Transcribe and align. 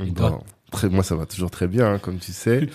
Et 0.00 0.10
Bon, 0.10 0.42
très, 0.70 0.88
moi, 0.88 1.02
ça 1.02 1.14
va 1.14 1.26
toujours 1.26 1.50
très 1.50 1.66
bien, 1.66 1.94
hein, 1.94 1.98
comme 1.98 2.18
tu 2.18 2.32
sais. 2.32 2.68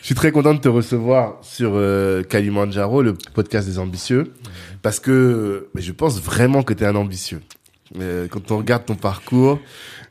Je 0.00 0.06
suis 0.06 0.14
très 0.14 0.30
content 0.32 0.54
de 0.54 0.60
te 0.60 0.68
recevoir 0.68 1.38
sur 1.42 1.72
euh, 1.74 2.22
Kalimandjaro, 2.22 3.02
le 3.02 3.14
podcast 3.34 3.68
des 3.68 3.78
ambitieux, 3.78 4.32
parce 4.82 5.00
que 5.00 5.68
je 5.74 5.92
pense 5.92 6.20
vraiment 6.20 6.62
que 6.62 6.74
tu 6.74 6.84
es 6.84 6.86
un 6.86 6.96
ambitieux. 6.96 7.40
Euh, 8.00 8.26
quand 8.28 8.50
on 8.50 8.58
regarde 8.58 8.84
ton 8.84 8.96
parcours 8.96 9.60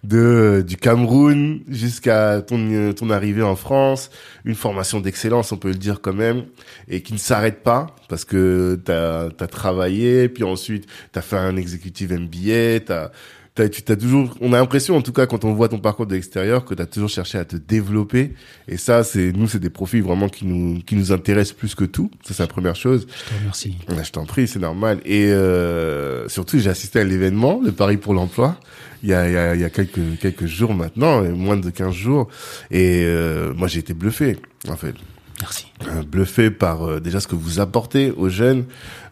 de 0.03 0.17
euh, 0.17 0.63
du 0.63 0.77
Cameroun 0.77 1.61
jusqu'à 1.67 2.41
ton 2.41 2.57
euh, 2.71 2.93
ton 2.93 3.09
arrivée 3.09 3.43
en 3.43 3.57
France, 3.57 4.09
une 4.45 4.55
formation 4.55 5.01
d'excellence, 5.01 5.51
on 5.51 5.57
peut 5.57 5.69
le 5.69 5.75
dire 5.75 5.99
quand 6.01 6.13
même, 6.13 6.45
et 6.87 7.01
qui 7.01 7.11
ne 7.11 7.17
s'arrête 7.17 7.63
pas 7.63 7.87
parce 8.07 8.23
que 8.23 8.79
t'as 8.83 9.25
as 9.25 9.47
travaillé, 9.47 10.29
puis 10.29 10.45
ensuite 10.45 10.87
t'as 11.11 11.21
fait 11.21 11.37
un 11.37 11.57
executive 11.57 12.13
MBA, 12.13 12.85
t'as 12.85 13.11
T'as, 13.55 13.69
tu 13.69 13.81
t'as 13.83 13.95
toujours, 13.95 14.35
on 14.41 14.51
a 14.51 14.57
l'impression, 14.57 14.97
en 14.97 15.01
tout 15.01 15.13
cas, 15.13 15.27
quand 15.27 15.45
on 15.45 15.53
voit 15.53 15.69
ton 15.69 15.79
parcours 15.79 16.05
de 16.05 16.13
l'extérieur, 16.13 16.65
que 16.65 16.73
tu 16.73 16.81
as 16.81 16.85
toujours 16.85 17.07
cherché 17.07 17.37
à 17.37 17.45
te 17.45 17.55
développer. 17.55 18.33
Et 18.67 18.75
ça, 18.75 19.05
c'est, 19.05 19.31
nous, 19.31 19.47
c'est 19.47 19.59
des 19.59 19.69
profils 19.69 20.03
vraiment 20.03 20.27
qui 20.27 20.45
nous, 20.45 20.81
qui 20.81 20.97
nous 20.97 21.13
intéressent 21.13 21.55
plus 21.55 21.73
que 21.73 21.85
tout. 21.85 22.11
Ça, 22.27 22.33
c'est 22.33 22.43
la 22.43 22.47
première 22.47 22.75
chose. 22.75 23.07
Je 23.09 23.33
te 23.33 23.39
remercie. 23.39 23.77
Ah, 23.87 24.03
Je 24.03 24.11
t'en 24.11 24.25
prie, 24.25 24.49
c'est 24.49 24.59
normal. 24.59 24.99
Et 25.05 25.27
euh, 25.27 26.27
surtout, 26.27 26.59
j'ai 26.59 26.69
assisté 26.69 26.99
à 26.99 27.05
l'événement, 27.05 27.61
le 27.63 27.71
Paris 27.71 27.95
pour 27.95 28.13
l'emploi, 28.13 28.59
il 29.03 29.09
y 29.09 29.13
a, 29.13 29.29
il 29.29 29.33
y 29.33 29.37
a, 29.37 29.55
il 29.55 29.61
y 29.61 29.63
a 29.63 29.69
quelques, 29.69 30.19
quelques 30.19 30.47
jours 30.47 30.73
maintenant, 30.73 31.21
moins 31.23 31.55
de 31.55 31.69
15 31.69 31.93
jours. 31.93 32.27
Et 32.71 33.03
euh, 33.05 33.53
moi, 33.53 33.69
j'ai 33.69 33.79
été 33.79 33.93
bluffé, 33.93 34.37
en 34.67 34.75
fait. 34.75 34.95
Merci. 35.41 35.65
Euh, 35.87 36.01
bluffé 36.03 36.49
par 36.49 36.83
euh, 36.87 36.99
déjà 37.01 37.19
ce 37.19 37.27
que 37.27 37.35
vous 37.35 37.59
apportez 37.59 38.11
aux 38.11 38.29
jeunes, 38.29 38.65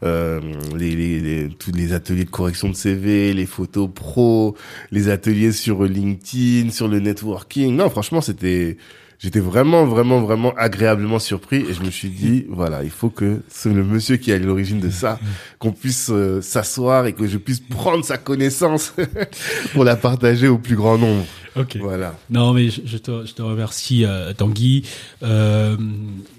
euh, 0.03 0.39
les, 0.77 0.95
les, 0.95 1.19
les- 1.19 1.49
tous 1.49 1.71
les 1.73 1.91
ateliers 1.93 2.23
de 2.23 2.29
correction 2.29 2.69
de 2.69 2.75
CV, 2.75 3.33
les 3.33 3.45
photos 3.45 3.89
pro, 3.93 4.55
les 4.91 5.09
ateliers 5.09 5.51
sur 5.51 5.83
LinkedIn, 5.83 6.69
sur 6.71 6.87
le 6.87 6.99
networking. 6.99 7.75
Non, 7.75 7.89
franchement, 7.89 8.21
c'était, 8.21 8.77
j'étais 9.19 9.41
vraiment, 9.41 9.85
vraiment, 9.85 10.21
vraiment 10.21 10.53
agréablement 10.55 11.19
surpris 11.19 11.65
et 11.69 11.73
je 11.73 11.83
me 11.83 11.91
suis 11.91 12.09
dit, 12.09 12.45
voilà, 12.49 12.83
il 12.85 12.89
faut 12.89 13.09
que 13.09 13.41
c'est 13.49 13.73
le 13.73 13.83
monsieur 13.83 14.15
qui 14.15 14.31
est 14.31 14.35
à 14.35 14.39
l'origine 14.39 14.79
de 14.79 14.89
ça, 14.89 15.19
qu'on 15.59 15.73
puisse 15.73 16.09
euh, 16.09 16.41
s'asseoir 16.41 17.05
et 17.05 17.11
que 17.13 17.27
je 17.27 17.37
puisse 17.37 17.59
prendre 17.59 18.05
sa 18.05 18.17
connaissance 18.17 18.93
pour 19.73 19.83
la 19.83 19.97
partager 19.97 20.47
au 20.47 20.57
plus 20.57 20.77
grand 20.77 20.97
nombre. 20.97 21.25
Ok. 21.55 21.77
Voilà. 21.79 22.17
Non, 22.29 22.53
mais 22.53 22.69
je, 22.69 22.81
je 22.85 22.97
te, 22.97 23.25
je 23.25 23.33
te 23.33 23.41
remercie, 23.41 24.05
euh, 24.05 24.33
Tanguy. 24.33 24.83
Euh, 25.21 25.77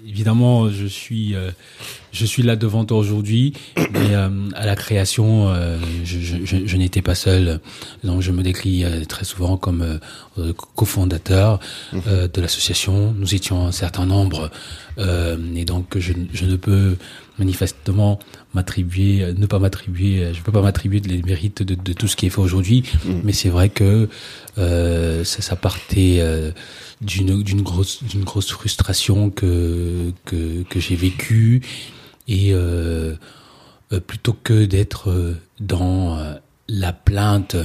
évidemment, 0.07 0.69
je 0.69 0.85
suis, 0.85 1.35
euh, 1.35 1.51
je 2.11 2.25
suis 2.25 2.43
là 2.43 2.55
devant 2.55 2.85
toi 2.85 2.97
aujourd'hui, 2.97 3.53
mais 3.77 4.13
euh, 4.15 4.29
à 4.55 4.65
la 4.65 4.75
création, 4.75 5.49
euh, 5.49 5.77
je, 6.03 6.19
je, 6.19 6.45
je, 6.45 6.57
je 6.65 6.77
n'étais 6.77 7.01
pas 7.01 7.15
seul. 7.15 7.59
Donc, 8.03 8.21
je 8.21 8.31
me 8.31 8.43
décris 8.43 8.83
euh, 8.83 9.05
très 9.05 9.25
souvent 9.25 9.57
comme 9.57 9.99
cofondateur 10.75 11.59
euh, 12.07 12.27
de 12.27 12.41
l'association. 12.41 13.13
Nous 13.17 13.35
étions 13.35 13.65
un 13.65 13.71
certain 13.71 14.05
nombre, 14.05 14.51
euh, 14.97 15.37
et 15.55 15.65
donc 15.65 15.97
je, 15.97 16.13
je 16.33 16.45
ne 16.45 16.55
peux 16.55 16.97
manifestement 17.39 18.19
m'attribuer, 18.55 19.21
euh, 19.21 19.33
ne 19.37 19.45
pas 19.45 19.59
m'attribuer, 19.59 20.23
euh, 20.23 20.33
je 20.33 20.41
peux 20.41 20.51
pas 20.51 20.61
m'attribuer 20.61 20.99
les 21.01 21.21
mérites 21.21 21.61
de, 21.61 21.75
de 21.75 21.93
tout 21.93 22.07
ce 22.07 22.15
qui 22.15 22.25
est 22.25 22.29
fait 22.29 22.41
aujourd'hui, 22.41 22.83
mais 23.23 23.33
c'est 23.33 23.49
vrai 23.49 23.69
que 23.69 24.09
euh, 24.57 25.23
ça, 25.23 25.41
ça 25.41 25.55
partait 25.55 26.17
euh, 26.19 26.51
d'une 27.01 27.43
d'une 27.43 27.61
grosse 27.61 28.01
d'une 28.03 28.23
grosse 28.23 28.49
frustration 28.49 29.29
que 29.29 30.11
que, 30.25 30.63
que 30.63 30.79
j'ai 30.79 30.95
vécue. 30.95 31.61
Et 32.27 32.53
euh, 32.53 33.13
euh, 33.93 33.99
plutôt 33.99 34.33
que 34.33 34.65
d'être 34.65 35.35
dans 35.59 36.17
la 36.67 36.91
plainte 36.91 37.55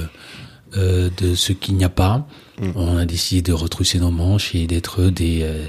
euh, 0.77 1.09
de 1.17 1.33
ce 1.33 1.51
qu'il 1.53 1.75
n'y 1.77 1.83
a 1.83 1.89
pas, 1.89 2.27
on 2.75 2.97
a 2.97 3.05
décidé 3.05 3.41
de 3.41 3.53
retrousser 3.53 3.97
nos 3.99 4.11
manches 4.11 4.53
et 4.53 4.67
d'être 4.67 5.05
des 5.09 5.39
euh, 5.41 5.65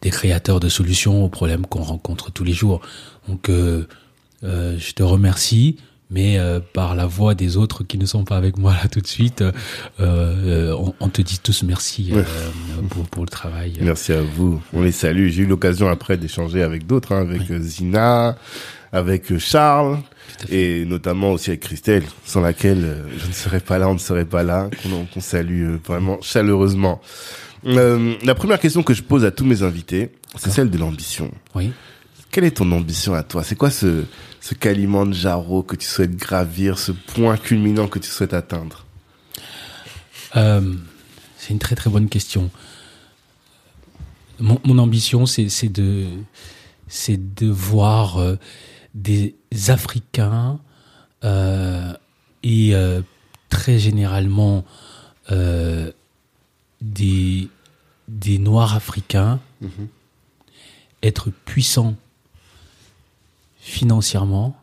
des 0.00 0.10
créateurs 0.10 0.60
de 0.60 0.70
solutions 0.70 1.24
aux 1.24 1.28
problèmes 1.28 1.66
qu'on 1.66 1.82
rencontre 1.82 2.32
tous 2.32 2.44
les 2.44 2.54
jours. 2.54 2.80
Donc 3.28 3.50
euh, 4.44 4.76
je 4.78 4.92
te 4.92 5.02
remercie, 5.02 5.76
mais 6.10 6.38
euh, 6.38 6.60
par 6.60 6.94
la 6.94 7.06
voix 7.06 7.34
des 7.34 7.56
autres 7.56 7.84
qui 7.84 7.96
ne 7.96 8.04
sont 8.06 8.24
pas 8.24 8.36
avec 8.36 8.58
moi 8.58 8.72
là 8.74 8.88
tout 8.88 9.00
de 9.00 9.06
suite, 9.06 9.40
euh, 9.42 9.52
euh, 10.00 10.76
on, 10.78 10.94
on 11.00 11.08
te 11.08 11.22
dit 11.22 11.38
tous 11.42 11.62
merci 11.62 12.10
euh, 12.12 12.22
pour, 12.90 13.04
pour 13.06 13.22
le 13.24 13.28
travail. 13.30 13.74
Merci 13.80 14.12
à 14.12 14.20
vous. 14.20 14.60
On 14.72 14.82
les 14.82 14.92
salue. 14.92 15.28
J'ai 15.28 15.42
eu 15.42 15.46
l'occasion 15.46 15.88
après 15.88 16.16
d'échanger 16.16 16.62
avec 16.62 16.86
d'autres, 16.86 17.12
hein, 17.12 17.22
avec 17.22 17.42
Zina, 17.60 18.36
avec 18.92 19.38
Charles, 19.38 19.98
et 20.50 20.84
notamment 20.84 21.32
aussi 21.32 21.50
avec 21.50 21.60
Christelle, 21.60 22.04
sans 22.26 22.42
laquelle 22.42 23.04
je 23.16 23.26
ne 23.26 23.32
serais 23.32 23.60
pas 23.60 23.78
là, 23.78 23.88
on 23.88 23.94
ne 23.94 23.98
serait 23.98 24.26
pas 24.26 24.42
là, 24.42 24.68
qu'on 24.82 25.06
qu'on 25.06 25.20
salue 25.20 25.76
vraiment 25.86 26.18
chaleureusement. 26.20 27.00
Euh, 27.64 28.14
la 28.24 28.34
première 28.34 28.58
question 28.58 28.82
que 28.82 28.92
je 28.92 29.02
pose 29.02 29.24
à 29.24 29.30
tous 29.30 29.44
mes 29.44 29.62
invités, 29.62 30.10
c'est 30.36 30.50
celle 30.50 30.68
de 30.68 30.76
l'ambition. 30.78 31.30
Oui. 31.54 31.72
Quelle 32.32 32.44
est 32.44 32.56
ton 32.56 32.72
ambition 32.72 33.12
à 33.12 33.22
toi? 33.22 33.44
C'est 33.44 33.56
quoi 33.56 33.70
ce, 33.70 34.04
ce 34.40 34.54
Kalimandjaro 34.54 35.62
que 35.62 35.76
tu 35.76 35.86
souhaites 35.86 36.16
gravir, 36.16 36.78
ce 36.78 36.90
point 36.90 37.36
culminant 37.36 37.88
que 37.88 37.98
tu 37.98 38.08
souhaites 38.08 38.32
atteindre? 38.32 38.86
Euh, 40.36 40.74
c'est 41.36 41.50
une 41.50 41.58
très 41.58 41.76
très 41.76 41.90
bonne 41.90 42.08
question. 42.08 42.50
Mon, 44.40 44.58
mon 44.64 44.78
ambition, 44.78 45.26
c'est 45.26 45.68
de, 45.68 46.08
voir 47.42 48.16
euh, 48.16 48.36
des 48.94 49.34
Africains 49.68 50.58
euh, 51.24 51.92
et 52.42 52.72
très 53.50 53.78
généralement 53.78 54.64
des, 56.80 57.48
des 58.08 58.38
Noirs 58.38 58.74
africains 58.74 59.38
être 61.02 61.30
puissants 61.44 61.94
financièrement, 63.62 64.56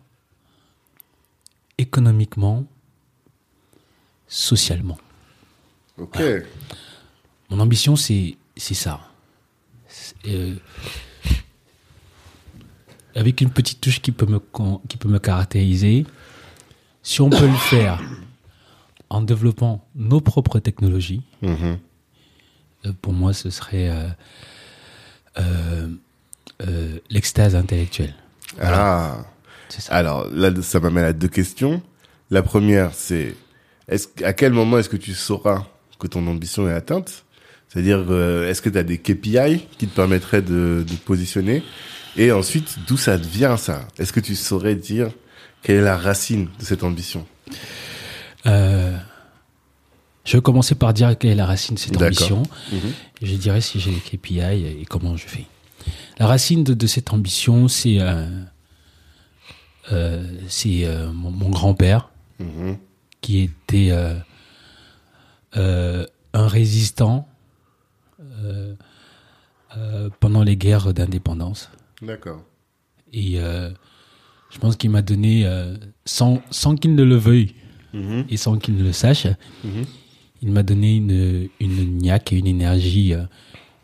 économiquement, 1.78 2.66
socialement. 4.28 4.98
Ok. 5.98 6.20
Mon 7.50 7.60
ambition, 7.62 7.96
c'est 7.96 8.36
ça. 8.58 9.00
Euh, 10.28 10.56
avec 13.16 13.40
une 13.42 13.50
petite 13.52 13.80
touche 13.82 14.02
qui 14.02 14.12
peut 14.12 14.26
me 14.26 14.40
qui 14.90 14.98
peut 14.98 15.08
me 15.10 15.18
caractériser. 15.20 16.06
Si 17.02 17.22
on 17.22 17.30
peut 17.30 17.48
le 17.48 17.56
faire 17.56 18.02
en 19.10 19.22
développant 19.22 19.88
nos 19.96 20.20
propres 20.22 20.60
technologies, 20.60 21.22
Mhm. 21.42 21.80
euh, 22.86 22.94
pour 23.02 23.14
moi, 23.14 23.32
ce 23.34 23.50
serait 23.50 23.90
euh, 25.38 25.88
l'extase 27.10 27.56
intellectuelle. 27.56 28.14
Ah. 28.62 29.18
Ça. 29.70 29.94
Alors 29.94 30.28
là, 30.32 30.52
ça 30.62 30.80
m'amène 30.80 31.06
à 31.06 31.14
deux 31.14 31.28
questions. 31.28 31.82
La 32.32 32.42
première, 32.42 32.92
c'est 32.94 33.36
est-ce 33.88 34.08
à 34.24 34.34
quel 34.34 34.54
moment 34.54 34.78
est-ce 34.80 34.90
que 34.90 34.98
tu 34.98 35.14
sauras 35.14 35.66
que 36.00 36.08
ton 36.08 36.26
ambition 36.28 36.68
est 36.70 36.74
atteinte? 36.74 37.26
C'est-à-dire, 37.68 38.04
euh, 38.10 38.50
est-ce 38.50 38.62
que 38.62 38.70
tu 38.70 38.78
as 38.78 38.84
des 38.84 38.98
KPI 38.98 39.68
qui 39.78 39.88
te 39.88 39.96
permettraient 39.96 40.42
de, 40.42 40.84
de 40.88 40.94
te 40.94 41.06
positionner? 41.06 41.64
Et 42.18 42.32
ensuite, 42.32 42.80
d'où 42.88 42.98
ça 42.98 43.18
vient 43.18 43.58
ça? 43.58 43.88
Est-ce 44.00 44.12
que 44.12 44.20
tu 44.20 44.36
saurais 44.36 44.76
dire 44.76 45.12
quelle 45.62 45.78
est 45.78 45.82
la 45.82 45.98
racine 45.98 46.48
de 46.60 46.66
cette 46.66 46.84
ambition? 46.84 47.28
Euh, 48.48 48.98
je 50.26 50.38
vais 50.38 50.42
commencer 50.42 50.76
par 50.76 50.94
dire 50.94 51.16
quelle 51.18 51.32
est 51.32 51.36
la 51.36 51.46
racine 51.46 51.76
de 51.76 51.80
cette 51.80 52.02
ambition. 52.02 52.44
Mhm. 52.72 52.80
Je 53.22 53.36
dirais 53.36 53.62
si 53.62 53.80
j'ai 53.80 53.92
les 53.92 54.00
KPI 54.00 54.40
et 54.40 54.86
comment 54.90 55.16
je 55.16 55.28
fais. 55.28 55.46
La 56.20 56.28
racine 56.28 56.64
de, 56.64 56.74
de 56.74 56.88
cette 56.88 57.14
ambition, 57.14 57.68
c'est 57.68 58.00
euh, 58.00 58.26
euh, 59.92 60.24
c'est 60.48 60.86
euh, 60.86 61.12
mon, 61.12 61.32
mon 61.32 61.50
grand-père 61.50 62.10
Mhm. 62.40 62.78
qui 63.22 63.40
était 63.40 63.92
un 65.54 66.48
résistant 66.48 67.28
pendant 70.20 70.44
les 70.44 70.56
guerres 70.58 70.94
d'indépendance. 70.94 71.70
D'accord. 72.02 72.42
Et 73.14 73.38
je 73.38 74.58
pense 74.60 74.76
qu'il 74.78 74.90
m'a 74.90 75.02
donné, 75.02 75.46
euh, 75.46 75.76
sans, 76.06 76.42
sans 76.50 76.76
qu'il 76.76 76.96
ne 76.96 77.04
le 77.04 77.16
veuille 77.16 77.54
Mhm. 77.94 78.26
et 78.30 78.38
sans 78.38 78.58
qu'il 78.58 78.76
ne 78.78 78.84
le 78.84 78.94
sache, 78.94 79.26
Mhm. 79.64 79.86
il 80.42 80.52
m'a 80.52 80.64
donné 80.64 80.96
une, 80.96 81.50
une 81.60 81.98
niaque 81.98 82.34
et 82.34 82.38
une 82.38 82.48
énergie 82.48 83.14
euh, 83.14 83.24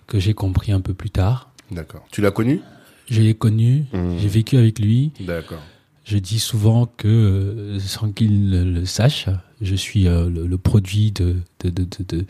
que 0.08 0.20
j'ai 0.20 0.34
compris 0.34 0.72
un 0.72 0.82
peu 0.82 0.94
plus 0.94 1.10
tard. 1.10 1.45
D'accord. 1.72 2.06
Tu 2.12 2.22
l'as 2.22 2.32
connu? 2.32 2.62
Je 3.10 3.22
l'ai 3.22 3.34
connu, 3.36 3.86
Mhm. 3.94 4.18
j'ai 4.20 4.28
vécu 4.28 4.58
avec 4.58 4.80
lui. 4.80 5.12
D'accord. 5.20 5.62
Je 6.06 6.18
dis 6.18 6.40
souvent 6.40 6.86
que, 6.86 7.08
euh, 7.08 7.80
sans 7.80 8.12
qu'il 8.12 8.52
le 8.74 8.86
sache, 8.86 9.28
je 9.62 9.76
suis 9.76 10.08
euh, 10.08 10.30
le, 10.30 10.46
le 10.48 10.58
produit 10.58 11.12
de, 11.12 11.38
de, 11.62 11.70
de, 11.70 11.84
de- 11.84 12.18
de- 12.18 12.26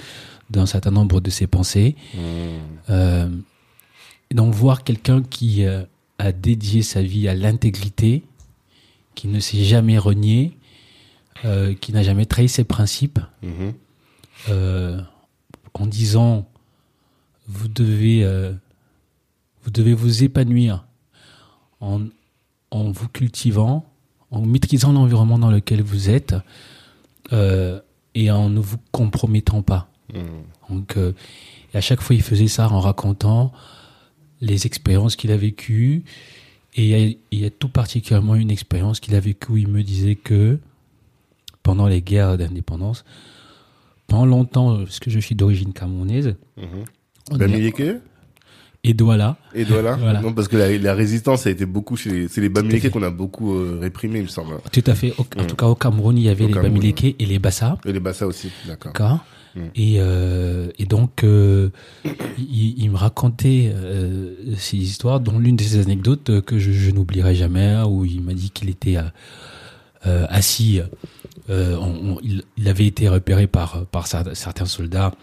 d'un 0.50 0.66
certain 0.66 0.92
nombre 0.92 1.20
de 1.22 1.30
ses 1.30 1.48
pensées. 1.48 1.96
Mhm. 2.14 2.22
Euh, 2.90 3.30
donc 4.34 4.54
voir 4.54 4.84
quelqu'un 4.84 5.22
qui 5.24 5.66
euh, 5.66 5.84
a 6.20 6.32
dédié 6.32 6.84
sa 6.84 7.02
vie 7.02 7.28
à 7.28 7.34
l'intégrité, 7.36 8.24
qui 9.14 9.28
ne 9.28 9.40
s'est 9.40 9.64
jamais 9.64 9.98
renié, 9.98 10.58
euh, 11.46 11.74
qui 11.74 11.92
n'a 11.94 12.04
jamais 12.04 12.26
trahi 12.26 12.48
ses 12.50 12.64
principes, 12.64 13.20
euh, 14.50 15.02
en 15.74 15.86
disant 15.86 16.48
vous 17.48 17.68
devez 17.68 18.24
vous 19.66 19.72
devez 19.72 19.94
vous 19.94 20.24
épanouir 20.24 20.86
en, 21.82 22.02
en 22.72 22.92
vous 22.92 23.08
cultivant, 23.10 23.86
en 24.32 24.42
maîtrisant 24.46 24.94
l'environnement 24.94 25.40
dans 25.40 25.52
lequel 25.52 25.82
vous 25.82 26.10
êtes 26.10 26.36
euh, 27.34 27.82
et 28.14 28.30
en 28.32 28.50
ne 28.50 28.60
vous 28.60 28.78
compromettant 28.92 29.62
pas. 29.64 29.90
Mhm. 30.14 30.24
Donc, 30.70 30.98
euh, 30.98 31.14
et 31.74 31.78
à 31.78 31.82
chaque 31.82 32.02
fois, 32.02 32.16
il 32.16 32.22
faisait 32.22 32.48
ça 32.48 32.70
en 32.70 32.80
racontant 32.80 33.52
les 34.40 34.66
expériences 34.68 35.16
qu'il 35.16 35.32
a 35.32 35.38
vécues. 35.38 36.04
Et 36.76 36.84
il 36.84 36.90
y 36.90 36.94
a- 36.96 37.16
il 37.32 37.40
y, 37.40 37.46
a 37.46 37.50
tout 37.50 37.70
particulièrement 37.70 38.36
une 38.36 38.52
expérience 38.52 39.00
qu'il 39.00 39.16
a 39.16 39.20
vécue 39.20 39.52
où 39.52 39.58
il 39.58 39.68
me 39.68 39.82
disait 39.82 40.16
que 40.16 40.60
pendant 41.64 41.88
les 41.88 42.02
guerres 42.02 42.38
d'indépendance, 42.38 43.04
pendant 44.08 44.26
longtemps, 44.26 44.78
parce 44.78 45.00
que 45.00 45.10
je 45.10 45.20
suis 45.20 45.36
d'origine 45.36 45.74
camerounaise, 45.74 46.36
Mhm. 46.58 46.66
on 47.32 47.36
est- 47.36 47.40
Bamileke 47.40 48.02
et 48.90 48.94
Douala, 48.94 49.38
Et 49.54 49.66
Douala 49.66 49.96
Voilà. 50.00 50.22
Non, 50.22 50.34
parce 50.34 50.48
que 50.48 50.58
la, 50.58 50.78
la 50.78 50.94
résistance 50.94 51.48
a 51.48 51.50
été 51.50 51.66
beaucoup 51.66 51.96
chez 51.98 52.10
les, 52.12 52.28
c'est 52.28 52.42
les 52.42 52.50
fait. 52.80 52.90
qu'on 52.90 53.04
a 53.04 53.10
beaucoup 53.10 53.56
euh, 53.56 53.80
réprimé, 53.82 54.20
il 54.20 54.24
me 54.24 54.28
semble. 54.28 54.56
tout 54.72 54.84
à 54.86 54.96
fait, 54.96 55.14
au- 55.18 55.26
en 55.40 55.44
Mm. 55.44 55.48
tout 55.48 55.56
cas 55.56 55.66
au 55.68 55.76
Cameroun, 55.76 56.18
il 56.18 56.24
y 56.24 56.30
avait 56.30 56.46
Au 56.46 56.48
les 56.48 56.54
Bamileke 56.54 57.16
et 57.20 57.26
les 57.26 57.40
Bassa. 57.40 57.78
Et 57.86 57.92
les 57.94 58.00
Bassa 58.00 58.28
aussi, 58.28 58.52
d'accord. 58.68 58.92
D'accord. 58.94 59.20
Mm. 59.56 59.60
Et, 59.76 59.96
euh, 60.00 60.70
et 60.78 60.86
donc, 60.86 61.24
euh, 61.24 61.70
il, 62.38 62.76
il 62.78 62.92
me 62.92 62.98
racontait 62.98 63.72
euh, 63.74 64.34
ces 64.58 64.78
histoires, 64.78 65.20
dont 65.22 65.40
l'une 65.40 65.56
de 65.56 65.64
ces 65.64 65.80
anecdotes 65.80 66.42
que 66.42 66.60
je, 66.60 66.72
je 66.72 66.92
n'oublierai 66.92 67.36
jamais, 67.36 67.78
où 67.88 68.04
il 68.06 68.22
m'a 68.22 68.34
dit 68.34 68.50
qu'il 68.50 68.70
était 68.70 68.98
assis, 70.06 70.82
on- 71.50 71.54
on- 71.80 72.20
il, 72.22 72.44
il 72.58 72.68
avait 72.68 72.86
été 72.86 73.08
repéré 73.10 73.48
par, 73.48 73.86
par 73.88 74.06
cer- 74.08 74.36
certains 74.36 74.66
soldats 74.66 75.14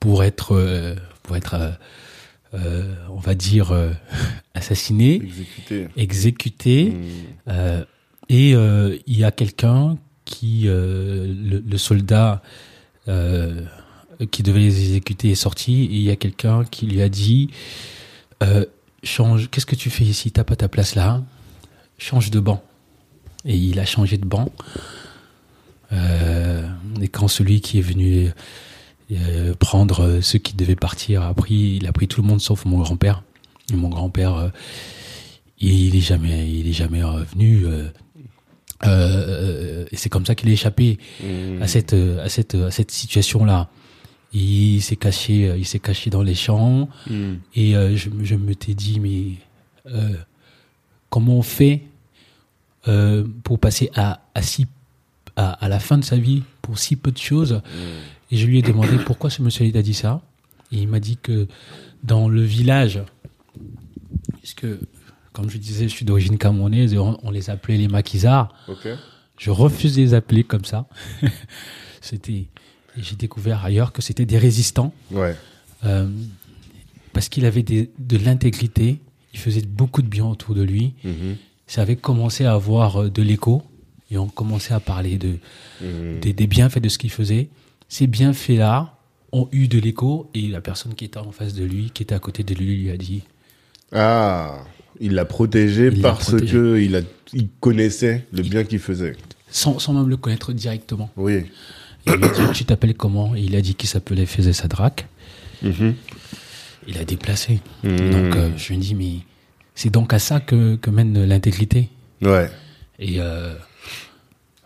pour 0.00 0.24
être, 0.24 0.96
être 1.36 1.54
euh, 1.54 1.70
euh, 2.54 2.94
on 3.10 3.18
va 3.18 3.34
dire, 3.34 3.70
euh, 3.70 3.92
assassiné, 4.54 5.14
Exécuté. 5.16 5.88
exécuté. 5.96 6.96
Euh, 7.48 7.84
et 8.28 8.50
il 8.52 9.18
y 9.18 9.24
a 9.24 9.30
quelqu'un 9.32 9.98
qui, 10.24 10.62
le, 10.66 11.62
le 11.66 11.78
soldat 11.78 12.42
qui 13.06 14.42
devait 14.44 14.60
les 14.60 14.80
exécuter 14.80 15.30
est 15.30 15.34
sorti, 15.34 15.82
et 15.84 15.94
il 15.94 16.02
y 16.02 16.10
a 16.10 16.16
quelqu'un 16.16 16.64
qui 16.64 16.86
lui 16.86 17.02
a 17.02 17.08
dit 17.08 17.50
change, 19.02 19.50
qu'est-ce 19.50 19.66
que 19.66 19.74
tu 19.74 19.90
fais 19.90 20.04
ici? 20.04 20.30
T'as 20.30 20.44
pas 20.44 20.54
ta 20.56 20.68
place 20.68 20.94
là 20.94 21.22
Change 21.98 22.30
de 22.30 22.38
banc. 22.38 22.62
Et 23.44 23.56
il 23.56 23.78
a 23.80 23.84
changé 23.86 24.16
de 24.16 24.24
banc. 24.26 24.52
Euh, 25.92 26.68
et 27.00 27.08
quand 27.08 27.26
celui 27.28 27.60
qui 27.60 27.78
est 27.78 27.82
venu 27.82 28.30
euh, 29.12 29.54
prendre 29.54 30.20
ceux 30.20 30.38
qui 30.38 30.54
devaient 30.54 30.76
partir 30.76 31.22
a 31.22 31.34
pris, 31.34 31.76
il 31.80 31.86
a 31.86 31.92
pris 31.92 32.06
tout 32.08 32.22
le 32.22 32.28
monde 32.28 32.40
sauf 32.40 32.64
mon 32.64 32.78
grand-père. 32.78 33.22
Et 33.72 33.76
mon 33.76 33.88
grand-père, 33.88 34.34
euh, 34.36 34.48
il 35.60 35.94
est 35.96 36.00
jamais, 36.00 36.50
il 36.50 36.68
est 36.68 36.72
jamais 36.72 37.02
revenu. 37.02 37.66
euh, 37.66 37.88
euh, 38.86 39.84
et 39.90 39.96
c'est 39.96 40.08
comme 40.08 40.24
ça 40.26 40.34
qu'il 40.34 40.48
est 40.48 40.52
échappé 40.54 40.98
à 41.60 41.66
cette, 41.68 41.92
à 41.94 42.28
cette, 42.28 42.54
à 42.54 42.70
cette 42.70 42.90
situation-là. 42.90 43.68
Il 44.32 44.80
s'est 44.80 44.96
caché, 44.96 45.52
il 45.58 45.66
s'est 45.66 45.80
caché 45.80 46.08
dans 46.08 46.22
les 46.22 46.34
champs. 46.34 46.88
Mhm. 47.08 47.38
Et 47.56 47.76
euh, 47.76 47.96
je, 47.96 48.10
me- 48.10 48.24
je 48.24 48.36
me 48.36 48.54
t'ai 48.54 48.74
dit, 48.74 49.00
mais 49.00 49.34
euh, 49.92 50.14
comment 51.10 51.34
on 51.38 51.42
fait 51.42 51.82
euh, 52.88 53.24
pour 53.44 53.58
passer 53.58 53.90
à, 53.94 54.20
à, 54.34 54.42
si, 54.42 54.66
à, 55.36 55.50
à 55.52 55.68
la 55.68 55.80
fin 55.80 55.98
de 55.98 56.04
sa 56.04 56.16
vie 56.16 56.42
pour 56.62 56.78
si 56.78 56.96
peu 56.96 57.10
de 57.12 57.18
choses? 57.18 57.60
Et 58.30 58.36
je 58.36 58.46
lui 58.46 58.58
ai 58.58 58.62
demandé 58.62 58.96
pourquoi 59.06 59.30
ce 59.30 59.42
monsieur 59.42 59.70
a 59.76 59.82
dit 59.82 59.94
ça. 59.94 60.22
Et 60.72 60.76
il 60.78 60.88
m'a 60.88 61.00
dit 61.00 61.16
que 61.16 61.48
dans 62.04 62.28
le 62.28 62.42
village, 62.42 63.00
puisque, 64.38 64.66
comme 65.32 65.50
je 65.50 65.58
disais, 65.58 65.84
je 65.88 65.92
suis 65.94 66.04
d'origine 66.04 66.38
camerounaise 66.38 66.92
et 66.94 66.98
on, 66.98 67.18
on 67.26 67.30
les 67.30 67.50
appelait 67.50 67.76
les 67.76 67.88
maquisards, 67.88 68.52
Ok. 68.68 68.88
je 69.36 69.50
refuse 69.50 69.96
de 69.96 70.02
les 70.02 70.14
appeler 70.14 70.44
comme 70.44 70.64
ça. 70.64 70.86
C'était, 72.00 72.46
j'ai 72.96 73.16
découvert 73.16 73.64
ailleurs 73.64 73.92
que 73.92 74.00
c'était 74.02 74.24
des 74.26 74.38
résistants. 74.38 74.94
Ouais. 75.10 75.36
Euh, 75.84 76.08
parce 77.12 77.28
qu'il 77.28 77.44
avait 77.44 77.62
des- 77.62 77.90
de 77.98 78.16
l'intégrité, 78.16 79.00
il 79.34 79.38
faisait 79.38 79.62
beaucoup 79.62 80.02
de 80.02 80.06
bien 80.08 80.24
autour 80.24 80.54
de 80.54 80.62
lui. 80.62 80.94
Mhm. 81.04 81.36
Ça 81.66 81.82
avait 81.82 81.96
commencé 81.96 82.44
à 82.46 82.52
avoir 82.54 83.02
euh, 83.02 83.10
de 83.10 83.22
l'écho 83.22 83.62
et 84.10 84.16
on 84.18 84.28
commençait 84.28 84.72
à 84.74 84.80
parler 84.80 85.18
de, 85.18 85.36
Mhm. 85.82 86.20
des, 86.20 86.32
des 86.32 86.46
bienfaits 86.46 86.78
de 86.80 86.88
ce 86.88 86.98
qu'il 86.98 87.10
faisait. 87.10 87.48
Ces 87.90 88.06
bienfaits-là 88.06 88.94
ont 89.32 89.48
eu 89.52 89.66
de 89.68 89.78
l'écho 89.78 90.30
et 90.32 90.48
la 90.48 90.60
personne 90.60 90.94
qui 90.94 91.04
était 91.04 91.18
en 91.18 91.32
face 91.32 91.54
de 91.54 91.64
lui, 91.64 91.90
qui 91.92 92.02
était 92.04 92.14
à 92.14 92.18
côté 92.20 92.42
de 92.44 92.54
lui, 92.54 92.76
lui 92.84 92.90
a 92.90 92.96
dit 92.96 93.22
Ah, 93.92 94.64
il 95.00 95.12
l'a 95.14 95.24
protégé 95.24 95.90
Il 95.92 96.00
parce 96.00 96.28
protégé. 96.30 96.52
que 96.52 96.78
il 96.80 96.94
a, 96.96 97.00
il 97.32 97.48
connaissait 97.60 98.26
le 98.32 98.42
bien 98.42 98.62
qu'il 98.64 98.78
faisait. 98.78 99.16
sans, 99.50 99.78
sans 99.80 99.92
même 99.92 100.08
le 100.08 100.16
connaître 100.16 100.52
directement. 100.52 101.10
Oui. 101.16 101.46
Il 102.06 102.12
lui 102.14 102.24
a 102.24 102.28
dit 102.28 102.42
Tu 102.54 102.64
t'appelles 102.64 102.94
comment? 102.94 103.34
Et 103.34 103.40
il 103.42 103.54
a 103.56 103.60
dit 103.60 103.74
qu'il 103.74 103.88
s'appelait 103.88 104.24
Faisait 104.24 104.52
Sadraque. 104.52 105.06
Mhm. 105.62 105.94
Il 106.88 106.96
a 106.96 107.04
déplacé. 107.04 107.60
Mhm. 107.82 107.96
Donc 108.10 108.36
euh, 108.36 108.50
je 108.56 108.68
lui 108.68 108.76
ai 108.76 108.78
dit 108.78 108.94
Mais 108.94 109.12
c'est 109.74 109.90
donc 109.90 110.12
à 110.12 110.18
ça 110.20 110.38
que, 110.40 110.76
que 110.76 110.90
mène 110.90 111.24
l'intégrité. 111.24 111.88
Ouais. 112.22 112.48
Et 113.00 113.16
euh, 113.20 113.54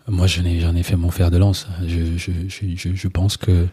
moi, 0.07 0.27
j'en 0.27 0.43
ai, 0.45 0.59
j'en 0.59 0.75
ai 0.75 0.83
fait 0.83 0.95
mon 0.95 1.11
fer 1.11 1.31
de 1.31 1.37
lance. 1.37 1.67
Je, 1.87 2.17
je, 2.17 2.31
je, 2.47 2.75
je, 2.75 2.89
je 2.95 3.07
pense 3.07 3.37
que. 3.37 3.67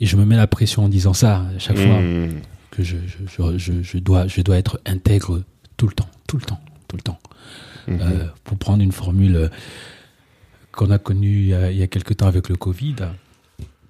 Et 0.00 0.06
je 0.06 0.16
me 0.16 0.24
mets 0.24 0.36
la 0.36 0.46
pression 0.46 0.84
en 0.84 0.88
disant 0.88 1.12
ça 1.12 1.44
à 1.54 1.58
chaque 1.58 1.76
fois, 1.76 2.00
Mhm. 2.00 2.40
que 2.70 2.82
je, 2.82 2.96
je, 3.06 3.58
je, 3.58 3.82
je, 3.82 3.98
dois, 3.98 4.26
je 4.26 4.40
dois 4.40 4.56
être 4.56 4.80
intègre 4.86 5.42
tout 5.76 5.86
le 5.86 5.92
temps, 5.92 6.08
tout 6.26 6.36
le 6.38 6.42
temps, 6.42 6.60
tout 6.88 6.96
le 6.96 7.02
temps. 7.02 7.18
Mhm. 7.88 7.98
Euh, 8.00 8.24
pour 8.44 8.56
prendre 8.58 8.82
une 8.82 8.92
formule 8.92 9.36
euh, 9.36 9.48
qu'on 10.72 10.90
a 10.90 10.98
connue 10.98 11.40
il 11.40 11.46
y 11.48 11.54
a, 11.54 11.70
il 11.70 11.76
y 11.78 11.82
a 11.82 11.86
quelque 11.86 12.14
temps 12.14 12.26
avec 12.28 12.48
le 12.48 12.56
Covid, 12.56 12.96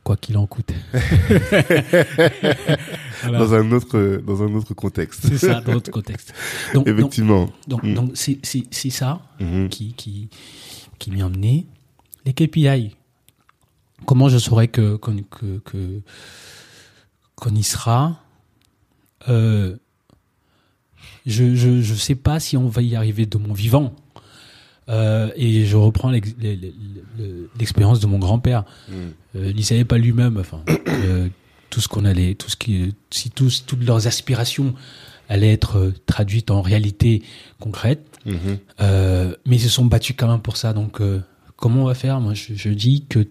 quoi 0.02 0.16
qu'il 0.16 0.36
en 0.36 0.46
coûte. 0.46 0.72
Voilà. 3.22 3.38
Dans 3.38 3.54
un 3.54 3.70
autre, 3.72 4.20
dans 4.26 4.42
un 4.42 4.54
autre 4.54 4.74
contexte. 4.74 5.26
C'est 5.28 5.38
ça, 5.38 5.60
dans 5.60 5.72
notre 5.72 5.90
contexte. 5.90 6.32
Donc, 6.74 6.88
Effectivement. 6.88 7.50
donc, 7.68 7.82
Mm. 7.82 7.94
donc 7.94 8.10
c'est, 8.14 8.38
c'est, 8.42 8.62
c'est 8.70 8.90
ça 8.90 9.20
qui, 9.70 9.92
qui, 9.94 10.28
qui 10.98 11.10
m'y 11.10 11.20
a 11.22 11.26
emmené. 11.26 11.66
Les 12.26 12.32
KPI. 12.32 12.96
Comment 14.06 14.28
je 14.28 14.38
saurais 14.38 14.68
que, 14.68 14.96
qu'on, 14.96 15.16
que, 15.22 15.58
que- 15.58 16.00
qu'on 17.36 17.54
y 17.54 17.62
sera? 17.62 18.20
Euh, 19.28 19.76
je, 21.26 21.54
je 21.54 21.80
je 21.82 21.94
sais 21.94 22.14
pas 22.14 22.40
si 22.40 22.56
on 22.56 22.68
va 22.68 22.82
y 22.82 22.96
arriver 22.96 23.26
de 23.26 23.38
mon 23.38 23.52
vivant. 23.52 23.94
Euh, 24.88 25.30
et 25.36 25.66
je 25.66 25.76
reprends 25.76 26.10
l'ex- 26.10 26.34
le- 26.40 26.54
le- 26.56 26.72
le- 27.18 27.50
l'expérience 27.58 28.00
de 28.00 28.06
mon 28.06 28.18
grand-père. 28.18 28.64
Mm. 28.88 28.92
Euh, 29.36 29.52
il 29.54 29.64
savait 29.64 29.84
pas 29.84 29.98
lui-même, 29.98 30.36
enfin, 30.38 30.64
euh, 30.88 31.28
tout 31.68 31.80
ce 31.80 31.86
qu'on 31.88 32.04
allait, 32.04 32.34
tout 32.34 32.50
ce 32.50 32.56
qui, 32.56 32.94
si 33.10 33.30
tous, 33.30 33.64
toutes 33.66 33.84
leurs 33.84 34.06
aspirations 34.08 34.74
allaient 35.28 35.52
être 35.52 35.92
traduites 36.06 36.50
en 36.50 36.60
réalité 36.62 37.22
concrète. 37.60 38.04
Mhm. 38.26 38.58
Euh, 38.80 39.34
mais 39.46 39.56
ils 39.56 39.60
se 39.62 39.68
sont 39.68 39.84
battus 39.84 40.16
quand 40.18 40.28
même 40.28 40.40
pour 40.42 40.56
ça. 40.56 40.72
Donc, 40.72 41.00
comment 41.60 41.82
on 41.82 41.86
va 41.86 41.94
faire? 41.94 42.20
Moi, 42.20 42.34
je, 42.34 42.54
je 42.54 42.70
dis 42.70 43.04
que 43.08 43.28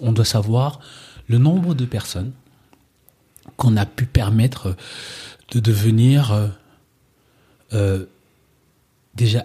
on 0.00 0.12
doit 0.12 0.24
savoir 0.26 0.80
le 1.28 1.38
nombre 1.38 1.74
de 1.74 1.86
personnes 1.86 2.32
qu'on 3.56 3.76
a 3.78 3.86
pu 3.86 4.04
permettre 4.06 4.76
de 5.52 5.60
devenir 5.60 6.32
euh, 6.32 6.48
euh, 7.72 8.04
déjà 9.14 9.42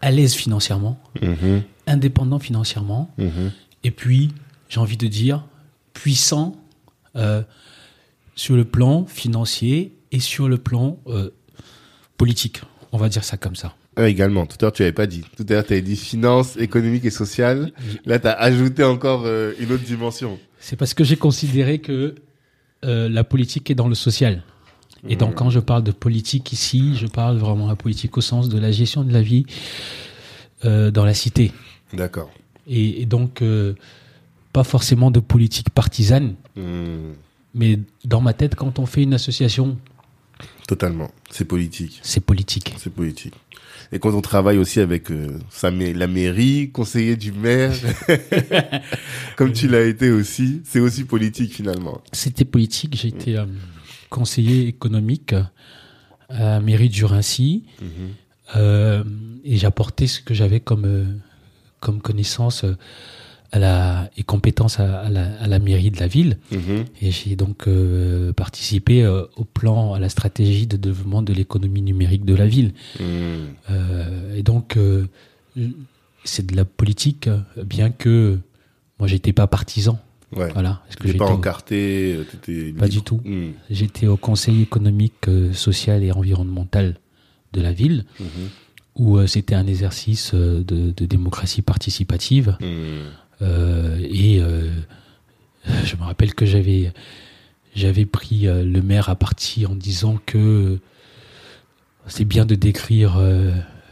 à 0.00 0.10
l'aise 0.10 0.34
financièrement, 0.34 0.98
Mhm. 1.20 1.62
indépendant 1.86 2.38
financièrement, 2.38 3.12
Mhm. 3.18 3.52
et 3.84 3.90
puis, 3.90 4.32
j'ai 4.68 4.78
envie 4.80 4.96
de 4.96 5.08
dire, 5.08 5.44
puissant 5.92 6.56
euh, 7.16 7.42
sur 8.36 8.54
le 8.54 8.64
plan 8.64 9.04
financier 9.06 9.92
et 10.12 10.20
sur 10.20 10.48
le 10.48 10.56
plan 10.58 10.98
politique. 12.16 12.60
On 12.92 12.98
va 12.98 13.08
dire 13.08 13.24
ça 13.24 13.36
comme 13.36 13.56
ça. 13.56 13.74
Ah, 13.98 14.08
également, 14.08 14.46
tout 14.46 14.56
à 14.60 14.66
l'heure 14.66 14.72
tu 14.72 14.82
avais 14.82 14.92
pas 14.92 15.06
dit. 15.06 15.24
Tout 15.36 15.44
à 15.48 15.52
l'heure 15.52 15.66
tu 15.66 15.72
avais 15.72 15.82
dit 15.82 15.96
finance, 15.96 16.56
économique 16.56 17.04
et 17.04 17.10
sociale. 17.10 17.72
Là 18.06 18.18
tu 18.18 18.28
as 18.28 18.32
ajouté 18.32 18.84
encore 18.84 19.24
euh, 19.26 19.52
une 19.58 19.72
autre 19.72 19.84
dimension. 19.84 20.38
C'est 20.60 20.76
parce 20.76 20.94
que 20.94 21.04
j'ai 21.04 21.16
considéré 21.16 21.80
que 21.80 22.14
euh, 22.84 23.08
la 23.08 23.24
politique 23.24 23.70
est 23.70 23.74
dans 23.74 23.88
le 23.88 23.94
social. 23.94 24.42
Et 25.08 25.14
donc, 25.14 25.36
quand 25.36 25.48
je 25.48 25.60
parle 25.60 25.84
de 25.84 25.92
politique 25.92 26.52
ici, 26.52 26.96
je 26.96 27.06
parle 27.06 27.36
vraiment 27.36 27.66
de 27.66 27.70
la 27.70 27.76
politique 27.76 28.18
au 28.18 28.20
sens 28.20 28.48
de 28.48 28.58
la 28.58 28.72
gestion 28.72 29.04
de 29.04 29.12
la 29.12 29.22
vie 29.22 29.46
euh, 30.64 30.90
dans 30.90 31.04
la 31.04 31.14
cité. 31.14 31.52
D'accord. 31.92 32.30
Et, 32.66 33.02
et 33.02 33.06
donc, 33.06 33.40
euh, 33.40 33.74
pas 34.52 34.64
forcément 34.64 35.12
de 35.12 35.20
politique 35.20 35.70
partisane, 35.70 36.34
Mm. 36.58 37.12
mais 37.54 37.78
dans 38.04 38.20
ma 38.20 38.32
tête, 38.32 38.54
quand 38.54 38.78
on 38.78 38.86
fait 38.86 39.02
une 39.02 39.14
association, 39.14 39.78
Totalement. 40.66 41.10
C'est 41.30 41.46
politique. 41.46 41.98
c'est 42.02 42.20
politique. 42.20 42.74
C'est 42.76 42.92
politique. 42.92 43.34
Et 43.92 43.98
quand 43.98 44.12
on 44.14 44.20
travaille 44.20 44.58
aussi 44.58 44.80
avec 44.80 45.10
euh, 45.10 45.38
sa 45.50 45.70
ma- 45.70 45.92
la 45.92 46.06
mairie, 46.06 46.70
conseiller 46.72 47.16
du 47.16 47.32
maire, 47.32 47.72
comme 49.36 49.52
tu 49.52 49.68
l'as 49.68 49.84
été 49.84 50.10
aussi, 50.10 50.62
c'est 50.64 50.80
aussi 50.80 51.04
politique 51.04 51.54
finalement. 51.54 52.00
C'était 52.12 52.44
politique. 52.44 52.96
J'ai 52.96 53.08
été 53.08 53.36
euh, 53.36 53.46
conseiller 54.10 54.66
économique 54.68 55.32
à 56.28 56.38
la 56.38 56.60
mairie 56.60 56.88
du 56.90 57.04
Rincy. 57.04 57.64
Mhm. 57.80 57.88
Euh, 58.56 59.04
et 59.44 59.56
j'apportais 59.56 60.06
ce 60.06 60.20
que 60.20 60.32
j'avais 60.34 60.60
comme 60.60 60.84
euh, 60.86 61.04
comme 61.80 62.00
connaissance 62.00 62.64
euh, 62.64 62.76
à 63.50 63.58
la 63.58 64.10
et 64.16 64.22
compétences 64.24 64.78
à, 64.78 65.00
à 65.00 65.08
la, 65.08 65.24
à 65.40 65.46
la 65.46 65.58
mairie 65.58 65.90
de 65.90 65.98
la 65.98 66.06
ville 66.06 66.36
Mhm. 66.52 66.84
et 67.00 67.10
j'ai 67.10 67.34
donc 67.34 67.66
euh, 67.66 68.32
participé 68.34 69.02
euh, 69.02 69.24
au 69.36 69.44
plan 69.44 69.94
à 69.94 69.98
la 69.98 70.08
stratégie 70.10 70.66
de 70.66 70.76
développement 70.76 71.22
de 71.22 71.32
l'économie 71.32 71.82
numérique 71.82 72.24
de 72.24 72.34
la 72.34 72.46
ville 72.46 72.72
Mm. 73.00 73.04
Euh, 73.70 74.36
et 74.36 74.42
donc 74.42 74.76
c'est 76.24 76.46
de 76.46 76.56
la 76.56 76.64
politique 76.64 77.28
bien 77.64 77.90
que 77.90 78.38
moi 78.98 79.08
j'étais 79.08 79.32
pas 79.32 79.46
partisan 79.46 79.98
Ouais. 80.30 80.50
voilà 80.52 80.82
parce 80.84 80.96
que 80.96 81.04
pas 81.04 81.08
j'étais 81.12 81.24
au- 81.24 81.28
encarté, 81.28 82.18
Pas 82.78 82.88
du 82.88 83.00
tout. 83.00 83.20
Mm. 83.24 83.52
j'étais 83.70 84.06
au 84.06 84.18
conseil 84.18 84.60
économique 84.60 85.24
social 85.54 86.04
et 86.04 86.12
environnemental 86.12 86.98
de 87.54 87.62
la 87.62 87.72
ville 87.72 88.04
Mhm. 88.20 88.26
où 88.96 89.16
euh, 89.16 89.26
c'était 89.26 89.54
un 89.54 89.66
exercice 89.66 90.32
euh, 90.34 90.62
de, 90.62 90.90
de 90.90 91.06
démocratie 91.06 91.62
participative. 91.62 92.58
Euh, 93.42 93.98
et 94.00 94.40
euh, 94.40 94.68
je 95.84 95.96
me 95.96 96.02
rappelle 96.02 96.34
que 96.34 96.46
j'avais 96.46 96.92
j'avais 97.74 98.06
pris 98.06 98.48
euh, 98.48 98.64
le 98.64 98.82
maire 98.82 99.08
à 99.08 99.14
partie 99.14 99.66
en 99.66 99.74
disant 99.74 100.18
que 100.26 100.78
c'est 102.06 102.24
bien 102.24 102.46
de 102.46 102.54
décrire 102.54 103.20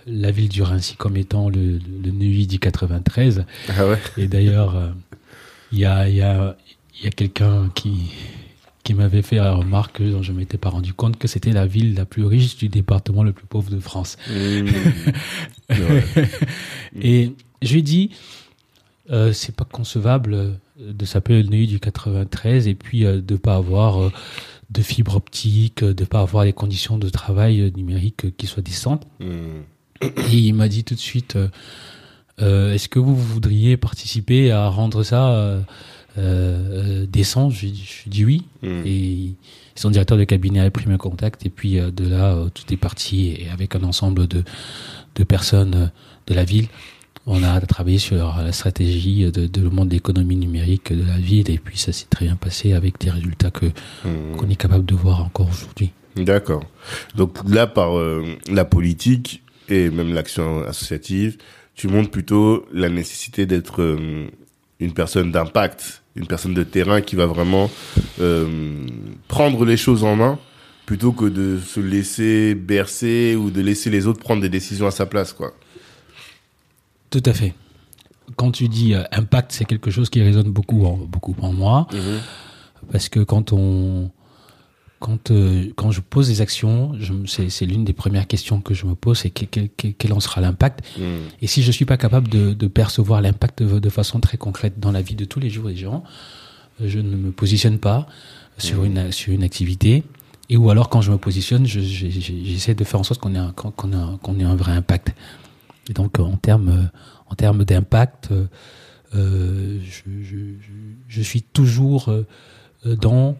la 0.06 0.30
ville 0.30 0.48
du 0.48 0.62
Rincy 0.62 0.96
comme 0.96 1.16
étant 1.16 1.50
le, 1.50 1.78
le 2.02 2.10
Neuilly 2.10 2.46
du 2.46 2.58
93 2.58 3.44
Ah 3.76 3.86
ouais. 3.86 3.98
et 4.16 4.26
d'ailleurs 4.26 4.94
il 5.70 5.78
y 5.80 5.84
a 5.84 6.08
y 6.08 6.22
a 6.22 6.56
y 7.02 7.06
a 7.06 7.10
quelqu'un 7.10 7.70
qui 7.74 8.10
qui 8.86 8.94
m'avait 8.94 9.22
fait 9.22 9.36
la 9.36 9.52
remarque 9.52 10.00
dont 10.00 10.22
je 10.22 10.30
m'étais 10.30 10.58
pas 10.58 10.68
rendu 10.68 10.94
compte 10.94 11.18
que 11.18 11.26
c'était 11.26 11.50
la 11.50 11.66
ville 11.66 11.94
la 11.94 12.04
plus 12.04 12.24
riche 12.24 12.56
du 12.56 12.68
département 12.68 13.24
le 13.24 13.32
plus 13.32 13.44
pauvre 13.44 13.68
de 13.68 13.80
France. 13.80 14.16
Mm. 14.30 14.68
Ouais. 15.68 16.04
Et 17.02 17.32
je 17.60 17.72
lui 17.72 17.80
ai 17.80 17.82
dit, 17.82 18.10
euh, 19.10 19.32
c'est 19.32 19.54
pas 19.54 19.64
concevable 19.64 20.34
euh, 20.34 20.52
de 20.78 21.04
s'appeler 21.04 21.42
le 21.42 21.48
Neuilly 21.48 21.66
du 21.66 21.80
93 21.80 22.66
et 22.68 22.74
puis 22.74 23.04
euh, 23.04 23.20
de 23.20 23.36
pas 23.36 23.54
avoir 23.56 24.02
euh, 24.02 24.12
de 24.70 24.82
fibre 24.82 25.14
optique, 25.16 25.84
de 25.84 26.04
pas 26.04 26.20
avoir 26.20 26.44
les 26.44 26.52
conditions 26.52 26.98
de 26.98 27.08
travail 27.08 27.72
numérique 27.76 28.36
qui 28.36 28.46
soient 28.46 28.62
décentes. 28.62 29.06
Mm. 29.20 29.60
Et 30.02 30.36
il 30.36 30.52
m'a 30.54 30.68
dit 30.68 30.82
tout 30.84 30.94
de 30.94 31.00
suite, 31.00 31.38
euh, 32.42 32.74
est-ce 32.74 32.88
que 32.88 32.98
vous 32.98 33.16
voudriez 33.16 33.76
participer 33.76 34.50
à 34.50 34.68
rendre 34.68 35.02
ça 35.04 35.30
euh, 35.30 35.60
euh, 36.18 37.06
décent? 37.06 37.48
Je 37.50 37.66
lui 37.66 37.72
dit- 38.08 38.24
oui. 38.24 38.42
Mm. 38.62 38.82
Et 38.84 39.34
son 39.76 39.90
directeur 39.90 40.18
de 40.18 40.24
cabinet 40.24 40.60
a 40.60 40.70
pris 40.70 40.88
mes 40.88 40.98
contacts 40.98 41.46
et 41.46 41.50
puis 41.50 41.74
de 41.78 42.08
là, 42.08 42.36
tout 42.52 42.64
est 42.72 42.76
parti 42.78 43.28
et 43.28 43.48
avec 43.50 43.76
un 43.76 43.84
ensemble 43.84 44.26
de, 44.26 44.42
de 45.14 45.24
personnes 45.24 45.90
de 46.26 46.34
la 46.34 46.44
ville, 46.44 46.66
on 47.26 47.42
a 47.42 47.60
travaillé 47.60 47.98
sur 47.98 48.36
la 48.38 48.52
stratégie 48.52 49.30
de 49.30 49.46
développement 49.46 49.84
de 49.84 49.90
l'économie 49.90 50.36
numérique 50.36 50.92
de 50.92 51.04
la 51.04 51.18
ville 51.18 51.50
et 51.50 51.58
puis 51.58 51.76
ça 51.78 51.92
s'est 51.92 52.06
très 52.08 52.26
bien 52.26 52.36
passé 52.36 52.72
avec 52.72 52.98
des 53.00 53.10
résultats 53.10 53.50
que 53.50 53.66
Mm. 54.04 54.36
qu'on 54.36 54.48
est 54.48 54.56
capable 54.56 54.84
de 54.84 54.94
voir 54.94 55.22
encore 55.22 55.48
aujourd'hui. 55.48 55.92
D'accord. 56.16 56.64
Donc 57.14 57.36
là, 57.48 57.66
par 57.66 57.98
euh, 57.98 58.24
la 58.50 58.64
politique 58.64 59.42
et 59.68 59.90
même 59.90 60.14
l'action 60.14 60.64
associative, 60.64 61.36
tu 61.74 61.88
montres 61.88 62.10
plutôt 62.10 62.66
la 62.72 62.88
nécessité 62.88 63.44
d'être 63.44 63.82
euh, 63.82 64.26
une 64.80 64.92
personne 64.92 65.30
d'impact, 65.30 66.02
une 66.14 66.26
personne 66.26 66.54
de 66.54 66.62
terrain 66.62 67.00
qui 67.02 67.16
va 67.16 67.26
vraiment 67.26 67.70
euh, 68.20 68.86
prendre 69.28 69.64
les 69.64 69.76
choses 69.76 70.04
en 70.04 70.16
main 70.16 70.38
plutôt 70.86 71.12
que 71.12 71.26
de 71.26 71.58
se 71.58 71.80
laisser 71.80 72.54
bercer 72.54 73.34
ou 73.36 73.50
de 73.50 73.60
laisser 73.60 73.90
les 73.90 74.06
autres 74.06 74.20
prendre 74.20 74.40
des 74.40 74.48
décisions 74.48 74.86
à 74.86 74.92
sa 74.92 75.04
place, 75.04 75.32
quoi. 75.32 75.52
Tout 77.10 77.22
à 77.24 77.32
fait. 77.32 77.54
Quand 78.36 78.50
tu 78.50 78.68
dis 78.68 78.94
euh, 78.94 79.04
impact, 79.12 79.52
c'est 79.52 79.64
quelque 79.64 79.90
chose 79.90 80.10
qui 80.10 80.20
résonne 80.22 80.50
beaucoup 80.50 80.84
en, 80.86 80.96
beaucoup 80.96 81.34
en 81.40 81.52
moi 81.52 81.86
parce 82.92 83.08
que 83.08 83.20
quand 83.20 83.52
on 83.52 84.10
quand 84.98 85.30
euh, 85.30 85.66
quand 85.76 85.90
je 85.90 86.00
pose 86.00 86.26
des 86.28 86.40
actions, 86.40 86.92
c'est 87.26 87.66
l'une 87.66 87.84
des 87.84 87.92
premières 87.92 88.26
questions 88.26 88.60
que 88.60 88.74
je 88.74 88.86
me 88.86 88.94
pose, 88.94 89.18
c'est 89.18 89.30
quel, 89.30 89.48
quel- 89.48 89.68
quel- 89.76 89.94
quel 89.94 90.12
en 90.12 90.20
sera 90.20 90.40
l'impact? 90.40 90.84
Mm. 90.98 91.02
Et 91.42 91.46
si 91.46 91.62
je 91.62 91.70
suis 91.70 91.84
pas 91.84 91.96
capable 91.98 92.28
de, 92.28 92.54
de 92.54 92.66
percevoir 92.66 93.20
l'impact 93.20 93.62
de, 93.62 93.78
de 93.78 93.88
façon 93.90 94.20
très 94.20 94.38
concrète 94.38 94.80
dans 94.80 94.90
la 94.92 95.02
vie 95.02 95.14
de 95.14 95.24
tous 95.26 95.38
les 95.38 95.50
jours 95.50 95.68
des 95.68 95.76
gens, 95.76 96.02
je 96.82 96.98
ne 96.98 97.14
me 97.16 97.30
positionne 97.30 97.78
pas 97.78 98.06
sur 98.58 98.84
une 98.84 99.12
sur 99.12 99.32
une 99.32 99.42
activité. 99.44 100.02
Et 100.48 100.56
ou 100.56 100.70
alors 100.70 100.88
quand 100.88 101.02
je 101.02 101.10
me 101.12 101.18
positionne, 101.18 101.66
je- 101.66 101.80
je- 101.80 102.08
je- 102.08 102.32
j'essaie 102.44 102.74
de 102.74 102.84
faire 102.84 102.98
en 102.98 103.04
sorte 103.04 103.20
qu'on 103.20 103.34
ait 103.34 103.38
un 103.38 103.50
ait 103.50 103.94
un, 103.94 104.38
ait 104.40 104.44
un 104.44 104.56
vrai 104.56 104.72
impact. 104.72 105.14
Et 105.88 105.92
donc 105.92 106.18
euh, 106.18 106.22
en 106.22 106.36
termes 106.36 106.68
euh, 106.68 106.98
en 107.28 107.34
termes 107.34 107.64
d'impact, 107.64 108.30
euh, 109.14 109.80
je, 109.82 110.02
je, 110.22 110.36
je- 110.60 110.94
je 111.08 111.22
suis 111.22 111.42
toujours 111.42 112.12
dans 112.84 113.36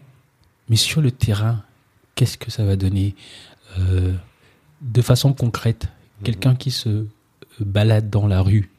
mais 0.69 0.75
sur 0.75 1.01
le 1.01 1.11
terrain, 1.11 1.63
qu'est-ce 2.15 2.37
que 2.37 2.51
ça 2.51 2.65
va 2.65 2.75
donner 2.75 3.15
euh, 3.79 4.13
de 4.81 5.01
façon 5.01 5.33
concrète? 5.33 5.87
Quelqu'un 6.23 6.55
qui 6.55 6.71
se 6.71 7.05
balade 7.59 8.09
dans 8.09 8.27
la 8.27 8.41
rue, 8.41 8.69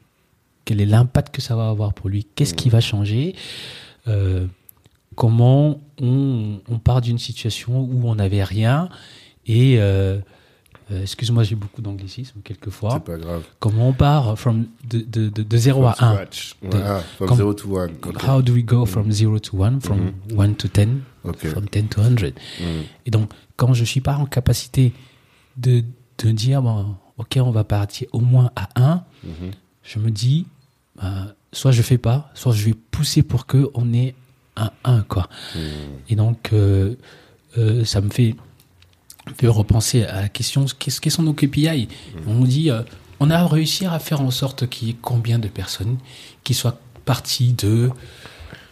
quel 0.65 0.81
est 0.81 0.85
l'impact 0.85 1.33
que 1.33 1.41
ça 1.41 1.55
va 1.55 1.69
avoir 1.69 1.93
pour 1.93 2.09
lui? 2.09 2.27
Qu'est-ce 2.35 2.53
qui 2.53 2.69
va 2.69 2.81
changer? 2.81 3.35
Euh, 4.07 4.45
Comment 5.15 5.81
on, 5.99 6.61
on 6.69 6.79
part 6.79 7.01
d'une 7.01 7.17
situation 7.17 7.81
où 7.81 8.07
on 8.07 8.15
n'avait 8.15 8.43
rien 8.43 8.87
et 9.47 9.75
euh, 10.91 11.01
excuse-moi, 11.01 11.43
j'ai 11.43 11.55
beaucoup 11.55 11.81
d'anglicisme 11.81 12.39
quelquefois. 12.43 12.91
C'est 12.93 13.03
pas 13.03 13.17
grave. 13.17 13.43
Comment 13.59 13.89
on 13.89 13.93
part 13.93 14.37
from 14.37 14.65
de, 14.89 14.99
de, 14.99 15.29
de, 15.29 15.43
de 15.43 15.57
0 15.57 15.85
à 15.85 15.93
From 15.93 16.07
1 16.09 16.13
scratch. 16.13 16.55
Voilà, 16.63 16.99
from 16.99 17.27
comme- 17.27 17.37
zero 17.37 17.53
to 17.53 17.77
one. 17.77 17.91
Ok. 18.05 18.23
How 18.27 18.41
do 18.41 18.53
we 18.53 18.63
go 18.63 18.85
from 18.85 19.11
0 19.11 19.39
to 19.39 19.55
1, 19.57 19.79
from 19.81 20.11
1 20.35 20.53
to 20.55 20.67
10, 20.67 21.01
Ok. 21.25 21.45
from 21.47 21.67
10 21.69 21.87
to 21.89 22.01
100 22.01 22.33
Mm. 22.59 22.63
Et 23.05 23.11
donc, 23.11 23.31
quand 23.55 23.73
je 23.73 23.83
suis 23.83 24.01
pas 24.01 24.15
en 24.17 24.25
capacité 24.25 24.93
de, 25.57 25.83
de 26.23 26.31
dire, 26.31 26.61
bon, 26.61 26.95
OK, 27.17 27.37
on 27.41 27.51
va 27.51 27.63
partir 27.63 28.07
au 28.13 28.19
moins 28.19 28.49
à 28.55 28.69
1, 28.75 29.03
Mhm. 29.23 29.51
je 29.83 29.99
me 29.99 30.09
dis, 30.09 30.47
bah, 30.95 31.35
soit 31.51 31.71
je 31.71 31.81
fais 31.81 31.97
pas, 31.97 32.29
soit 32.33 32.53
je 32.53 32.65
vais 32.65 32.73
pousser 32.73 33.21
pour 33.23 33.45
que 33.45 33.69
on 33.73 33.93
ait 33.93 34.15
un 34.55 34.71
1, 34.83 35.01
quoi. 35.03 35.29
Mm. 35.55 35.59
Et 36.09 36.15
donc, 36.15 36.49
euh, 36.53 36.95
euh, 37.57 37.83
ça 37.85 38.01
me 38.01 38.09
fait, 38.09 38.35
on 39.27 39.31
peut 39.33 39.49
repenser 39.49 40.03
à 40.03 40.21
la 40.21 40.29
question 40.29 40.65
qu'est-ce 40.65 41.01
quels 41.01 41.11
sont 41.11 41.23
nos 41.23 41.33
KPI 41.33 41.87
On 42.27 42.41
dit 42.41 42.71
euh, 42.71 42.81
on 43.19 43.29
a 43.29 43.45
réussi 43.45 43.85
à 43.85 43.99
faire 43.99 44.21
en 44.21 44.31
sorte 44.31 44.67
qu'il 44.67 44.87
y 44.87 44.91
ait 44.91 44.97
combien 45.01 45.39
de 45.39 45.47
personnes 45.47 45.97
qui 46.43 46.53
soient 46.53 46.79
parties 47.05 47.53
de 47.53 47.89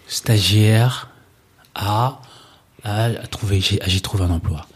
stagiaires 0.08 1.10
à, 1.76 2.22
à, 2.84 3.10
trouver 3.30 3.60
j'ai 3.60 3.80
j'ai 3.86 4.00
trouvé 4.00 4.24
un 4.24 4.32
emploi? 4.32 4.68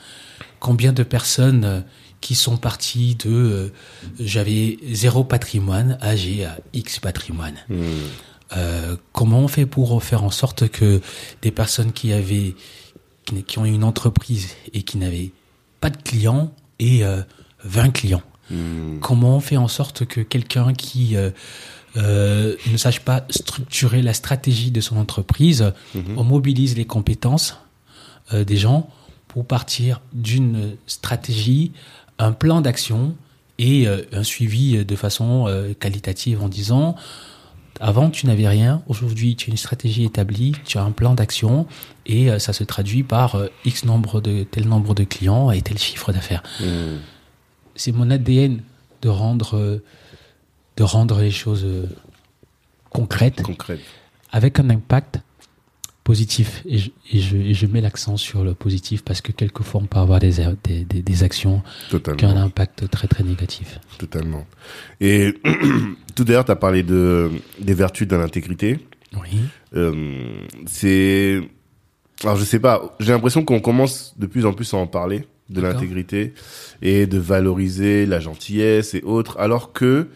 Combien 0.60 0.94
de 0.94 1.04
personnes 1.04 1.64
euh, 1.64 1.82
qui 2.20 2.36
sont 2.36 2.58
parties 2.58 3.16
de 3.16 3.30
euh, 3.30 3.74
j'avais 4.20 4.78
zéro 4.92 5.24
patrimoine 5.24 5.98
à 6.02 6.16
j'ai 6.16 6.46
à 6.46 6.58
X 6.74 7.00
patrimoine. 7.00 7.56
Euh, 8.58 8.98
comment 9.14 9.40
on 9.40 9.48
fait 9.48 9.66
pour 9.66 10.04
faire 10.04 10.24
en 10.24 10.30
sorte 10.30 10.68
que 10.68 11.02
des 11.42 11.52
personnes 11.52 11.94
qui 11.94 12.14
avaient 12.14 12.56
qui, 13.26 13.44
qui 13.44 13.60
ont 13.60 13.66
une 13.66 13.84
entreprise 13.84 14.50
et 14.74 14.84
qui 14.84 14.98
n'avaient 14.98 15.32
pas 15.82 15.90
de 15.90 15.98
clients 15.98 16.54
euh, 17.04 17.24
20 17.64 17.92
clients. 17.92 18.24
Comment 19.00 19.38
on 19.38 19.40
fait 19.40 19.56
en 19.56 19.70
sorte 19.70 20.06
que 20.06 20.20
quelqu'un 20.20 20.74
qui 20.74 21.16
euh, 21.16 21.30
euh, 21.96 22.58
ne 22.70 22.76
sache 22.76 23.00
pas 23.00 23.24
structurer 23.30 24.02
la 24.02 24.14
stratégie 24.14 24.72
de 24.72 24.82
son 24.82 24.98
entreprise, 24.98 25.72
on 26.18 26.26
mobilise 26.26 26.76
les 26.76 26.84
compétences 26.84 27.58
euh, 28.34 28.44
des 28.44 28.58
gens 28.58 28.90
pour 29.30 29.46
partir 29.46 30.02
d'une 30.12 30.76
stratégie, 30.86 31.72
un 32.20 32.34
plan 32.34 32.60
d'action 32.60 33.16
et 33.58 33.88
euh, 33.88 34.02
un 34.12 34.24
suivi 34.24 34.84
de 34.84 34.96
façon 34.98 35.46
euh, 35.48 35.74
qualitative 35.74 36.44
en 36.44 36.50
disant 36.50 36.96
avant 37.80 38.10
tu 38.10 38.28
n'avais 38.28 38.48
rien, 38.48 38.84
aujourd'hui 38.88 39.36
tu 39.36 39.50
as 39.50 39.52
une 39.52 39.58
stratégie 39.58 40.04
établie, 40.04 40.54
tu 40.66 40.78
as 40.78 40.84
un 40.84 40.92
plan 40.92 41.14
d'action 41.14 41.68
et 42.06 42.30
euh, 42.30 42.40
ça 42.40 42.54
se 42.54 42.64
traduit 42.64 43.04
par 43.04 43.36
euh, 43.36 43.48
X 43.66 43.86
nombre 43.86 44.22
de 44.22 44.44
tel 44.44 44.68
nombre 44.68 44.94
de 44.94 45.04
clients 45.04 45.52
et 45.52 45.62
tel 45.62 45.78
chiffre 45.78 46.12
d'affaires. 46.12 46.44
C'est 47.76 47.92
mon 47.92 48.10
ADN 48.12 48.62
de 49.02 49.10
rendre 49.10 49.58
euh, 49.58 49.84
de 50.78 50.84
rendre 50.84 51.20
les 51.20 51.32
choses 51.32 51.66
concrètes 52.90 53.42
Concrète. 53.42 53.82
avec 54.32 54.60
un 54.60 54.70
impact 54.70 55.20
positif 56.12 56.62
et 56.66 56.78
je, 56.78 56.90
et 57.14 57.20
je, 57.22 57.38
et 57.38 57.54
je 57.54 57.66
mets 57.68 57.80
l'accent 57.80 58.18
sur 58.18 58.44
le 58.44 58.54
positif 58.54 59.02
parce 59.02 59.22
que 59.22 59.32
quelquefois 59.32 59.80
on 59.82 59.86
peut 59.86 59.98
avoir 59.98 60.20
des, 60.20 60.34
des, 60.66 60.84
des, 60.84 61.02
des 61.02 61.24
actions 61.24 61.64
qui 61.90 62.26
ont 62.26 62.30
un 62.30 62.44
impact 62.50 62.90
très 62.90 63.08
très 63.08 63.24
négatif. 63.24 63.80
Totalement. 63.98 64.46
Et 65.00 65.34
tout 66.16 66.26
d'ailleurs, 66.26 66.44
tu 66.44 66.52
as 66.52 66.58
parlé 66.58 66.84
de, 66.84 67.32
des 67.62 67.74
vertus 67.74 68.10
de 68.10 68.18
l'intégrité. 68.18 68.80
Oui. 69.14 69.40
Euh, 69.74 70.34
c'est. 70.66 71.40
Alors, 72.24 72.36
je 72.36 72.44
sais 72.44 72.60
pas, 72.60 72.94
j'ai 73.00 73.14
l'impression 73.14 73.46
qu'on 73.46 73.62
commence 73.62 74.14
de 74.20 74.26
plus 74.26 74.46
en 74.46 74.52
plus 74.52 74.74
à 74.74 74.78
en 74.78 74.88
parler, 74.88 75.26
de 75.50 75.62
l'intégrité, 75.62 76.34
et 76.82 77.08
de 77.08 77.20
valoriser 77.20 78.06
la 78.06 78.20
gentillesse 78.20 78.96
et 78.96 79.02
autres, 79.04 79.40
alors 79.40 79.72
que 79.72 80.10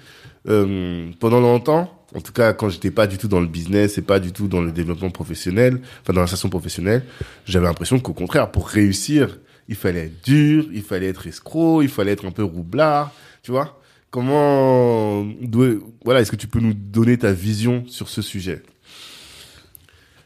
euh, 0.49 1.09
pendant 1.21 1.39
longtemps, 1.39 1.89
en 2.15 2.22
tout 2.22 2.31
cas 2.31 2.53
quand 2.53 2.69
j'étais 2.69 2.91
pas 2.91 3.05
du 3.07 3.17
tout 3.17 3.27
dans 3.27 3.39
le 3.41 3.48
business 3.48 3.98
et 3.98 4.01
pas 4.01 4.19
du 4.19 4.31
tout 4.31 4.48
dans 4.48 4.62
le 4.62 4.72
développement 4.72 5.10
professionnel, 5.12 5.81
enfin 6.01 6.13
dans 6.13 6.22
l'insertion 6.22 6.50
professionnelle, 6.50 7.03
j'avais 7.45 7.65
l'impression 7.67 8.00
qu'au 8.00 8.13
contraire, 8.13 8.51
pour 8.51 8.67
réussir, 8.67 9.38
il 9.67 9.75
fallait 9.75 10.05
être 10.05 10.24
dur, 10.25 10.65
il 10.74 10.81
fallait 10.81 11.07
être 11.07 11.27
escroc, 11.27 11.81
il 11.84 11.89
fallait 11.89 12.12
être 12.13 12.25
un 12.25 12.31
peu 12.31 12.43
roublard, 12.43 13.12
tu 13.43 13.51
vois 13.51 13.81
Comment, 14.12 15.25
voilà, 16.05 16.22
est-ce 16.22 16.31
que 16.31 16.38
tu 16.38 16.48
peux 16.48 16.62
nous 16.62 16.74
donner 16.74 17.17
ta 17.17 17.34
vision 17.34 17.84
sur 17.88 18.07
ce 18.07 18.22
sujet? 18.22 18.63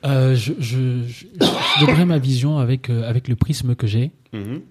Euh, 0.05 0.35
je, 0.35 0.53
je, 0.59 1.03
je, 1.07 1.25
je 1.41 1.85
donnerai 1.85 2.05
ma 2.05 2.19
vision 2.19 2.59
avec, 2.59 2.89
euh, 2.89 3.09
avec 3.09 3.27
le 3.27 3.35
prisme 3.35 3.73
que 3.75 3.87
j'ai. 3.87 4.11
Mhm. 4.31 4.61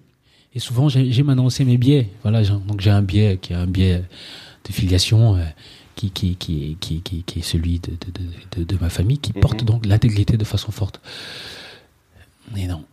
Et 0.55 0.59
souvent, 0.59 0.87
j'ai- 0.89 1.11
j'aime 1.11 1.29
annoncer 1.29 1.65
mes 1.65 1.77
biais. 1.77 2.09
Voilà, 2.23 2.43
donc 2.43 2.79
j'ai 2.81 2.89
un 2.89 3.01
biais 3.03 3.37
qui 3.41 3.53
est 3.53 3.57
un 3.57 3.67
biais 3.67 4.03
de 4.67 4.73
filiation 4.73 5.35
euh, 5.35 5.43
qui, 5.99 6.11
qui, 6.11 6.37
qui, 6.37 6.77
qui, 6.79 7.01
qui, 7.01 7.23
qui 7.23 7.39
est 7.39 7.41
celui 7.41 7.79
de, 7.79 7.91
de, 7.91 8.59
de, 8.59 8.63
de, 8.63 8.77
ma 8.79 8.89
famille, 8.89 9.17
qui 9.17 9.33
porte 9.33 9.65
donc 9.65 9.85
l'intégrité 9.85 10.37
de 10.37 10.45
façon 10.45 10.71
forte. 10.71 11.01
Mais 12.53 12.67
non. 12.67 12.85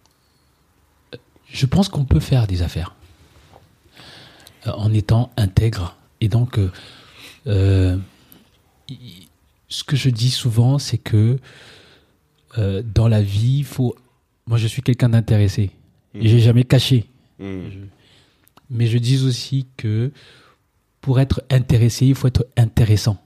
Je 1.49 1.67
pense 1.67 1.89
qu'on 1.89 2.05
peut 2.05 2.19
faire 2.19 2.49
des 2.49 2.63
affaires 2.63 2.97
euh, 4.67 4.73
en 4.73 4.93
étant 4.93 5.31
intègre. 5.37 5.97
Et 6.21 6.29
donc, 6.29 6.59
euh, 6.59 6.73
euh, 7.47 7.97
ce 9.69 9.85
que 9.85 9.95
je 9.95 10.11
dis 10.11 10.31
souvent, 10.31 10.81
c'est 10.81 10.99
que 10.99 11.39
euh, 12.59 12.83
dans 12.83 13.07
la 13.07 13.23
vie, 13.23 13.59
il 13.59 13.65
faut. 13.65 13.95
Moi, 14.49 14.59
je 14.59 14.67
suis 14.67 14.83
quelqu'un 14.83 15.11
d'intéressé. 15.11 15.71
Et 16.15 16.27
j'ai 16.27 16.41
jamais 16.41 16.65
caché. 16.65 17.05
Mhm. 17.39 17.89
Mais 18.69 18.89
je 18.89 18.99
dis 18.99 19.25
aussi 19.25 19.67
que 19.77 20.11
pour 21.07 21.21
être 21.21 21.41
intéressé, 21.51 22.07
il 22.07 22.17
faut 22.17 22.27
être 22.27 22.45
intéressant. 22.57 23.17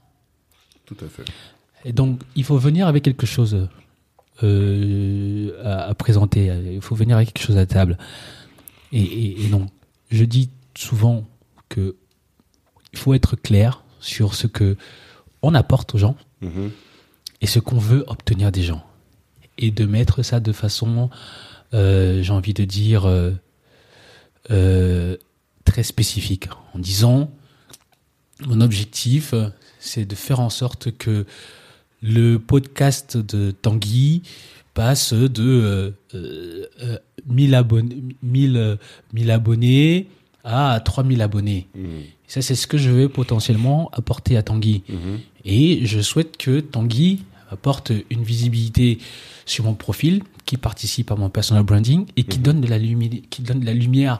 Tout 0.85 0.97
à 1.03 1.07
fait. 1.09 1.25
Et 1.83 1.93
donc, 1.93 2.21
il 2.35 2.43
faut 2.43 2.59
venir 2.59 2.85
avec 2.87 3.03
quelque 3.03 3.25
chose 3.25 3.67
euh, 4.43 5.51
à, 5.65 5.85
à 5.89 5.93
présenter. 5.95 6.45
Il 6.71 6.81
faut 6.81 6.93
venir 6.93 7.15
avec 7.17 7.33
quelque 7.33 7.43
chose 7.43 7.57
à 7.57 7.65
table. 7.65 7.97
Et, 8.91 9.01
et, 9.01 9.45
et 9.45 9.47
non, 9.49 9.65
je 10.11 10.23
dis 10.25 10.51
souvent 10.77 11.25
que 11.69 11.95
il 12.93 12.99
faut 12.99 13.15
être 13.15 13.35
clair 13.35 13.83
sur 13.99 14.35
ce 14.35 14.45
que 14.45 14.77
on 15.41 15.55
apporte 15.55 15.95
aux 15.95 15.97
gens 15.97 16.15
Mhm. 16.41 16.69
et 17.41 17.47
ce 17.47 17.57
qu'on 17.59 17.79
veut 17.79 18.03
obtenir 18.07 18.51
des 18.51 18.61
gens. 18.63 18.83
Et 19.57 19.71
de 19.71 19.85
mettre 19.87 20.21
ça 20.21 20.39
de 20.39 20.51
façon, 20.51 21.09
euh, 21.73 22.21
j'ai 22.21 22.31
envie 22.33 22.53
de 22.53 22.63
dire, 22.65 23.05
euh, 24.51 25.17
très 25.65 25.83
spécifique, 25.83 26.47
en 26.75 26.79
disant, 26.79 27.31
mon 28.47 28.61
objectif, 28.61 29.33
euh, 29.33 29.49
c'est 29.79 30.05
de 30.05 30.15
faire 30.15 30.39
en 30.39 30.49
sorte 30.49 30.91
que 30.97 31.25
le 32.01 32.37
podcast 32.37 33.17
de 33.17 33.51
Tanguy 33.51 34.23
passe 34.73 35.13
de 35.13 35.43
euh, 35.43 35.91
euh, 36.15 36.65
euh, 36.81 36.97
1000 37.27 37.55
abonnés, 37.55 38.03
1000, 38.23 38.57
euh, 38.57 38.75
1000 39.13 39.31
abonnés 39.31 40.07
à 40.43 40.79
3000 40.83 41.21
abonnés. 41.21 41.67
Ça, 42.27 42.41
c'est 42.41 42.55
ce 42.55 42.65
que 42.65 42.77
je 42.77 42.89
vais 42.89 43.09
potentiellement 43.09 43.91
apporter 43.93 44.37
à 44.37 44.43
Tanguy. 44.43 44.83
Mhm. 44.89 45.19
Et 45.45 45.85
je 45.85 45.99
souhaite 45.99 46.37
que 46.37 46.61
Tanguy 46.61 47.19
apporte 47.51 47.91
une 48.09 48.23
visibilité 48.23 48.97
sur 49.45 49.65
mon 49.65 49.73
profil, 49.73 50.23
qui 50.45 50.57
participe 50.57 51.11
à 51.11 51.15
mon 51.15 51.29
personal 51.29 51.63
branding 51.63 52.05
et 52.17 52.23
qui 52.23 52.39
donne 52.39 52.61
de 52.61 52.67
la 52.67 52.77
lumière, 52.77 53.21
qui 53.29 53.41
donne 53.41 53.59
de 53.59 53.65
la 53.65 53.73
lumière 53.73 54.19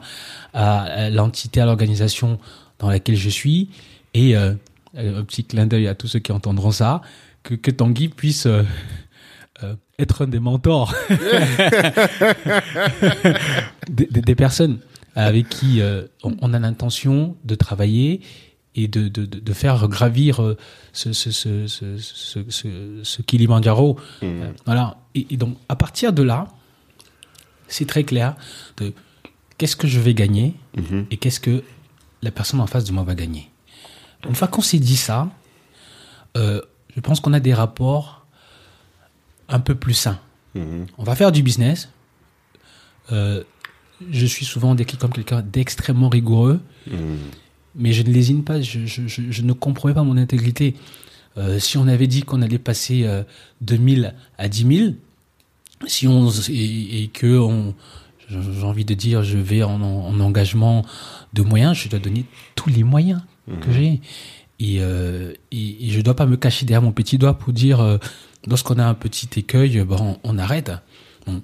à, 0.54 0.82
à 0.82 1.10
l'entité, 1.10 1.60
à 1.60 1.66
l'organisation 1.66 2.38
dans 2.78 2.88
laquelle 2.88 3.16
je 3.16 3.28
suis. 3.28 3.68
Et 4.14 4.36
euh, 4.36 4.54
un 4.96 5.24
petit 5.24 5.44
clin 5.44 5.66
d'œil 5.66 5.88
à 5.88 5.94
tous 5.94 6.06
ceux 6.08 6.18
qui 6.18 6.32
entendront 6.32 6.70
ça, 6.72 7.00
que, 7.42 7.54
que 7.54 7.70
Tanguy 7.70 8.08
puisse 8.08 8.46
euh, 8.46 8.62
euh, 9.62 9.74
être 9.98 10.24
un 10.24 10.28
des 10.28 10.40
mentors 10.40 10.94
des, 13.88 14.06
des- 14.06 14.20
des 14.22 14.34
personnes 14.34 14.78
avec 15.14 15.48
qui 15.48 15.80
euh, 15.80 16.04
on, 16.22 16.36
on 16.40 16.54
a 16.54 16.58
l'intention 16.58 17.36
de 17.44 17.54
travailler 17.54 18.20
et 18.74 18.88
de, 18.88 19.08
de, 19.08 19.26
de, 19.26 19.38
de 19.38 19.52
faire 19.52 19.86
gravir 19.88 20.40
euh, 20.42 20.56
ce, 20.94 21.12
ce, 21.12 21.30
ce, 21.30 21.66
ce, 21.66 21.98
ce, 21.98 22.40
ce, 22.48 22.68
ce 23.02 23.22
Kilimanjaro. 23.22 23.98
Euh, 24.22 24.50
voilà. 24.64 24.96
Et, 25.14 25.26
et 25.30 25.36
donc, 25.36 25.58
à 25.68 25.76
partir 25.76 26.12
de 26.14 26.22
là, 26.22 26.48
c'est 27.68 27.86
très 27.86 28.04
clair 28.04 28.34
de 28.78 28.94
qu'est-ce 29.58 29.76
que 29.76 29.86
je 29.86 30.00
vais 30.00 30.14
gagner 30.14 30.54
Mhm. 30.76 31.04
et 31.10 31.18
qu'est-ce 31.18 31.38
que 31.40 31.62
la 32.22 32.30
personne 32.30 32.60
en 32.60 32.66
face 32.66 32.84
de 32.84 32.92
moi 32.92 33.02
va 33.04 33.14
gagner. 33.14 33.50
Une 34.28 34.34
fois 34.34 34.48
qu'on 34.48 34.62
s'est 34.62 34.78
dit 34.78 34.96
ça, 34.96 35.28
euh, 36.36 36.60
je 36.94 37.00
pense 37.00 37.20
qu'on 37.20 37.32
a 37.32 37.40
des 37.40 37.54
rapports 37.54 38.26
un 39.48 39.60
peu 39.60 39.74
plus 39.74 39.94
sains. 39.94 40.18
Mhm. 40.54 40.86
On 40.98 41.04
va 41.04 41.14
faire 41.16 41.32
du 41.32 41.42
business. 41.42 41.88
Euh, 43.10 43.42
je 44.10 44.26
suis 44.26 44.44
souvent 44.44 44.74
décrit 44.74 44.96
comme 44.96 45.12
quelqu'un 45.12 45.42
d'extrêmement 45.42 46.08
rigoureux, 46.08 46.60
Mhm. 46.90 47.18
mais 47.74 47.92
je 47.92 48.02
ne 48.02 48.10
lésine 48.12 48.44
pas, 48.44 48.60
je, 48.60 48.86
je, 48.86 49.06
je, 49.06 49.22
je 49.30 49.42
ne 49.42 49.52
compromets 49.52 49.94
pas 49.94 50.02
mon 50.02 50.16
intégrité. 50.16 50.74
Euh, 51.38 51.58
si 51.58 51.78
on 51.78 51.86
avait 51.88 52.06
dit 52.06 52.22
qu'on 52.22 52.42
allait 52.42 52.58
passer 52.58 53.08
de 53.60 53.76
1000 53.76 54.14
à 54.38 54.48
10 54.48 54.76
000, 54.78 54.92
si 55.86 56.06
on, 56.06 56.30
et, 56.48 57.02
et 57.04 57.08
que 57.08 57.38
on, 57.38 57.74
j'ai 58.28 58.62
envie 58.64 58.84
de 58.84 58.94
dire, 58.94 59.22
je 59.22 59.38
vais 59.38 59.62
en, 59.62 59.80
en 59.82 60.20
engagement 60.20 60.84
de 61.32 61.42
moyens, 61.42 61.76
je 61.76 61.88
dois 61.88 61.98
donner 61.98 62.24
tous 62.54 62.68
les 62.70 62.84
moyens 62.84 63.20
que 63.60 63.72
j'ai. 63.72 64.00
Et, 64.60 64.76
euh, 64.80 65.32
et, 65.50 65.86
et 65.86 65.90
je 65.90 66.00
dois 66.00 66.14
pas 66.14 66.26
me 66.26 66.36
cacher 66.36 66.64
derrière 66.66 66.82
mon 66.82 66.92
petit 66.92 67.18
doigt 67.18 67.38
pour 67.38 67.52
dire, 67.52 67.80
euh, 67.80 67.98
lorsqu'on 68.46 68.78
a 68.78 68.84
un 68.84 68.94
petit 68.94 69.28
écueil, 69.36 69.82
bon, 69.84 70.18
on 70.22 70.38
arrête. 70.38 70.70
Bon, 71.26 71.42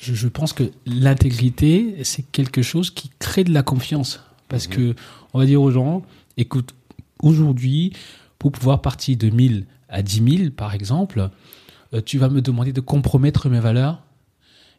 je, 0.00 0.14
je 0.14 0.28
pense 0.28 0.52
que 0.52 0.64
l'intégrité, 0.86 1.96
c'est 2.04 2.22
quelque 2.22 2.62
chose 2.62 2.90
qui 2.90 3.10
crée 3.18 3.44
de 3.44 3.52
la 3.52 3.62
confiance. 3.62 4.20
Parce 4.48 4.66
que 4.66 4.94
on 5.32 5.38
va 5.38 5.46
dire 5.46 5.60
aux 5.60 5.70
gens, 5.70 6.02
écoute, 6.36 6.74
aujourd'hui, 7.22 7.92
pour 8.38 8.52
pouvoir 8.52 8.82
partir 8.82 9.16
de 9.16 9.30
1000 9.30 9.66
à 9.88 10.02
10 10.02 10.36
000, 10.38 10.50
par 10.50 10.74
exemple, 10.74 11.30
euh, 11.92 12.00
tu 12.04 12.18
vas 12.18 12.28
me 12.28 12.40
demander 12.40 12.72
de 12.72 12.80
compromettre 12.80 13.48
mes 13.48 13.60
valeurs 13.60 14.02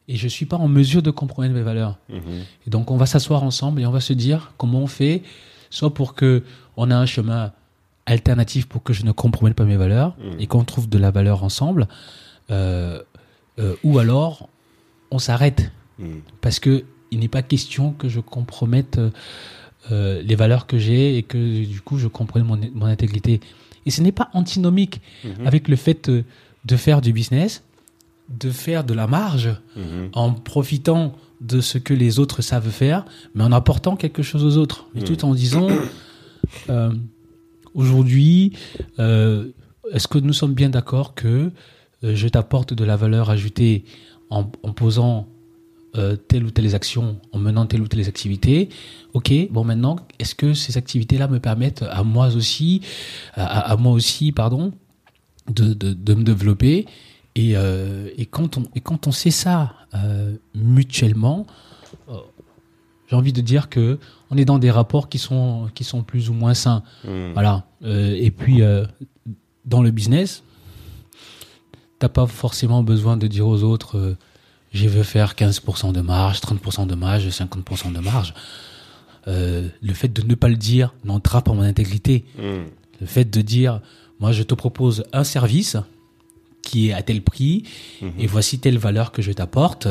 et 0.08 0.18
je 0.18 0.28
suis 0.28 0.46
pas 0.46 0.58
en 0.58 0.68
mesure 0.68 1.02
de 1.02 1.12
compromettre 1.12 1.54
mes 1.54 1.62
valeurs. 1.62 1.98
Mhm. 2.10 2.44
Et 2.68 2.70
donc 2.70 2.92
on 2.92 2.98
va 2.98 3.06
s'asseoir 3.06 3.44
ensemble 3.44 3.82
et 3.82 3.86
on 3.86 3.92
va 3.92 4.02
se 4.02 4.14
dire 4.14 4.54
comment 4.58 4.82
on 4.82 4.88
fait, 4.88 5.24
soit 5.76 5.94
pour 5.94 6.14
que 6.16 6.44
on 6.78 6.90
a 6.92 6.96
un 6.96 7.06
chemin 7.06 7.52
alternatif 8.06 8.68
pour 8.68 8.82
que 8.84 8.94
je 8.94 9.04
ne 9.04 9.12
compromette 9.12 9.56
pas 9.56 9.66
mes 9.66 9.78
valeurs 9.78 10.16
Mhm. 10.18 10.40
et 10.40 10.48
qu'on 10.48 10.64
trouve 10.64 10.88
de 10.90 10.98
la 10.98 11.12
valeur 11.12 11.44
ensemble, 11.44 11.88
euh, 12.52 13.02
euh, 13.60 13.76
ou 13.84 14.00
alors 14.00 14.48
on 15.12 15.20
s'arrête 15.20 15.72
Mhm. 16.00 16.22
parce 16.42 16.60
que 16.60 16.84
il 17.12 17.20
n'est 17.20 17.28
pas 17.28 17.42
question 17.44 17.92
que 17.94 18.08
je 18.10 18.20
compromette 18.20 19.00
euh, 19.92 20.22
les 20.24 20.36
valeurs 20.36 20.66
que 20.66 20.78
j'ai 20.78 21.18
et 21.18 21.24
que 21.24 21.66
du 21.66 21.80
coup 21.82 21.98
je 21.98 22.08
comprenne 22.08 22.44
mon, 22.44 22.60
mon 22.74 22.86
intégrité. 22.88 23.40
Et 23.86 23.92
ce 23.92 24.02
n'est 24.02 24.12
pas 24.12 24.30
antinomique 24.34 25.02
Mhm. 25.24 25.48
avec 25.48 25.68
le 25.68 25.76
fait 25.76 26.10
de 26.10 26.76
faire 26.78 27.02
du 27.02 27.14
business, 27.14 27.64
de 28.30 28.50
faire 28.50 28.84
de 28.84 28.94
la 28.96 29.06
marge 29.08 29.50
en 30.14 30.32
profitant 30.34 31.14
de 31.46 31.62
ce 31.62 31.78
que 31.78 31.94
les 31.94 32.20
autres 32.20 32.42
savent 32.42 32.70
faire, 32.70 33.06
mais 33.34 33.44
en 33.44 33.52
apportant 33.52 33.96
quelque 33.96 34.24
chose 34.24 34.44
aux 34.44 34.58
autres. 34.62 34.88
Et 34.96 35.00
Mhm. 35.00 35.06
tout 35.06 35.26
en 35.26 35.34
disant, 35.34 35.68
euh, 36.70 36.92
aujourd'hui, 37.74 38.54
euh, 39.00 39.50
est-ce 39.92 40.08
que 40.08 40.18
nous 40.20 40.34
sommes 40.34 40.54
bien 40.54 40.70
d'accord 40.70 41.14
que 41.16 41.52
euh, 42.04 42.16
je 42.16 42.28
t'apporte 42.28 42.74
de 42.74 42.84
la 42.84 42.96
valeur 42.96 43.30
ajoutée 43.30 43.86
en, 44.30 44.50
en 44.64 44.74
posant 44.74 45.28
euh, 45.96 46.16
telle 46.16 46.44
ou 46.46 46.52
telle 46.52 46.74
action, 46.76 47.20
en 47.32 47.40
menant 47.40 47.66
telle 47.66 47.82
ou 47.82 47.88
telle 47.88 48.06
activité? 48.08 48.70
Ok, 49.14 49.32
bon 49.52 49.64
maintenant, 49.64 49.96
est-ce 50.20 50.36
que 50.36 50.54
ces 50.54 50.78
activités-là 50.78 51.28
me 51.28 51.40
permettent 51.40 51.84
à 51.84 52.04
moi 52.04 52.34
aussi, 52.36 52.82
à, 53.36 53.46
à- 53.46 53.72
à 53.74 53.76
moi 53.78 53.94
aussi, 53.94 54.32
pardon, 54.32 54.74
de, 55.50 55.74
de, 55.74 55.94
de 55.94 56.14
me 56.16 56.24
développer? 56.24 56.86
Et, 57.36 57.56
euh, 57.56 58.10
et, 58.18 58.26
quand 58.26 58.58
on, 58.58 58.64
et 58.76 58.82
quand 58.82 59.08
on 59.08 59.12
sait 59.12 59.32
ça 59.32 59.74
euh, 59.94 60.36
mutuellement, 60.54 61.46
euh, 62.10 62.16
j'ai 63.10 63.16
envie 63.16 63.34
de 63.34 63.42
dire 63.42 63.70
que 63.70 64.00
on 64.32 64.38
est 64.38 64.46
dans 64.46 64.58
des 64.58 64.72
rapports 64.72 65.10
qui 65.10 65.20
sont, 65.20 65.70
qui 65.76 65.84
sont 65.84 66.02
plus 66.02 66.30
ou 66.30 66.34
moins 66.34 66.54
sains. 66.54 66.82
Mhm. 67.04 67.34
Voilà. 67.34 67.66
Et 67.84 68.32
puis, 68.32 68.62
dans 69.66 69.84
le 69.84 69.92
business, 69.92 70.42
t'as 72.00 72.10
pas 72.10 72.26
forcément 72.26 72.82
besoin 72.82 73.16
de 73.16 73.28
dire 73.28 73.48
aux 73.48 73.62
autres 73.62 74.16
je 74.74 74.90
veux 74.90 75.04
faire 75.04 75.36
15% 75.36 75.94
de 75.94 76.02
marge, 76.02 76.40
30% 76.42 76.88
de 76.88 76.96
marge, 76.96 77.28
50% 77.28 77.94
de 77.94 78.00
marge. 78.00 78.34
Le 79.28 79.94
fait 79.94 80.08
de 80.08 80.24
ne 80.24 80.34
pas 80.34 80.50
le 80.50 80.56
dire 80.56 80.96
n'entrave 81.04 81.44
pas 81.44 81.54
mon 81.54 81.62
intégrité. 81.62 82.26
Mhm. 82.40 82.66
Le 83.02 83.06
fait 83.06 83.26
de 83.26 83.42
dire, 83.42 83.82
moi, 84.20 84.32
je 84.32 84.42
te 84.42 84.56
propose 84.56 85.04
un 85.14 85.24
service 85.24 85.78
qui 86.66 86.90
est 86.90 86.94
à 86.94 87.02
tel 87.10 87.22
prix 87.22 87.64
Mhm. 88.02 88.12
et 88.20 88.28
voici 88.28 88.60
telle 88.60 88.78
valeur 88.78 89.08
que 89.14 89.22
je 89.22 89.32
t'apporte. 89.32 89.88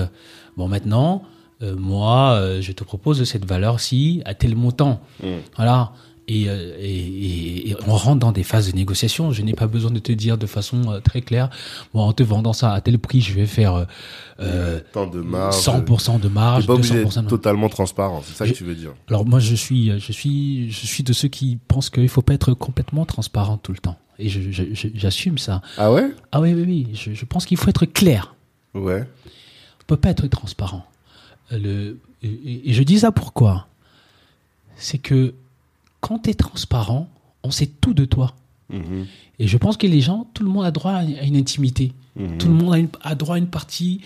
Bon, 0.59 0.69
maintenant, 0.69 1.23
euh, 1.63 1.75
moi, 1.77 2.33
euh, 2.35 2.61
je 2.61 2.73
te 2.73 2.85
propose 2.85 3.25
cette 3.25 3.47
valeur-ci 3.47 4.21
à 4.27 4.35
tel 4.35 4.55
montant. 4.57 5.01
Mhm. 5.23 5.41
Voilà. 5.57 5.93
Et, 6.27 6.49
euh, 6.49 6.75
et, 6.81 6.85
et- 6.89 7.71
et 7.71 7.77
on 7.87 7.93
rentre 7.95 8.21
dans 8.21 8.33
des 8.33 8.45
phases 8.45 8.71
de 8.73 8.77
négociation. 8.77 9.31
Je 9.31 9.43
n'ai 9.43 9.53
pas 9.53 9.67
besoin 9.67 9.91
de 9.91 9.99
te 9.99 10.11
dire 10.11 10.39
de 10.39 10.47
façon 10.47 10.91
euh, 10.91 11.01
très 11.01 11.21
claire, 11.21 11.51
bon, 11.93 12.01
en 12.01 12.13
te 12.15 12.23
vendant 12.23 12.55
ça 12.55 12.73
à 12.73 12.81
tel 12.81 12.99
prix, 12.99 13.21
je 13.21 13.35
vais 13.35 13.45
faire 13.47 13.75
euh, 13.75 13.85
euh, 14.41 14.81
Tant 14.95 15.07
de 15.07 15.21
marge. 15.21 15.55
100% 15.57 16.21
de 16.21 16.29
marge, 16.29 16.67
pas 16.67 16.73
obligé 16.75 16.95
200% 16.95 16.97
de 16.97 17.03
marge. 17.21 17.27
totalement 17.29 17.69
transparent, 17.69 18.23
c'est 18.25 18.35
ça 18.37 18.47
que 18.47 18.53
tu 18.53 18.65
veux 18.65 18.75
dire. 18.75 18.95
Alors 19.09 19.27
moi 19.27 19.39
je 19.39 19.55
suis 19.55 19.91
je 20.01 20.13
suis 20.13 20.71
je 20.71 20.87
suis 20.87 21.03
de 21.03 21.13
ceux 21.13 21.29
qui 21.29 21.59
pensent 21.69 21.91
qu'il 21.91 22.09
faut 22.09 22.23
pas 22.23 22.33
être 22.35 22.55
complètement 22.55 23.05
transparent 23.05 23.59
tout 23.59 23.73
le 23.73 23.79
temps 23.79 23.99
et 24.19 24.29
j'assume 24.95 25.37
ça. 25.39 25.61
Ah 25.77 25.93
ouais? 25.93 26.09
Ah 26.33 26.41
oui 26.41 26.55
oui 26.55 26.65
oui, 26.67 26.89
je, 26.95 27.13
je 27.13 27.25
pense 27.27 27.45
qu'il 27.45 27.59
faut 27.59 27.69
être 27.69 27.85
clair. 27.85 28.35
Ouais. 28.73 29.05
On 29.81 29.85
peut 29.89 29.97
pas 29.99 30.09
être 30.09 30.27
transparent. 30.29 30.87
Le 31.51 31.99
et, 32.23 32.29
et- 32.29 32.71
et 32.71 32.73
je 32.73 32.83
dis 32.83 33.01
ça 33.01 33.13
pourquoi? 33.13 33.67
C'est 34.77 34.99
que 34.99 35.35
quand 36.05 36.19
tu 36.25 36.31
es 36.31 36.35
transparent, 36.35 37.09
on 37.43 37.51
sait 37.51 37.67
tout 37.81 37.95
de 37.95 38.05
toi. 38.05 38.35
Mhm. 38.71 39.07
Et 39.39 39.47
je 39.47 39.57
pense 39.57 39.77
que 39.77 39.87
les 39.87 40.01
gens, 40.01 40.27
tout 40.35 40.43
le 40.45 40.51
monde 40.51 40.65
a 40.65 40.71
droit 40.71 40.93
à 40.93 41.03
une 41.05 41.37
intimité. 41.37 41.93
Mhm. 42.17 42.39
Tout 42.39 42.49
le 42.49 42.55
monde 42.55 42.75
a, 42.75 42.79
une- 42.79 42.89
a 43.03 43.15
droit 43.15 43.37
à 43.37 43.39
une 43.39 43.47
partie 43.49 44.01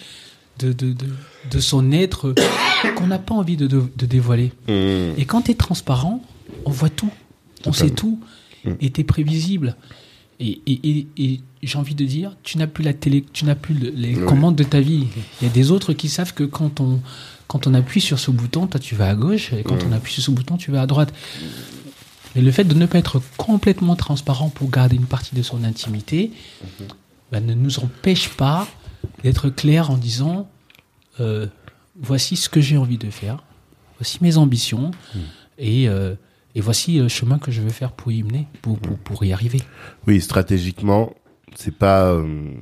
de, 0.59 0.73
de, 0.73 0.93
de, 0.93 1.07
de 1.51 1.61
son 1.61 1.91
être 1.93 2.35
qu'on 2.97 3.07
n'a 3.09 3.19
pas 3.19 3.35
envie 3.35 3.57
de, 3.57 3.67
de, 3.67 4.07
dévoiler. 4.07 4.53
Mhm. 4.69 5.15
Et 5.19 5.25
quand 5.27 5.43
tu 5.43 5.51
es 5.51 5.55
transparent, 5.55 6.23
on 6.65 6.71
voit 6.71 6.91
tout. 6.91 7.11
On 7.67 7.73
sait 7.73 7.91
tout. 7.91 8.21
Et 8.81 8.91
tu 8.91 9.01
es 9.01 9.05
prévisible. 9.05 9.77
Et, 10.41 10.61
et, 10.67 10.81
et, 10.89 11.07
et 11.19 11.41
j'ai 11.63 11.79
envie 11.79 11.95
de 11.97 12.05
dire, 12.05 12.37
tu 12.45 12.59
n'as 12.59 12.67
plus 12.69 12.85
la 12.85 12.93
télé, 12.93 13.25
tu 13.33 13.45
n'as 13.45 13.55
plus 13.57 13.75
le- 13.75 13.91
les 13.91 14.15
Ouais. 14.17 14.25
commandes 14.27 14.55
de 14.57 14.63
ta 14.65 14.81
vie. 14.81 15.07
Il 15.41 15.49
y 15.49 15.51
a 15.51 15.53
des 15.53 15.71
autres 15.73 15.93
qui 15.95 16.09
savent 16.09 16.33
que 16.35 16.45
quand 16.45 16.81
on, 16.81 17.01
quand 17.49 17.67
on 17.67 17.75
appuie 17.75 18.01
sur 18.01 18.19
ce 18.21 18.31
bouton, 18.31 18.67
toi 18.69 18.79
tu 18.79 18.95
vas 18.95 19.09
à 19.09 19.15
gauche, 19.17 19.53
et 19.53 19.63
quand 19.65 19.79
on 19.89 19.91
appuie 19.93 20.13
sur 20.13 20.23
ce 20.23 20.31
bouton, 20.31 20.57
tu 20.57 20.71
vas 20.71 20.83
à 20.83 20.87
droite. 20.87 21.13
Mais 22.37 22.43
le 22.43 22.51
fait 22.53 22.65
de 22.65 22.75
ne 22.75 22.87
pas 22.87 22.99
être 22.99 23.21
complètement 23.37 23.97
transparent 23.97 24.49
pour 24.51 24.71
garder 24.71 24.97
une 24.97 25.07
partie 25.07 25.35
de 25.35 25.43
son 25.43 25.65
intimité, 25.65 26.31
Mm-hmm. 26.65 26.93
ben, 27.33 27.47
ne 27.47 27.55
nous 27.55 27.79
empêche 27.81 28.29
pas 28.31 28.67
d'être 29.23 29.49
clair 29.51 29.91
en 29.91 29.97
disant 29.97 30.49
euh, 31.21 31.47
voici 32.01 32.37
ce 32.37 32.49
que 32.49 32.61
j'ai 32.61 32.77
envie 32.77 32.99
de 32.99 33.11
faire, 33.11 33.43
voici 33.99 34.19
mes 34.23 34.37
ambitions, 34.37 34.91
Mm. 35.15 35.19
et, 35.59 35.89
euh, 35.89 36.15
et 36.55 36.61
voici 36.61 36.99
le 36.99 37.09
chemin 37.09 37.39
que 37.39 37.51
je 37.51 37.61
veux 37.61 37.71
faire 37.71 37.93
pour 37.93 38.13
y 38.13 38.23
mener, 38.23 38.47
pour, 38.63 38.79
pour, 38.79 38.99
pour 38.99 39.25
y 39.25 39.33
arriver. 39.33 39.61
Oui, 40.07 40.21
stratégiquement, 40.21 41.15
c'est 41.57 41.75
pas 41.77 42.05
euh, 42.13 42.53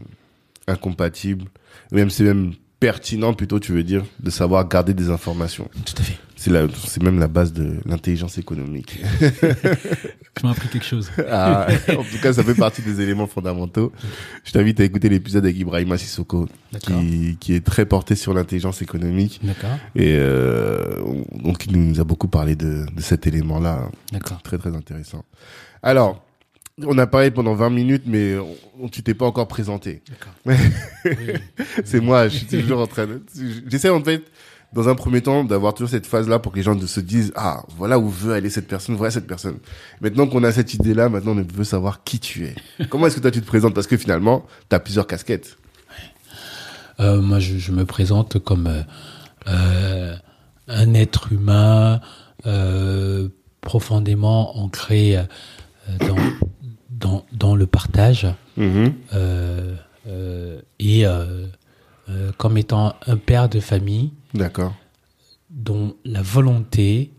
incompatible. 0.67 1.45
Même 1.93 2.11
c'est 2.11 2.25
même 2.25 2.53
pertinent 2.81 3.33
plutôt, 3.35 3.59
tu 3.61 3.73
veux 3.73 3.85
dire, 3.85 4.05
de 4.21 4.31
savoir 4.31 4.67
garder 4.69 4.95
des 4.95 5.11
informations. 5.11 5.69
Tout 5.85 5.95
à 5.99 6.03
fait. 6.03 6.19
C'est 6.47 6.53
la, 6.53 6.69
c'est 6.87 7.03
même 7.03 7.19
la 7.19 7.27
base 7.27 7.53
de 7.53 7.75
l'intelligence 7.87 8.39
économique. 8.39 9.01
Tu 10.39 10.45
m'as 10.45 10.51
appris 10.53 10.69
quelque 10.69 10.85
chose. 10.85 11.11
Ah, 11.29 11.67
en 11.89 12.05
tout 12.05 12.19
cas, 12.23 12.33
ça 12.33 12.45
fait 12.45 12.55
partie 12.55 12.83
des 12.83 13.01
éléments 13.01 13.27
fondamentaux. 13.27 13.91
Je 14.45 14.53
t'invite 14.53 14.79
à 14.79 14.85
écouter 14.85 15.09
l'épisode 15.09 15.45
avec 15.45 15.59
Ibrahima 15.59 15.97
Sissoko, 15.99 16.47
qui, 16.81 17.37
qui 17.41 17.55
est 17.55 17.65
très 17.65 17.85
porté 17.87 18.15
sur 18.15 18.33
l'intelligence 18.35 18.81
économique. 18.83 19.41
D'accord. 19.43 19.71
Et 19.97 20.15
euh, 20.15 21.01
on- 21.05 21.39
donc, 21.39 21.67
il 21.67 21.73
nous 21.77 22.01
a 22.01 22.05
beaucoup 22.05 22.29
parlé 22.29 22.55
de, 22.55 22.85
de 22.95 23.01
cet 23.01 23.27
élément-là. 23.27 23.89
D'accord. 24.13 24.41
Très, 24.43 24.59
très 24.59 24.77
intéressant. 24.77 25.25
Alors, 25.83 26.23
on 26.85 26.97
a 26.99 27.07
parlé 27.09 27.31
pendant 27.33 27.55
20 27.55 27.71
minutes, 27.71 28.03
mais 28.07 28.37
on, 28.79 28.89
tu 28.89 29.03
t'es 29.03 29.15
pas 29.15 29.25
encore 29.27 29.49
présenté. 29.49 30.03
D'accord. 30.09 30.59
C'est 31.85 32.01
moi, 32.01 32.29
je 32.29 32.37
suis 32.37 32.47
toujours 32.47 32.81
en 32.81 32.87
train 32.87 33.07
de... 33.07 33.23
J'essaie 33.69 33.89
en 33.89 34.05
fait, 34.05 34.23
dans 34.77 34.91
un 34.91 34.95
premier 34.95 35.23
temps, 35.23 35.43
d'avoir 35.43 35.73
toujours 35.73 35.89
cette 35.89 36.07
phase-là 36.07 36.39
pour 36.39 36.53
que 36.53 36.59
les 36.59 36.63
gens 36.63 36.79
se 36.79 37.01
disent, 37.01 37.33
ah, 37.35 37.63
voilà 37.79 37.99
où 37.99 38.11
veut 38.11 38.35
aller 38.35 38.51
cette 38.51 38.69
personne, 38.69 38.95
voilà 38.95 39.11
cette 39.11 39.27
personne. 39.27 39.57
Maintenant 40.03 40.27
qu'on 40.27 40.45
a 40.45 40.53
cette 40.53 40.75
idée-là, 40.75 41.09
maintenant 41.09 41.33
on 41.33 41.43
veut 41.43 41.65
savoir 41.65 42.05
qui 42.05 42.21
tu 42.21 42.45
es. 42.45 42.55
Comment 42.91 43.07
est-ce 43.07 43.17
que 43.17 43.23
toi 43.23 43.31
tu 43.31 43.41
te 43.41 43.47
présentes? 43.47 43.73
Parce 43.73 43.87
que 43.87 43.97
finalement, 43.97 44.45
tu 44.69 44.77
as 44.77 44.79
plusieurs 44.79 45.07
casquettes. 45.07 45.57
Euh, 47.01 47.23
moi, 47.23 47.41
je, 47.41 47.57
je 47.57 47.73
me 47.73 47.87
présente 47.87 48.39
comme 48.39 48.67
euh, 48.67 48.83
euh, 49.49 50.15
un 50.69 50.95
être 50.95 51.33
humain 51.33 52.01
profondément 53.63 54.59
ancré 54.59 55.17
dans, 55.99 56.17
dans, 56.91 57.27
dans 57.33 57.57
le 57.57 57.67
partage 57.67 58.29
euh, 58.59 59.73
et 60.79 61.05
comme 62.37 62.57
étant 62.57 62.95
un 63.07 63.17
père 63.17 63.49
de 63.49 63.59
famille 63.59 64.13
D'accord. 64.37 64.75
dont 65.51 65.97
la 66.05 66.23
volonté 66.23 67.13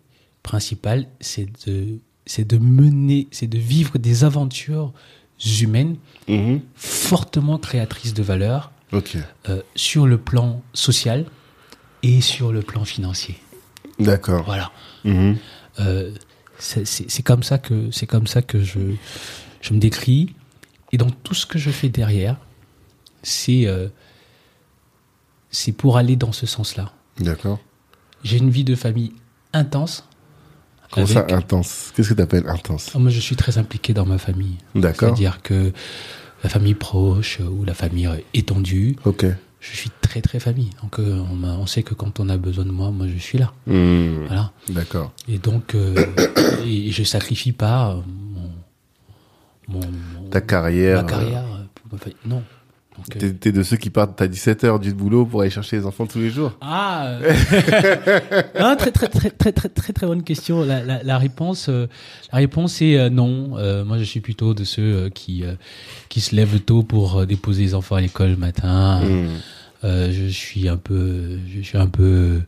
principale, 0.43 1.08
c'est 1.21 1.47
de, 1.67 1.99
c'est 2.25 2.45
de 2.45 2.58
mener, 2.58 3.27
c'est 3.32 3.47
de 3.47 3.58
vivre 3.58 3.97
des 3.97 4.23
aventures 4.23 4.93
humaines 5.62 5.97
Mhm. 6.27 6.62
fortement 6.75 7.58
créatrices 7.58 8.13
de 8.13 8.23
valeur 8.23 8.71
euh, 8.93 9.62
sur 9.75 10.08
le 10.08 10.17
plan 10.17 10.62
social 10.73 11.25
et 12.03 12.21
sur 12.21 12.51
le 12.51 12.62
plan 12.62 12.86
financier. 12.86 13.36
D'accord. 13.99 14.43
Voilà. 14.45 14.71
Mhm. 15.06 15.38
Euh, 15.80 16.12
c'est 16.60 17.23
comme 17.23 17.43
ça 17.43 17.58
que 17.60 17.91
c'est 17.91 18.08
comme 18.08 18.27
ça 18.27 18.41
que 18.41 18.62
je 18.63 18.80
je 19.62 19.73
me 19.73 19.80
décris 19.80 20.34
et 20.91 20.97
dans 20.97 21.10
tout 21.12 21.34
ce 21.36 21.45
que 21.45 21.60
je 21.60 21.69
fais 21.69 21.89
derrière, 21.89 22.38
c'est 23.23 23.67
euh, 23.67 23.89
c'est 25.51 25.71
pour 25.71 25.97
aller 25.97 26.15
dans 26.15 26.32
ce 26.32 26.45
sens-là. 26.45 26.93
D'accord. 27.19 27.60
J'ai 28.23 28.38
une 28.38 28.49
vie 28.49 28.63
de 28.63 28.75
famille 28.75 29.13
intense. 29.53 30.03
Comment 30.91 31.06
avec- 31.06 31.30
ça, 31.30 31.36
intense? 31.36 31.91
Qu'est-ce 31.95 32.10
que 32.10 32.13
tu 32.13 32.21
appelles 32.21 32.47
intense? 32.47 32.91
Ah, 32.95 32.99
Moi, 32.99 33.10
je 33.12 33.19
suis 33.19 33.36
très 33.36 33.58
impliqué 33.58 33.93
dans 33.93 34.06
ma 34.06 34.17
famille. 34.17 34.58
D'accord. 34.75 35.10
C'est-à-dire 35.10 35.41
que 35.41 35.71
la 36.43 36.49
famille 36.49 36.73
proche 36.75 37.39
ou 37.39 37.63
la 37.65 37.73
famille 37.73 38.08
étendue, 38.34 38.95
Ok. 39.06 39.25
je 39.60 39.75
suis 39.75 39.89
très 40.01 40.21
très 40.21 40.39
famille. 40.39 40.69
Donc, 40.82 40.99
euh, 40.99 41.21
on, 41.32 41.43
on 41.43 41.65
sait 41.65 41.84
que 41.84 41.93
quand 41.93 42.19
on 42.19 42.30
a 42.30 42.38
besoin 42.38 42.63
de 42.65 42.71
moi, 42.71 42.91
moi, 42.91 43.08
je 43.08 43.17
suis 43.17 43.38
là. 43.38 43.51
Mhm. 43.65 44.25
Voilà. 44.27 44.51
D'accord. 44.69 45.12
Et 45.27 45.38
donc, 45.39 45.75
euh, 45.75 45.93
et 46.65 46.91
je 46.91 47.03
sacrifie 47.03 47.51
pas 47.51 47.91
euh, 47.91 48.01
mon, 49.67 49.80
mon- 49.80 49.91
mon- 50.21 50.30
Ta 50.30 50.39
carrière. 50.41 51.03
ma 51.03 51.10
carrière 51.10 51.43
euh, 51.43 51.63
pour 51.75 51.93
ma 51.93 51.97
famille. 51.99 52.17
Non. 52.25 52.43
Donc, 52.97 53.39
T'es, 53.39 53.51
de 53.51 53.63
ceux 53.63 53.77
qui 53.77 53.89
partent 53.89 54.19
à 54.21 54.27
17h 54.27 54.79
du 54.79 54.93
boulot 54.93 55.25
pour 55.25 55.41
aller 55.41 55.49
chercher 55.49 55.77
les 55.77 55.86
enfants 55.86 56.07
tous 56.07 56.17
les 56.17 56.31
jours 56.31 56.53
Ah, 56.62 57.17
euh, 57.21 57.31
très, 58.77 58.91
très, 58.91 59.07
très, 59.07 59.29
très, 59.29 59.51
très, 59.51 59.69
très, 59.69 59.93
très 59.93 60.07
bonne 60.07 60.23
question. 60.23 60.63
La, 60.65 60.83
la, 60.83 61.03
la 61.03 61.17
réponse, 61.17 61.67
euh, 61.69 61.88
la 62.31 62.39
réponse 62.39 62.81
est 62.81 62.97
euh, 62.97 63.10
non. 63.10 63.49
Moi, 63.86 63.99
je 63.99 64.03
suis 64.03 64.19
plutôt 64.19 64.53
de 64.53 64.63
ceux 64.63 65.10
qui, 65.10 65.43
qui 66.10 66.21
se 66.21 66.36
lèvent 66.36 66.60
tôt 66.60 66.83
pour 66.83 67.25
déposer 67.25 67.63
les 67.63 67.73
enfants 67.75 67.95
à 67.95 68.01
l'école 68.01 68.31
le 68.31 68.38
matin. 68.38 69.01
Hmm. 69.01 69.27
Je 69.83 70.27
suis 70.27 70.67
un 70.67 70.77
peu, 70.77 71.38
je 71.55 71.62
suis 71.62 71.77
un 71.77 71.88
peu 71.88 72.41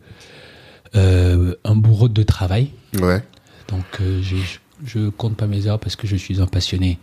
un 0.93 1.75
bourreau 1.75 2.09
de 2.09 2.23
travail. 2.23 2.69
Ouais. 2.99 3.23
Donc, 3.67 3.85
je, 3.99 4.35
je, 4.35 4.57
je 4.83 5.09
compte 5.09 5.35
pas 5.35 5.47
mes 5.47 5.67
heures 5.67 5.79
parce 5.79 5.95
que 5.95 6.07
je 6.07 6.15
suis 6.15 6.41
un 6.41 6.47
passionné. 6.47 6.97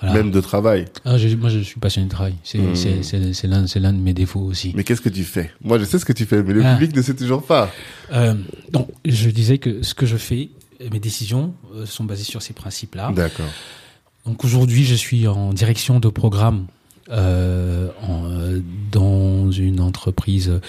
Voilà. 0.00 0.14
Même 0.14 0.30
de 0.30 0.40
travail. 0.42 0.84
Ah, 1.06 1.16
je- 1.16 1.34
moi, 1.36 1.48
je 1.48 1.60
suis 1.60 1.80
passionné 1.80 2.06
de 2.06 2.12
travail. 2.12 2.34
C'est 2.44 2.58
Hmm. 2.58 3.80
l'un 3.80 3.92
de 3.92 3.98
mes 3.98 4.12
défauts 4.12 4.40
aussi. 4.40 4.72
Mais 4.76 4.84
qu'est-ce 4.84 5.00
que 5.00 5.08
tu 5.08 5.24
fais? 5.24 5.50
Moi, 5.62 5.78
je 5.78 5.84
sais 5.84 5.98
ce 5.98 6.04
que 6.04 6.12
tu 6.12 6.26
fais, 6.26 6.42
mais 6.42 6.52
le 6.52 6.62
Ah. 6.64 6.74
public 6.74 6.94
ne 6.94 7.00
sait 7.02 7.14
toujours 7.14 7.42
pas. 7.42 7.70
Euh, 8.12 8.34
donc, 8.72 8.88
je 9.06 9.30
disais 9.30 9.56
que 9.58 9.82
ce 9.82 9.94
que 9.94 10.04
je 10.04 10.16
fais, 10.18 10.50
mes 10.92 11.00
décisions 11.00 11.54
euh, 11.74 11.86
sont 11.86 12.04
basées 12.04 12.24
sur 12.24 12.42
ces 12.42 12.52
principes-là. 12.52 13.10
D'accord. 13.14 13.46
Donc 14.26 14.44
aujourd'hui, 14.44 14.84
je 14.84 14.94
suis 14.94 15.26
en 15.28 15.52
direction 15.52 16.00
de 16.00 16.08
programme 16.08 16.66
euh, 17.10 17.88
en, 18.02 18.24
euh, 18.30 18.60
dans 18.90 19.50
une 19.50 19.80
entreprise 19.80 20.60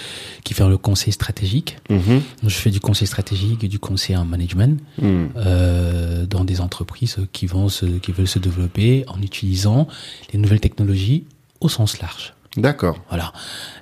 qui 0.43 0.53
fait 0.53 0.67
le 0.67 0.77
conseil 0.77 1.13
stratégique. 1.13 1.77
Mhm. 1.89 2.21
Je 2.43 2.49
fais 2.55 2.69
du 2.71 2.79
conseil 2.79 3.07
stratégique 3.07 3.63
et 3.63 3.67
du 3.67 3.79
conseil 3.79 4.15
en 4.17 4.25
management 4.25 4.79
Hmm. 4.99 5.27
euh, 5.35 6.25
dans 6.25 6.43
des 6.43 6.61
entreprises 6.61 7.17
qui 7.31 7.45
vont 7.45 7.69
se, 7.69 7.85
qui 7.85 8.11
veulent 8.11 8.27
se 8.27 8.39
développer 8.39 9.03
en 9.07 9.21
utilisant 9.21 9.87
les 10.33 10.39
nouvelles 10.39 10.59
technologies 10.59 11.25
au 11.59 11.69
sens 11.69 11.99
large. 11.99 12.33
D'accord. 12.55 12.97
Voilà. 13.09 13.33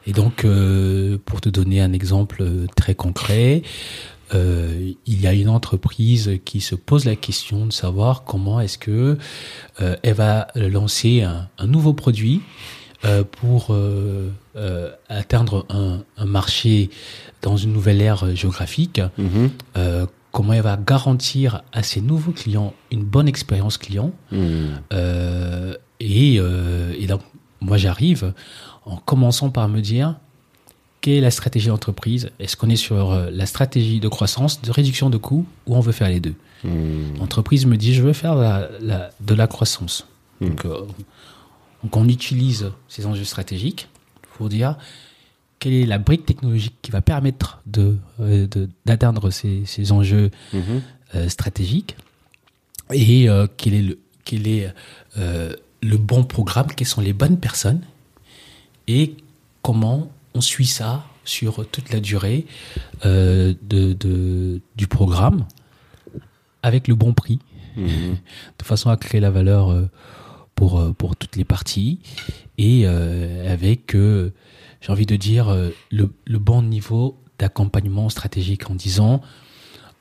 Et 0.06 0.12
donc, 0.12 0.44
euh, 0.44 1.18
pour 1.26 1.40
te 1.40 1.48
donner 1.50 1.80
un 1.82 1.94
exemple 1.94 2.42
euh, 2.42 2.68
très 2.76 2.94
concret, 2.94 3.62
euh, 4.34 4.92
il 5.06 5.22
y 5.22 5.28
a 5.28 5.34
une 5.34 5.50
entreprise 5.50 6.40
qui 6.46 6.62
se 6.62 6.76
pose 6.76 7.06
la 7.06 7.16
question 7.16 7.66
de 7.66 7.74
savoir 7.74 8.24
comment 8.24 8.60
est-ce 8.60 8.78
que 8.78 9.18
euh, 9.82 9.96
elle 10.04 10.14
va 10.14 10.48
lancer 10.56 11.22
un, 11.22 11.48
un 11.58 11.68
nouveau 11.68 11.94
produit 11.94 12.42
euh, 13.04 13.24
pour 13.24 13.76
atteindre 15.10 15.66
un, 15.70 16.00
un 16.18 16.26
marché 16.26 16.90
dans 17.42 17.58
une 17.58 17.74
nouvelle 17.74 18.02
ère 18.02 18.36
géographique. 18.36 19.02
Mhm. 19.18 19.52
Euh, 19.78 20.06
comment 20.32 20.52
elle 20.52 20.64
va 20.64 20.76
garantir 20.78 21.62
à 21.72 21.82
ses 21.82 22.02
nouveaux 22.02 22.34
clients 22.34 22.74
une 22.92 23.06
bonne 23.06 23.30
expérience 23.30 23.78
client 23.78 24.12
euh, 24.34 25.76
et, 26.02 26.38
euh, 26.40 26.94
et 27.00 27.08
donc, 27.08 27.22
moi, 27.62 27.78
j'arrive 27.78 28.34
en 28.86 28.98
commençant 28.98 29.50
par 29.50 29.70
me 29.70 29.80
dire 29.80 30.16
la 31.08 31.32
stratégie 31.32 31.68
d'entreprise 31.68 32.30
Est-ce 32.40 32.56
qu'on 32.58 32.70
est 32.70 32.76
sur 32.76 33.12
euh, 33.12 33.30
la 33.32 33.46
stratégie 33.46 34.00
de 34.00 34.08
croissance, 34.08 34.62
de 34.62 34.72
réduction 34.72 35.10
de 35.10 35.18
coûts, 35.18 35.46
ou 35.68 35.76
on 35.76 35.80
veut 35.80 35.92
faire 35.92 36.10
les 36.10 36.20
deux? 36.20 36.36
Hmm. 36.64 37.18
L'entreprise 37.20 37.66
me 37.66 37.78
dit 37.78 37.94
je 37.94 38.02
veux 38.02 38.14
faire 38.14 38.36
la- 38.36 38.70
la- 38.82 39.10
de 39.22 39.34
la 39.36 39.48
croissance. 39.48 40.08
Mm. 40.42 40.48
Donc, 40.48 40.66
euh, 40.66 40.80
donc, 41.84 41.96
on 41.96 42.08
utilise 42.10 42.72
ces 42.88 43.06
enjeux 43.06 43.24
stratégiques 43.26 43.88
pour 44.38 44.50
dire 44.50 44.78
quelle 45.60 45.74
est 45.74 45.86
la 45.86 45.98
brique 46.00 46.26
technologique 46.26 46.74
qui 46.82 46.92
va 46.92 47.02
permettre 47.02 47.62
de, 47.68 47.98
euh, 48.20 48.48
d'atteindre 48.86 49.30
ces, 49.30 49.64
ces 49.66 49.92
enjeux 49.92 50.32
Mhm. 50.54 50.82
euh, 51.16 51.30
stratégique 51.30 51.96
et 52.94 53.28
quel 53.58 53.74
est 53.74 53.82
le 53.82 53.98
quel 54.26 54.48
est 54.48 54.74
le 55.18 55.98
bon 55.98 56.24
programme, 56.24 56.68
quelles 56.76 56.88
sont 56.88 57.02
les 57.02 57.14
bonnes 57.14 57.38
personnes? 57.38 57.82
Et 58.88 59.16
comment 59.62 60.10
on 60.36 60.42
suit 60.42 60.66
ça 60.68 61.04
sur 61.24 61.66
toute 61.70 61.92
la 61.92 62.00
durée 62.00 62.46
euh, 63.06 63.54
de, 63.64 63.94
de- 63.94 64.62
du 64.76 64.86
programme 64.88 65.46
avec 66.62 66.88
le 66.88 66.96
bon 66.96 67.14
prix 67.14 67.40
Mhm. 67.78 68.16
de 68.60 68.64
façon 68.64 68.90
à 68.90 68.96
créer 68.96 69.20
la 69.20 69.32
valeur 69.32 69.70
euh, 69.70 69.90
pour, 70.56 70.80
euh, 70.80 70.94
pour 70.94 71.16
toutes 71.18 71.36
les 71.36 71.44
parties 71.44 72.00
et 72.58 72.84
euh, 72.86 73.52
avec, 73.52 73.96
euh, 73.96 74.32
j'ai 74.80 74.92
envie 74.94 75.06
de 75.06 75.18
dire, 75.18 75.54
le, 75.92 76.10
le 76.26 76.40
bon 76.40 76.62
niveau 76.62 77.18
d'accompagnement 77.38 78.08
stratégique 78.10 78.70
en 78.70 78.76
disant, 78.76 79.22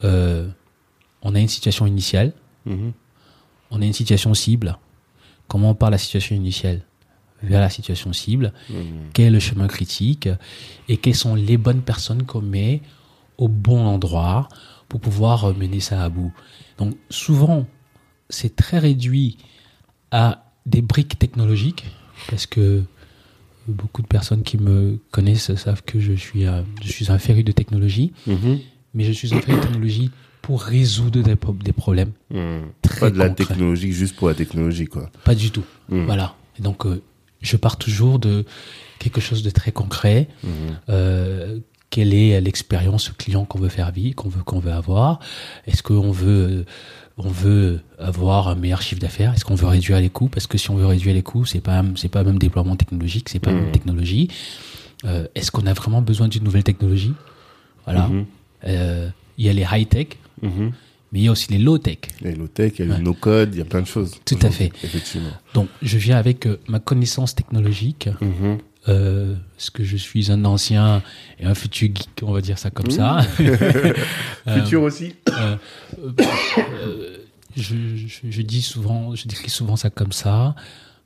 on 0.02 1.34
a 1.34 1.40
une 1.40 1.48
situation 1.48 1.86
initiale, 1.86 2.32
Mhm. 2.66 2.92
on 3.70 3.82
a 3.82 3.84
une 3.84 3.92
situation 3.92 4.32
cible, 4.34 4.78
comment 5.48 5.70
on 5.70 5.74
part 5.74 5.88
de 5.90 5.94
la 5.94 5.98
situation 5.98 6.36
initiale? 6.36 6.82
Vers 7.44 7.60
la 7.60 7.70
situation 7.70 8.12
cible, 8.12 8.52
Mhm. 8.70 8.76
quel 9.12 9.26
est 9.26 9.30
le 9.30 9.38
chemin 9.40 9.66
critique 9.68 10.28
et 10.88 10.96
quelles 10.96 11.14
sont 11.14 11.34
les 11.34 11.56
bonnes 11.56 11.82
personnes 11.82 12.24
qu'on 12.24 12.42
met 12.42 12.80
au 13.38 13.48
bon 13.48 13.84
endroit 13.86 14.48
pour 14.88 15.00
pouvoir 15.00 15.54
mener 15.56 15.80
ça 15.80 16.02
à 16.04 16.08
bout. 16.08 16.32
Donc 16.78 16.96
souvent, 17.10 17.66
c'est 18.30 18.54
très 18.56 18.78
réduit 18.78 19.38
à 20.10 20.44
des 20.66 20.82
briques 20.82 21.18
technologiques 21.18 21.84
parce 22.30 22.46
que 22.46 22.82
beaucoup 23.66 24.02
de 24.02 24.06
personnes 24.06 24.42
qui 24.42 24.58
me 24.58 24.98
connaissent 25.10 25.54
savent 25.56 25.82
que 25.84 25.98
je 26.00 26.12
suis 26.12 26.44
un, 26.46 26.64
je 26.82 26.90
suis 26.92 27.10
un 27.10 27.18
féru 27.18 27.42
de 27.44 27.52
technologie, 27.52 28.12
Mhm. 28.26 28.58
mais 28.94 29.04
je 29.04 29.12
suis 29.12 29.34
un 29.34 29.40
féru 29.40 29.56
de 29.58 29.62
technologie 29.62 30.10
pour 30.42 30.62
résoudre 30.62 31.22
des, 31.22 31.36
pro- 31.36 31.54
des 31.54 31.72
problèmes. 31.72 32.12
Très 32.82 33.00
Pas 33.00 33.10
de 33.10 33.18
la 33.18 33.30
technologie 33.30 33.92
juste 33.92 34.14
pour 34.16 34.28
la 34.28 34.34
technologie, 34.34 34.84
quoi. 34.86 35.10
Pas 35.24 35.34
du 35.34 35.50
tout. 35.50 35.64
Voilà. 35.88 36.36
Et 36.58 36.62
donc, 36.62 36.84
euh, 36.86 37.02
je 37.44 37.56
pars 37.56 37.76
toujours 37.76 38.18
de 38.18 38.44
quelque 38.98 39.20
chose 39.20 39.42
de 39.42 39.50
très 39.50 39.70
concret. 39.72 40.26
Mhm. 40.42 40.50
Euh, 40.88 41.58
quelle 41.90 42.12
est 42.12 42.40
l'expérience 42.40 43.10
client 43.16 43.44
qu'on 43.44 43.60
veut 43.60 43.68
faire 43.68 43.92
vivre, 43.92 44.16
qu'on 44.16 44.28
veut 44.28 44.42
qu'on 44.42 44.58
veut 44.58 44.72
avoir? 44.72 45.20
Est-ce 45.66 45.82
qu'on 45.82 46.10
veut 46.10 46.64
on 47.16 47.28
veut 47.30 47.80
avoir 48.00 48.48
un 48.48 48.56
meilleur 48.56 48.82
chiffre 48.82 49.00
d'affaires? 49.00 49.32
Est-ce 49.34 49.44
qu'on 49.44 49.54
veut 49.54 49.68
réduire 49.68 50.00
les 50.00 50.10
coûts? 50.10 50.28
Parce 50.28 50.48
que 50.48 50.58
si 50.58 50.70
on 50.70 50.74
veut 50.76 50.86
réduire 50.86 51.14
les 51.14 51.22
coûts, 51.22 51.44
c'est 51.44 51.60
pas 51.60 51.84
c'est 51.94 52.08
pas 52.08 52.22
le 52.24 52.30
même 52.30 52.38
déploiement 52.40 52.74
technologique, 52.74 53.28
c'est 53.28 53.38
pas 53.38 53.50
la 53.52 53.58
Mhm. 53.58 53.62
même 53.64 53.72
technologie. 53.72 54.28
Euh, 55.04 55.26
Est-ce 55.36 55.50
qu'on 55.52 55.66
a 55.66 55.74
vraiment 55.74 56.02
besoin 56.02 56.26
d'une 56.28 56.42
nouvelle 56.42 56.64
technologie? 56.64 57.12
Voilà. 57.84 58.08
Mhm. 58.08 58.24
Euh, 58.66 59.08
il 59.38 59.44
y 59.44 59.48
a 59.48 59.52
les 59.52 59.66
high 59.70 59.88
tech, 59.88 60.08
Mhm. 60.42 60.72
Mais 61.14 61.20
il 61.20 61.24
y 61.24 61.28
a 61.28 61.32
aussi 61.32 61.50
les 61.50 61.58
low 61.58 61.78
tech. 61.78 61.98
Il 62.20 62.26
y 62.28 62.32
a 62.32 62.34
low-tech, 62.34 62.72
il 62.78 62.84
y 62.84 62.88
a 62.88 62.90
Ouais. 62.92 62.98
le 62.98 63.04
no-code, 63.04 63.54
il 63.54 63.58
y 63.58 63.62
a 63.62 63.64
plein 63.64 63.80
de 63.80 63.86
choses. 63.86 64.16
Tout 64.26 64.36
à 64.42 64.50
fait. 64.50 64.70
Effectivement. 64.82 65.30
Donc, 65.54 65.68
je 65.80 65.96
viens 65.96 66.16
avec 66.18 66.44
euh, 66.46 66.58
ma 66.68 66.80
connaissance 66.80 67.34
technologique, 67.36 68.08
Mhm. 68.20 68.58
euh, 68.88 69.36
parce 69.56 69.70
que 69.70 69.84
je 69.84 69.96
suis 69.96 70.30
un 70.32 70.44
ancien 70.44 71.02
et 71.38 71.46
un 71.46 71.54
futur 71.54 71.88
geek, 71.94 72.08
on 72.22 72.32
va 72.32 72.40
dire 72.40 72.58
ça 72.58 72.70
comme 72.70 72.90
ça. 72.90 73.20
Euh, 74.46 74.62
Futur 74.62 74.82
aussi 74.82 75.14
euh, 75.30 75.56
euh, 76.02 76.12
euh, 76.58 77.16
je, 77.56 77.74
je, 77.96 78.30
je 78.30 78.42
dis 78.42 78.60
souvent, 78.60 79.14
je 79.14 79.26
décris 79.26 79.48
souvent 79.48 79.76
ça 79.76 79.88
comme 79.88 80.12
ça. 80.12 80.54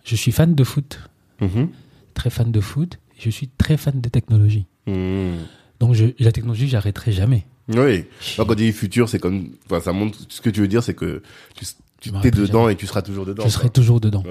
Je 0.05 0.17
suis 0.17 0.33
fan 0.33 0.55
de 0.57 0.65
foot, 0.65 0.99
Mhm. 1.41 1.69
très 2.15 2.31
fan 2.31 2.51
de 2.51 2.61
foot. 2.61 2.99
Je 3.21 3.31
suis 3.31 3.49
très 3.49 3.77
fan 3.77 4.01
de 4.01 4.09
technologie. 4.09 4.65
Mhm. 4.89 5.37
Donc, 5.81 5.95
je, 5.95 6.07
la 6.19 6.33
technologie, 6.33 6.67
j'arrêterai 6.69 7.13
jamais. 7.13 7.47
Oui. 7.69 8.05
Quand 8.37 8.51
on 8.51 8.55
dit 8.55 8.73
futur, 8.73 9.09
c'est 9.09 9.19
comme, 9.19 9.51
enfin, 9.67 9.81
ça 9.81 9.93
montre, 9.93 10.19
ce 10.29 10.41
que 10.41 10.51
tu 10.51 10.61
veux 10.61 10.69
dire, 10.69 10.83
c'est 10.83 10.95
que 10.95 11.23
tu, 11.55 11.65
tu 12.01 12.11
t'es 12.23 12.31
dedans 12.31 12.69
et 12.69 12.77
tu 12.77 12.87
seras 12.87 13.03
toujours 13.03 13.27
dedans. 13.27 13.45
je 13.45 13.51
serai 13.51 13.65
quoi. 13.65 13.71
toujours 13.71 14.01
dedans. 14.01 14.23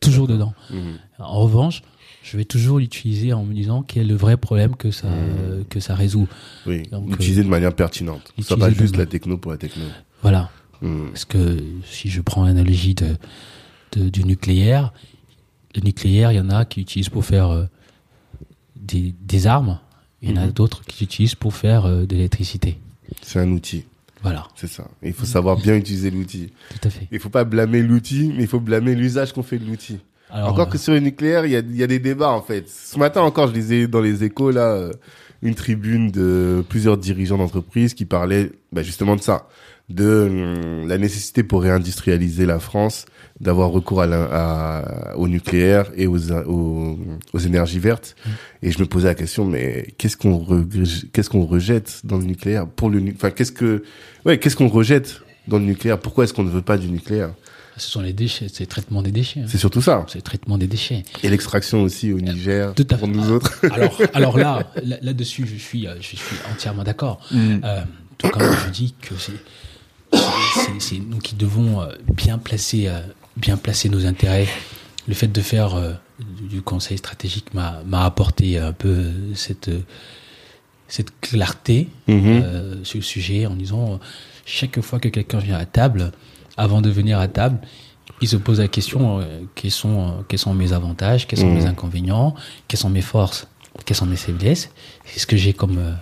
Toujours 0.00 0.26
dedans. 0.28 0.54
Mhm. 0.70 0.98
En 1.18 1.40
revanche, 1.40 1.82
je 2.22 2.36
vais 2.36 2.44
toujours 2.44 2.78
l'utiliser 2.78 3.32
en 3.32 3.44
me 3.44 3.52
disant 3.54 3.82
quel 3.82 4.02
est 4.02 4.06
le 4.06 4.16
vrai 4.16 4.36
problème 4.36 4.74
que 4.76 4.90
ça, 4.90 5.08
Mmh. 5.08 5.64
que 5.68 5.78
ça 5.80 5.94
résout. 5.94 6.26
Oui. 6.66 6.82
Donc, 6.90 7.08
L'utiliser 7.10 7.44
de 7.44 7.48
manière 7.48 7.74
pertinente. 7.74 8.32
L'utiliser 8.36 8.60
pas 8.60 8.70
de 8.70 8.74
juste 8.74 8.94
ma- 8.96 9.02
la 9.02 9.06
techno 9.06 9.36
pour 9.38 9.52
la 9.52 9.58
techno. 9.58 9.84
Voilà. 10.22 10.50
Mhm. 10.82 11.08
Parce 11.10 11.24
que 11.24 11.62
si 11.84 12.08
je 12.10 12.20
prends 12.20 12.44
l'analogie 12.44 12.94
de, 12.94 13.16
de- 13.92 14.08
du 14.08 14.24
nucléaire, 14.24 14.92
le 15.74 15.82
nucléaire, 15.82 16.32
il 16.32 16.36
y 16.36 16.40
en 16.40 16.50
a 16.50 16.64
qui 16.64 16.80
utilisent 16.80 17.10
pour 17.10 17.24
faire 17.24 17.50
euh, 17.50 17.64
des, 18.76 19.14
des 19.20 19.46
armes, 19.46 19.78
il 20.22 20.30
y 20.30 20.32
en 20.32 20.36
a 20.42 20.46
Mhm. 20.46 20.52
d'autres 20.52 20.82
qui 20.84 21.04
utilisent 21.04 21.34
pour 21.34 21.54
faire 21.54 21.84
euh, 21.86 22.06
de 22.06 22.14
l'électricité. 22.16 22.78
C'est 23.22 23.40
un 23.40 23.50
outil. 23.50 23.84
Voilà, 24.22 24.48
C'est 24.56 24.66
ça. 24.66 24.88
Et 25.02 25.08
il 25.08 25.14
faut 25.14 25.26
savoir 25.26 25.56
bien 25.56 25.76
utiliser 25.76 26.10
l'outil. 26.10 26.52
tout 26.70 26.88
à 26.88 26.90
fait. 26.90 27.06
Il 27.12 27.20
faut 27.20 27.28
pas 27.28 27.44
blâmer 27.44 27.82
l'outil, 27.82 28.32
mais 28.34 28.42
il 28.42 28.48
faut 28.48 28.60
blâmer 28.60 28.94
l'usage 28.94 29.32
qu'on 29.32 29.42
fait 29.42 29.58
de 29.58 29.66
l'outil. 29.66 29.98
Alors, 30.30 30.50
encore 30.50 30.66
euh, 30.66 30.70
que 30.70 30.78
sur 30.78 30.92
le 30.92 31.00
nucléaire, 31.00 31.46
il 31.46 31.52
y 31.52 31.56
a, 31.56 31.60
il 31.60 31.76
y 31.76 31.82
a 31.82 31.86
des 31.86 32.00
débats 32.00 32.30
en 32.30 32.42
fait. 32.42 32.68
Ce 32.68 32.98
matin 32.98 33.20
encore, 33.20 33.48
je 33.48 33.52
lisais 33.52 33.86
dans 33.86 34.00
les 34.00 34.24
échos 34.24 34.50
là 34.50 34.72
euh, 34.72 34.92
une 35.42 35.54
tribune 35.54 36.10
de 36.10 36.64
plusieurs 36.68 36.96
dirigeants 36.96 37.38
d'entreprises 37.38 37.94
qui 37.94 38.04
parlaient 38.04 38.50
bah, 38.72 38.82
justement 38.82 39.14
de 39.14 39.20
ça, 39.20 39.48
de 39.88 40.26
hum, 40.28 40.88
la 40.88 40.98
nécessité 40.98 41.42
pour 41.44 41.62
réindustrialiser 41.62 42.46
la 42.46 42.58
France 42.58 43.06
d'avoir 43.40 43.70
recours 43.70 44.02
à, 44.02 45.12
au 45.16 45.28
nucléaire 45.28 45.86
et 45.96 46.06
aux, 46.06 46.32
aux, 46.32 46.98
aux 47.32 47.38
énergies 47.38 47.78
vertes. 47.78 48.16
Et 48.62 48.70
je 48.72 48.78
me 48.78 48.86
posais 48.86 49.08
la 49.08 49.14
question, 49.14 49.44
mais 49.44 49.94
qu'est-ce 49.98 50.16
qu'on 50.16 50.38
re- 50.38 51.06
qu'est-ce 51.12 51.28
qu'on 51.30 51.44
rejette 51.44 52.00
dans 52.04 52.16
le 52.18 52.24
nucléaire 52.24 52.66
pour 52.66 52.88
le 52.90 53.02
enfin 53.14 53.30
qu'est-ce 53.30 53.52
que 53.52 53.82
ouais 54.24 54.38
qu'est-ce 54.38 54.56
qu'on 54.56 54.68
rejette 54.68 55.20
dans 55.48 55.58
le 55.58 55.64
nucléaire? 55.64 55.98
Pourquoi 56.00 56.24
est-ce 56.24 56.32
qu'on 56.32 56.44
ne 56.44 56.50
veut 56.50 56.62
pas 56.62 56.78
du 56.78 56.88
nucléaire? 56.88 57.30
Ce 57.78 57.90
sont 57.90 58.00
les 58.00 58.14
déchets, 58.14 58.46
c'est 58.50 58.62
le 58.64 58.68
traitement 58.68 59.02
des 59.02 59.12
déchets. 59.12 59.40
hein. 59.40 59.46
C'est 59.48 59.58
surtout 59.58 59.82
ça. 59.82 60.06
C'est 60.08 60.16
le 60.16 60.22
traitement 60.22 60.56
des 60.56 60.66
déchets. 60.66 61.02
Et 61.22 61.28
l'extraction 61.28 61.82
aussi 61.82 62.10
au 62.10 62.18
Niger, 62.18 62.72
Tout 62.74 62.86
à 62.90 62.96
pour 62.96 63.06
fait. 63.06 63.14
nous 63.14 63.30
autres. 63.30 63.52
Alors, 63.70 63.98
alors 64.14 64.38
là, 64.38 64.66
là- 64.82 64.96
là-dessus, 65.02 65.46
je 65.46 65.56
suis, 65.56 65.86
euh, 65.86 65.94
je 66.00 66.06
suis 66.16 66.18
entièrement 66.50 66.84
d'accord. 66.84 67.20
Mm. 67.30 67.56
Euh, 67.64 67.82
tout 68.16 68.30
comme 68.30 68.50
je 68.64 68.70
dis 68.70 68.94
que 69.02 69.14
c'est, 70.80 70.98
nous 70.98 71.18
qui 71.18 71.34
devons 71.34 71.82
euh, 71.82 71.88
bien 72.14 72.38
placer, 72.38 72.88
bien 73.36 73.56
placer 73.56 73.88
nos 73.88 74.06
intérêts. 74.06 74.48
Le 75.08 75.14
fait 75.14 75.28
de 75.28 75.40
faire 75.40 75.74
euh, 75.74 75.92
du 76.48 76.62
conseil 76.62 76.98
stratégique 76.98 77.54
m'a, 77.54 77.82
apporté 78.04 78.58
un 78.58 78.72
peu 78.72 79.04
cette, 79.34 79.70
cette 80.88 81.12
clarté 81.20 81.88
Mhm. 82.08 82.22
euh, 82.26 82.84
sur 82.84 82.98
le 82.98 83.02
sujet 83.04 83.46
en 83.46 83.54
disant 83.54 84.00
chaque 84.44 84.80
fois 84.80 84.98
que 85.00 85.08
quelqu'un 85.08 85.38
vient 85.38 85.58
à 85.58 85.64
table, 85.66 86.12
avant 86.56 86.80
de 86.80 86.90
venir 86.90 87.18
à 87.20 87.28
table, 87.28 87.58
il 88.22 88.28
se 88.28 88.36
pose 88.36 88.60
la 88.60 88.68
question 88.68 89.20
euh, 89.20 89.40
quels 89.54 89.70
sont 89.70 90.24
quels 90.28 90.38
sont 90.38 90.54
mes 90.54 90.72
avantages, 90.72 91.26
quels 91.26 91.38
sont 91.38 91.48
Mhm. 91.48 91.54
mes 91.58 91.66
inconvénients, 91.66 92.34
quelles 92.66 92.80
sont 92.80 92.88
mes 92.90 93.02
forces, 93.02 93.46
quelles 93.84 93.96
sont 93.96 94.06
mes 94.06 94.16
faiblesses, 94.16 94.70
c'est 95.04 95.20
ce 95.20 95.26
que 95.26 95.36
j'ai 95.36 95.52
comme 95.52 95.96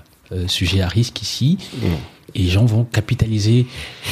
sujet 0.47 0.81
à 0.81 0.89
risque 0.89 1.21
ici. 1.23 1.59
Mhm. 1.83 1.97
Et 2.35 2.41
les 2.43 2.49
gens 2.51 2.65
vont 2.65 2.85
capitaliser 2.85 3.67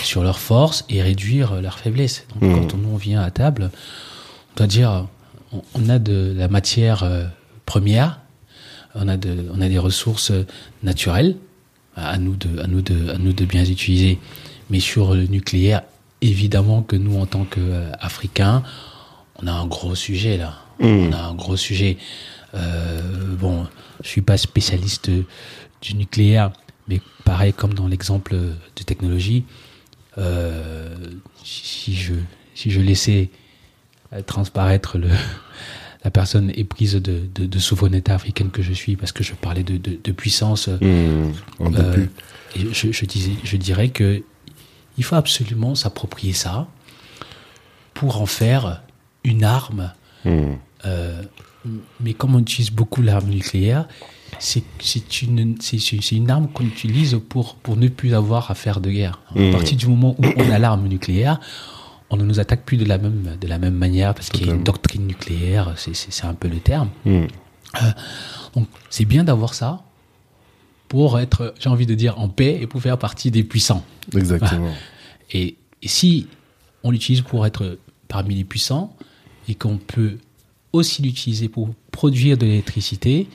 sur 0.04 0.22
leurs 0.22 0.38
forces 0.38 0.85
et 0.88 1.02
réduire 1.02 1.61
leurs 1.61 1.78
faiblesses. 1.78 2.26
Donc 2.32 2.42
Mhm. 2.42 2.54
quand 2.68 2.74
on, 2.74 2.94
on 2.94 2.96
vient 2.96 3.20
à 3.20 3.30
table, 3.30 3.70
on 4.52 4.56
doit 4.56 4.66
dire 4.66 5.06
on, 5.52 5.62
on 5.74 5.88
a 5.88 5.98
de 5.98 6.32
la 6.37 6.48
matière 6.48 7.02
euh, 7.02 7.24
première, 7.66 8.20
on 8.94 9.08
a, 9.08 9.16
de, 9.16 9.46
on 9.54 9.61
a 9.61 9.68
des 9.68 9.78
ressources 9.78 10.30
euh, 10.30 10.46
naturelles 10.82 11.37
à 11.96 12.16
nous 12.18 12.37
de, 12.37 12.61
à 12.61 12.66
nous 12.66 12.80
de, 12.82 13.11
à 13.11 13.18
nous 13.18 13.32
de 13.32 13.44
bien 13.44 13.64
utiliser. 13.64 14.18
Mais 14.70 14.80
sur 14.80 15.14
le 15.14 15.26
nucléaire, 15.26 15.82
évidemment 16.20 16.82
que 16.82 16.96
nous, 16.96 17.18
en 17.18 17.26
tant 17.26 17.44
qu'Africains, 17.44 18.62
on 19.42 19.46
a 19.46 19.52
un 19.52 19.66
gros 19.66 19.94
sujet 19.94 20.37
là. 20.38 20.54
Mm. 20.78 20.87
On 20.87 21.12
a 21.12 21.18
un 21.22 21.35
gros 21.35 21.56
sujet. 21.56 21.98
Euh, 22.54 23.00
bon, 23.38 23.66
je 24.02 24.08
suis 24.08 24.22
pas 24.22 24.37
spécialiste 24.37 25.11
du 25.82 25.94
nucléaire, 25.94 26.52
mais 26.88 27.01
pareil 27.25 27.53
comme 27.53 27.75
dans 27.75 27.87
l'exemple 27.87 28.35
de 28.35 28.83
technologie, 28.85 29.45
euh, 30.18 30.95
si 31.45 31.95
je 31.95 32.14
si 32.55 32.71
je 32.71 32.81
laissais 32.81 33.31
euh, 34.12 34.23
transparaître 34.23 34.99
le 34.99 35.09
la 36.05 36.11
personne 36.11 36.51
éprise 36.55 36.95
de, 36.95 37.21
de, 37.35 37.47
de 37.47 37.59
souveraineté 37.59 38.11
africaine 38.11 38.51
que 38.51 38.61
je 38.62 38.73
suis, 38.73 38.97
parce 38.97 39.12
que 39.12 39.23
je 39.23 39.35
parlais 39.35 39.62
de, 39.62 39.77
de, 39.77 40.12
puissance. 40.12 40.68
On 40.68 41.73
euh, 41.75 41.92
plus. 41.92 42.11
et 42.57 42.73
je, 42.73 42.90
je, 42.90 43.05
disais, 43.05 43.35
je 43.45 43.57
dirais 43.57 43.88
que 43.90 44.23
il 44.99 45.05
faut 45.05 45.14
absolument 45.14 45.75
s'approprier 45.75 46.33
ça 46.33 46.66
pour 47.95 48.21
en 48.21 48.27
faire 48.27 48.83
une 49.25 49.45
arme. 49.45 49.92
Mm. 50.25 50.55
euh, 50.87 51.23
mais 52.01 52.14
comme 52.14 52.35
on 52.35 52.40
utilise 52.40 52.71
beaucoup 52.71 53.03
l'arme 53.03 53.29
nucléaire, 53.29 53.87
c'est 54.44 55.22
une, 55.22 55.57
une 56.12 56.31
arme 56.31 56.48
qu'on 56.48 56.64
utilise 56.64 57.20
pour, 57.28 57.55
pour 57.57 57.76
ne 57.76 57.88
plus 57.88 58.12
avoir 58.14 58.50
à 58.50 58.55
faire 58.55 58.81
de 58.81 58.90
guerre. 58.90 59.20
À 59.35 59.38
Mhm. 59.38 59.52
partir 59.52 59.76
du 59.76 59.87
moment 59.87 60.16
où 60.18 60.24
on 60.37 60.50
a 60.50 60.59
l'arme 60.59 60.88
nucléaire, 60.88 61.38
on 62.11 62.16
ne 62.16 62.24
nous 62.24 62.40
attaque 62.40 62.64
plus 62.64 62.76
de 62.76 62.85
la 62.85 62.98
même, 62.98 63.37
de 63.40 63.46
la 63.46 63.59
même 63.59 63.74
manière 63.74 64.14
parce 64.14 64.28
qu'il 64.31 64.46
y 64.46 64.50
a 64.50 64.55
une 64.55 64.64
doctrine 64.64 65.07
nucléaire, 65.07 65.74
c'est- 65.76 66.24
un 66.24 66.35
peu 66.35 66.48
le 66.48 66.59
terme. 66.59 66.90
Mm. 67.05 67.26
Donc 68.55 68.66
c'est 68.90 69.05
bien 69.05 69.24
d'avoir 69.24 69.55
ça 69.55 69.83
pour 70.88 71.18
être, 71.20 71.55
j'ai 71.59 71.68
envie 71.70 71.87
de 71.87 71.94
dire, 71.94 72.18
en 72.18 72.28
paix 72.28 72.59
et 72.61 72.66
pour 72.66 72.83
faire 72.83 72.98
partie 72.98 73.31
des 73.31 73.44
puissants. 73.44 73.85
Exactement. 74.14 74.72
Et, 75.35 75.57
et 75.81 75.88
si 75.88 76.26
on 76.83 76.90
l'utilise 76.90 77.22
pour 77.22 77.46
être 77.46 77.78
parmi 78.09 78.35
les 78.35 78.44
puissants 78.44 78.94
et 79.48 79.55
qu'on 79.55 79.78
peut 79.78 80.18
aussi 80.74 81.00
l'utiliser 81.00 81.48
pour 81.48 81.70
produire 81.90 82.37
de 82.37 82.44
l'électricité, 82.44 83.28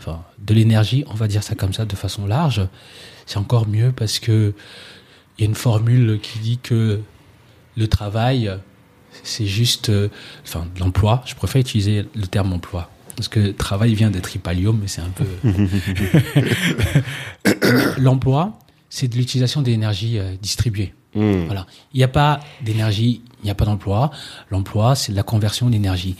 enfin 0.00 0.22
de 0.38 0.54
l'énergie, 0.54 1.04
on 1.08 1.14
va 1.14 1.28
dire 1.28 1.42
ça 1.42 1.54
comme 1.54 1.72
ça 1.72 1.84
de 1.84 1.94
façon 1.94 2.26
large, 2.26 2.62
c'est 3.26 3.38
encore 3.38 3.68
mieux 3.68 3.92
parce 3.92 4.18
que 4.18 4.54
il 5.38 5.42
y 5.42 5.46
a 5.46 5.48
une 5.48 5.54
formule 5.54 6.18
qui 6.22 6.38
dit 6.40 6.58
que 6.58 7.00
le 7.76 7.88
travail, 7.88 8.50
c'est 9.22 9.46
juste, 9.46 9.88
euh, 9.88 10.08
enfin 10.44 10.66
l'emploi. 10.78 11.22
Je 11.24 11.34
préfère 11.34 11.60
utiliser 11.60 12.04
le 12.14 12.26
terme 12.26 12.52
emploi. 12.52 12.90
Parce 13.16 13.28
que 13.28 13.50
travail 13.50 13.94
vient 13.94 14.10
de 14.10 14.20
tripalium, 14.20 14.78
mais 14.80 14.88
c'est 14.88 15.00
un 15.00 15.10
peu. 15.10 15.24
L'emploi, 17.98 18.58
c'est 18.88 19.08
de 19.08 19.16
l'utilisation 19.16 19.62
d'énergie 19.62 20.18
euh, 20.18 20.36
distribuée. 20.40 20.94
Mm. 21.14 21.46
Voilà. 21.46 21.66
Il 21.92 21.98
n'y 21.98 22.04
a 22.04 22.08
pas 22.08 22.40
d'énergie, 22.62 23.22
il 23.42 23.44
n'y 23.44 23.50
a 23.50 23.54
pas 23.54 23.64
d'emploi. 23.64 24.10
L'emploi, 24.50 24.94
c'est 24.94 25.12
de 25.12 25.16
la 25.16 25.22
conversion 25.22 25.68
d'énergie. 25.68 26.16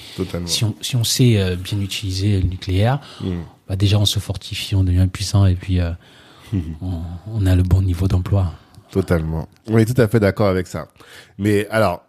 Si 0.47 0.65
on, 0.65 0.75
si 0.81 0.97
on 0.97 1.05
sait 1.05 1.39
euh, 1.39 1.57
bien 1.57 1.81
utiliser 1.81 2.41
le 2.41 2.49
nucléaire, 2.49 3.01
Mm. 3.21 3.41
Bah 3.71 3.77
déjà 3.77 4.01
on 4.01 4.05
se 4.05 4.19
fortifie, 4.19 4.75
on 4.75 4.83
devient 4.83 5.07
puissant 5.07 5.47
et 5.47 5.55
puis 5.55 5.79
euh, 5.79 5.93
on, 6.83 7.03
on 7.29 7.47
a 7.47 7.55
le 7.55 7.63
bon 7.63 7.83
niveau 7.83 8.09
d'emploi. 8.09 8.53
Totalement. 8.91 9.49
On 9.69 9.79
est 9.79 9.85
tout 9.85 10.03
à 10.03 10.09
fait 10.09 10.19
d'accord 10.19 10.49
avec 10.49 10.67
ça. 10.67 10.89
Mais 11.39 11.69
alors, 11.69 12.03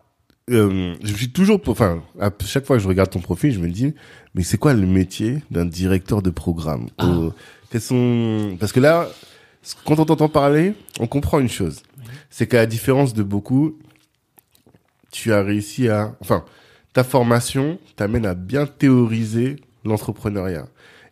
euh, 0.50 0.96
je 1.04 1.14
suis 1.14 1.30
toujours, 1.30 1.62
enfin, 1.68 2.02
à 2.20 2.32
chaque 2.44 2.66
fois 2.66 2.78
que 2.78 2.82
je 2.82 2.88
regarde 2.88 3.12
ton 3.12 3.20
profil, 3.20 3.54
je 3.54 3.60
me 3.60 3.70
dis, 3.70 3.94
mais 4.34 4.42
c'est 4.42 4.58
quoi 4.58 4.74
le 4.74 4.88
métier 4.88 5.44
d'un 5.52 5.66
directeur 5.66 6.24
de 6.24 6.32
programme 6.32 6.88
Ah. 6.98 7.30
Sont 7.80 8.58
Parce 8.60 8.72
que 8.72 8.80
là, 8.80 9.08
quand 9.86 10.00
on 10.00 10.06
t'entend 10.06 10.30
parler, 10.30 10.74
on 11.00 11.06
comprend 11.06 11.40
une 11.40 11.48
chose, 11.48 11.84
c'est 12.32 12.48
qu'à 12.48 12.58
la 12.58 12.66
différence 12.66 13.14
de 13.14 13.22
beaucoup, 13.22 13.78
tu 15.12 15.32
as 15.32 15.44
réussi 15.44 15.90
à, 15.90 16.16
enfin, 16.22 16.44
ta 16.94 17.04
formation 17.04 17.78
t'amène 17.96 18.26
à 18.26 18.34
bien 18.34 18.66
théoriser 18.66 19.58
l'entrepreneuriat 19.86 20.66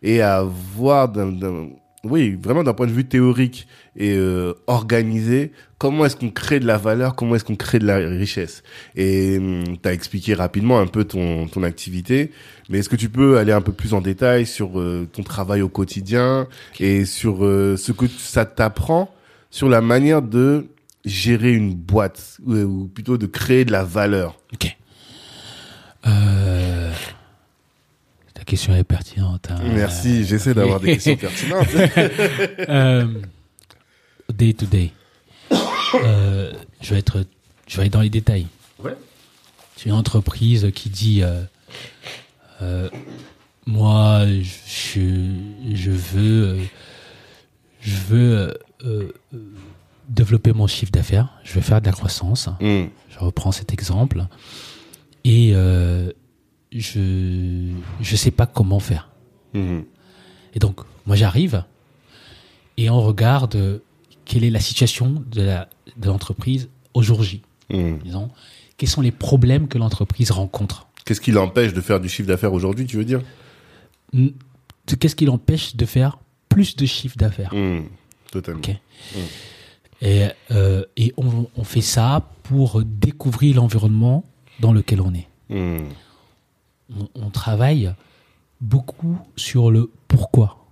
et 0.04 0.22
à 0.22 0.44
voir 0.44 1.10
d'un, 1.10 1.32
d'un- 1.32 1.70
oui, 2.06 2.38
vraiment 2.42 2.64
d'un 2.64 2.74
point 2.74 2.88
de 2.88 2.94
vue 2.94 3.06
théorique 3.06 3.68
et 3.98 4.14
euh, 4.16 4.54
organisé, 4.68 5.52
comment 5.78 6.06
est-ce 6.06 6.16
qu'on 6.16 6.30
crée 6.30 6.62
de 6.62 6.66
la 6.66 6.78
valeur, 6.78 7.14
comment 7.16 7.36
est-ce 7.36 7.44
qu'on 7.44 7.58
crée 7.58 7.80
de 7.80 7.86
la 7.86 7.98
richesse. 7.98 8.64
Et 8.96 9.38
tu 9.84 9.90
as 9.90 9.92
expliqué 9.92 10.34
rapidement 10.34 10.80
un 10.80 10.88
peu 10.88 11.04
ton, 11.04 11.48
ton 11.48 11.62
activité, 11.64 12.32
mais 12.70 12.80
est-ce 12.80 12.88
que 12.88 12.96
tu 12.96 13.10
peux 13.10 13.38
aller 13.38 13.52
un 13.52 13.60
peu 13.62 13.74
plus 13.74 13.94
en 13.94 14.00
détail 14.00 14.46
sur 14.46 14.80
euh, 14.80 15.10
ton 15.12 15.24
travail 15.24 15.62
au 15.62 15.68
quotidien 15.68 16.48
et 16.80 17.04
sur 17.04 17.44
euh, 17.44 17.76
ce 17.76 17.92
que 17.92 18.08
ça 18.08 18.46
t'apprend 18.46 19.14
sur 19.52 19.68
la 19.68 19.82
manière 19.82 20.22
de 20.22 20.68
gérer 21.04 21.52
une 21.54 21.74
boîte 21.74 22.38
ou, 22.46 22.54
ou 22.56 22.88
plutôt 22.88 23.18
de 23.18 23.26
créer 23.26 23.66
de 23.66 23.74
la 23.74 23.84
valeur? 23.84 24.38
Ok. 24.54 24.78
Euh, 26.08 26.92
question 28.50 28.76
est 28.76 28.84
pertinente. 28.84 29.48
hein. 29.52 29.60
Merci, 29.74 30.26
j'essaie 30.26 30.54
d'avoir 30.54 30.80
des 30.80 30.98
questions 30.98 31.16
pertinentes. 31.16 31.68
Euh, 32.70 33.06
day 34.34 34.54
to 34.54 34.66
day. 34.66 34.92
Euh, 35.96 36.52
je 36.82 36.94
vais 36.94 37.00
être, 37.00 37.26
je 37.68 37.78
vais 37.80 37.88
être 37.88 37.94
dans 37.94 38.02
les 38.02 38.10
détails. 38.10 38.48
Ouais. 38.84 38.96
C'est 39.76 39.90
une 39.90 39.96
entreprise 39.96 40.70
qui 40.76 40.90
dit, 40.90 41.24
euh, 41.24 41.42
euh, 42.62 42.90
moi, 43.66 44.26
je, 44.28 45.32
je 45.74 45.92
veux, 45.92 46.48
euh, 46.48 46.64
je 47.82 47.96
veux 48.10 48.38
euh, 48.38 48.54
euh, 48.86 49.14
développer 50.10 50.52
mon 50.54 50.68
chiffre 50.68 50.92
d'affaires. 50.92 51.30
Je 51.44 51.54
veux 51.54 51.62
faire 51.62 51.82
de 51.82 51.86
la 51.86 51.92
croissance. 51.94 52.50
Hmm. 52.60 52.86
Je 53.10 53.20
reprends 53.20 53.52
cet 53.52 53.74
exemple. 53.74 54.26
Et 55.26 55.52
euh, 55.54 56.12
je 56.72 57.72
je 58.02 58.16
sais 58.16 58.32
pas 58.32 58.46
comment 58.46 58.80
faire. 58.80 59.10
Mhm. 59.54 59.86
Et 60.54 60.60
donc, 60.60 60.82
moi, 61.06 61.16
j'arrive 61.16 61.64
et 62.78 62.90
on 62.90 63.02
regarde 63.02 63.82
quelle 64.26 64.44
est 64.44 64.50
la 64.50 64.60
situation 64.60 65.24
de 65.32 65.58
de 65.98 66.08
l'entreprise 66.08 66.70
au 66.94 67.02
jour 67.02 67.24
J. 67.24 67.42
Hmm. 67.70 67.98
Disons, 68.04 68.30
quels 68.78 68.90
sont 68.90 69.02
les 69.02 69.12
problèmes 69.12 69.68
que 69.68 69.78
l'entreprise 69.78 70.32
rencontre 70.32 70.88
Qu'est-ce 71.06 71.22
qui 71.22 71.32
l'empêche 71.32 71.74
de 71.74 71.82
faire 71.82 72.00
du 72.00 72.10
chiffre 72.10 72.28
d'affaires 72.28 72.54
aujourd'hui, 72.54 72.86
tu 72.86 72.98
veux 72.98 73.06
dire? 73.06 73.22
Qu'est-ce 75.00 75.16
qui 75.16 75.26
l'empêche 75.26 75.76
de 75.76 75.86
faire 75.86 76.18
plus 76.50 76.76
de 76.76 76.86
chiffre 76.86 77.18
d'affaires? 77.18 77.54
Hmm. 77.54 77.84
Totalement. 78.32 78.62
Et, 80.02 80.28
euh, 80.52 80.86
et 80.98 81.14
on, 81.18 81.48
on 81.56 81.64
fait 81.64 81.82
ça 81.82 82.30
pour 82.44 82.84
découvrir 82.84 83.58
l'environnement 83.58 84.24
dans 84.60 84.72
lequel 84.72 85.02
on 85.02 85.14
est. 85.14 85.28
on, 86.98 87.08
on 87.16 87.30
travaille 87.30 87.94
beaucoup 88.62 89.18
sur 89.36 89.72
le 89.72 89.90
pourquoi. 90.08 90.66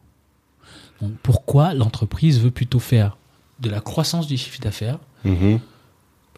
Donc, 1.02 1.12
pourquoi 1.24 1.74
l'entreprise 1.74 2.40
veut 2.42 2.52
plutôt 2.52 2.80
faire 2.80 3.18
de 3.60 3.70
la 3.70 3.80
croissance 3.82 4.28
du 4.28 4.38
chiffre 4.38 4.60
d'affaires 4.62 5.00
Mhm. 5.24 5.60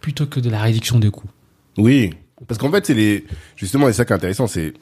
plutôt 0.02 0.26
que 0.26 0.40
de 0.40 0.50
la 0.50 0.62
réduction 0.62 1.00
des 1.00 1.12
coûts? 1.12 1.30
Oui, 1.78 2.14
parce 2.48 2.58
qu'en 2.58 2.72
fait, 2.72 2.86
c'est 2.86 2.94
les 2.94 3.26
justement, 3.56 3.88
et 3.90 3.94
ça 3.94 4.06
qui 4.06 4.14
est 4.14 4.16
intéressant, 4.16 4.48
c'est 4.48 4.74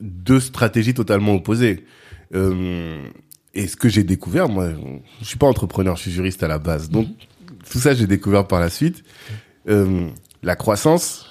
deux 0.00 0.40
stratégies 0.40 0.94
totalement 0.94 1.34
opposées. 1.34 1.84
Euh, 2.34 3.06
et 3.54 3.66
ce 3.66 3.76
que 3.76 3.88
j'ai 3.88 4.02
découvert, 4.04 4.48
moi, 4.48 4.70
je 5.20 5.26
suis 5.26 5.36
pas 5.38 5.46
entrepreneur, 5.46 5.96
je 5.96 6.02
suis 6.02 6.10
juriste 6.10 6.42
à 6.42 6.48
la 6.48 6.58
base, 6.58 6.88
donc 6.90 7.08
tout 7.70 7.78
ça 7.78 7.94
j'ai 7.94 8.06
découvert 8.06 8.46
par 8.46 8.60
la 8.60 8.70
suite. 8.70 9.04
Euh, 9.68 10.08
la 10.42 10.56
croissance, 10.56 11.26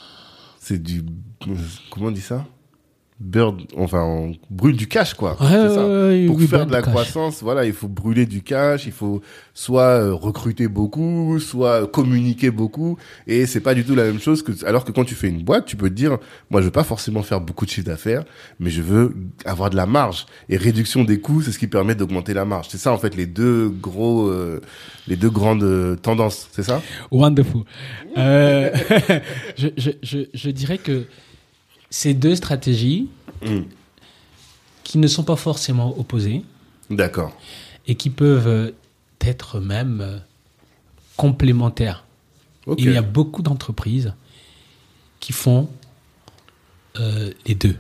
c'est 0.59 0.82
du 0.82 1.03
comment 1.89 2.07
on 2.07 2.11
dit 2.11 2.21
ça? 2.21 2.45
Bird, 3.22 3.61
enfin, 3.78 4.01
on 4.03 4.34
brûle 4.49 4.76
du 4.76 4.88
cash, 4.88 5.13
quoi. 5.13 5.38
Ouais, 5.39 5.47
C'est 5.51 5.76
ça. 5.76 5.88
ouais, 5.88 6.26
Pour 6.26 6.38
oui, 6.38 6.47
faire 6.47 6.65
de 6.65 6.72
la 6.72 6.82
cash. 6.82 6.89
croissance, 6.91 7.43
voilà, 7.43 7.65
il 7.65 7.74
faut 7.74 7.88
brûler 7.88 8.26
du 8.26 8.41
cash, 8.41 8.86
il 8.88 8.91
faut 8.91 9.22
soit 9.53 9.84
euh, 10.01 10.13
recruter 10.13 10.67
beaucoup, 10.67 11.38
soit 11.39 11.86
communiquer 11.88 12.49
beaucoup, 12.49 12.97
et 13.28 13.45
c'est 13.45 13.59
pas 13.59 13.76
du 13.76 13.86
tout 13.86 13.93
la 13.93 14.05
même 14.05 14.19
chose 14.19 14.41
que, 14.41 14.51
alors 14.65 14.84
que 14.86 14.91
quand 14.91 15.03
tu 15.05 15.13
fais 15.15 15.30
une 15.30 15.43
boîte, 15.43 15.65
tu 15.65 15.76
peux 15.76 15.89
te 15.89 15.93
dire, 15.93 16.17
moi, 16.49 16.61
je 16.61 16.65
veux 16.65 16.72
pas 16.72 16.84
forcément 16.84 17.22
faire 17.22 17.41
beaucoup 17.41 17.65
de 17.65 17.69
chiffre 17.69 17.86
d'affaires, 17.88 18.24
mais 18.59 18.72
je 18.72 18.82
veux 18.82 19.15
avoir 19.45 19.69
de 19.69 19.76
la 19.76 19.86
marge. 19.86 20.26
Et 20.49 20.57
réduction 20.57 21.03
des 21.03 21.19
coûts, 21.19 21.41
c'est 21.43 21.51
ce 21.51 21.59
qui 21.59 21.67
permet 21.67 21.93
d'augmenter 21.93 22.34
la 22.34 22.45
marge. 22.45 22.67
C'est 22.69 22.80
ça, 22.80 22.91
en 22.91 22.97
fait, 22.97 23.15
les 23.15 23.28
deux 23.28 23.69
gros, 23.69 24.30
euh, 24.30 24.61
les 25.07 25.15
deux 25.15 25.30
grandes 25.30 25.63
euh, 25.63 25.95
tendances, 25.95 26.49
c'est 26.51 26.63
ça? 26.63 26.82
Wonderful. 27.11 27.61
Euh, 28.17 28.72
je, 29.57 29.67
je, 29.78 29.91
je, 30.01 30.17
je 30.34 30.49
dirais 30.49 30.80
que 30.80 31.05
ces 31.91 32.13
deux 32.15 32.35
stratégies 32.35 33.07
Mm. 33.43 33.61
qui 34.83 34.97
ne 34.99 35.07
sont 35.07 35.23
pas 35.23 35.35
forcément 35.35 35.97
opposées 35.97 36.43
D'accord. 36.91 37.35
et 37.87 37.95
qui 37.95 38.11
peuvent 38.11 38.73
être 39.19 39.59
même 39.59 40.01
euh, 40.01 40.19
complémentaires. 41.17 42.05
Il 42.77 42.91
y 42.91 42.97
a 42.97 43.01
beaucoup 43.01 43.41
d'entreprises 43.41 44.13
qui 45.19 45.33
font 45.33 45.69
euh, 46.99 47.31
les 47.47 47.55
deux. 47.55 47.77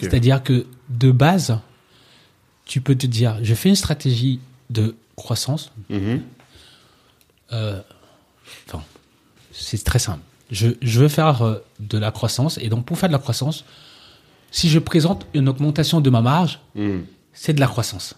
C'est-à-dire 0.00 0.42
que 0.44 0.66
de 0.90 1.10
base, 1.10 1.58
tu 2.64 2.80
peux 2.80 2.94
te 2.94 3.06
dire, 3.06 3.38
je 3.42 3.54
fais 3.54 3.68
une 3.70 3.74
stratégie 3.76 4.38
de 4.70 4.94
croissance. 5.16 5.72
Mhm. 5.90 6.22
euh, 7.52 7.80
enfin, 8.68 8.84
c'est 9.50 9.82
très 9.82 9.98
simple. 9.98 10.22
Je, 10.50 10.68
je 10.80 11.00
veux 11.00 11.08
faire 11.08 11.42
euh, 11.42 11.54
de 11.80 11.98
la 11.98 12.10
croissance 12.10 12.58
et 12.58 12.68
donc 12.68 12.84
pour 12.86 12.98
faire 12.98 13.08
de 13.08 13.12
la 13.14 13.18
croissance, 13.18 13.64
si 14.50 14.68
je 14.68 14.78
présente 14.78 15.26
une 15.34 15.48
augmentation 15.48 16.00
de 16.00 16.10
ma 16.10 16.22
marge, 16.22 16.60
Mm. 16.74 17.00
c'est 17.32 17.52
de 17.52 17.60
la 17.60 17.66
croissance. 17.66 18.14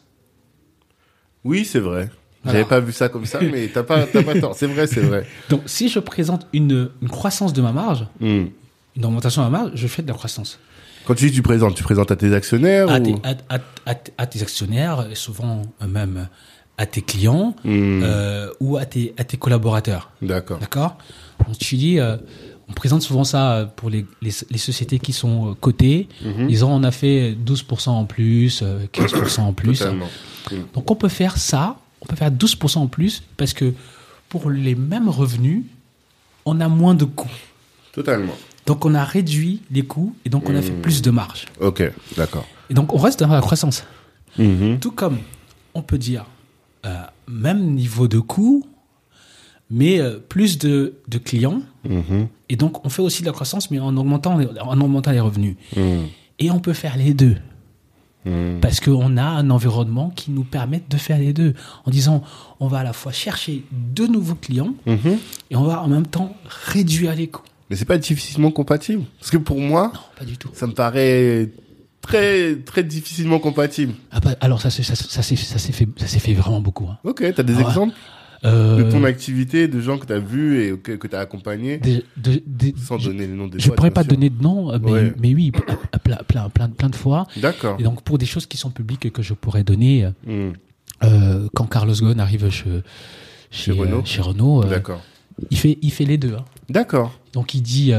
Oui, 1.45 1.65
c'est 1.65 1.81
vrai. 1.81 2.11
Voilà. 2.43 2.59
J'avais 2.59 2.69
pas 2.69 2.81
vu 2.81 2.93
ça 2.93 3.09
comme 3.09 3.27
ça, 3.27 3.41
mais 3.53 3.69
t'as 3.69 3.83
pas, 3.83 4.05
t'as 4.07 4.23
pas 4.23 4.39
tort. 4.39 4.55
C'est 4.55 4.67
vrai, 4.67 4.87
c'est 4.87 5.01
vrai. 5.01 5.27
Donc 5.49 5.63
si 5.67 5.89
je 5.89 5.99
présente 5.99 6.47
une, 6.53 6.91
une 7.03 7.09
croissance 7.09 7.53
de 7.53 7.63
ma 7.63 7.73
marge, 7.73 8.07
Mm. 8.21 8.45
une 8.97 9.05
augmentation 9.05 9.45
de 9.45 9.51
ma 9.51 9.59
marge, 9.59 9.73
je 9.75 9.87
fais 9.87 10.03
de 10.03 10.09
la 10.09 10.15
croissance. 10.15 10.59
Quand 11.07 11.15
tu 11.15 11.27
dis 11.31 11.33
tu 11.33 11.43
présentes, 11.43 11.75
tu 11.75 11.83
présentes 11.83 12.11
à 12.11 12.17
tes 12.17 12.33
actionnaires 12.35 12.91
À 12.91 12.99
ou... 13.01 13.03
tes, 13.03 13.15
à, 13.27 13.35
à- 13.57 13.91
à- 13.91 13.95
à 14.19 14.27
tes 14.27 14.43
actionnaires, 14.43 15.07
souvent 15.15 15.63
euh, 15.83 15.87
même 15.87 16.29
à 16.81 16.87
tes 16.87 17.03
clients 17.03 17.55
Mm. 17.63 18.01
euh, 18.03 18.49
ou 18.59 18.79
à 18.79 18.87
tes, 18.87 19.13
à 19.19 19.25
tes 19.25 19.37
collaborateurs. 19.37 20.11
D'accord. 20.23 20.59
D'accord? 20.59 20.97
Tu 21.59 21.77
dis, 21.77 21.99
euh, 22.01 22.17
on 22.69 22.73
présente 22.73 23.03
souvent 23.03 23.25
ça 23.25 23.53
euh, 23.53 23.67
pour 23.67 23.91
les, 23.91 24.07
les, 24.23 24.31
les 24.51 24.59
sociétés 24.59 24.99
qui 24.99 25.13
sont 25.13 25.55
cotées. 25.61 26.09
Mhm. 26.25 26.49
Ils 26.49 26.65
ont, 26.65 26.73
on 26.73 26.83
a 26.83 26.91
fait 26.91 27.33
12% 27.35 27.91
en 27.91 28.05
plus, 28.07 28.61
euh, 28.63 28.87
15% 28.95 29.41
en 29.41 29.53
plus. 29.53 29.79
Totalement. 29.79 30.09
Mm. 30.51 30.57
Donc 30.75 30.91
on 30.91 30.95
peut 30.97 31.09
faire 31.11 31.37
ça, 31.37 31.77
on 32.01 32.07
peut 32.07 32.17
faire 32.17 32.31
12% 32.31 32.79
en 32.79 32.87
plus 32.87 33.23
parce 33.37 33.53
que 33.53 33.75
pour 34.31 34.49
les 34.51 34.75
mêmes 34.75 35.09
revenus, 35.11 35.63
on 36.47 36.61
a 36.61 36.69
moins 36.69 36.95
de 36.95 37.05
coûts. 37.05 37.29
Totalement. 37.93 38.35
Donc 38.67 38.87
on 38.87 38.95
a 38.95 39.05
réduit 39.05 39.61
les 39.71 39.83
coûts 39.83 40.15
et 40.25 40.31
donc 40.31 40.49
on 40.49 40.55
a 40.57 40.63
fait 40.63 40.71
plus 40.73 41.03
de 41.03 41.11
marge. 41.11 41.45
Ok, 41.61 41.83
d'accord. 42.17 42.47
Et 42.71 42.75
donc 42.75 42.95
on 42.95 42.99
reste 42.99 43.21
dans 43.21 43.29
la 43.29 43.41
croissance. 43.43 43.85
Mhm. 44.39 44.79
Tout 44.81 44.93
comme 44.93 45.19
on 45.75 45.83
peut 45.83 45.99
dire 45.99 46.25
euh, 46.87 47.03
même 47.29 47.75
niveau 47.75 48.09
de 48.09 48.19
coût, 48.19 48.65
mais 49.71 50.01
euh, 50.01 50.19
plus 50.19 50.59
de, 50.59 50.95
de 51.09 51.19
clients. 51.19 51.63
Mhm. 51.89 52.29
Et 52.49 52.57
donc 52.57 52.85
on 52.85 52.89
fait 52.89 53.03
aussi 53.03 53.23
de 53.23 53.27
la 53.27 53.33
croissance, 53.33 53.71
mais 53.71 53.79
en 53.79 53.97
augmentant, 53.97 54.37
les- 54.39 54.49
en 54.61 54.81
augmentant 54.81 55.13
les 55.13 55.21
revenus. 55.21 55.57
Mm. 55.77 55.81
Et 56.41 56.51
on 56.51 56.59
peut 56.59 56.73
faire 56.73 56.97
les 56.97 57.15
deux. 57.15 57.37
Mm. 58.25 58.59
Parce 58.61 58.81
qu'on 58.81 59.17
a 59.17 59.23
un 59.23 59.49
environnement 59.51 60.11
qui 60.11 60.31
nous 60.33 60.43
permet 60.45 60.83
de 60.91 60.97
faire 60.97 61.19
les 61.19 61.33
deux. 61.33 61.55
En 61.85 61.91
disant, 61.91 62.23
on 62.59 62.67
va 62.67 62.79
à 62.81 62.85
la 62.85 62.93
fois 62.93 63.13
chercher 63.13 63.65
de 63.95 64.07
nouveaux 64.07 64.35
clients 64.35 64.75
Mhm. 64.87 65.19
et 65.51 65.57
on 65.57 65.63
va 65.63 65.83
en 65.83 65.89
même 65.89 66.07
temps 66.07 66.35
réduire 66.49 67.15
les 67.15 67.29
coûts. 67.29 67.43
Mais 67.71 67.77
c'est 67.77 67.85
pas 67.85 67.99
difficilement 67.99 68.51
compatible. 68.51 69.05
Parce 69.21 69.31
que 69.31 69.37
pour 69.37 69.61
moi, 69.61 69.93
Non, 69.95 70.01
pas 70.19 70.25
du 70.25 70.37
tout. 70.37 70.51
ça 70.55 70.67
me 70.67 70.73
paraît 70.73 71.51
très, 72.01 72.57
très 72.57 72.83
difficilement 72.85 73.39
compatible. 73.39 73.93
Ah 74.11 74.21
bah, 74.21 74.35
alors 74.41 74.61
ça, 74.61 74.71
c'est- 74.71 74.83
ça, 74.83 74.95
ça, 74.95 75.23
s'est- 75.23 75.37
fait, 75.37 75.89
ça 75.97 76.07
s'est 76.07 76.19
fait 76.19 76.35
vraiment 76.35 76.61
beaucoup. 76.61 76.87
hein. 76.89 76.99
Ok, 77.05 77.23
t'as 77.35 77.43
des 77.43 77.55
Ah 77.55 77.57
ouais. 77.59 77.63
exemples 77.65 77.95
Euh, 78.43 78.83
de 78.83 78.91
ton 78.91 79.05
activité, 79.05 79.69
de 79.69 79.81
gens 79.83 79.99
que 79.99 80.07
t'as 80.07 80.19
vus 80.19 80.63
et 80.65 80.79
que, 80.79 80.93
que 80.93 81.07
t'as 81.07 81.21
accompagnés, 81.21 81.77
des- 81.77 82.03
de- 82.17 82.43
des- 82.47 82.75
sans 82.75 82.99
je, 82.99 83.11
donner 83.11 83.27
les 83.27 83.35
noms 83.35 83.49
des 83.49 83.59
je 83.59 83.67
boîtes, 83.67 83.77
pourrais 83.77 83.91
pas 83.91 84.03
sûr. 84.03 84.13
donner 84.15 84.31
de 84.31 84.43
nom, 84.43 84.73
euh, 84.73 84.79
mais, 84.83 84.91
Ouais. 84.91 85.13
mais 85.21 85.35
oui, 85.35 85.51
plein, 85.51 86.17
plein, 86.27 86.49
plein, 86.49 86.69
plein 86.71 86.89
de 86.89 86.97
fois. 86.97 87.27
D'accord. 87.37 87.77
Et 87.79 87.83
donc 87.83 88.03
pour 88.03 88.17
des 88.17 88.25
choses 88.25 88.47
qui 88.47 88.57
sont 88.57 88.71
publiques 88.71 89.05
et 89.05 89.11
que 89.11 89.21
je 89.23 89.35
pourrais 89.35 89.63
donner, 89.63 90.07
euh, 90.27 90.49
Mm. 90.51 90.53
euh, 91.05 91.49
quand 91.55 91.67
Carlos 91.67 91.93
Ghosn 91.95 92.19
arrive 92.19 92.49
chez, 92.49 92.65
chez, 93.51 93.65
Chez 93.65 93.73
Renault. 93.73 93.99
euh, 93.99 94.05
chez 94.07 94.23
Renault, 94.23 94.65
D'accord. 94.65 95.03
il, 95.51 95.59
fait, 95.59 95.77
il 95.83 95.91
fait 95.93 96.07
les 96.07 96.17
deux. 96.17 96.33
hein. 96.35 96.45
D'accord. 96.71 97.13
Donc 97.35 97.53
il 97.53 97.61
dit, 97.61 97.93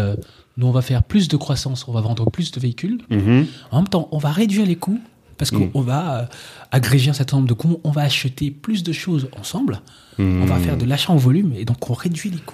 nous 0.62 0.68
on 0.68 0.72
va 0.72 0.82
faire 0.82 1.04
plus 1.04 1.28
de 1.28 1.36
croissance, 1.36 1.88
on 1.88 1.92
va 1.92 2.00
vendre 2.02 2.30
plus 2.32 2.52
de 2.52 2.60
véhicules. 2.62 3.02
Mhm. 3.10 3.48
En 3.72 3.78
même 3.80 3.88
temps, 3.90 4.08
on 4.12 4.18
va 4.20 4.32
réduire 4.32 4.66
les 4.66 4.78
coûts 4.78 5.00
parce 5.38 5.50
qu'on 5.52 5.72
on 5.74 5.82
va 5.82 6.20
euh, 6.20 6.26
agréger 6.72 7.10
un 7.10 7.14
certain 7.14 7.38
nombre 7.38 7.50
de 7.50 7.54
coûts, 7.56 7.80
on 7.84 7.92
va 7.92 8.02
acheter 8.04 8.52
plus 8.52 8.84
de 8.84 8.94
choses 8.94 9.28
ensemble, 9.40 9.82
on 10.20 10.46
va 10.46 10.58
Mm. 10.58 10.62
faire 10.62 10.78
de 10.78 10.86
l'achat 10.86 11.12
en 11.12 11.18
volume 11.18 11.54
et 11.58 11.66
donc 11.66 11.90
on 11.90 11.94
réduit 11.94 12.30
les 12.30 12.38
coûts. 12.38 12.54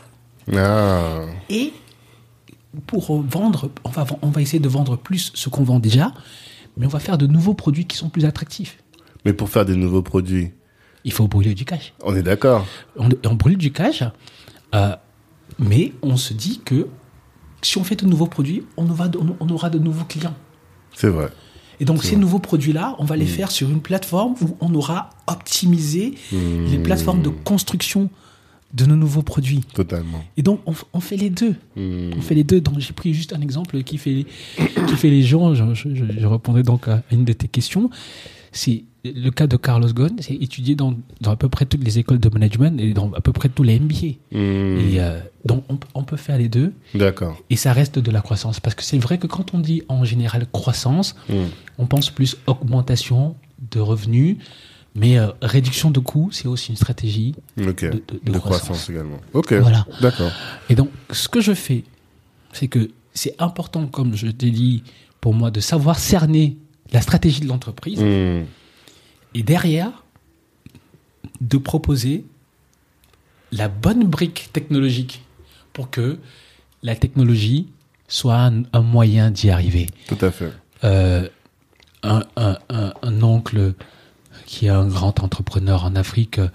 Ah. 0.55 1.23
Et 1.49 1.73
pour 2.85 3.21
vendre, 3.23 3.69
on 3.83 3.89
va, 3.89 4.05
on 4.21 4.29
va 4.29 4.41
essayer 4.41 4.59
de 4.59 4.69
vendre 4.69 4.95
plus 4.97 5.31
ce 5.35 5.49
qu'on 5.49 5.63
vend 5.63 5.79
déjà, 5.79 6.13
mais 6.77 6.85
on 6.85 6.89
va 6.89 6.99
faire 6.99 7.17
de 7.17 7.27
nouveaux 7.27 7.53
produits 7.55 7.85
qui 7.85 7.97
sont 7.97 8.09
plus 8.09 8.23
attractifs. 8.25 8.77
Mais 9.25 9.33
pour 9.33 9.49
faire 9.49 9.65
des 9.65 9.75
nouveaux 9.75 10.01
produits, 10.03 10.51
Il 11.03 11.11
faut 11.11 11.27
brûler 11.27 11.53
du 11.55 11.65
cash. 11.65 11.93
on 12.03 12.15
est 12.15 12.23
d'accord. 12.23 12.65
On, 12.97 13.09
on 13.25 13.33
brûle 13.35 13.57
du 13.57 13.71
cash, 13.73 14.03
euh, 14.75 14.95
mais 15.59 15.91
on 16.01 16.15
se 16.17 16.33
dit 16.33 16.61
que 16.63 16.87
si 17.67 17.77
on 17.77 17.83
fait 17.83 17.95
de 18.01 18.05
nouveaux 18.05 18.27
produits, 18.27 18.63
on 18.77 18.89
aura 18.89 19.07
de, 19.09 19.19
on 19.39 19.49
aura 19.49 19.69
de 19.69 19.79
nouveaux 19.79 20.05
clients. 20.05 20.35
C'est 20.95 21.09
vrai. 21.09 21.29
Et 21.79 21.85
donc 21.85 22.03
ces 22.03 22.15
nouveaux 22.15 22.39
produits-là, 22.39 22.95
on 22.97 23.05
va 23.05 23.15
les 23.15 23.25
faire 23.27 23.51
sur 23.51 23.69
une 23.69 23.81
plateforme 23.81 24.33
où 24.41 24.57
on 24.61 24.73
aura 24.73 25.11
optimisé 25.27 26.15
les 26.31 26.79
plateformes 26.79 27.21
de 27.21 27.29
construction 27.29 28.09
de 28.73 28.85
nos 28.85 28.95
nouveaux 28.95 29.21
produits. 29.21 29.61
Totalement. 29.73 30.23
Et 30.37 30.41
donc 30.43 30.59
on, 30.65 30.99
fait 30.99 31.15
les 31.17 31.29
deux. 31.29 31.55
Mm. 31.75 32.11
On 32.17 32.21
fait 32.21 32.35
les 32.35 32.43
deux. 32.43 32.61
Donc 32.61 32.79
j'ai 32.79 32.93
pris 32.93 33.13
juste 33.13 33.31
un 33.33 33.41
exemple 33.41 33.81
qui 33.83 33.97
fait 33.97 34.25
qui 34.87 34.95
fait 34.95 35.09
les 35.09 35.21
gens. 35.23 35.53
Je, 35.53 35.63
je, 35.73 35.93
je- 35.95 36.03
je 36.19 36.25
répondrai 36.27 36.63
donc 36.63 36.87
à 36.87 37.03
une 37.11 37.23
de 37.25 37.33
tes 37.33 37.47
questions. 37.47 37.89
C'est 38.51 38.83
le 39.15 39.29
cas 39.31 39.47
de 39.47 39.57
Carlos 39.57 39.91
Ghosn. 39.93 40.15
C'est 40.19 40.33
étudié 40.35 40.75
dans, 40.75 40.93
dans 41.21 41.31
à 41.31 41.35
peu 41.35 41.49
près 41.49 41.65
toutes 41.65 41.83
les 41.83 41.99
écoles 41.99 42.19
de 42.19 42.29
management 42.29 42.79
et 42.79 42.93
dans 42.93 43.11
à 43.13 43.21
peu 43.21 43.31
près 43.33 43.49
tous 43.49 43.63
les 43.63 43.79
MBA. 43.79 43.95
Mm. 44.31 44.35
Et 44.35 44.99
euh, 44.99 45.19
donc 45.45 45.63
on, 45.93 46.03
peut 46.03 46.17
faire 46.17 46.37
les 46.37 46.49
deux 46.49 46.73
D'accord. 46.95 47.37
et 47.49 47.55
ça 47.55 47.71
reste 47.73 47.99
de 47.99 48.11
la 48.11 48.21
croissance 48.21 48.59
parce 48.59 48.75
que 48.75 48.83
c'est 48.83 48.97
vrai 48.97 49.17
que 49.17 49.27
quand 49.27 49.53
on 49.53 49.59
dit 49.59 49.83
en 49.87 50.03
général 50.03 50.45
croissance, 50.51 51.15
Mm. 51.29 51.33
on 51.77 51.85
pense 51.85 52.09
plus 52.09 52.37
augmentation 52.47 53.35
de 53.71 53.79
revenus, 53.79 54.37
mais 54.95 55.17
euh, 55.17 55.27
réduction 55.41 55.91
de 55.91 55.99
coûts, 55.99 56.29
c'est 56.31 56.47
aussi 56.47 56.69
une 56.71 56.75
stratégie. 56.77 57.35
Ok. 57.59 57.83
de- 57.83 57.89
de 57.89 58.31
de 58.31 58.37
croissance. 58.39 58.61
croissance 58.63 58.89
également. 58.89 59.19
Ok. 59.33 59.53
Voilà. 59.53 59.85
D'accord. 60.01 60.31
Et 60.69 60.75
donc, 60.75 60.89
ce 61.11 61.27
que 61.27 61.39
je 61.41 61.53
fais, 61.53 61.83
c'est 62.53 62.67
que 62.67 62.89
c'est 63.13 63.35
important, 63.39 63.87
comme 63.87 64.15
je 64.15 64.27
t'ai 64.27 64.51
dit, 64.51 64.83
pour 65.21 65.33
moi, 65.33 65.49
de 65.51 65.59
savoir 65.59 65.97
cerner 65.99 66.57
la 66.93 67.01
stratégie 67.01 67.41
de 67.41 67.47
l'entreprise 67.47 67.99
Mm. 68.01 68.45
Et 69.37 69.43
derrière, 69.43 70.03
de 71.41 71.57
proposer 71.57 72.25
la 73.51 73.67
bonne 73.67 74.03
brique 74.05 74.49
technologique 74.51 75.21
pour 75.73 75.89
que 75.91 76.17
la 76.81 76.95
technologie 76.95 77.67
soit 78.07 78.37
un, 78.39 78.63
un 78.73 78.81
moyen 78.81 79.29
d'y 79.31 79.49
arriver. 79.51 79.87
Tout 80.07 80.17
à 80.21 80.31
fait. 80.31 80.51
Euh, 80.83 81.27
un, 82.03 82.23
un- 82.35 82.57
un- 82.69 82.93
un 83.01 83.21
oncle 83.23 83.73
qui 84.45 84.65
est 84.65 84.69
un 84.69 84.87
grand 84.87 85.21
entrepreneur 85.23 85.83
en 85.83 85.95
Afrique 85.95 86.39
euh, 86.39 86.47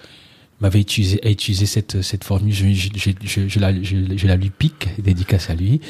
m'avait 0.60 0.80
utilisé, 0.80 1.20
a 1.24 1.30
utilisé 1.30 1.66
cette, 1.66 2.02
cette 2.02 2.24
formule, 2.24 2.52
je, 2.52 2.68
je, 2.72 2.88
je, 2.96 3.10
je- 3.22 3.48
je 3.48 3.58
la, 3.60 3.72
je- 3.82 4.16
je 4.16 4.26
la 4.26 4.36
lui 4.36 4.50
pique, 4.50 4.88
dédicace 5.00 5.50
à 5.50 5.54
lui. 5.54 5.80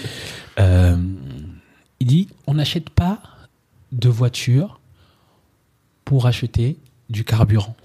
Euh, 0.59 0.97
il 2.01 2.07
dit, 2.07 2.29
on 2.47 2.55
n'achète 2.55 2.91
pas 2.91 3.23
de 3.93 4.09
voiture 4.11 4.81
pour 6.05 6.27
acheter 6.27 6.77
du 7.13 7.25
carburant. 7.25 7.77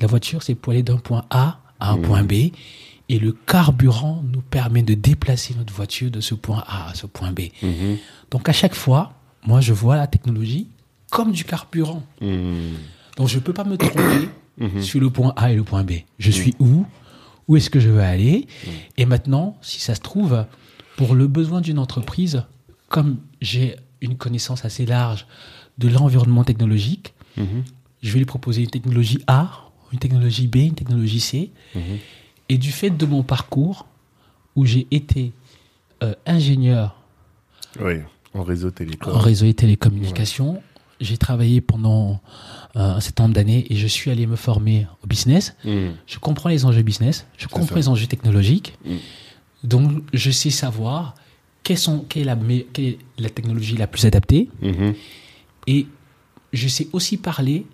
La 0.00 0.06
voiture, 0.06 0.42
c'est 0.42 0.54
pour 0.54 0.72
aller 0.72 0.82
d'un 0.82 0.98
point 0.98 1.24
A 1.30 1.60
à 1.80 1.90
un 1.90 1.98
point 1.98 2.22
B. 2.22 2.32
Et 3.08 3.18
le 3.18 3.32
carburant 3.32 4.22
nous 4.32 4.40
permet 4.40 4.82
de 4.82 4.94
déplacer 4.94 5.54
notre 5.54 5.72
voiture 5.72 6.10
de 6.10 6.20
ce 6.20 6.34
point 6.34 6.62
A 6.66 6.90
à 6.90 6.94
ce 6.94 7.06
point 7.06 7.32
B. 7.32 7.40
Mhm. 7.62 7.98
Donc 8.30 8.48
à 8.48 8.52
chaque 8.52 8.74
fois, 8.74 9.14
moi 9.44 9.60
je 9.60 9.72
vois 9.72 9.96
la 9.96 10.06
technologie 10.06 10.68
comme 11.10 11.32
du 11.32 11.44
carburant. 11.44 12.02
Mm. 12.20 12.74
Donc 13.18 13.28
je 13.28 13.36
ne 13.36 13.40
peux 13.40 13.52
pas 13.52 13.64
me 13.64 13.76
tromper 13.76 14.28
sur 14.80 15.00
le 15.00 15.10
point 15.10 15.34
A 15.36 15.52
et 15.52 15.56
le 15.56 15.62
point 15.62 15.84
B. 15.84 15.92
Je 16.18 16.30
suis 16.30 16.54
où? 16.58 16.86
Où 17.48 17.56
est-ce 17.56 17.68
que 17.68 17.80
je 17.80 17.90
veux 17.90 18.00
aller? 18.00 18.46
Et 18.96 19.04
maintenant, 19.04 19.58
si 19.60 19.80
ça 19.80 19.94
se 19.94 20.00
trouve, 20.00 20.46
pour 20.96 21.14
le 21.14 21.26
besoin 21.26 21.60
d'une 21.60 21.78
entreprise, 21.78 22.44
comme 22.88 23.18
j'ai 23.42 23.76
une 24.00 24.16
connaissance 24.16 24.64
assez 24.64 24.86
large 24.86 25.26
de 25.78 25.88
l'environnement 25.88 26.44
technologique. 26.44 27.14
Je 28.02 28.12
vais 28.12 28.18
lui 28.18 28.26
proposer 28.26 28.62
une 28.62 28.70
technologie 28.70 29.18
A, 29.26 29.70
une 29.92 29.98
technologie 29.98 30.48
B, 30.48 30.56
une 30.56 30.74
technologie 30.74 31.20
C. 31.20 31.50
Mhm. 31.74 31.98
Et 32.48 32.58
du 32.58 32.72
fait 32.72 32.90
de 32.90 33.06
mon 33.06 33.22
parcours, 33.22 33.86
où 34.56 34.66
j'ai 34.66 34.86
été 34.90 35.32
euh, 36.02 36.14
ingénieur 36.26 36.96
Oui, 37.80 37.94
en 38.34 38.42
réseau 38.42 38.70
télécom. 38.70 39.14
en 39.14 39.18
réseau 39.18 39.46
et 39.46 39.54
télécommunications, 39.54 40.62
j'ai 41.00 41.16
travaillé 41.16 41.60
pendant 41.60 42.20
euh, 42.76 42.96
un 42.96 43.00
certain 43.00 43.24
nombre 43.24 43.34
d'années 43.34 43.66
et 43.70 43.76
je 43.76 43.86
suis 43.86 44.10
allé 44.10 44.26
me 44.26 44.36
former 44.36 44.86
au 45.02 45.06
business. 45.06 45.56
Mhm. 45.64 45.94
Je 46.06 46.18
comprends 46.18 46.48
les 46.48 46.64
enjeux 46.64 46.82
business, 46.82 47.26
je 47.38 47.46
comprends 47.46 47.68
ça. 47.68 47.74
les 47.76 47.88
enjeux 47.88 48.06
technologiques. 48.06 48.76
Mm. 48.84 48.96
Donc, 49.64 50.02
je 50.12 50.30
sais 50.30 50.50
savoir 50.50 51.14
quelles 51.62 51.78
sont, 51.78 52.00
quelle, 52.08 52.22
est 52.22 52.26
la, 52.26 52.36
quelle 52.72 52.84
est 52.84 52.98
la 53.18 53.30
technologie 53.30 53.76
la 53.76 53.86
plus 53.86 54.04
adaptée. 54.04 54.48
Mhm. 54.60 54.94
Et 55.66 55.86
je 56.52 56.68
sais 56.68 56.88
aussi 56.92 57.16
parler 57.16 57.66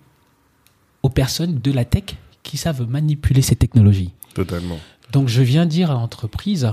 aux 1.03 1.11
personnes 1.11 1.61
de 1.61 1.73
la 1.73 1.85
tech 1.85 2.17
qui 2.43 2.57
savent 2.57 2.89
manipuler 2.89 3.43
ces 3.43 3.57
technologies. 3.57 4.13
Totalement. 4.35 4.79
Donc, 5.13 5.29
je 5.29 5.43
viens 5.43 5.67
dire 5.67 5.91
à 5.91 5.95
l'entreprise, 5.95 6.73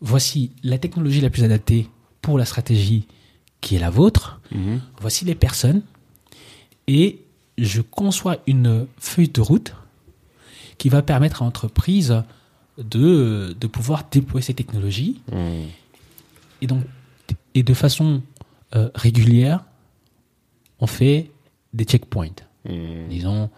voici 0.00 0.52
la 0.62 0.78
technologie 0.78 1.20
la 1.20 1.30
plus 1.30 1.44
adaptée 1.44 1.88
pour 2.20 2.38
la 2.38 2.44
stratégie 2.44 3.06
qui 3.60 3.76
est 3.76 3.78
la 3.78 3.90
vôtre. 3.90 4.40
Mhm. 4.52 4.80
Voici 5.00 5.24
les 5.24 5.34
personnes. 5.34 5.82
Et 6.86 7.20
je 7.58 7.80
conçois 7.80 8.38
une 8.46 8.86
feuille 8.98 9.28
de 9.28 9.40
route 9.40 9.74
qui 10.78 10.88
va 10.88 11.02
permettre 11.02 11.42
à 11.42 11.44
l'entreprise 11.44 12.22
de, 12.78 13.56
de 13.58 13.66
pouvoir 13.66 14.04
déployer 14.10 14.44
ces 14.44 14.54
technologies. 14.54 15.20
Mhm. 15.30 15.68
Et 16.60 16.66
donc, 16.66 16.84
et 17.54 17.62
de 17.62 17.74
façon 17.74 18.22
euh, 18.74 18.88
régulière, 18.94 19.64
on 20.80 20.86
fait 20.86 21.30
des 21.72 21.84
checkpoints. 21.84 22.42
Disons, 22.64 23.50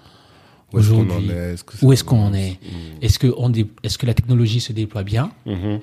Où 0.72 0.78
est-ce 0.78 0.90
qu'on 0.90 0.96
en 0.96 1.00
aujourd'hui, 1.04 1.30
est? 1.30 1.52
Est-ce 1.54 1.64
que 1.64 1.76
ça 1.76 1.86
où 1.86 1.92
est-ce 1.92 2.04
qu'on 2.04 2.20
en 2.24 2.34
est? 2.34 2.58
Est-ce 3.02 3.18
que, 3.18 3.32
on 3.36 3.48
dé- 3.50 3.70
est-ce 3.82 3.98
que 3.98 4.06
la 4.06 4.14
technologie 4.14 4.60
se 4.60 4.72
déploie 4.72 5.02
bien? 5.04 5.32
Mhm. 5.46 5.80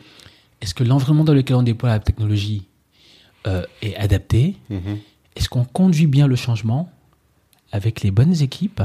Est-ce 0.62 0.74
que 0.74 0.84
l'environnement 0.84 1.24
dans 1.24 1.34
lequel 1.34 1.56
on 1.56 1.64
déploie 1.64 1.90
la 1.90 2.00
technologie 2.00 2.68
euh, 3.48 3.64
est 3.82 3.96
adapté? 3.96 4.56
Est-ce 5.36 5.50
qu'on 5.50 5.64
conduit 5.66 6.08
bien 6.08 6.28
le 6.28 6.36
changement 6.36 6.92
avec 7.72 8.02
les 8.02 8.12
bonnes 8.12 8.42
équipes? 8.42 8.82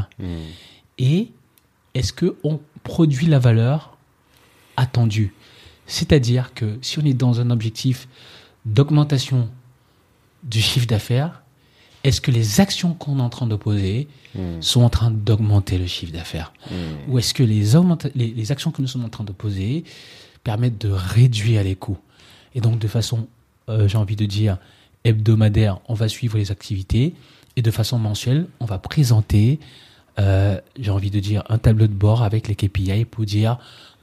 Et 0.98 1.28
est-ce 1.94 2.12
qu'on 2.12 2.60
produit 2.82 3.26
la 3.26 3.38
valeur 3.38 3.96
attendue? 4.76 5.32
C'est-à-dire 5.86 6.52
que 6.54 6.78
si 6.82 6.98
on 6.98 7.04
est 7.04 7.14
dans 7.14 7.40
un 7.40 7.50
objectif 7.50 8.08
d'augmentation 8.64 9.48
du 10.42 10.60
chiffre 10.60 10.86
d'affaires, 10.86 11.42
est-ce 12.06 12.20
que 12.20 12.30
les 12.30 12.60
actions 12.60 12.94
qu'on 12.94 13.18
est 13.18 13.22
en 13.22 13.28
train 13.30 13.46
de 13.46 13.56
poser 13.56 14.08
Mhm. 14.34 14.62
sont 14.62 14.82
en 14.82 14.90
train 14.90 15.10
d'augmenter 15.10 15.78
le 15.78 15.86
chiffre 15.86 16.12
d'affaires 16.12 16.52
Mhm. 16.70 16.76
Ou 17.12 17.18
est-ce 17.18 17.32
que 17.34 17.42
les, 17.42 17.74
augmenta- 17.76 18.10
les, 18.14 18.28
les 18.28 18.52
actions 18.52 18.70
que 18.70 18.82
nous 18.82 18.88
sommes 18.88 19.04
en 19.04 19.08
train 19.08 19.24
de 19.24 19.32
poser 19.32 19.84
permettent 20.44 20.80
de 20.80 20.90
réduire 20.90 21.62
les 21.64 21.74
coûts? 21.76 21.98
Et 22.54 22.60
donc 22.60 22.78
de 22.78 22.88
façon, 22.88 23.26
euh, 23.68 23.88
j'ai 23.88 23.98
envie 23.98 24.16
de 24.16 24.26
dire, 24.26 24.58
hebdomadaire, 25.04 25.78
on 25.88 25.94
va 25.94 26.08
suivre 26.08 26.36
les 26.38 26.50
activités 26.50 27.14
et 27.56 27.62
de 27.62 27.70
façon 27.70 27.98
mensuelle, 27.98 28.46
on 28.60 28.64
va 28.66 28.78
présenter, 28.78 29.58
euh, 30.18 30.60
j'ai 30.78 30.90
envie 30.90 31.10
de 31.10 31.20
dire, 31.20 31.42
un 31.48 31.58
tableau 31.58 31.86
de 31.86 31.92
bord 31.94 32.22
avec 32.22 32.48
les 32.48 32.54
KPI 32.54 33.04
pour 33.04 33.24
dire, 33.24 33.58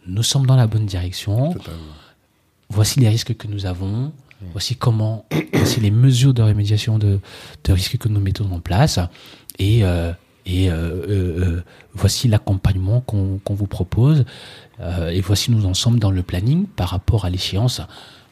nous 0.08 0.24
sommes 0.24 0.45
dans 0.45 0.56
la 0.56 0.68
bonne 0.68 0.86
direction, 0.86 1.54
Totalement. 1.54 1.80
voici 2.70 2.99
les 2.99 3.10
risques 3.10 3.36
que 3.36 3.47
nous 3.47 3.66
avons, 3.66 4.12
voici 4.52 4.76
comment, 4.76 5.26
voici 5.54 5.80
les 5.80 5.91
mesures 5.91 6.34
de 6.34 6.41
rémédiation 6.41 6.98
de, 7.00 7.20
de 7.64 7.72
risques 7.74 7.98
que 7.98 8.10
nous 8.10 8.20
mettons 8.20 8.52
en 8.52 8.60
place, 8.60 9.00
et, 9.60 9.84
euh, 9.84 10.12
et 10.46 10.70
euh, 10.70 10.74
euh, 10.76 11.08
euh, 11.58 11.62
voici 11.94 12.28
l'accompagnement 12.28 13.02
qu'on 13.02 13.39
qu'on 13.44 13.54
vous 13.54 13.68
propose, 13.68 14.26
euh, 14.80 15.10
et 15.10 15.22
voici 15.22 15.52
nous 15.52 15.66
en 15.66 15.74
sommes 15.74 16.00
dans 16.00 16.12
le 16.12 16.24
planning 16.24 16.66
par 16.66 16.89
rapport 16.89 17.26
à 17.26 17.30
l'échéance. 17.30 17.82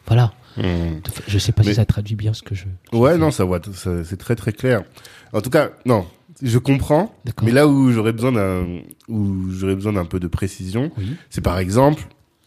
Voilà. 0.08 0.34
Mhm. 0.58 1.02
Je 1.28 1.38
sais 1.38 1.54
pas 1.54 1.64
Mais- 1.64 1.70
si 1.70 1.76
ça 1.76 1.86
traduit 1.86 2.16
bien 2.16 2.34
ce 2.34 2.42
que 2.44 2.56
je. 2.56 2.66
Ouais, 2.92 3.18
non, 3.18 3.32
ça 3.32 3.46
voit, 3.46 3.62
ça- 3.74 4.04
c'est 4.04 4.18
très 4.18 4.36
très 4.36 4.52
clair. 4.52 4.84
En 5.32 5.40
tout 5.42 5.50
cas, 5.50 5.70
non, 5.86 6.06
je 6.42 6.58
comprends. 6.58 7.16
Mais 7.44 7.52
là 7.52 7.68
où 7.68 7.92
j'aurais 7.92 8.12
besoin 8.12 8.34
d'un, 8.34 8.66
où 9.08 9.50
j'aurais 9.52 9.76
besoin 9.76 9.94
d'un 9.94 10.04
peu 10.06 10.20
de 10.20 10.28
précision, 10.28 10.92
Oui. 10.98 11.16
c'est 11.30 11.40
par 11.42 11.58
exemple, 11.60 12.04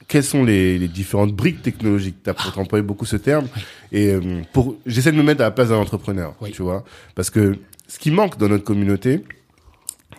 quelles 0.08 0.24
sont 0.24 0.44
les, 0.44 0.78
les 0.78 0.88
différentes 0.88 1.32
briques 1.32 1.62
technologiques? 1.62 2.16
T'as 2.22 2.34
Ah. 2.36 2.52
as 2.56 2.58
employé 2.60 2.82
beaucoup 2.82 3.06
ce 3.06 3.16
terme. 3.16 3.46
Et 3.92 4.08
euh, 4.12 4.42
pour, 4.52 4.76
j'essaie 4.86 5.12
de 5.12 5.16
me 5.16 5.22
mettre 5.22 5.40
à 5.40 5.44
la 5.44 5.50
place 5.50 5.68
d'un 5.70 5.76
entrepreneur, 5.76 6.34
Oui. 6.40 6.50
tu 6.52 6.62
vois, 6.62 6.84
parce 7.14 7.30
que 7.30 7.56
ce 7.88 7.98
qui 7.98 8.10
manque 8.10 8.38
dans 8.38 8.48
notre 8.48 8.64
communauté 8.64 9.24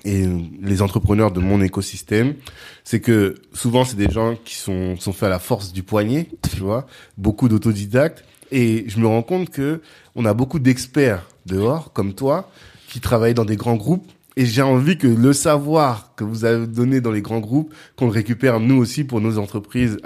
et 0.04 0.26
euh, 0.26 0.40
les 0.62 0.82
entrepreneurs 0.82 1.32
de 1.32 1.40
mon 1.40 1.62
écosystème, 1.62 2.36
c'est 2.84 3.00
que 3.02 3.36
souvent 3.54 3.86
c'est 3.86 3.96
des 3.98 4.10
gens 4.12 4.36
qui 4.44 4.56
sont 4.56 4.96
sont 4.98 5.14
faits 5.14 5.28
à 5.28 5.30
la 5.30 5.40
force 5.40 5.74
du 5.74 5.82
poignet, 5.84 6.30
tu 6.54 6.62
vois, 6.62 6.86
beaucoup 7.18 7.50
d'autodidactes. 7.50 8.24
Et 8.52 8.86
je 8.88 9.00
me 9.00 9.08
rends 9.08 9.24
compte 9.24 9.50
que 9.50 9.82
on 10.16 10.24
a 10.26 10.34
beaucoup 10.34 10.60
d'experts 10.60 11.28
dehors, 11.48 11.92
comme 11.94 12.14
toi, 12.14 12.52
qui 12.88 13.00
travaillent 13.02 13.34
dans 13.34 13.46
des 13.46 13.56
grands 13.56 13.76
groupes. 13.76 14.10
Et 14.38 14.46
j'ai 14.46 14.62
envie 14.62 14.98
que 14.98 15.08
le 15.08 15.34
savoir 15.34 16.14
que 16.16 16.24
vous 16.24 16.44
avez 16.44 16.68
donné 16.68 17.00
dans 17.00 17.12
les 17.12 17.22
grands 17.22 17.40
groupes, 17.40 17.74
qu'on 17.96 18.06
le 18.06 18.12
récupère 18.12 18.60
nous 18.60 18.76
aussi 18.76 19.04
pour 19.04 19.22
nos 19.22 19.38
entreprises 19.38 19.98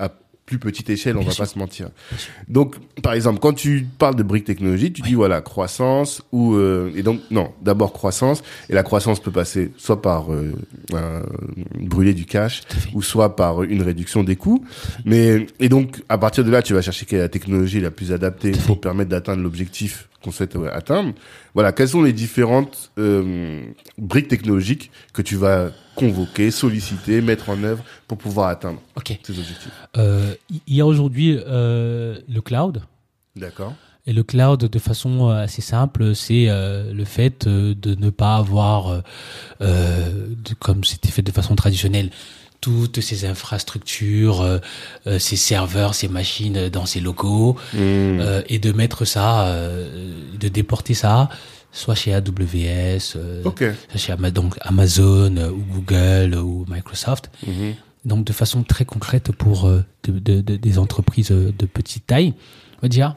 plus 0.50 0.58
petite 0.58 0.90
échelle, 0.90 1.16
on 1.16 1.20
Bien 1.20 1.30
va 1.30 1.34
sûr. 1.36 1.44
pas 1.44 1.50
se 1.50 1.60
mentir. 1.60 1.90
Donc, 2.48 2.76
par 3.04 3.14
exemple, 3.14 3.40
quand 3.40 3.54
tu 3.54 3.86
parles 4.00 4.16
de 4.16 4.24
briques 4.24 4.46
technologiques, 4.46 4.96
tu 4.96 5.02
dis 5.04 5.14
voilà 5.14 5.42
croissance 5.42 6.24
ou 6.32 6.56
euh, 6.56 6.92
et 6.96 7.04
donc 7.04 7.22
non, 7.30 7.52
d'abord 7.62 7.94
croissance 7.94 8.42
et 8.68 8.74
la 8.74 8.82
croissance 8.82 9.20
peut 9.20 9.32
passer 9.32 9.72
soit 9.78 10.02
par 10.02 10.34
euh, 10.34 10.52
brûler 11.80 12.16
du 12.16 12.26
cash 12.26 12.64
ou 12.96 13.04
soit 13.04 13.36
par 13.36 13.62
une 13.62 13.84
réduction 13.84 14.24
des 14.24 14.36
coûts. 14.36 14.66
Mais 15.06 15.46
et 15.60 15.70
donc 15.70 16.02
à 16.10 16.18
partir 16.18 16.44
de 16.44 16.50
là, 16.50 16.64
tu 16.64 16.74
vas 16.74 16.82
chercher 16.82 17.06
quelle 17.06 17.20
est 17.20 17.24
la 17.24 17.30
technologie 17.30 17.80
la 17.80 17.92
plus 17.92 18.12
adaptée 18.12 18.52
pour 18.66 18.82
permettre 18.82 19.12
d'atteindre 19.12 19.44
l'objectif 19.44 20.10
qu'on 20.24 20.32
souhaite 20.32 20.56
euh, 20.56 20.70
atteindre. 20.74 21.14
Voilà, 21.54 21.72
quelles 21.72 21.90
sont 21.90 22.02
les 22.02 22.14
différentes 22.14 22.92
euh, 22.98 23.62
briques 23.98 24.28
technologiques 24.28 24.92
que 25.14 25.22
tu 25.22 25.36
vas 25.36 25.72
convoquer, 26.00 26.52
solliciter, 26.52 27.22
mettre 27.22 27.50
en 27.50 27.64
œuvre 27.64 27.84
pour 28.08 28.18
pouvoir 28.18 28.48
atteindre 28.50 28.80
Ok. 28.96 29.20
ces 29.24 29.38
objectifs. 29.40 29.72
Euh, 29.98 30.34
il 30.68 30.76
y 30.76 30.82
a 30.82 30.86
aujourd'hui 30.86 31.38
euh, 31.48 32.18
le 32.28 32.42
cloud. 32.42 32.82
D'accord. 33.36 33.74
Et 34.08 34.14
le 34.14 34.24
cloud, 34.24 34.60
de 34.66 34.80
façon 34.80 35.30
euh, 35.30 35.44
assez 35.44 35.62
simple, 35.62 36.16
c'est 36.16 36.46
euh, 36.48 36.92
le 36.94 37.06
fait 37.06 37.46
euh, 37.46 37.76
de 37.76 37.94
ne 37.96 38.10
pas 38.10 38.36
avoir, 38.38 39.02
euh, 39.62 40.26
de- 40.30 40.54
comme 40.58 40.84
c'était 40.84 41.10
fait 41.10 41.22
de 41.22 41.32
façon 41.32 41.56
traditionnelle, 41.56 42.10
toutes 42.62 43.00
ces 43.02 43.26
infrastructures, 43.26 44.42
euh, 44.42 44.58
euh, 45.08 45.20
ces 45.20 45.36
serveurs, 45.38 45.94
ces 45.96 46.08
machines 46.08 46.70
dans 46.70 46.86
ces 46.86 47.00
locaux, 47.02 47.56
Mmh. 47.74 47.78
euh, 47.78 48.42
et 48.50 48.60
de 48.60 48.72
mettre 48.72 49.06
ça, 49.06 49.48
euh, 49.48 50.12
de 50.40 50.48
déporter 50.50 50.94
ça, 50.94 51.30
soit 51.72 51.96
chez 51.96 52.14
AWS, 52.14 53.14
euh, 53.16 53.44
Ok. 53.46 53.64
soit 53.90 53.98
chez 54.00 54.12
Ama- 54.14 54.32
donc 54.32 54.56
Amazon 54.62 55.36
euh, 55.38 55.52
ou 55.52 55.64
Google 55.74 56.36
ou 56.38 56.66
Microsoft. 56.68 57.30
Mhm. 57.46 57.76
Donc 58.06 58.26
de 58.26 58.34
façon 58.34 58.64
très 58.64 58.86
concrète 58.86 59.32
pour 59.32 59.66
euh, 59.68 59.84
de- 60.04 60.20
de- 60.20 60.42
de- 60.42 60.56
des 60.56 60.78
entreprises 60.80 61.30
de 61.32 61.66
petite 61.66 62.08
taille, 62.08 62.34
on 62.78 62.82
va 62.84 62.88
dire, 62.88 63.16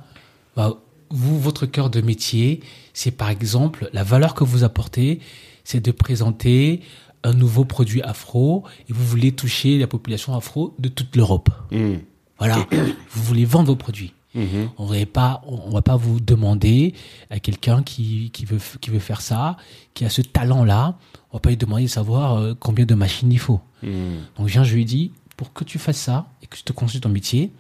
bah, 0.56 0.74
vous, 1.10 1.38
votre 1.38 1.66
cœur 1.66 1.88
de 1.90 2.00
métier, 2.00 2.60
c'est 2.92 3.10
par 3.12 3.30
exemple 3.30 3.88
la 3.92 4.02
valeur 4.02 4.34
que 4.34 4.44
vous 4.44 4.64
apportez, 4.64 5.20
c'est 5.64 5.80
de 5.80 5.90
présenter 5.92 6.80
un 7.24 7.32
nouveau 7.34 7.64
produit 7.64 8.02
afro 8.02 8.64
et 8.88 8.92
vous 8.92 9.04
voulez 9.04 9.30
toucher 9.32 9.78
la 9.78 9.86
population 9.86 10.34
afro 10.36 10.74
de 10.80 10.88
toute 10.88 11.14
l'Europe. 11.14 11.50
Mhm. 11.70 12.00
Voilà, 12.38 12.66
vous 13.10 13.22
voulez 13.22 13.44
vendre 13.44 13.68
vos 13.68 13.76
produits. 13.76 14.12
Mhm. 14.34 14.70
On 14.78 14.86
va 14.86 15.04
pas, 15.06 15.42
on 15.46 15.70
va 15.70 15.82
pas 15.82 15.96
vous 15.96 16.18
demander 16.20 16.94
à 17.30 17.38
quelqu'un 17.38 17.82
qui, 17.82 18.30
qui 18.32 18.44
veut 18.46 18.58
qui 18.80 18.90
veut 18.90 18.98
faire 18.98 19.20
ça, 19.20 19.56
qui 19.94 20.04
a 20.04 20.10
ce 20.10 20.22
talent-là, 20.22 20.96
on 21.30 21.36
va 21.36 21.40
pas 21.40 21.50
lui 21.50 21.56
demander 21.58 21.82
de 21.84 21.88
savoir 21.88 22.36
euh, 22.38 22.54
combien 22.58 22.86
de 22.86 22.94
machines 22.94 23.30
il 23.30 23.38
faut. 23.38 23.60
Mhm. 23.82 24.20
Donc 24.38 24.48
je 24.48 24.52
viens, 24.54 24.64
je 24.64 24.74
lui 24.74 24.84
dis, 24.86 25.10
pour 25.36 25.52
que 25.52 25.64
tu 25.64 25.78
fasses 25.78 25.98
ça 26.00 26.26
et 26.42 26.46
que 26.46 26.56
je 26.56 26.62
te 26.62 26.72
construise 26.72 27.00
ton 27.02 27.08
métier, 27.10 27.50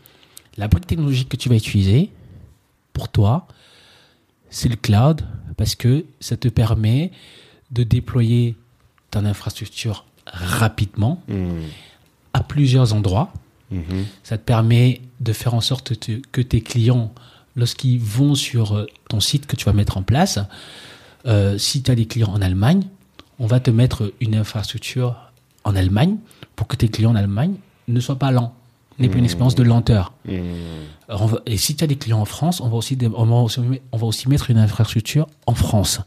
la 0.56 0.68
brique 0.68 0.86
technologique 0.86 1.28
que 1.28 1.36
tu 1.36 1.48
vas 1.48 1.56
utiliser, 1.56 2.10
pour 2.94 3.08
toi, 3.08 3.46
c'est 4.50 4.68
le 4.68 4.76
cloud, 4.76 5.22
parce 5.56 5.74
que 5.74 6.04
ça 6.20 6.36
te 6.36 6.48
permet 6.48 7.10
de 7.70 7.82
déployer 7.84 8.54
ton 9.10 9.24
infrastructure 9.26 10.04
rapidement 10.26 11.22
Mhm. 11.28 11.62
à 12.32 12.42
plusieurs 12.42 12.92
endroits. 12.94 13.32
Ça 14.22 14.36
te 14.36 14.42
permet 14.44 15.00
de 15.22 15.32
faire 15.32 15.54
en 15.54 15.60
sorte 15.60 15.98
te- 15.98 16.20
que 16.32 16.40
tes 16.40 16.60
clients, 16.60 17.12
lorsqu'ils 17.56 18.00
vont 18.00 18.34
sur 18.34 18.72
euh, 18.76 18.86
ton 19.08 19.20
site 19.20 19.46
que 19.46 19.56
tu 19.56 19.64
vas 19.64 19.72
mettre 19.72 19.96
en 19.96 20.02
place, 20.02 20.38
euh, 21.26 21.58
si 21.58 21.82
tu 21.82 21.90
as 21.90 21.94
des 21.94 22.06
clients 22.06 22.30
en 22.32 22.42
Allemagne, 22.42 22.82
on 23.38 23.46
va 23.46 23.60
te 23.60 23.70
mettre 23.70 24.12
une 24.20 24.34
infrastructure 24.34 25.16
en 25.64 25.76
Allemagne 25.76 26.16
pour 26.56 26.66
que 26.66 26.76
tes 26.76 26.88
clients 26.88 27.12
en 27.12 27.16
Allemagne 27.16 27.54
ne 27.88 28.00
soient 28.00 28.18
pas 28.18 28.30
lents, 28.30 28.54
n'aient 28.98 29.08
pas 29.08 29.18
une 29.18 29.24
expérience 29.24 29.54
de 29.54 29.62
lenteur. 29.62 30.12
Mhm. 30.26 30.42
on 31.08 31.26
va- 31.26 31.40
et 31.46 31.56
si 31.56 31.76
tu 31.76 31.84
as 31.84 31.86
des 31.86 31.96
clients 31.96 32.20
en 32.20 32.24
France, 32.24 32.60
on 32.60 32.68
va 32.68 32.76
aussi, 32.76 32.96
dé- 32.96 33.08
on 33.14 33.24
va 33.26 33.36
aussi, 33.36 33.60
on 33.92 33.96
va 33.96 34.06
aussi 34.06 34.28
mettre 34.28 34.50
une 34.50 34.58
infrastructure 34.58 35.26
en 35.46 35.54
France. 35.54 36.00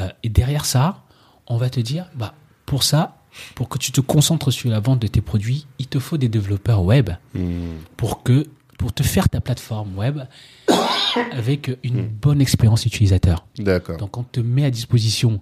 Euh, 0.00 0.08
et 0.22 0.28
derrière 0.28 0.64
ça, 0.64 1.02
on 1.46 1.56
va 1.56 1.70
te 1.70 1.80
dire, 1.80 2.06
bah, 2.14 2.34
pour 2.66 2.82
ça, 2.82 3.16
pour 3.54 3.68
que 3.68 3.78
tu 3.78 3.92
te 3.92 4.00
concentres 4.00 4.52
sur 4.52 4.70
la 4.70 4.80
vente 4.80 5.00
de 5.00 5.06
tes 5.06 5.20
produits, 5.20 5.66
il 5.78 5.86
te 5.86 5.98
faut 5.98 6.16
des 6.18 6.28
développeurs 6.28 6.82
web 6.82 7.10
Hmm. 7.34 7.76
pour 7.96 8.22
que 8.22 8.46
pour 8.78 8.92
te 8.92 9.02
faire 9.02 9.28
ta 9.28 9.40
plateforme 9.40 9.96
web 9.96 10.20
avec 11.32 11.70
une 11.82 12.06
bonne 12.06 12.40
expérience 12.40 12.84
utilisateur. 12.86 13.46
D'accord. 13.58 13.96
Donc 13.96 14.16
on 14.18 14.22
te 14.22 14.40
met 14.40 14.64
à 14.64 14.70
disposition 14.70 15.40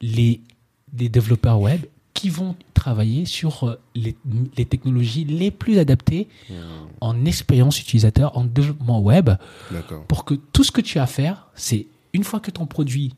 les, 0.00 0.40
les 0.96 1.08
développeurs 1.08 1.60
web 1.60 1.82
qui 2.14 2.30
vont 2.30 2.56
travailler 2.74 3.26
sur 3.26 3.62
euh, 3.64 3.80
les, 3.94 4.16
les 4.56 4.64
technologies 4.64 5.24
les 5.24 5.50
plus 5.52 5.78
adaptées 5.78 6.26
en 7.00 7.24
expérience 7.24 7.80
utilisateur, 7.80 8.36
en 8.36 8.44
développement 8.44 9.00
web, 9.00 9.30
pour 10.08 10.24
que 10.24 10.34
tout 10.34 10.64
ce 10.64 10.72
que 10.72 10.80
tu 10.80 10.98
as 10.98 11.04
à 11.04 11.06
faire, 11.06 11.46
c'est 11.54 11.86
une 12.12 12.24
fois 12.24 12.40
que 12.40 12.50
ton 12.50 12.66
produit 12.66 13.14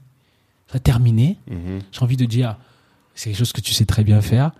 sera 0.69 0.81
terminé, 0.81 1.39
j'ai 1.93 2.03
envie 2.03 2.19
de 2.19 2.27
dire, 2.27 2.57
c'est 3.21 3.29
quelque 3.31 3.39
chose 3.39 3.53
que 3.53 3.61
tu 3.61 3.75
sais 3.75 3.85
très 3.85 4.03
bien 4.03 4.23
faire, 4.23 4.53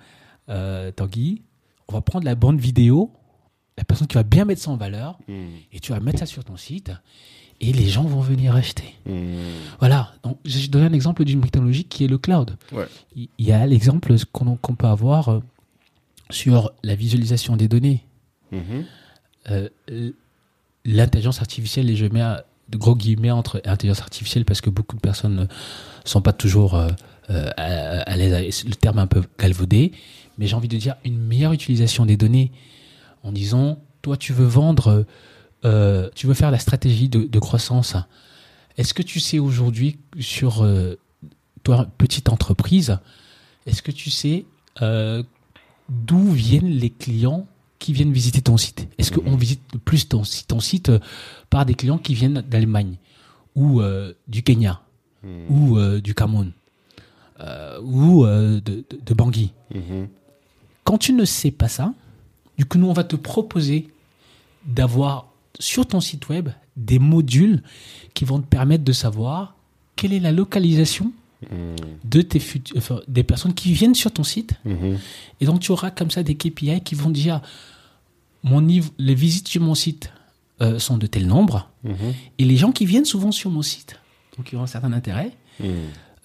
euh, 0.51 0.91
Tanguy, 0.93 1.41
on 1.89 1.95
va 1.95 2.03
prendre 2.03 2.27
la 2.27 2.35
bande 2.35 2.61
vidéo, 2.61 3.11
la 3.79 3.85
personne 3.85 4.07
qui 4.07 4.17
va 4.17 4.23
bien 4.23 4.45
mettre 4.45 4.61
ça 4.61 4.71
en 4.71 4.77
valeur, 4.77 5.19
Hmm. 5.29 5.47
et 5.73 5.81
tu 5.81 5.93
vas 5.93 6.01
mettre 6.01 6.19
ça 6.19 6.27
sur 6.27 6.45
ton 6.45 6.59
site, 6.59 6.93
et 7.63 7.73
les 7.73 7.89
gens 7.89 8.05
vont 8.05 8.21
venir 8.21 8.55
acheter. 8.55 8.95
Hmm. 9.07 9.33
Voilà, 9.79 10.13
donc 10.23 10.37
je 10.45 10.69
donne 10.69 10.83
un 10.85 10.93
exemple 10.93 11.25
d'une 11.25 11.41
technologie 11.41 11.85
qui 11.85 12.05
est 12.05 12.09
le 12.09 12.19
cloud. 12.19 12.59
Ouais. 12.73 12.87
Il 13.17 13.29
y 13.39 13.51
a 13.53 13.67
l'exemple 13.67 14.15
qu'on 14.33 14.75
peut 14.75 14.87
avoir 14.87 15.29
euh, 15.31 15.41
sur 16.29 16.71
la 16.83 16.95
visualisation 16.95 17.57
des 17.57 17.67
données. 17.69 18.05
Mhm. 18.53 18.85
Euh, 19.51 19.69
L'intelligence 20.85 21.41
artificielle, 21.41 21.89
et 21.91 21.97
je 21.97 22.07
mets 22.07 22.25
de 22.71 22.77
gros 22.79 22.97
guillemets 22.97 23.31
entre 23.31 23.61
intelligence 23.65 24.01
artificielle 24.01 24.45
parce 24.47 24.61
que 24.63 24.71
beaucoup 24.71 24.97
de 24.97 25.01
personnes 25.01 25.37
ne 25.37 25.47
sont 26.05 26.23
pas 26.23 26.33
toujours 26.33 26.75
euh, 26.75 26.89
euh, 27.31 27.51
à, 27.57 28.01
à 28.03 28.17
le 28.17 28.75
terme 28.75 28.99
est 28.99 29.03
un 29.03 29.07
peu 29.07 29.23
galvaudé, 29.39 29.93
mais 30.39 30.47
j'ai 30.47 30.57
envie 30.57 30.69
de 30.69 30.77
dire 30.77 30.97
une 31.05 31.19
meilleure 31.19 31.53
utilisation 31.53 32.07
des 32.07 32.17
données 32.17 32.53
en 33.23 33.33
disant, 33.33 33.79
toi 34.03 34.17
tu 34.17 34.33
veux 34.33 34.47
vendre, 34.47 35.07
euh, 35.65 36.09
tu 36.15 36.27
veux 36.27 36.35
faire 36.35 36.51
la 36.51 36.59
stratégie 36.59 37.09
de, 37.09 37.25
de 37.25 37.39
croissance. 37.39 37.97
Est-ce 38.77 38.95
que 38.95 39.03
tu 39.03 39.21
sais 39.21 39.39
aujourd'hui 39.39 39.99
sur 40.19 40.63
euh, 40.63 40.99
toi, 41.63 41.87
petite 41.99 42.29
entreprise, 42.31 42.99
est-ce 43.67 43.83
que 43.83 43.91
tu 43.91 44.11
sais 44.11 44.47
euh, 44.81 45.23
d'où 45.89 46.31
viennent 46.33 46.71
les 46.71 46.91
clients 46.91 47.47
qui 47.79 47.93
viennent 47.93 48.13
visiter 48.13 48.41
ton 48.41 48.57
site? 48.57 48.89
Est-ce 48.99 49.13
qu'on 49.13 49.37
visite 49.37 49.63
plus 49.85 50.09
ton, 50.09 50.23
ton 50.49 50.61
site 50.61 50.89
euh, 50.89 50.99
par 51.51 51.67
des 51.67 51.75
clients 51.75 51.99
qui 51.99 52.15
viennent 52.15 52.43
d'Allemagne 52.49 52.97
ou 53.55 53.81
euh, 53.81 54.15
du 54.29 54.43
Kenya 54.43 54.81
ou 55.51 55.77
euh, 55.77 56.01
du 56.01 56.15
Cameroun? 56.15 56.53
Euh, 57.41 57.81
ou 57.83 58.25
euh, 58.25 58.61
de, 58.61 58.85
de, 58.91 58.99
de 59.05 59.15
Bangui 59.15 59.53
Mhm. 59.75 60.09
Quand 60.85 60.99
tu 60.99 61.13
ne 61.13 61.25
sais 61.25 61.51
pas 61.53 61.69
ça, 61.69 61.95
du 62.59 62.65
coup, 62.65 62.79
nous, 62.79 62.89
on 62.89 62.93
va 62.93 63.05
te 63.05 63.17
proposer 63.17 63.89
d'avoir 64.67 65.27
sur 65.59 65.87
ton 65.87 66.01
site 66.01 66.29
web 66.29 66.49
des 66.77 66.99
modules 66.99 67.63
qui 68.15 68.25
vont 68.25 68.41
te 68.41 68.47
permettre 68.47 68.85
de 68.85 68.93
savoir 68.93 69.55
quelle 69.97 70.13
est 70.13 70.21
la 70.21 70.33
localisation 70.33 71.13
Hmm. 71.51 71.75
de 72.05 72.21
tes 72.21 72.39
fut- 72.39 72.77
enfin, 72.77 73.01
des 73.09 73.23
personnes 73.25 73.55
qui 73.55 73.73
viennent 73.73 73.95
sur 73.95 74.13
ton 74.13 74.25
site. 74.25 74.53
Mhm. 74.67 74.99
Et 75.41 75.47
donc, 75.47 75.61
tu 75.61 75.73
auras 75.73 75.91
comme 75.91 76.11
ça 76.11 76.23
des 76.23 76.35
KPI 76.35 76.83
qui 76.83 76.95
vont 76.95 77.09
dire 77.09 77.41
mon 78.43 78.61
niveau, 78.61 78.91
les 78.99 79.15
visites 79.15 79.49
sur 79.49 79.63
mon 79.63 79.75
site 79.75 80.13
euh, 80.61 80.79
sont 80.79 80.99
de 80.99 81.07
tel 81.07 81.27
nombre. 81.27 81.71
Mhm. 81.85 81.95
Et 82.39 82.45
les 82.45 82.59
gens 82.59 82.73
qui 82.73 82.85
viennent 82.85 83.07
souvent 83.07 83.33
sur 83.33 83.49
mon 83.51 83.63
site, 83.63 83.99
donc 84.37 84.49
qui 84.49 84.57
ont 84.57 84.63
un 84.63 84.67
certain 84.67 84.93
intérêt. 84.93 85.33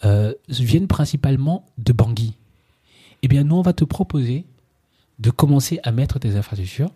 Euh, 0.06 0.34
viennent 0.49 0.88
principalement 0.88 1.66
de 1.78 1.91
Bangui. 1.93 2.34
Eh 3.22 3.28
bien, 3.28 3.43
nous, 3.43 3.56
on 3.56 3.62
va 3.62 3.74
te 3.74 3.84
proposer 3.84 4.45
de 5.20 5.30
commencer 5.32 5.80
à 5.84 5.91
mettre 5.91 6.20
tes 6.20 6.36
infrastructures 6.36 6.91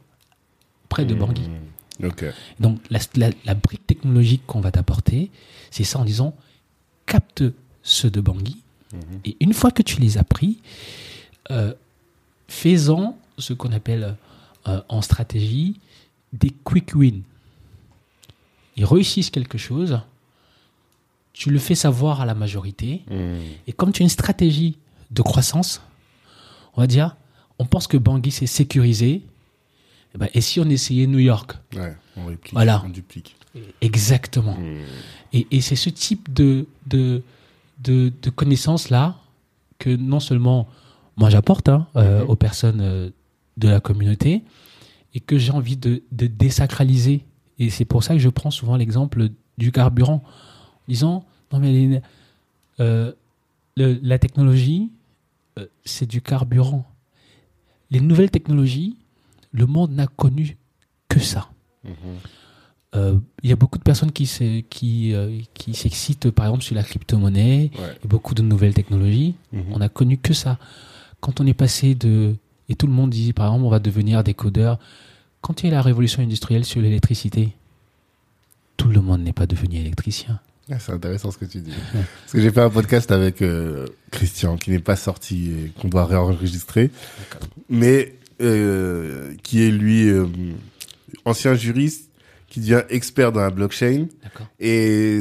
près 0.90 1.06
de 1.06 1.14
Bangui. 1.16 1.50
Ok. 2.04 2.24
Donc, 2.60 2.80
la, 2.90 3.00
la- 3.16 3.32
la 3.46 3.54
brique 3.56 3.86
technologique 3.88 4.44
qu'on 4.46 4.62
va 4.62 4.72
t'apporter, 4.72 5.32
c'est 5.72 5.84
ça 5.84 6.00
en 6.00 6.06
disant 6.06 6.36
capte 7.06 7.44
ceux 7.84 8.10
de 8.12 8.22
Bangui. 8.22 8.58
Et 9.26 9.38
une 9.40 9.54
fois 9.54 9.72
que 9.72 9.82
tu 9.84 10.00
les 10.02 10.18
as 10.18 10.24
pris, 10.24 10.60
euh, 11.52 11.74
fais-en 12.48 13.18
ce 13.38 13.54
qu'on 13.54 13.72
appelle 13.72 14.16
euh, 14.68 14.82
en 14.90 15.02
stratégie 15.02 15.80
des 16.34 16.52
quick 16.64 16.94
wins. 16.96 17.22
Ils 18.78 18.86
réussissent 18.86 19.30
quelque 19.30 19.58
chose, 19.58 20.00
tu 21.40 21.50
le 21.52 21.60
fais 21.60 21.76
savoir 21.76 22.20
à 22.22 22.26
la 22.26 22.36
majorité, 22.44 22.90
Hmm. 23.10 23.40
et 23.68 23.72
comme 23.78 23.92
tu 23.94 24.02
as 24.02 24.06
une 24.06 24.10
stratégie 24.22 24.74
de 25.18 25.22
croissance, 25.22 25.82
on 26.76 26.82
va 26.82 26.88
dire, 26.88 27.16
on 27.60 27.66
pense 27.66 27.88
que 27.88 27.98
Bangui 27.98 28.32
c'est 28.32 28.46
sécurisé, 28.60 29.12
eh 30.14 30.18
ben, 30.18 30.28
et 30.34 30.42
si 30.42 30.60
on 30.60 30.68
essayait 30.70 31.08
New 31.08 31.20
York? 31.32 31.50
Ouais, 31.76 31.96
on 32.18 32.26
réplique. 32.26 32.54
Voilà. 32.54 32.82
On 32.86 32.90
duplique. 32.90 33.36
Exactement. 33.82 34.56
Hmm. 34.60 34.84
Et, 35.34 35.48
et 35.52 35.62
c'est 35.62 35.76
ce 35.78 35.90
type 35.90 36.32
de, 36.34 36.66
de, 36.88 37.24
de, 37.84 38.12
de 38.22 38.30
connaissances-là 38.30 39.16
que 39.80 39.90
non 39.96 40.20
seulement 40.20 40.68
moi 41.16 41.30
j'apporte 41.30 41.70
hein, 41.70 41.88
euh, 41.96 42.24
Mhm. 42.24 42.30
aux 42.30 42.36
personnes 42.36 42.82
euh, 42.82 43.10
de 43.58 43.68
la 43.70 43.80
communauté 43.80 44.44
et 45.14 45.20
que 45.22 45.38
j'ai 45.38 45.52
envie 45.52 45.78
de, 45.78 46.04
de 46.12 46.28
désacraliser. 46.28 47.24
Et 47.60 47.70
c'est 47.70 47.86
pour 47.86 48.04
ça 48.04 48.14
que 48.14 48.20
je 48.20 48.30
prends 48.30 48.52
souvent 48.52 48.76
l'exemple 48.78 49.30
du 49.58 49.72
carburant, 49.72 50.22
disant 50.90 51.24
non 51.52 51.60
mais 51.60 51.72
les- 51.72 52.02
euh, 52.82 53.12
le- 53.78 54.00
la 54.04 54.20
technologie, 54.20 54.92
euh, 55.58 55.66
c'est 55.86 56.06
du 56.10 56.22
carburant. 56.22 56.86
Les 57.92 58.02
nouvelles 58.02 58.32
technologies, 58.32 58.98
le 59.52 59.66
monde 59.66 59.92
n'a 59.92 60.08
connu 60.08 60.58
que 61.08 61.20
ça. 61.20 61.50
Mhm. 61.84 61.92
Euh, 62.96 63.20
Il 63.44 63.50
y 63.50 63.54
a 63.54 63.56
beaucoup 63.56 63.78
de 63.78 63.84
personnes 63.84 64.12
qui 64.12 64.26
se- 64.26 64.62
qui, 64.62 65.14
qui 65.54 65.74
s'excitent, 65.74 66.30
par 66.32 66.46
exemple, 66.48 66.64
sur 66.64 66.76
la 66.76 66.84
crypto-monnaie 66.84 67.72
Ouais. 67.78 67.98
et 68.04 68.08
beaucoup 68.08 68.34
de 68.36 68.42
nouvelles 68.42 68.74
technologies. 68.74 69.36
Mhm. 69.54 69.64
On 69.74 69.78
n'a 69.80 69.90
connu 69.90 70.18
que 70.18 70.34
ça. 70.34 70.58
Quand 71.22 71.40
on 71.40 71.46
est 71.48 71.54
passé 71.54 71.96
de... 71.96 72.36
Et 72.68 72.76
tout 72.76 72.86
le 72.88 72.94
monde 72.94 73.10
dit, 73.12 73.32
par 73.34 73.48
exemple, 73.48 73.66
on 73.66 73.70
va 73.70 73.80
devenir 73.80 74.24
des 74.24 74.34
codeurs. 74.34 74.78
Quand 75.42 75.62
il 75.64 75.68
y 75.68 75.70
a 75.70 75.76
la 75.76 75.82
révolution 75.82 76.22
industrielle 76.22 76.66
sur 76.66 76.82
l'électricité, 76.82 77.56
tout 78.78 78.90
le 78.90 79.02
monde 79.02 79.22
n'est 79.22 79.34
pas 79.34 79.48
devenu 79.48 79.78
électricien. 79.78 80.40
Ah, 80.72 80.78
c'est 80.80 80.92
intéressant 80.92 81.32
ce 81.32 81.38
que 81.38 81.46
tu 81.46 81.60
dis. 81.60 81.74
Parce 81.94 82.32
que 82.32 82.42
j'ai 82.42 82.52
fait 82.52 82.62
un 82.62 82.70
podcast 82.70 83.12
avec 83.12 83.42
euh, 83.42 83.88
Christian 84.12 84.56
qui 84.56 84.70
n'est 84.70 84.80
pas 84.80 84.96
sorti 84.96 85.52
et 85.52 85.82
qu'on 85.82 85.88
doit 85.88 86.06
réenregistrer, 86.06 86.92
mais 87.70 88.14
euh, 88.42 89.34
qui 89.42 89.64
est 89.64 89.72
lui 89.72 90.10
euh, 90.10 90.28
ancien 91.26 91.56
juriste 91.56 92.10
qui 92.48 92.60
devient 92.60 92.84
expert 92.90 93.32
dans 93.32 93.42
la 93.42 93.50
blockchain 93.50 94.08
et 94.60 95.20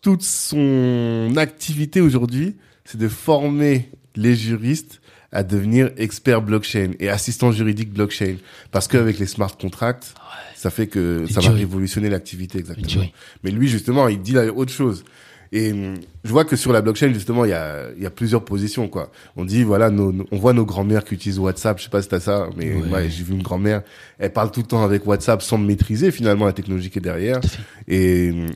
toute 0.00 0.22
son 0.22 1.32
activité 1.36 2.00
aujourd'hui, 2.00 2.56
c'est 2.84 2.98
de 2.98 3.08
former 3.08 3.90
les 4.16 4.34
juristes 4.34 5.00
à 5.32 5.42
devenir 5.42 5.90
experts 5.96 6.42
blockchain 6.42 6.92
et 6.98 7.08
assistants 7.08 7.52
juridiques 7.52 7.92
blockchain 7.92 8.36
parce 8.72 8.88
qu'avec 8.88 9.18
les 9.18 9.26
smart 9.26 9.56
contracts, 9.56 10.14
ça 10.56 10.70
fait 10.70 10.86
que 10.88 11.24
ça 11.30 11.40
va 11.40 11.50
révolutionner 11.50 12.08
l'activité 12.10 12.58
exactement. 12.58 13.04
Mais 13.44 13.50
lui, 13.50 13.68
justement, 13.68 14.08
il 14.08 14.20
dit 14.20 14.32
là 14.32 14.46
autre 14.52 14.72
chose. 14.72 15.04
Et 15.52 15.72
hum, 15.72 15.94
je 16.22 16.30
vois 16.30 16.44
que 16.44 16.54
sur 16.54 16.72
la 16.72 16.80
blockchain, 16.80 17.12
justement, 17.12 17.44
il 17.44 17.48
y 17.50 17.54
a, 17.54 17.86
il 17.96 18.02
y 18.02 18.06
a 18.06 18.10
plusieurs 18.10 18.44
positions, 18.44 18.86
quoi. 18.86 19.10
On 19.36 19.44
dit, 19.44 19.64
voilà, 19.64 19.90
nos, 19.90 20.12
nos- 20.12 20.26
on 20.30 20.36
voit 20.38 20.52
nos 20.52 20.64
grands-mères 20.64 21.02
qui 21.04 21.14
utilisent 21.14 21.40
WhatsApp. 21.40 21.78
Je 21.78 21.84
sais 21.84 21.90
pas 21.90 22.02
si 22.02 22.08
t'as 22.08 22.20
ça, 22.20 22.48
mais 22.56 22.72
Ouais. 22.74 23.08
j'ai 23.10 23.24
vu 23.24 23.32
une 23.34 23.42
grand-mère, 23.42 23.82
elle 24.20 24.32
parle 24.32 24.52
tout 24.52 24.60
le 24.60 24.66
temps 24.66 24.84
avec 24.84 25.04
WhatsApp 25.08 25.42
sans 25.42 25.58
maîtriser 25.58 26.12
finalement 26.12 26.44
la 26.46 26.52
technologie 26.52 26.88
qui 26.90 26.98
est 26.98 27.02
derrière. 27.02 27.40
Et 27.88 28.30
hum, 28.30 28.46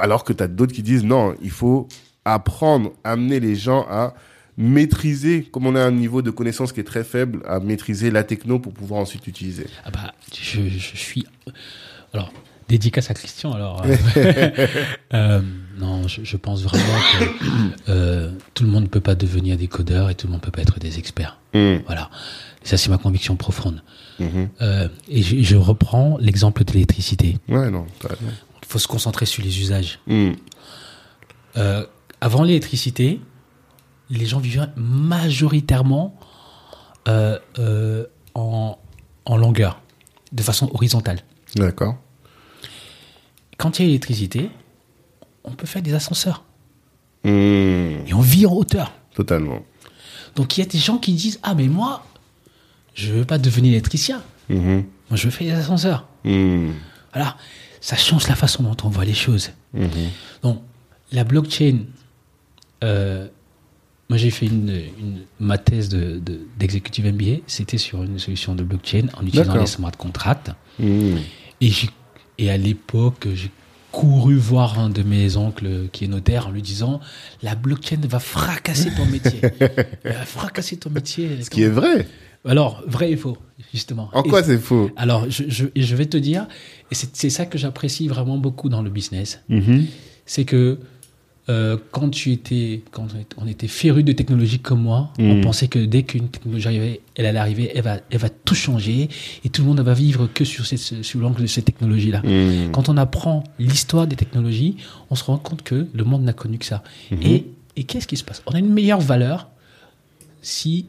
alors 0.00 0.24
que 0.24 0.32
t'as 0.34 0.46
d'autres 0.46 0.72
qui 0.74 0.82
disent, 0.82 1.04
non, 1.04 1.34
il 1.42 1.50
faut 1.50 1.88
apprendre, 2.26 2.92
amener 3.04 3.40
les 3.40 3.54
gens 3.54 3.86
à 3.90 4.12
maîtriser, 4.62 5.42
comme 5.50 5.66
on 5.66 5.74
a 5.74 5.80
un 5.82 5.90
niveau 5.90 6.22
de 6.22 6.30
connaissance 6.30 6.72
qui 6.72 6.80
est 6.80 6.84
très 6.84 7.04
faible, 7.04 7.42
à 7.46 7.60
maîtriser 7.60 8.10
la 8.10 8.24
techno 8.24 8.58
pour 8.58 8.72
pouvoir 8.72 9.00
ensuite 9.00 9.26
l'utiliser. 9.26 9.66
Ah 9.84 9.90
bah, 9.90 10.12
je, 10.34 10.60
je 10.68 10.96
suis... 10.96 11.26
Alors, 12.14 12.32
dédicace 12.68 13.10
à 13.10 13.14
Christian, 13.14 13.52
alors. 13.52 13.82
euh, 13.84 14.66
euh, 15.14 15.40
non, 15.78 16.06
je, 16.08 16.22
je 16.24 16.36
pense 16.36 16.62
vraiment 16.62 16.84
que 17.18 17.24
euh, 17.90 18.30
tout 18.54 18.64
le 18.64 18.70
monde 18.70 18.84
ne 18.84 18.88
peut 18.88 19.00
pas 19.00 19.14
devenir 19.14 19.56
des 19.56 19.66
codeurs 19.68 20.10
et 20.10 20.14
tout 20.14 20.26
le 20.26 20.32
monde 20.32 20.40
ne 20.40 20.44
peut 20.44 20.50
pas 20.52 20.62
être 20.62 20.78
des 20.78 20.98
experts. 20.98 21.38
Hum, 21.54 21.80
Voilà. 21.86 22.10
Et 22.64 22.68
ça, 22.68 22.76
c'est 22.76 22.90
ma 22.90 22.98
conviction 22.98 23.36
profonde. 23.36 23.82
mhm. 24.20 24.48
Et 25.08 25.22
je, 25.22 25.42
je 25.42 25.56
reprends 25.56 26.16
l'exemple 26.20 26.64
de 26.64 26.72
l'électricité. 26.72 27.36
Ouais, 27.48 27.70
non. 27.70 27.86
Il 28.04 28.68
faut 28.68 28.78
se 28.78 28.86
concentrer 28.88 29.26
sur 29.26 29.42
les 29.42 29.58
usages. 29.60 29.98
Euh, 31.56 31.84
avant 32.20 32.44
l'électricité, 32.44 33.20
les 34.12 34.26
gens 34.26 34.38
vivaient 34.38 34.68
majoritairement 34.76 36.14
euh, 37.08 37.38
euh, 37.58 38.06
en, 38.34 38.78
en 39.24 39.36
longueur, 39.36 39.80
de 40.32 40.42
façon 40.42 40.70
horizontale. 40.72 41.20
D'accord. 41.56 41.96
quand 43.58 43.78
il 43.78 43.82
y 43.82 43.84
a 43.84 43.86
l'électricité, 43.88 44.50
on 45.44 45.52
peut 45.52 45.66
faire 45.66 45.82
des 45.82 45.94
ascenseurs. 45.94 46.44
Hmm. 47.24 47.28
Et 48.06 48.14
on 48.14 48.20
vit 48.20 48.46
en 48.46 48.52
hauteur. 48.52 48.92
Totalement. 49.14 49.62
Donc 50.34 50.56
il 50.56 50.60
y 50.60 50.62
a 50.62 50.66
des 50.66 50.78
gens 50.78 50.98
qui 50.98 51.12
disent 51.12 51.38
Ah, 51.42 51.54
mais 51.54 51.68
moi, 51.68 52.04
je 52.94 53.12
veux 53.12 53.24
pas 53.24 53.38
devenir 53.38 53.72
électricien. 53.72 54.22
Mhm. 54.48 54.84
Moi, 55.10 55.16
je 55.16 55.24
veux 55.24 55.30
faire 55.30 55.46
des 55.54 55.60
ascenseurs. 55.60 56.06
Hmm. 56.24 56.72
Voilà. 57.12 57.36
Ça 57.80 57.96
change 57.96 58.28
la 58.28 58.36
façon 58.36 58.62
dont 58.62 58.76
on 58.84 58.88
voit 58.88 59.04
les 59.04 59.14
choses. 59.14 59.50
Mhm. 59.74 59.90
Donc, 60.42 60.62
la 61.12 61.24
blockchain, 61.24 61.80
euh, 62.84 63.28
moi 64.12 64.18
j'ai 64.18 64.28
fait 64.30 64.44
une, 64.46 64.68
une- 64.98 65.20
ma 65.40 65.56
thèse 65.56 65.88
de- 65.88 66.18
de- 66.18 66.40
d'executive 66.58 67.06
MBA, 67.06 67.36
c'était 67.46 67.78
sur 67.78 68.02
une 68.02 68.18
solution 68.18 68.54
de 68.54 68.62
blockchain 68.62 69.06
en 69.18 69.26
utilisant 69.26 69.56
les 69.56 69.66
smart 69.66 69.96
contracts. 69.96 70.50
Hmm. 70.78 71.16
Et, 72.38 72.50
à 72.50 72.58
l'époque, 72.58 73.26
j'ai 73.34 73.50
couru 73.90 74.36
voir 74.36 74.78
un 74.78 74.90
de 74.90 75.02
mes 75.02 75.36
oncles 75.38 75.88
qui 75.92 76.04
est 76.04 76.08
notaire 76.08 76.48
en 76.48 76.50
lui 76.50 76.60
disant 76.60 77.00
La 77.42 77.54
blockchain 77.54 78.00
va 78.06 78.18
fracasser 78.18 78.90
ton 78.94 79.06
métier. 79.06 79.40
Elle 80.04 80.12
va 80.12 80.26
fracasser 80.26 80.76
ton 80.76 80.90
métier. 80.90 81.42
Ce 81.42 81.48
qui 81.48 81.62
est 81.62 81.68
vrai. 81.68 82.06
Alors, 82.44 82.82
vrai 82.86 83.12
et 83.12 83.16
faux, 83.16 83.38
justement. 83.72 84.10
En 84.12 84.24
Et 84.24 84.28
quoi 84.28 84.42
c'est 84.42 84.58
faux? 84.58 84.90
Alors, 84.96 85.30
je, 85.30 85.44
je, 85.74 85.94
vais 85.96 86.06
te 86.06 86.16
dire, 86.18 86.48
et 86.90 86.94
c'est 86.94 87.16
c'est 87.16 87.30
ça 87.30 87.46
que 87.46 87.56
j'apprécie 87.56 88.08
vraiment 88.08 88.36
beaucoup 88.36 88.68
dans 88.68 88.82
le 88.82 88.90
business, 88.90 89.40
Mhm. 89.48 89.86
c'est 90.26 90.44
que 90.44 90.78
euh, 91.48 91.76
quand 91.90 92.08
tu 92.10 92.30
étais, 92.30 92.82
quand 92.92 93.08
on 93.36 93.46
était- 93.48 93.66
féru 93.68 94.04
de 94.04 94.12
technologie 94.12 94.60
comme 94.60 94.82
moi, 94.82 95.12
on 95.18 95.38
Mm. 95.38 95.40
pensait 95.40 95.66
que 95.68 95.78
dès 95.80 96.04
qu'une 96.04 96.28
technologie 96.28 96.68
arrivait, 96.68 97.00
elle 97.16 97.26
allait 97.26 97.38
arriver, 97.40 97.72
elle 97.74 97.82
va, 97.82 97.98
elle 98.10 98.18
va 98.18 98.28
tout 98.28 98.54
changer 98.54 99.08
et 99.44 99.48
tout 99.48 99.62
le 99.62 99.68
monde 99.68 99.80
va 99.80 99.92
vivre 99.94 100.28
que 100.32 100.44
sur, 100.44 100.64
cette, 100.66 101.02
sur 101.02 101.18
l'angle 101.20 101.42
de 101.42 101.46
ces 101.48 101.62
technologies-là. 101.62 102.20
Hmm. 102.22 102.70
Quand 102.70 102.88
on 102.88 102.96
apprend 102.96 103.42
l'histoire 103.58 104.06
des 104.06 104.14
technologies, 104.16 104.76
on 105.10 105.16
se 105.16 105.24
rend 105.24 105.36
compte 105.38 105.62
que 105.62 105.88
le 105.92 106.04
monde 106.04 106.22
n'a 106.22 106.32
connu 106.32 106.58
que 106.58 106.64
ça. 106.66 106.84
Et, 107.20 107.46
et 107.76 107.84
qu'est-ce 107.84 108.06
qui 108.06 108.16
se 108.16 108.22
passe? 108.24 108.40
On 108.46 108.52
a 108.52 108.58
une 108.60 108.72
meilleure 108.72 109.00
valeur 109.00 109.48
si 110.42 110.86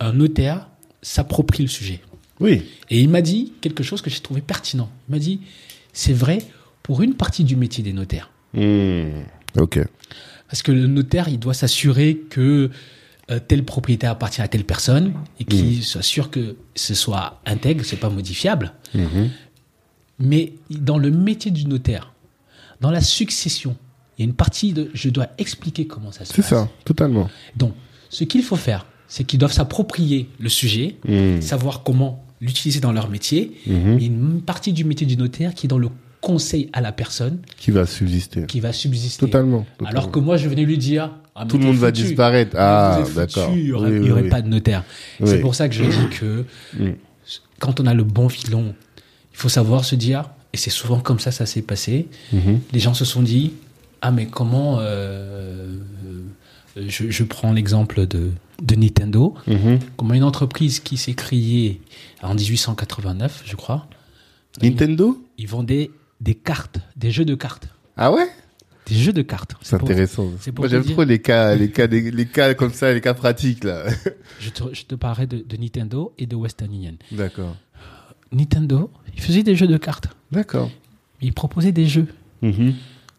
un 0.00 0.12
notaire 0.12 0.68
s'approprie 1.00 1.62
le 1.62 1.68
sujet. 1.68 2.00
Oui. 2.40 2.62
Et 2.90 3.00
il 3.00 3.08
m'a 3.08 3.22
dit 3.22 3.52
quelque 3.60 3.82
chose 3.82 4.02
que 4.02 4.10
j'ai 4.10 4.20
trouvé 4.20 4.40
pertinent. 4.40 4.90
Il 5.08 5.12
m'a 5.12 5.18
dit, 5.18 5.40
c'est 5.92 6.12
vrai 6.12 6.38
pour 6.82 7.02
une 7.02 7.14
partie 7.14 7.44
du 7.44 7.56
métier 7.56 7.82
des 7.84 7.92
notaires. 7.92 8.30
Hmm. 8.54 9.22
Ok. 9.58 9.78
Parce 10.48 10.62
que 10.62 10.72
le 10.72 10.86
notaire, 10.86 11.28
il 11.28 11.38
doit 11.38 11.54
s'assurer 11.54 12.16
que 12.28 12.70
euh, 13.30 13.38
tel 13.46 13.64
propriétaire 13.64 14.10
appartient 14.10 14.42
à 14.42 14.48
telle 14.48 14.64
personne 14.64 15.14
et 15.40 15.44
qu'il 15.44 15.82
s'assure 15.84 16.30
que 16.30 16.56
ce 16.74 16.94
soit 16.94 17.40
intègre, 17.46 17.84
c'est 17.84 17.96
pas 17.96 18.10
modifiable. 18.10 18.72
Mhm. 18.94 19.30
Mais 20.18 20.52
dans 20.70 20.98
le 20.98 21.10
métier 21.10 21.50
du 21.50 21.64
notaire, 21.66 22.12
dans 22.80 22.90
la 22.90 23.00
succession, 23.00 23.76
il 24.18 24.22
y 24.22 24.24
a 24.24 24.28
une 24.28 24.34
partie 24.34 24.72
de 24.72 24.90
je 24.92 25.08
dois 25.08 25.28
expliquer 25.38 25.86
comment 25.86 26.12
ça 26.12 26.24
se 26.24 26.32
C'est 26.34 26.42
passe. 26.42 26.50
ça, 26.50 26.68
totalement. 26.84 27.30
Donc, 27.56 27.72
ce 28.10 28.24
qu'il 28.24 28.42
faut 28.42 28.56
faire, 28.56 28.86
c'est 29.08 29.24
qu'ils 29.24 29.38
doivent 29.38 29.52
s'approprier 29.52 30.28
le 30.38 30.48
sujet, 30.48 30.96
Hmm. 31.06 31.40
savoir 31.40 31.82
comment 31.82 32.22
l'utiliser 32.40 32.80
dans 32.80 32.92
leur 32.92 33.08
métier. 33.08 33.52
Il 33.66 33.72
y 34.00 34.04
a 34.04 34.06
une 34.06 34.42
partie 34.42 34.72
du 34.72 34.84
métier 34.84 35.06
du 35.06 35.16
notaire 35.16 35.54
qui 35.54 35.66
est 35.66 35.68
dans 35.68 35.78
le 35.78 35.88
conseil 36.22 36.70
à 36.72 36.80
la 36.80 36.92
personne 36.92 37.40
Qui 37.58 37.70
va 37.72 37.84
subsister. 37.84 38.46
qui 38.46 38.60
va 38.60 38.72
subsister. 38.72 39.26
Totalement. 39.26 39.66
totalement. 39.76 39.90
Alors 39.90 40.10
que 40.10 40.18
moi, 40.20 40.36
je 40.38 40.48
venais 40.48 40.64
lui 40.64 40.78
dire 40.78 41.10
ah, 41.34 41.44
Tout 41.46 41.58
le 41.58 41.64
monde 41.64 41.76
va 41.76 41.90
disparaître. 41.90 42.56
Ah, 42.58 43.02
d'accord. 43.14 43.50
Il 43.54 43.64
n'y 43.64 43.72
aurait, 43.72 43.90
Oui, 43.90 43.98
il 44.02 44.06
y 44.06 44.10
aurait 44.12 44.22
oui, 44.22 44.28
pas 44.30 44.40
de 44.40 44.48
notaire. 44.48 44.84
C'est 45.24 45.40
pour 45.40 45.54
ça 45.54 45.68
que 45.68 45.74
je 45.74 45.84
dis 45.84 46.08
que 46.18 46.44
quand 47.58 47.78
on 47.80 47.86
a 47.86 47.92
le 47.94 48.04
bon 48.04 48.28
filon, 48.28 48.74
il 49.32 49.36
faut 49.36 49.48
savoir 49.48 49.84
se 49.84 49.94
dire, 49.94 50.30
et 50.52 50.56
c'est 50.56 50.70
souvent 50.70 51.00
comme 51.00 51.18
ça 51.18 51.30
ça 51.32 51.44
s'est 51.46 51.62
passé, 51.62 52.06
Mhm. 52.32 52.60
les 52.72 52.78
gens 52.80 52.94
se 52.94 53.04
sont 53.04 53.22
dit 53.22 53.52
ah 54.00 54.10
mais 54.10 54.26
comment 54.26 54.78
euh, 54.80 55.76
euh, 56.76 56.84
je, 56.88 57.10
je 57.10 57.24
prends 57.24 57.52
l'exemple 57.52 58.06
de, 58.06 58.30
de 58.62 58.74
Nintendo 58.74 59.34
Mhm. 59.46 59.78
comment 59.96 60.14
une 60.14 60.24
entreprise 60.24 60.80
qui 60.80 60.96
s'est 60.96 61.14
créée 61.14 61.80
en 62.22 62.34
1889 62.34 63.42
je 63.44 63.56
crois 63.56 63.86
Nintendo? 64.62 65.16
ils 65.38 65.48
vendaient 65.48 65.90
des 66.22 66.34
cartes 66.34 66.78
des 66.96 67.10
jeux 67.10 67.24
de 67.26 67.34
cartes 67.34 67.68
Ah 67.96 68.10
ouais? 68.12 68.26
Des 68.86 68.94
jeux 68.96 69.12
de 69.12 69.22
cartes 69.22 69.54
C'est 69.62 69.76
intéressant. 69.76 70.30
pour 70.54 70.64
Moi, 70.64 70.68
j'aime 70.68 70.84
trop 70.84 71.04
les 71.04 71.20
cas, 71.20 71.54
les 71.54 71.70
cas, 71.70 71.86
les 71.86 72.26
cas 72.26 72.54
comme 72.54 72.72
ça, 72.72 72.92
les 72.92 73.00
cas 73.00 73.14
pratiques, 73.14 73.62
là. 73.64 73.84
je 74.40 74.50
te, 74.50 74.62
je 74.72 74.84
te 74.84 74.94
parlerai 74.96 75.26
de, 75.26 75.38
de 75.46 75.56
Nintendo 75.56 76.12
et 76.18 76.26
de 76.26 76.34
Western 76.34 76.72
Union 76.72 76.94
D'accord. 77.12 77.56
Nintendo 78.32 78.90
ils 79.14 79.20
faisaient 79.20 79.42
des 79.42 79.56
jeux 79.56 79.66
de 79.66 79.76
cartes 79.76 80.08
D'accord. 80.30 80.70
ils 81.20 81.32
proposaient 81.32 81.72
des 81.72 81.86
jeux 81.86 82.06
Mhm. 82.44 82.74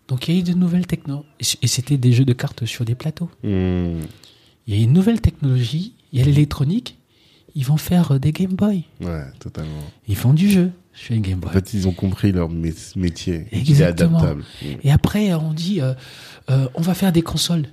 donc 0.10 0.28
il 0.28 0.34
y 0.34 0.38
a 0.38 0.40
eu 0.42 0.44
de 0.44 0.54
nouvelles 0.54 0.86
techno 0.86 1.24
et 1.40 1.68
c'était 1.68 1.96
des 1.98 2.12
jeux 2.12 2.26
de 2.26 2.34
cartes 2.34 2.66
sur 2.66 2.84
des 2.84 2.96
plateaux 2.96 3.30
Hmm. 3.44 4.02
Il 4.68 4.76
y 4.76 4.80
a 4.80 4.84
une 4.84 4.94
nouvelle 4.94 5.20
technologie, 5.22 5.94
il 6.14 6.20
y 6.20 6.22
a 6.22 6.26
l'électronique, 6.26 6.98
ils 7.56 7.66
vont 7.66 7.76
faire 7.78 8.14
euh, 8.14 8.18
des 8.20 8.32
Game 8.32 8.54
Boy. 8.54 8.86
Ouais, 9.02 9.26
totalement. 9.40 9.84
Ils 10.08 10.16
font 10.16 10.34
du 10.34 10.50
jeu 10.50 10.72
sur 10.94 11.16
une 11.16 11.22
Game 11.22 11.38
En 11.40 11.48
Boy. 11.48 11.52
fait, 11.54 11.74
ils 11.74 11.88
ont 11.88 11.92
compris 11.94 12.32
leur 12.32 12.50
mé- 12.50 12.74
métier. 12.98 13.46
Est 13.52 13.58
Exactement. 13.60 14.18
adaptable. 14.20 14.44
Et 14.84 14.92
après, 14.92 15.34
on 15.34 15.54
dit, 15.54 15.82
euh, 15.82 15.94
euh, 16.50 16.68
on 16.76 16.82
va 16.82 16.94
faire 16.94 17.12
des 17.12 17.22
consoles. 17.22 17.66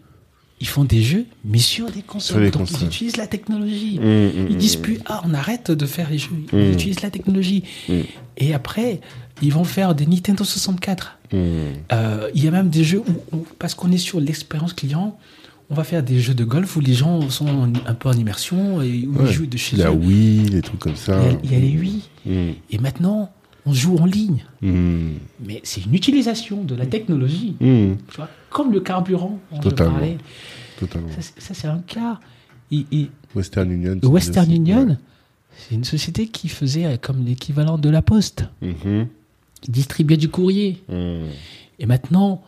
Ils 0.63 0.67
font 0.69 0.85
des 0.85 1.03
jeux, 1.03 1.25
mais 1.45 1.59
sur 1.59 1.91
des 1.91 2.03
consoles. 2.03 2.43
Sur 2.45 2.51
Donc 2.53 2.69
consoles. 2.69 2.81
ils 2.83 2.87
utilisent 2.87 3.17
la 3.17 3.27
technologie. 3.27 3.99
Hmm, 3.99 4.05
hmm, 4.29 4.47
Ils 4.51 4.57
disent 4.59 4.77
hmm. 4.79 4.83
plus, 4.83 4.99
ah, 5.07 5.23
on 5.27 5.33
arrête 5.33 5.71
de 5.71 5.87
faire 5.87 6.11
les 6.11 6.19
jeux. 6.19 6.29
Ils 6.53 6.59
Mm. 6.59 6.73
utilisent 6.73 7.01
la 7.03 7.11
technologie. 7.11 7.65
Et 8.37 8.53
après, 8.53 9.01
ils 9.41 9.53
vont 9.53 9.65
faire 9.65 9.95
des 9.95 10.05
Nintendo 10.07 10.45
64. 10.45 11.19
Hmm. 11.33 11.37
Euh, 11.93 12.29
Il 12.35 12.45
y 12.45 12.49
a 12.49 12.51
même 12.51 12.69
des 12.69 12.85
jeux 12.85 13.03
où, 13.33 13.47
parce 13.59 13.75
qu'on 13.75 13.91
est 13.91 13.97
sur 13.99 14.21
l'expérience 14.21 14.75
client, 14.75 15.19
on 15.71 15.75
va 15.75 15.85
faire 15.85 16.03
des 16.03 16.19
jeux 16.19 16.35
de 16.35 16.45
golf 16.45 16.77
où 16.77 16.81
les 16.81 16.95
gens 16.95 17.31
sont 17.31 17.73
un 17.87 17.95
peu 17.95 18.09
en 18.09 18.13
immersion 18.13 18.83
et 18.83 19.07
où 19.07 19.17
Ouais. 19.19 19.27
ils 19.27 19.33
jouent 19.33 19.47
de 19.47 19.57
chez 19.57 19.77
La 19.77 19.91
eux. 19.91 19.95
Wii, 19.95 20.49
les 20.49 20.63
trucs 20.63 20.81
comme 20.81 20.97
ça. 20.97 21.21
Il 21.23 21.27
y 21.33 21.35
a, 21.35 21.39
il 21.45 21.53
y 21.53 21.55
a 21.55 21.59
les 21.61 21.79
Wii. 21.79 22.03
Hmm. 22.27 22.51
Et 22.71 22.79
maintenant, 22.79 23.31
on 23.67 23.73
joue 23.73 23.97
en 23.99 24.05
ligne. 24.07 24.45
Hmm. 24.63 25.13
Mais 25.47 25.61
c'est 25.65 25.85
une 25.85 25.95
utilisation 25.95 26.65
de 26.65 26.75
la 26.75 26.87
technologie. 26.87 27.55
Hmm. 27.61 27.95
Tu 28.09 28.17
vois, 28.17 28.29
comme 28.51 28.73
le 28.73 28.81
carburant 28.81 29.39
je 29.55 29.61
Totalement. 29.61 30.01
Ça, 31.39 31.55
c'est- 31.55 31.69
un 31.69 31.81
cas. 31.87 32.19
Et, 32.73 32.87
et 32.91 33.11
Western 33.35 33.71
Union. 33.71 33.99
Western 34.03 34.51
Union, 34.51 34.87
ouais. 34.89 34.97
c'est 35.57 35.75
une 35.75 35.85
société 35.85 36.27
qui 36.29 36.49
faisait 36.49 36.87
euh, 36.87 36.97
comme 37.01 37.25
l'équivalent 37.25 37.79
de 37.79 37.91
la 37.91 38.01
Poste, 38.03 38.45
Mhm. 38.63 39.07
qui 39.61 39.71
distribuait 39.71 40.17
du 40.17 40.29
courrier. 40.31 40.83
Hmm. 40.89 41.27
Et 41.79 41.87
maintenant, 41.87 42.43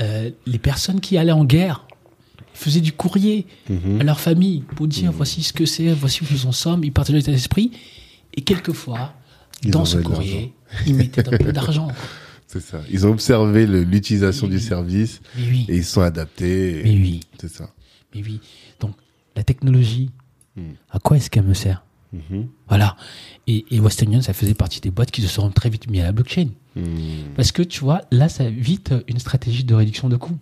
euh, 0.00 0.30
les 0.46 0.58
personnes 0.58 1.00
qui 1.00 1.16
allaient 1.18 1.32
en 1.32 1.44
guerre 1.44 1.86
faisaient 2.54 2.80
du 2.80 2.92
courrier 2.92 3.46
Mhm. 3.68 4.00
à 4.00 4.04
leur 4.04 4.18
famille 4.20 4.62
pour 4.76 4.88
dire 4.88 5.12
voici 5.12 5.42
ce 5.42 5.52
que 5.52 5.66
c'est, 5.66 5.92
voici 5.92 6.22
où 6.22 6.26
nous 6.30 6.46
en 6.46 6.52
sommes. 6.52 6.82
Ils 6.84 6.92
partageaient 6.92 7.18
l'état 7.18 7.32
d'esprit. 7.32 7.70
Et 8.34 8.40
quelquefois, 8.42 9.12
Ils 9.62 9.70
dans 9.70 9.84
ce 9.84 9.98
courrier, 9.98 10.52
ils 10.86 10.94
mettaient 10.94 11.28
un 11.32 11.36
peu 11.38 11.52
d'argent. 11.52 11.88
C'est 12.46 12.60
ça. 12.60 12.80
Ils 12.90 13.06
ont 13.06 13.10
observé 13.10 13.66
l'utilisation 13.66 14.46
du 14.46 14.60
service 14.60 15.20
oui, 15.36 15.66
et 15.68 15.76
ils 15.76 15.84
sont 15.84 16.02
adaptés. 16.02 16.82
mais 16.84 16.90
oui, 16.92 17.20
C'est 17.40 17.48
ça. 17.50 17.70
mais 18.14 18.22
oui. 18.22 18.40
Donc, 18.80 18.94
la 19.36 19.42
technologie, 19.42 20.10
Hmm. 20.56 20.74
à 20.90 21.00
quoi 21.00 21.16
est-ce 21.16 21.30
qu'elle 21.30 21.42
me 21.44 21.54
sert? 21.54 21.84
Mhm. 22.12 22.46
Voilà. 22.68 22.96
Et, 23.48 23.64
et 23.72 23.80
Western 23.80 24.08
Union, 24.12 24.22
ça 24.22 24.32
faisait 24.32 24.54
partie 24.54 24.80
des 24.80 24.92
boîtes 24.92 25.10
qui 25.10 25.20
se 25.20 25.26
sont 25.26 25.50
très 25.50 25.68
vite 25.68 25.90
mis 25.90 26.00
à 26.00 26.04
la 26.04 26.12
blockchain. 26.12 26.50
Hmm. 26.76 26.82
Parce 27.34 27.50
que, 27.50 27.62
tu 27.62 27.80
vois, 27.80 28.02
là, 28.12 28.28
ça 28.28 28.48
vite 28.48 28.94
une 29.08 29.18
stratégie 29.18 29.64
de 29.64 29.74
réduction 29.74 30.08
de 30.08 30.16
coûts. 30.16 30.38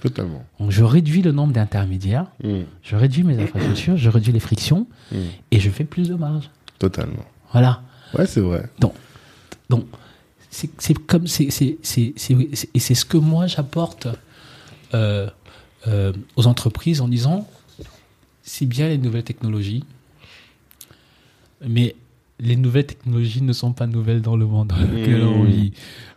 Totalement. 0.00 0.44
Donc, 0.58 0.70
je 0.70 0.82
réduis 0.84 1.22
le 1.22 1.32
nombre 1.32 1.52
d'intermédiaires, 1.52 2.26
Hmm. 2.42 2.62
je 2.82 2.96
réduis 2.96 3.22
mes 3.22 3.38
infrastructures, 3.42 3.96
je 3.96 4.08
réduis 4.08 4.32
les 4.32 4.40
frictions 4.40 4.86
Hmm. 5.12 5.16
et 5.50 5.60
je 5.60 5.70
fais 5.70 5.84
plus 5.84 6.08
de 6.08 6.14
marge. 6.14 6.50
Totalement. 6.78 7.24
Voilà. 7.52 7.82
Ouais, 8.14 8.26
c'est 8.26 8.40
vrai. 8.40 8.68
Donc, 8.78 8.94
donc 9.68 9.84
c'est 10.50 10.70
c'est 10.78 10.94
comme 10.94 11.26
c'est 11.26 11.50
c'est 11.50 11.78
c'est 11.82 12.12
c'est- 12.16 12.48
c'est- 12.54 12.70
et 12.74 12.78
c'est 12.80 12.94
ce 12.94 13.04
que 13.04 13.16
moi 13.18 13.46
j'apporte 13.46 14.08
euh, 14.94 15.28
euh, 15.86 16.12
aux 16.36 16.46
entreprises 16.46 17.00
en 17.00 17.08
disant 17.08 17.46
c'est 18.42 18.66
bien 18.66 18.88
les 18.88 18.98
nouvelles 18.98 19.22
technologies, 19.24 19.84
mais 21.66 21.94
les 22.40 22.56
nouvelles 22.56 22.86
technologies 22.86 23.42
ne 23.42 23.52
sont 23.52 23.72
pas 23.72 23.86
nouvelles 23.86 24.22
dans 24.22 24.36
le 24.36 24.46
monde 24.46 24.72
on 24.78 25.44
vit. 25.44 25.72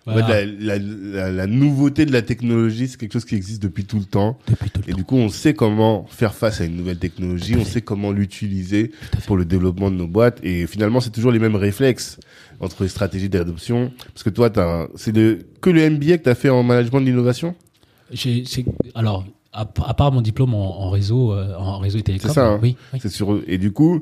Voilà. 0.05 0.45
la, 0.45 0.77
la- 0.77 0.79
la- 0.79 1.31
la 1.31 1.47
nouveauté 1.47 2.05
de 2.05 2.11
la 2.11 2.21
technologie, 2.21 2.87
c'est 2.89 2.97
quelque 2.99 3.13
chose 3.13 3.23
qui 3.25 3.35
existe 3.35 3.63
depuis 3.63 3.85
tout 3.85 3.99
le 3.99 4.03
temps. 4.05 4.37
Depuis 4.49 4.69
tout 4.69 4.81
le 4.81 4.89
Et 4.89 4.91
temps. 4.91 4.97
du 4.97 5.03
coup, 5.05 5.15
on 5.15 5.29
sait 5.29 5.53
comment 5.53 6.05
faire 6.09 6.33
face 6.33 6.59
à 6.59 6.65
une 6.65 6.75
nouvelle 6.75 6.97
technologie, 6.97 7.55
on 7.57 7.63
sait 7.63 7.81
comment 7.81 8.11
l'utiliser 8.11 8.91
pour 9.27 9.37
le 9.37 9.45
développement 9.45 9.89
de 9.91 9.95
nos 9.95 10.07
boîtes. 10.07 10.39
Et 10.43 10.67
finalement, 10.67 10.99
c'est 10.99 11.09
toujours 11.11 11.31
les 11.31 11.39
mêmes 11.39 11.55
réflexes 11.55 12.19
entre 12.59 12.83
les 12.83 12.89
stratégies 12.89 13.29
d'adoption. 13.29 13.91
Parce 14.13 14.23
que 14.23 14.29
toi, 14.29 14.51
c'est 14.95 15.13
que 15.13 15.69
le 15.69 15.89
MBA 15.89 16.17
que 16.17 16.23
tu 16.23 16.29
as 16.29 16.35
fait 16.35 16.49
en 16.49 16.63
management 16.63 16.99
de 16.99 17.05
l'innovation 17.05 17.55
alors, 18.95 19.25
à, 19.53 19.61
à 19.61 19.93
part 19.93 20.11
mon 20.11 20.21
diplôme 20.21 20.53
en, 20.53 20.81
en 20.81 20.89
réseau, 20.89 21.31
euh, 21.33 21.55
en 21.57 21.79
réseau 21.79 21.99
et 21.99 22.03
télécom, 22.03 22.29
C'est 22.29 22.35
ça, 22.35 22.47
hein. 22.47 22.59
oui, 22.61 22.75
oui. 22.93 22.99
C'est 23.01 23.09
sur 23.09 23.39
Et 23.47 23.57
du 23.57 23.71
coup, 23.71 24.01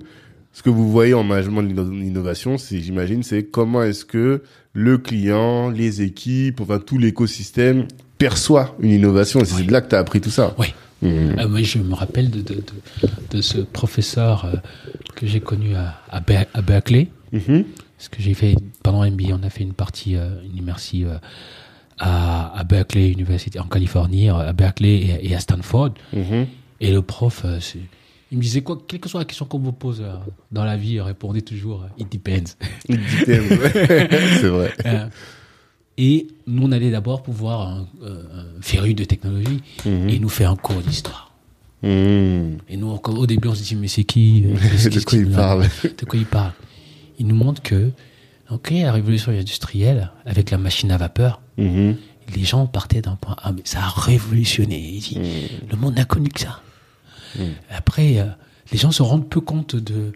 ce 0.54 0.64
que 0.64 0.70
vous 0.70 0.92
voyez 0.92 1.14
en 1.14 1.24
management 1.24 1.64
de 1.64 1.82
l'innovation, 1.92 2.58
c'est, 2.58 2.80
j'imagine, 2.82 3.24
c'est 3.24 3.44
comment 3.44 3.84
est-ce 3.84 4.04
que 4.06 4.44
le 4.74 4.98
client, 4.98 5.70
les 5.70 6.02
équipes, 6.02 6.62
enfin 6.62 6.80
tout 6.80 6.98
l'écosystème 6.98 7.88
perçoit 8.18 8.76
une 8.80 8.92
innovation. 8.92 9.40
Et 9.42 9.46
c'est 9.46 9.64
de 9.64 9.72
là 9.72 9.82
que 9.82 9.90
tu 9.90 9.96
as 9.96 10.00
appris 10.00 10.22
tout 10.22 10.30
ça. 10.30 10.54
Oui. 10.58 10.68
Mhm. 11.02 11.40
Euh, 11.40 11.48
moi, 11.48 11.62
je 11.64 11.80
me 11.80 11.94
rappelle 11.96 12.30
de, 12.30 12.42
de, 12.42 12.56
de, 12.56 12.64
de 13.32 13.42
ce 13.42 13.58
professeur 13.60 14.46
euh, 14.46 14.54
que 15.16 15.26
j'ai 15.26 15.40
connu 15.40 15.74
à, 15.76 15.96
à, 16.10 16.20
Ber- 16.20 16.46
à 16.54 16.62
Berkeley. 16.62 17.08
Parce 17.32 18.10
que 18.10 18.22
j'ai 18.22 18.34
fait, 18.34 18.56
pendant 18.84 19.04
MBA, 19.10 19.34
on 19.34 19.44
a 19.44 19.50
fait 19.50 19.64
une 19.64 19.74
partie, 19.74 20.16
euh, 20.16 20.30
une 20.44 20.58
immersive 20.58 21.08
euh, 21.08 21.18
à, 21.98 22.58
à 22.60 22.64
Berkeley, 22.64 23.10
université 23.12 23.60
en 23.60 23.66
Californie, 23.68 24.30
à 24.30 24.54
Berkeley 24.54 24.96
et, 25.22 25.30
et 25.32 25.36
à 25.36 25.40
Stanford. 25.40 25.94
Mhm. 26.14 26.46
Et 26.82 26.92
le 26.92 27.02
prof, 27.02 27.46
c'est- 27.60 27.80
il 28.32 28.38
me 28.38 28.42
disait 28.44 28.62
quoi, 28.62 28.82
quelle 28.88 29.00
que 29.00 29.10
soit 29.10 29.20
la 29.20 29.26
question 29.26 29.46
qu'on 29.46 29.60
vous 29.60 29.74
pose 29.74 30.02
euh, 30.02 30.16
dans 30.52 30.64
la 30.64 30.78
vie, 30.78 31.00
répondez 31.02 31.42
toujours, 31.42 31.84
euh, 31.84 31.88
it 32.02 32.12
depends. 32.12 32.54
Thème, 32.88 33.48
ouais. 33.50 34.10
c'est 34.40 34.48
vrai. 34.48 34.74
Euh, 34.86 35.08
et 35.98 36.28
nous, 36.48 36.64
on 36.68 36.72
allait 36.72 36.92
d'abord 36.92 37.22
pouvoir 37.24 37.68
un, 37.68 37.88
un 38.04 38.62
féru 38.62 38.94
de 38.94 39.04
technologie 39.04 39.62
Mhm. 39.86 40.10
et 40.10 40.20
nous 40.20 40.30
fait 40.30 40.46
un 40.46 40.56
cours 40.56 40.82
d'histoire. 40.82 41.32
Mhm. 41.84 42.58
Et 42.70 42.78
nous, 42.78 42.90
au 43.06 43.28
début, 43.28 43.48
on 43.50 43.56
se 43.56 43.64
dit, 43.64 43.76
mais 43.76 43.88
c'est 43.88 44.04
qui 44.04 44.46
qu'est-ce- 44.72 44.90
De 45.00 45.04
quoi 45.04 45.18
il 45.18 45.30
parle 45.30 45.68
De 46.00 46.06
quoi 46.06 46.18
il 46.20 46.26
parle? 46.26 46.54
Il 47.20 47.28
nous 47.28 47.36
montre 47.36 47.62
que, 47.62 47.92
ok, 48.50 48.72
la 48.72 48.92
révolution 48.92 49.32
industrielle, 49.32 50.12
avec 50.26 50.52
la 50.52 50.58
machine 50.58 50.92
à 50.92 50.98
vapeur, 50.98 51.42
Mhm. 51.58 51.98
les 52.36 52.44
gens 52.46 52.66
partaient 52.66 53.02
d'un 53.02 53.16
point 53.18 53.36
A, 53.44 53.52
mais 53.52 53.62
ça 53.66 53.80
a 53.84 53.90
révolutionné. 53.90 54.80
Il 54.80 55.02
dit, 55.02 55.20
le 55.70 55.76
monde 55.78 55.96
n'a 55.96 56.06
connu 56.06 56.30
que 56.30 56.40
ça. 56.40 56.62
Après, 57.70 58.18
euh, 58.20 58.26
les 58.72 58.78
gens 58.78 58.92
se 58.92 59.02
rendent 59.04 59.30
peu 59.30 59.42
compte 59.42 59.76
de, 59.76 60.12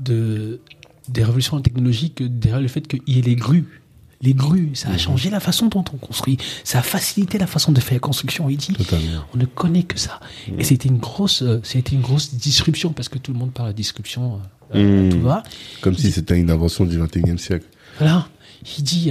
de, 0.00 0.60
des 1.08 1.22
révolutions 1.24 1.60
technologiques 1.60 2.22
derrière 2.22 2.60
le 2.60 2.68
fait 2.68 2.86
qu'il 2.86 3.00
y 3.06 3.18
ait 3.18 3.22
les 3.22 3.36
grues. 3.36 3.80
Les 4.24 4.34
grues, 4.34 4.70
ça 4.74 4.88
a 4.88 4.98
changé 4.98 5.30
la 5.30 5.40
façon 5.40 5.66
dont 5.66 5.84
on 5.92 5.96
construit. 5.96 6.38
Ça 6.62 6.78
a 6.78 6.82
facilité 6.82 7.38
la 7.38 7.48
façon 7.48 7.72
de 7.72 7.80
faire 7.80 7.94
la 7.94 7.98
construction. 8.00 8.48
Il 8.48 8.56
dit, 8.56 8.72
Totalement. 8.72 9.24
on 9.34 9.36
ne 9.38 9.46
connaît 9.46 9.82
que 9.82 9.98
ça. 9.98 10.20
Et 10.58 10.62
c'était 10.62 10.88
une 10.88 10.98
grosse, 10.98 11.42
euh, 11.42 11.58
c'était 11.64 11.96
une 11.96 12.02
grosse 12.02 12.32
disruption 12.34 12.92
parce 12.92 13.08
que 13.08 13.18
tout 13.18 13.32
le 13.32 13.38
monde 13.40 13.52
parle 13.52 13.70
de 13.70 13.76
disruption, 13.76 14.34
euh, 14.34 15.06
Mm. 15.08 15.10
tout 15.10 15.20
va. 15.20 15.42
Comme 15.82 15.96
si 15.96 16.10
c'était 16.12 16.38
une 16.38 16.50
invention 16.50 16.86
du 16.86 16.98
21e 16.98 17.36
siècle. 17.36 17.66
Voilà. 17.98 18.28
Il 18.78 18.84
dit, 18.84 19.10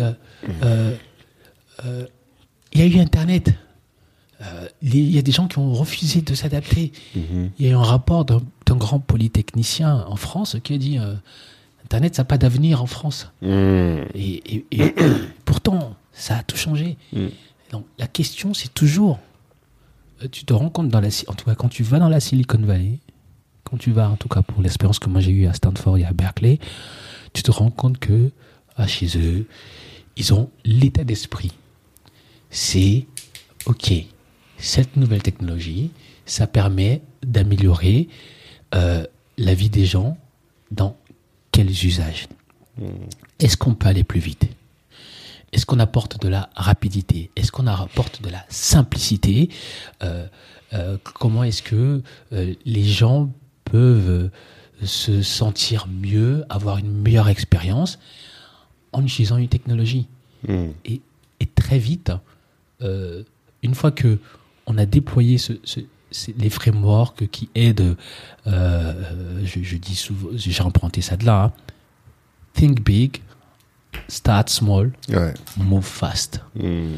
il 2.73 2.79
y 2.79 2.81
a 2.81 2.85
eu 2.85 2.99
Internet. 2.99 3.51
Euh, 4.41 4.67
Il 4.81 5.11
y 5.11 5.17
a 5.17 5.21
des 5.21 5.31
gens 5.31 5.47
qui 5.47 5.59
ont 5.59 5.73
refusé 5.73 6.21
de 6.21 6.33
s'adapter. 6.35 6.91
Mhm. 7.15 7.51
Il 7.59 7.65
y 7.65 7.69
a 7.69 7.71
eu 7.71 7.75
un 7.75 7.83
rapport 7.83 8.25
d'un 8.25 8.41
d'un 8.65 8.75
grand 8.77 8.99
polytechnicien 8.99 10.05
en 10.07 10.15
France 10.15 10.55
qui 10.63 10.73
a 10.73 10.77
dit 10.77 10.97
euh, 10.97 11.15
Internet, 11.83 12.15
ça 12.15 12.21
n'a 12.21 12.25
pas 12.25 12.37
d'avenir 12.37 12.81
en 12.81 12.85
France. 12.85 13.29
Mhm. 13.41 14.05
Et, 14.15 14.55
et- 14.55 14.65
et 14.71 14.95
pourtant, 15.45 15.95
ça 16.13 16.37
a 16.37 16.43
tout 16.43 16.55
changé. 16.57 16.97
Mm. 17.13 17.27
Donc, 17.71 17.85
la 17.99 18.07
question, 18.07 18.53
c'est 18.53 18.73
toujours, 18.73 19.19
euh, 20.23 20.27
tu 20.31 20.45
te 20.45 20.53
rends 20.53 20.69
compte 20.69 20.89
dans 20.89 21.01
la, 21.01 21.09
en 21.27 21.33
tout 21.33 21.45
cas, 21.45 21.55
quand 21.55 21.69
tu 21.69 21.83
vas 21.83 21.99
dans 21.99 22.09
la 22.09 22.19
Silicon 22.19 22.59
Valley, 22.61 22.99
quand 23.65 23.77
tu 23.77 23.91
vas, 23.91 24.09
en 24.09 24.15
tout 24.15 24.27
cas, 24.29 24.41
pour 24.41 24.61
l'expérience 24.61 24.99
que 24.99 25.09
moi 25.09 25.21
j'ai 25.21 25.31
eue 25.31 25.47
à 25.47 25.53
Stanford 25.53 25.97
et 25.97 26.05
à 26.05 26.13
Berkeley, 26.13 26.59
tu 27.33 27.43
te 27.43 27.51
rends 27.51 27.71
compte 27.71 27.97
que, 27.97 28.31
ah, 28.77 28.87
chez 28.87 29.17
eux, 29.17 29.45
ils 30.17 30.33
ont 30.33 30.49
l'état 30.65 31.03
d'esprit. 31.03 31.51
C'est, 32.49 33.05
ok, 33.65 33.93
cette 34.61 34.95
nouvelle 34.95 35.23
technologie, 35.23 35.91
ça 36.25 36.47
permet 36.47 37.01
d'améliorer 37.23 38.07
euh, 38.75 39.05
la 39.37 39.53
vie 39.53 39.69
des 39.69 39.85
gens 39.85 40.17
dans 40.69 40.95
quels 41.51 41.69
usages? 41.69 42.27
Est-ce 43.39 43.57
qu'on 43.57 43.73
peut 43.73 43.87
aller 43.87 44.03
plus 44.03 44.19
vite? 44.19 44.47
Est-ce 45.51 45.65
qu'on 45.65 45.79
apporte 45.79 46.21
de 46.21 46.29
la 46.29 46.49
rapidité? 46.55 47.29
Est-ce 47.35 47.51
qu'on 47.51 47.67
apporte 47.67 48.21
de 48.21 48.29
la 48.29 48.45
simplicité? 48.47 49.49
Euh, 50.03 50.25
euh, 50.73 50.97
Comment 51.03 51.43
est-ce 51.43 51.61
que 51.61 52.01
les 52.31 52.83
gens 52.83 53.29
peuvent 53.65 54.29
se 54.83 55.21
sentir 55.21 55.87
mieux, 55.87 56.45
avoir 56.49 56.77
une 56.77 56.91
meilleure 56.91 57.27
expérience 57.27 57.99
en 58.93 59.03
utilisant 59.03 59.37
une 59.37 59.49
technologie? 59.49 60.07
Mhm. 60.47 60.73
et, 60.85 61.01
et 61.39 61.45
très 61.45 61.77
vite, 61.77 62.11
une 62.81 63.75
fois 63.75 63.91
que 63.91 64.17
on 64.71 64.77
a 64.77 64.85
déployé 64.85 65.37
ce, 65.37 65.53
ce- 65.63 65.81
ces- 66.11 66.33
les 66.37 66.49
frameworks 66.49 67.27
qui 67.29 67.49
aident, 67.55 67.95
euh, 68.47 69.41
je, 69.45 69.61
je 69.61 69.77
dis 69.77 69.95
souvent, 69.95 70.29
j'ai 70.35 70.61
emprunté 70.63 71.01
ça 71.01 71.17
de 71.17 71.25
là, 71.25 71.43
hein. 71.43 71.53
think 72.53 72.83
big, 72.83 73.21
start 74.07 74.49
small, 74.49 74.91
Ouais. 75.09 75.33
move 75.57 75.83
fast, 75.85 76.41
Mhm. 76.55 76.89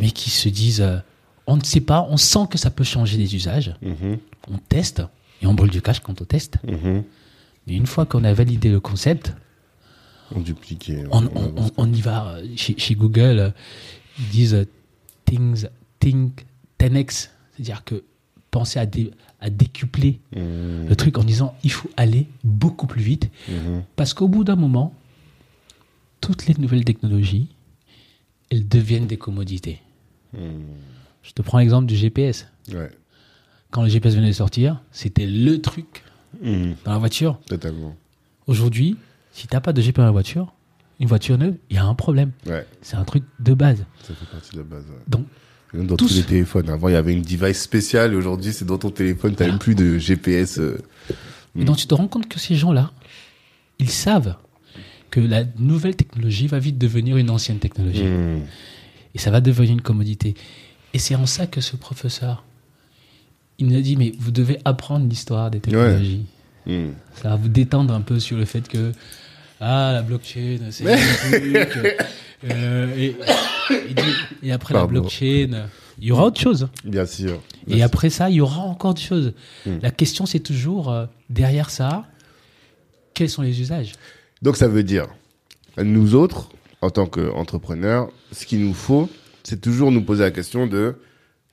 mais 0.00 0.10
qui 0.10 0.30
se 0.30 0.48
disent, 0.48 0.80
euh, 0.80 0.98
on 1.46 1.56
ne 1.56 1.64
sait 1.64 1.80
pas, 1.80 2.06
on 2.10 2.16
sent 2.16 2.46
que 2.50 2.58
ça 2.58 2.70
peut 2.70 2.84
changer 2.84 3.16
les 3.16 3.34
usages, 3.34 3.74
Mhm. 3.82 4.18
on 4.50 4.58
teste 4.58 5.02
et 5.42 5.46
on 5.46 5.54
brûle 5.54 5.70
du 5.70 5.82
cash 5.82 6.00
quand 6.00 6.20
on 6.20 6.24
teste, 6.24 6.58
mais 6.64 7.74
une 7.74 7.86
fois 7.86 8.06
qu'on 8.06 8.24
a 8.24 8.32
validé 8.32 8.70
le 8.70 8.80
concept, 8.80 9.34
On 10.34 10.40
dupliquait. 10.40 11.04
on, 11.10 11.24
on- 11.26 11.54
on- 11.56 11.70
on 11.76 11.92
y 11.92 12.00
va. 12.00 12.28
euh, 12.36 12.46
Chez, 12.56 12.74
chez 12.78 12.94
Google, 12.94 13.52
ils 14.18 14.28
disent 14.28 14.66
things, 15.24 15.66
think 16.00 16.44
10x. 16.78 17.30
C'est-à-dire 17.54 17.84
que 17.84 18.04
penser 18.50 18.78
à, 18.78 18.86
dé- 18.86 19.10
à 19.40 19.50
décupler 19.50 20.20
Mhm. 20.34 20.88
le 20.88 20.96
truc 20.96 21.18
en 21.18 21.24
disant 21.24 21.54
il 21.64 21.70
faut 21.72 21.90
aller 21.96 22.26
beaucoup 22.44 22.86
plus 22.86 23.02
vite. 23.02 23.30
Mhm. 23.48 23.82
Parce 23.96 24.14
qu'au 24.14 24.28
bout 24.28 24.44
d'un 24.44 24.56
moment, 24.56 24.94
toutes 26.20 26.46
les 26.46 26.54
nouvelles 26.58 26.84
technologies, 26.84 27.48
elles 28.50 28.66
deviennent 28.66 29.06
des 29.06 29.18
commodités. 29.18 29.80
Mhm. 30.32 30.62
Je 31.22 31.32
te 31.32 31.42
prends 31.42 31.58
l'exemple 31.58 31.86
du 31.86 31.96
GPS. 31.96 32.46
Ouais. 32.72 32.90
Quand 33.70 33.82
le 33.82 33.88
GPS 33.88 34.14
venait 34.14 34.28
de 34.28 34.32
sortir, 34.32 34.80
c'était 34.92 35.26
le 35.26 35.60
truc 35.60 36.02
dans 36.42 36.92
la 36.92 36.98
voiture. 36.98 37.38
Totalement. 37.46 37.94
Aujourd'hui, 38.46 38.96
si 39.32 39.46
tu 39.46 39.54
n'as 39.54 39.60
pas 39.60 39.72
de 39.74 39.80
GPS 39.82 39.98
dans 40.02 40.04
la 40.06 40.10
voiture, 40.10 40.54
une 41.00 41.06
voiture 41.06 41.36
neuve, 41.36 41.56
il 41.70 41.76
y 41.76 41.78
a 41.78 41.84
un 41.84 41.94
problème. 41.94 42.32
Ouais. 42.46 42.66
C'est 42.80 42.96
un 42.96 43.04
truc 43.04 43.24
de 43.40 43.52
base. 43.54 43.84
Ça 44.02 44.14
fait 44.14 44.26
partie 44.26 44.52
de 44.52 44.58
la 44.58 44.64
base. 44.64 44.84
ouais. 44.88 44.96
Donc, 45.06 45.26
Même 45.74 45.86
dans 45.86 45.96
Tous. 45.96 46.08
tous 46.08 46.14
les 46.16 46.22
téléphones. 46.22 46.70
Avant, 46.70 46.88
il 46.88 46.92
y 46.92 46.96
avait 46.96 47.12
une 47.12 47.22
device 47.22 47.60
spéciale. 47.60 48.14
Aujourd'hui, 48.14 48.52
c'est 48.52 48.64
dans 48.64 48.78
ton 48.78 48.90
téléphone. 48.90 49.34
T'as 49.34 49.46
même 49.46 49.58
plus 49.58 49.74
de 49.74 49.98
GPS. 49.98 50.58
euh. 50.58 50.78
Et 51.58 51.64
donc 51.64 51.76
tu 51.76 51.86
te 51.86 51.94
rends 51.94 52.08
compte 52.08 52.28
que 52.28 52.38
ces 52.38 52.54
gens-là, 52.54 52.92
ils 53.78 53.90
savent 53.90 54.36
que 55.10 55.20
la 55.20 55.44
nouvelle 55.58 55.96
technologie 55.96 56.46
va 56.46 56.58
vite 56.58 56.78
devenir 56.78 57.16
une 57.16 57.30
ancienne 57.30 57.58
technologie. 57.58 58.04
Mhm. 58.04 58.42
Et 59.14 59.18
ça 59.18 59.30
va 59.30 59.40
devenir 59.40 59.72
une 59.72 59.80
commodité. 59.80 60.34
Et 60.94 60.98
c'est 60.98 61.14
en 61.14 61.26
ça 61.26 61.46
que 61.46 61.60
ce 61.60 61.76
professeur, 61.76 62.44
il 63.58 63.66
nous 63.66 63.76
a 63.76 63.80
dit, 63.80 63.96
mais 63.96 64.12
vous 64.18 64.30
devez 64.30 64.58
apprendre 64.64 65.06
l'histoire 65.08 65.50
des 65.50 65.60
technologies. 65.60 66.26
Mhm. 66.66 66.92
Ça 67.14 67.30
va 67.30 67.36
vous 67.36 67.48
détendre 67.48 67.92
un 67.94 68.00
peu 68.02 68.20
sur 68.20 68.36
le 68.36 68.44
fait 68.44 68.68
que, 68.68 68.92
ah, 69.60 69.90
la 69.92 70.02
blockchain, 70.02 70.58
c'est 70.70 70.90
un 70.92 70.96
truc. 71.64 71.96
euh, 72.44 72.94
et, 72.96 73.16
il 73.88 73.94
dit- 73.94 74.02
et 74.44 74.52
après 74.52 74.74
Pardon. 74.74 74.92
la 74.94 75.00
blockchain, 75.00 75.66
il 76.00 76.06
y 76.08 76.12
aura 76.12 76.24
autre 76.26 76.40
chose. 76.40 76.68
Bien 76.84 77.06
sûr. 77.06 77.40
Et 77.66 77.82
après 77.82 78.10
ça, 78.10 78.30
il 78.30 78.36
y 78.36 78.40
aura 78.40 78.60
encore 78.60 78.94
des 78.94 79.00
choses. 79.02 79.34
Mm. 79.66 79.78
La 79.82 79.90
question, 79.90 80.26
c'est 80.26 80.40
toujours, 80.40 80.90
euh, 80.90 81.06
derrière 81.30 81.70
ça, 81.70 82.04
quels 83.14 83.28
sont 83.30 83.42
les 83.42 83.60
usages? 83.60 83.92
Donc 84.42 84.56
ça 84.56 84.68
veut 84.68 84.84
dire, 84.84 85.06
nous 85.76 86.14
autres, 86.14 86.50
en 86.80 86.90
tant 86.90 87.06
qu'entrepreneurs, 87.06 88.08
ce 88.32 88.46
qu'il 88.46 88.60
nous 88.64 88.74
faut, 88.74 89.10
c'est 89.42 89.60
toujours 89.60 89.90
nous 89.90 90.02
poser 90.02 90.22
la 90.22 90.30
question 90.30 90.66
de 90.66 90.94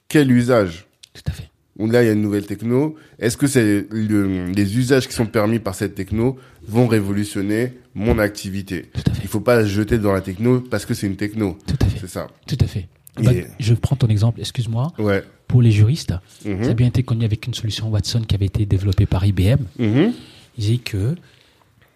quel 0.07 0.31
usage? 0.31 0.86
Tout 1.13 1.21
à 1.27 1.31
fait. 1.31 1.49
Là, 1.77 2.03
il 2.03 2.05
y 2.05 2.09
a 2.09 2.13
une 2.13 2.21
nouvelle 2.21 2.45
techno. 2.45 2.95
Est-ce 3.19 3.36
que 3.36 3.47
c'est 3.47 3.86
le- 3.89 4.45
les 4.51 4.77
usages 4.77 5.07
qui 5.07 5.13
sont 5.13 5.25
permis 5.25 5.59
par 5.59 5.75
cette 5.75 5.95
techno 5.95 6.38
vont 6.68 6.88
révolutionner 6.88 7.74
mon 7.93 8.20
activité 8.20 8.89
Tout 8.93 9.01
à 9.09 9.13
fait. 9.13 9.22
Il 9.24 9.28
faut 9.28 9.39
pas 9.39 9.61
se 9.63 9.68
jeter 9.70 9.97
dans 9.97 10.11
la 10.13 10.22
techno 10.22 10.61
parce 10.61 10.86
que 10.86 10.93
c'est 10.93 11.07
une 11.07 11.16
techno. 11.16 11.57
Tout 11.68 11.76
à 11.82 11.86
fait. 11.86 11.99
C'est 12.01 12.07
ça. 12.09 12.28
Tout 12.47 12.57
à 12.59 12.68
fait. 12.68 12.88
Et- 13.20 13.24
Bah, 13.24 13.32
je 13.59 13.74
prends 13.74 13.95
ton 13.95 14.07
exemple, 14.07 14.39
excuse-moi. 14.41 14.91
Ouais. 14.99 15.24
Pour 15.47 15.61
les 15.61 15.72
juristes, 15.72 16.13
Mhm. 16.45 16.63
ça 16.66 16.70
a 16.72 16.74
bien 16.74 16.88
été 16.88 17.03
connu 17.03 17.24
avec 17.24 17.47
une 17.47 17.53
solution 17.53 17.89
Watson 17.89 18.22
qui 18.28 18.36
avait 18.36 18.47
été 18.47 18.66
développée 18.66 19.05
par 19.05 19.26
IBM. 19.26 19.59
Mhm. 19.80 20.11
Il 20.57 20.61
disait 20.61 20.78
que 20.78 21.16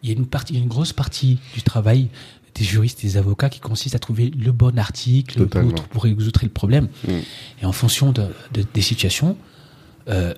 il 0.01 0.09
y 0.09 0.13
a 0.13 0.15
une 0.15 0.27
partie, 0.27 0.57
une 0.57 0.67
grosse 0.69 0.93
partie 0.93 1.39
du 1.53 1.61
travail 1.61 2.07
des 2.55 2.63
juristes 2.63 3.03
et 3.03 3.07
des 3.07 3.17
avocats 3.17 3.49
qui 3.49 3.59
consiste 3.59 3.95
à 3.95 3.99
trouver 3.99 4.31
le 4.31 4.51
bon 4.53 4.77
article 4.79 5.45
pour, 5.47 5.73
pour 5.89 6.03
résoudre 6.03 6.39
le 6.43 6.49
problème. 6.49 6.87
Mm. 7.07 7.11
Et 7.61 7.65
en 7.65 7.71
fonction 7.73 8.11
de, 8.13 8.23
de- 8.53 8.65
des 8.73 8.81
situations, 8.81 9.37
euh, 10.07 10.33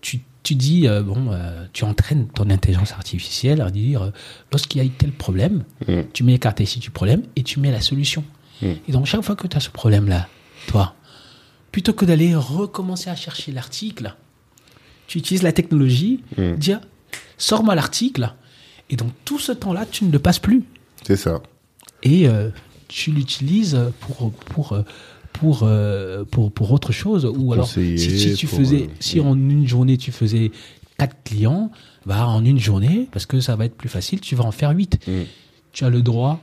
tu, 0.00 0.20
tu 0.48 0.54
dis, 0.54 0.88
euh, 0.88 1.02
bon, 1.02 1.30
euh, 1.30 1.66
tu 1.74 1.84
entraînes 1.84 2.26
ton 2.28 2.48
intelligence 2.48 2.92
artificielle 2.92 3.60
à 3.60 3.70
dire, 3.70 4.00
euh, 4.04 4.10
lorsqu'il 4.50 4.82
y 4.82 4.86
a 4.86 4.88
tel 4.96 5.12
problème, 5.12 5.64
Mm. 5.86 6.00
tu 6.14 6.24
mets 6.24 6.32
les 6.32 6.38
caractéristiques 6.38 6.84
du 6.84 6.90
problème 6.90 7.22
et 7.36 7.42
tu 7.42 7.60
mets 7.60 7.70
la 7.70 7.82
solution. 7.82 8.24
Mm. 8.62 8.66
Et 8.88 8.92
donc, 8.92 9.04
chaque 9.04 9.20
fois 9.20 9.36
que 9.36 9.46
tu 9.46 9.54
as 9.58 9.60
ce 9.60 9.68
problème-là, 9.68 10.26
toi, 10.66 10.94
plutôt 11.70 11.92
que 11.92 12.06
d'aller 12.06 12.34
recommencer 12.34 13.10
à 13.10 13.14
chercher 13.14 13.52
l'article, 13.52 14.14
tu 15.06 15.18
utilises 15.18 15.42
la 15.42 15.52
technologie, 15.52 16.24
Mm. 16.38 16.54
dire, 16.54 16.80
sors-moi 17.36 17.74
l'article. 17.74 18.32
Et 18.88 18.96
donc 18.96 19.10
tout 19.26 19.38
ce 19.38 19.52
temps-là, 19.52 19.84
tu 19.84 20.06
ne 20.06 20.10
le 20.10 20.18
passes 20.18 20.38
plus. 20.38 20.64
C'est 21.06 21.16
ça. 21.16 21.42
Et 22.02 22.26
tu 22.88 23.10
l'utilises 23.10 23.78
pour 24.00 24.32
pour 24.32 24.78
pour, 25.40 25.60
euh, 25.62 26.24
pour 26.24 26.50
pour 26.52 26.72
autre 26.72 26.92
chose. 26.92 27.24
Ou 27.24 27.52
alors, 27.52 27.68
si, 27.68 28.34
tu 28.36 28.46
pour, 28.46 28.58
faisais, 28.58 28.82
euh, 28.82 28.86
si 29.00 29.20
en 29.20 29.34
une 29.34 29.66
journée 29.66 29.96
tu 29.96 30.12
faisais 30.12 30.50
quatre 30.98 31.16
clients, 31.24 31.70
bah 32.06 32.26
en 32.26 32.44
une 32.44 32.58
journée, 32.58 33.08
parce 33.12 33.26
que 33.26 33.40
ça 33.40 33.56
va 33.56 33.64
être 33.66 33.76
plus 33.76 33.88
facile, 33.88 34.20
tu 34.20 34.34
vas 34.34 34.44
en 34.44 34.50
faire 34.52 34.70
huit. 34.70 34.98
Mm. 35.06 35.12
Tu 35.72 35.84
as 35.84 35.90
le 35.90 36.02
droit 36.02 36.40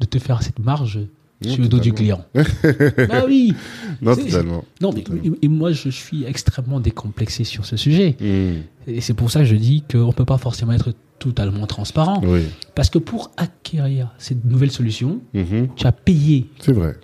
de 0.00 0.06
te 0.06 0.18
faire 0.18 0.42
cette 0.42 0.58
marge 0.58 1.00
sur 1.42 1.62
le 1.62 1.68
dos 1.68 1.78
du 1.78 1.92
client. 1.92 2.24
bah 2.34 3.24
oui. 3.26 3.54
Non, 4.02 4.14
totalement. 4.16 4.64
Non, 4.80 4.92
mais 4.92 5.02
Totalement. 5.02 5.34
et, 5.40 5.46
et 5.46 5.48
moi, 5.48 5.72
je 5.72 5.88
suis 5.88 6.24
extrêmement 6.24 6.80
décomplexé 6.80 7.44
sur 7.44 7.64
ce 7.64 7.76
sujet. 7.76 8.16
Mm. 8.20 8.90
Et 8.90 9.00
c'est 9.00 9.14
pour 9.14 9.30
ça 9.30 9.40
que 9.40 9.46
je 9.46 9.54
dis 9.56 9.84
qu'on 9.90 10.08
ne 10.08 10.12
peut 10.12 10.24
pas 10.24 10.38
forcément 10.38 10.72
être 10.72 10.92
totalement 11.18 11.66
transparent. 11.66 12.20
Oui. 12.24 12.42
Parce 12.74 12.90
que 12.90 12.98
pour 12.98 13.30
acquérir 13.36 14.12
cette 14.18 14.44
nouvelle 14.44 14.70
solution, 14.70 15.20
Mhm. 15.34 15.68
tu 15.76 15.86
as 15.86 15.92
payé. 15.92 16.46
C'est 16.60 16.72
vrai. 16.72 16.96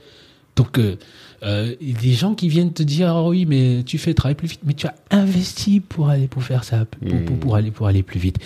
Donc, 0.57 0.78
euh, 0.78 0.96
euh, 1.42 1.74
il 1.80 1.90
y 1.92 1.96
a 1.96 2.00
des 2.00 2.12
gens 2.12 2.34
qui 2.34 2.48
viennent 2.48 2.72
te 2.72 2.82
dire 2.82 3.09
Ah 3.09 3.28
oui, 3.28 3.44
mais 3.44 3.82
tu 3.84 3.98
fais 3.98 4.14
travailler 4.14 4.36
plus 4.36 4.48
vite, 4.48 4.61
mais 4.64 4.74
tu 4.74 4.86
as 4.86 4.94
investi 5.11 5.80
pour 5.80 6.09
aller 6.09 6.28
pour 6.28 6.42
faire 6.42 6.64
ça, 6.64 6.84
pour, 6.84 7.02
Mm. 7.09 7.24
pour, 7.24 7.36
pour 7.38 7.57
aller 7.57 7.70
pour 7.70 7.86
aller 7.88 8.02
plus 8.02 8.20
vite. 8.20 8.38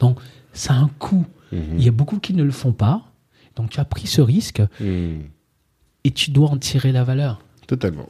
Donc, 0.00 0.18
ça 0.52 0.74
a 0.74 0.76
un 0.76 0.90
coût. 0.98 1.26
Mhm. 1.52 1.60
Il 1.78 1.84
y 1.84 1.88
a 1.88 1.92
beaucoup 1.92 2.18
qui 2.18 2.34
ne 2.34 2.42
le 2.44 2.50
font 2.52 2.72
pas. 2.72 3.02
Donc, 3.56 3.70
tu 3.70 3.80
as 3.80 3.84
pris 3.84 4.06
ce 4.06 4.20
risque 4.20 4.62
Mm. 4.80 5.20
et 6.04 6.10
tu 6.12 6.30
dois 6.30 6.48
en 6.50 6.56
tirer 6.58 6.92
la 6.92 7.04
valeur. 7.04 7.40
Totalement. 7.66 8.08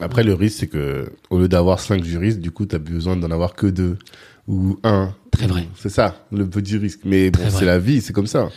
Après, 0.00 0.22
le 0.24 0.34
risque, 0.34 0.58
c'est 0.60 0.66
que 0.66 1.10
au 1.30 1.38
lieu 1.38 1.48
d'avoir 1.48 1.80
cinq 1.80 2.04
juristes, 2.04 2.40
du 2.40 2.50
coup, 2.50 2.66
tu 2.66 2.76
as 2.76 2.78
besoin 2.78 3.16
d'en 3.16 3.30
avoir 3.30 3.54
que 3.54 3.66
deux 3.66 3.96
ou 4.46 4.78
un. 4.82 5.14
Très 5.30 5.46
vrai. 5.46 5.68
C'est 5.76 5.88
ça, 5.88 6.26
le 6.32 6.46
petit 6.48 6.76
risque. 6.76 7.00
Mais 7.04 7.30
bon, 7.30 7.40
c'est 7.50 7.64
la 7.64 7.78
vie, 7.78 8.00
c'est 8.02 8.12
comme 8.12 8.26
ça. 8.26 8.50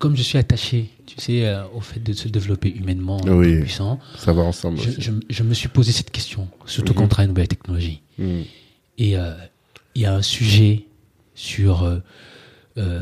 Comme 0.00 0.16
je 0.16 0.22
suis 0.22 0.38
attaché, 0.38 0.90
tu 1.06 1.14
sais, 1.20 1.46
euh, 1.46 1.64
au 1.74 1.80
fait 1.80 2.00
de 2.00 2.12
se 2.12 2.28
développer 2.28 2.68
humainement 2.68 3.20
Oui. 3.26 3.60
puissant, 3.60 4.00
Ça 4.16 4.32
va 4.32 4.42
ensemble 4.42 4.78
je, 4.80 4.90
je, 5.00 5.10
je 5.30 5.42
me 5.44 5.54
suis 5.54 5.68
posé 5.68 5.92
cette 5.92 6.10
question, 6.10 6.48
surtout 6.66 6.92
Mhm. 6.92 6.98
quand 6.98 7.04
on 7.04 7.08
travaille 7.08 7.26
une 7.26 7.32
nouvelle 7.34 7.48
technologie. 7.48 8.00
Mm. 8.18 8.40
Et 8.98 9.16
euh, 9.16 9.34
il 9.94 10.02
y 10.02 10.06
a 10.06 10.14
un 10.14 10.22
sujet 10.22 10.84
sur 11.34 11.84
euh, 12.76 13.00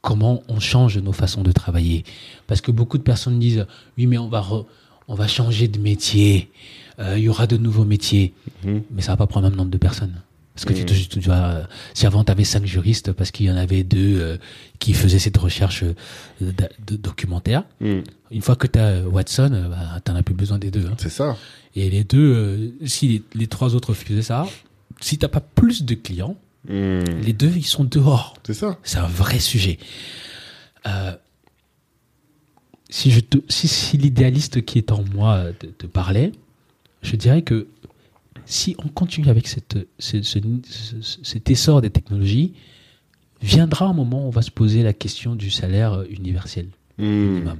comment 0.00 0.42
on 0.48 0.58
change 0.60 0.96
nos 0.98 1.12
façons 1.12 1.42
de 1.42 1.52
travailler. 1.52 2.04
Parce 2.46 2.60
que 2.60 2.70
beaucoup 2.70 2.96
de 2.98 3.02
personnes 3.02 3.38
disent, 3.38 3.66
oui, 3.98 4.06
mais 4.06 4.18
on 4.18 4.28
va, 4.28 4.40
re- 4.40 4.64
on 5.08 5.14
va 5.14 5.28
changer 5.28 5.68
de 5.68 5.78
métier, 5.78 6.50
il 6.98 7.18
y 7.18 7.28
aura 7.28 7.46
de 7.46 7.56
nouveaux 7.58 7.84
métiers, 7.84 8.32
Mhm. 8.64 8.82
mais 8.90 9.02
ça 9.02 9.12
va 9.12 9.16
pas 9.18 9.26
prendre 9.26 9.44
le 9.46 9.50
même 9.50 9.58
nombre 9.58 9.70
de 9.70 9.76
personnes. 9.78 10.14
Parce 10.56 10.64
que 10.64 10.72
tu, 10.72 10.80
Mhm. 10.82 11.22
tu- 11.22 11.30
euh, 11.30 11.62
si 11.94 12.06
avant 12.06 12.24
tu 12.24 12.32
avais 12.32 12.42
cinq 12.44 12.64
juristes 12.66 13.12
parce 13.12 13.30
qu'il 13.30 13.44
y 13.46 13.50
en 13.50 13.56
avait 13.56 13.84
deux 13.84 14.18
euh, 14.18 14.36
qui 14.78 14.94
faisaient 14.94 15.18
cette 15.18 15.36
recherche 15.36 15.84
euh, 15.84 15.94
de, 16.40 16.96
documentaire, 16.96 17.62
Mm. 17.80 18.00
une 18.30 18.40
fois 18.42 18.56
que 18.56 18.66
tu 18.66 18.78
as 18.78 19.02
Watson, 19.02 19.50
bah, 19.70 20.00
tu 20.04 20.10
n'en 20.10 20.16
as 20.16 20.22
plus 20.22 20.34
besoin 20.34 20.58
des 20.58 20.70
deux. 20.70 20.86
hein. 20.86 20.94
C'est 20.98 21.10
ça. 21.10 21.36
Et 21.74 21.90
les 21.90 22.02
deux, 22.04 22.32
euh, 22.34 22.70
si 22.86 23.06
les, 23.08 23.22
les 23.34 23.46
trois 23.46 23.74
autres 23.74 23.92
faisaient 23.94 24.22
ça, 24.22 24.46
si 25.00 25.18
t'as 25.18 25.28
pas 25.28 25.40
plus 25.40 25.84
de 25.84 25.94
clients, 25.94 26.36
Mm. 26.68 27.20
les 27.22 27.32
deux, 27.32 27.52
ils 27.54 27.66
sont 27.66 27.84
dehors. 27.84 28.34
C'est 28.44 28.54
ça. 28.54 28.76
C'est 28.82 28.98
un 28.98 29.06
vrai 29.06 29.38
sujet. 29.38 29.78
Si 32.88 33.10
je 33.10 33.20
te, 33.20 33.38
si, 33.48 33.68
si 33.68 33.96
l'idéaliste 33.98 34.64
qui 34.64 34.78
est 34.78 34.92
en 34.92 35.02
moi 35.14 35.46
te, 35.58 35.66
te 35.66 35.86
parlait, 35.86 36.32
je 37.02 37.16
dirais 37.16 37.42
que 37.42 37.66
si 38.46 38.74
on 38.82 38.88
continue 38.88 39.28
avec 39.28 39.46
cette, 39.48 39.76
ce- 39.98 40.22
ce- 40.22 40.38
ce- 41.02 41.18
cet 41.22 41.50
essor 41.50 41.82
des 41.82 41.90
technologies, 41.90 42.54
viendra 43.42 43.86
un 43.86 43.92
moment 43.92 44.24
où 44.24 44.28
on 44.28 44.30
va 44.30 44.42
se 44.42 44.50
poser 44.50 44.82
la 44.82 44.92
question 44.94 45.34
du 45.34 45.50
salaire 45.50 45.92
euh, 45.92 46.04
universel 46.10 46.68
Mm. 46.98 47.04
minimum. 47.04 47.58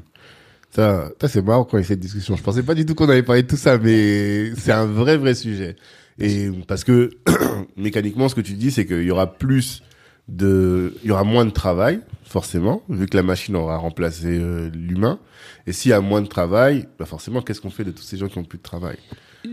Ça, 0.70 1.10
ça 1.20 1.28
c'est 1.28 1.42
marrant 1.42 1.64
quand 1.64 1.76
il 1.76 1.82
y 1.82 1.84
a 1.84 1.86
cette 1.88 2.00
discussion. 2.00 2.36
Je 2.36 2.42
pensais 2.42 2.62
pas 2.62 2.74
du 2.74 2.86
tout 2.86 2.94
qu'on 2.94 3.08
avait 3.08 3.22
parlé 3.22 3.42
de 3.42 3.46
tout 3.48 3.56
ça, 3.56 3.76
mais 3.78 4.54
c'est 4.56 4.72
un 4.72 4.86
vrai, 4.86 5.16
vrai 5.18 5.34
sujet. 5.34 5.76
Et 6.18 6.50
parce 6.66 6.84
que 6.84 7.10
mécaniquement, 7.76 8.28
ce 8.30 8.34
que 8.34 8.40
tu 8.40 8.54
dis, 8.54 8.70
c'est 8.70 8.86
qu'il 8.86 9.02
y 9.02 9.10
aura 9.10 9.34
plus 9.34 9.82
de, 10.28 10.94
il 11.04 11.08
y 11.08 11.10
aura 11.12 11.24
moins 11.24 11.44
de 11.44 11.50
travail, 11.50 12.00
forcément, 12.24 12.82
vu 12.88 13.06
que 13.06 13.16
la 13.16 13.22
machine 13.22 13.54
aura 13.56 13.76
remplacé 13.76 14.26
euh, 14.26 14.70
l'humain. 14.74 15.18
Et 15.66 15.72
s'il 15.72 15.90
y 15.90 15.94
a 15.94 16.00
moins 16.00 16.20
de 16.22 16.26
travail, 16.26 16.88
bah 16.98 17.04
forcément, 17.06 17.42
qu'est-ce 17.42 17.60
qu'on 17.60 17.70
fait 17.70 17.84
de 17.84 17.90
tous 17.90 18.02
ces 18.02 18.16
gens 18.16 18.28
qui 18.28 18.38
ont 18.38 18.44
plus 18.44 18.58
de 18.58 18.62
travail? 18.62 18.96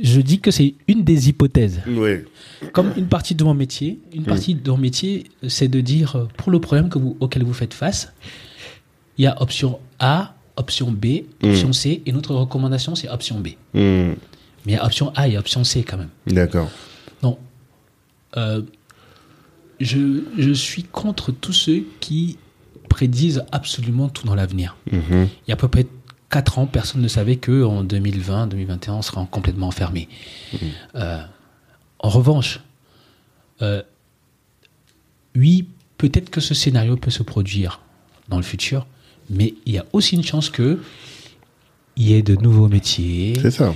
Je 0.01 0.21
dis 0.21 0.39
que 0.39 0.51
c'est 0.51 0.75
une 0.87 1.03
des 1.03 1.29
hypothèses. 1.29 1.81
Oui. 1.87 2.19
Comme 2.71 2.91
une 2.97 3.07
partie 3.07 3.35
de 3.35 3.43
mon 3.43 3.53
métier, 3.53 3.99
une 4.13 4.23
partie 4.23 4.55
de 4.55 4.71
mon 4.71 4.77
métier, 4.77 5.25
c'est 5.47 5.67
de 5.67 5.81
dire 5.81 6.15
euh, 6.15 6.25
pour 6.37 6.51
le 6.51 6.59
problème 6.59 6.89
que 6.89 6.97
vous, 6.97 7.17
auquel 7.19 7.43
vous 7.43 7.53
faites 7.53 7.73
face, 7.73 8.13
il 9.17 9.23
y 9.23 9.27
a 9.27 9.41
option 9.41 9.79
A, 9.99 10.35
option 10.55 10.91
B, 10.91 11.23
option 11.43 11.69
Mm. 11.69 11.73
C, 11.73 12.01
et 12.05 12.11
notre 12.11 12.33
recommandation 12.35 12.95
c'est 12.95 13.09
option 13.09 13.39
B. 13.39 13.49
Hmm. 13.73 14.13
Mais 14.65 14.71
il 14.71 14.73
y 14.73 14.77
a 14.77 14.85
option 14.85 15.11
A 15.15 15.27
et 15.27 15.37
option 15.37 15.63
C 15.63 15.83
quand 15.83 15.97
même. 15.97 16.09
D'accord. 16.27 16.69
Donc, 17.21 17.37
euh, 18.37 18.61
je, 19.79 20.21
je 20.37 20.51
suis 20.53 20.83
contre 20.83 21.31
tous 21.31 21.53
ceux 21.53 21.83
qui 21.99 22.37
prédisent 22.89 23.43
absolument 23.51 24.07
tout 24.09 24.25
dans 24.25 24.35
l'avenir. 24.35 24.75
Mhm. 24.91 25.01
Il 25.47 25.49
y 25.49 25.51
a 25.51 25.53
à 25.53 25.57
peu 25.57 25.67
près 25.67 25.85
4 26.33 26.59
ans, 26.59 26.65
personne 26.65 27.01
ne 27.01 27.07
savait 27.07 27.35
que 27.37 27.63
en 27.63 27.83
2020, 27.83 28.47
2021, 28.47 28.95
on 28.95 29.01
sera 29.01 29.25
complètement 29.29 29.67
enfermé. 29.67 30.09
Euh, 30.95 31.21
en 31.99 32.09
revanche, 32.09 32.59
euh, 33.61 33.81
oui, 35.35 35.67
peut-être 35.97 36.29
que 36.29 36.41
ce 36.41 36.53
scénario 36.53 36.97
peut 36.97 37.11
se 37.11 37.23
produire 37.23 37.81
dans 38.29 38.37
le 38.37 38.43
futur, 38.43 38.85
mais 39.29 39.53
il 39.65 39.73
y 39.73 39.77
a 39.77 39.85
aussi 39.93 40.15
une 40.15 40.23
chance 40.23 40.49
que 40.49 40.79
il 41.95 42.09
y 42.09 42.13
ait 42.13 42.23
de 42.23 42.35
nouveaux 42.35 42.67
métiers 42.67 43.33
ça. 43.51 43.73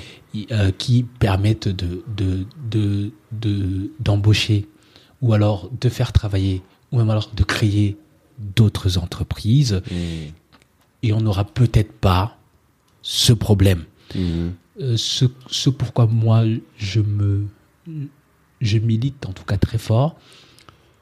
euh, 0.51 0.72
qui 0.78 1.03
permettent 1.03 1.68
de, 1.68 2.03
de, 2.16 2.45
de, 2.72 3.12
de- 3.32 3.91
d'embaucher 3.99 4.68
ou 5.22 5.34
alors 5.34 5.70
de 5.80 5.89
faire 5.89 6.12
travailler 6.12 6.64
ou 6.91 6.97
même 6.97 7.10
alors 7.12 7.30
de 7.36 7.43
créer 7.43 7.95
d'autres 8.39 8.97
entreprises 8.97 9.82
Hmm. 9.91 10.32
et 11.03 11.14
on 11.14 11.22
n'aura 11.22 11.43
peut-être 11.45 11.91
pas 11.91 12.37
ce 13.10 13.32
problème. 13.32 13.86
Mhm. 14.16 14.53
Euh, 14.82 14.97
ce, 14.97 15.26
ce 15.49 15.70
pourquoi 15.70 16.08
moi 16.08 16.43
je 16.78 16.99
me 16.99 17.45
je 18.60 18.78
milite 18.80 19.26
en 19.26 19.32
tout 19.32 19.45
cas 19.45 19.58
très 19.58 19.78
fort, 19.78 20.18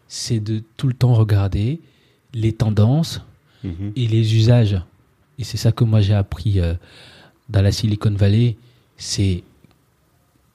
c'est 0.08 0.40
de 0.40 0.62
tout 0.78 0.88
le 0.88 0.94
temps 0.94 1.16
regarder 1.16 1.82
les 2.34 2.54
tendances 2.54 3.22
Mhm. 3.64 3.94
et 3.96 4.08
les 4.08 4.36
usages. 4.36 4.80
Et 5.40 5.44
c'est 5.44 5.58
ça 5.58 5.72
que 5.72 5.84
moi 5.84 6.00
j'ai 6.00 6.14
appris 6.14 6.60
euh, 6.60 6.76
dans 7.50 7.64
la 7.64 7.72
Silicon 7.72 8.12
Valley, 8.12 8.56
c'est 8.98 9.44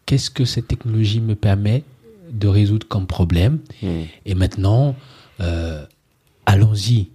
qu'est-ce 0.06 0.30
que 0.30 0.44
cette 0.44 0.68
technologie 0.68 1.20
me 1.20 1.34
permet 1.34 1.82
de 2.30 2.46
résoudre 2.46 2.86
comme 2.86 3.08
problème. 3.08 3.58
Hmm. 3.82 4.02
Et 4.24 4.36
maintenant, 4.36 4.94
euh, 5.40 5.84
allons-y. 6.46 7.08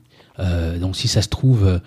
Donc 0.82 0.98
si 0.98 1.08
ça 1.08 1.22
se 1.22 1.30
trouve, 1.30 1.80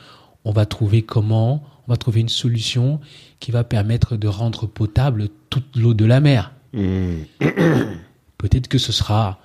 on 0.46 0.53
va 0.53 0.64
trouver 0.64 1.03
comment, 1.03 1.62
on 1.89 1.93
va 1.93 1.97
trouver 1.97 2.20
une 2.20 2.28
solution 2.28 3.01
qui 3.41 3.51
va 3.51 3.64
permettre 3.64 4.16
de 4.16 4.28
rendre 4.28 4.66
potable 4.66 5.28
toute 5.49 5.74
l'eau 5.74 5.95
de 5.95 6.05
la 6.05 6.20
mer. 6.20 6.53
Hmm. 6.74 7.22
Peut-être 8.39 8.68
que 8.68 8.78
ce 8.78 8.93
sera 8.93 9.41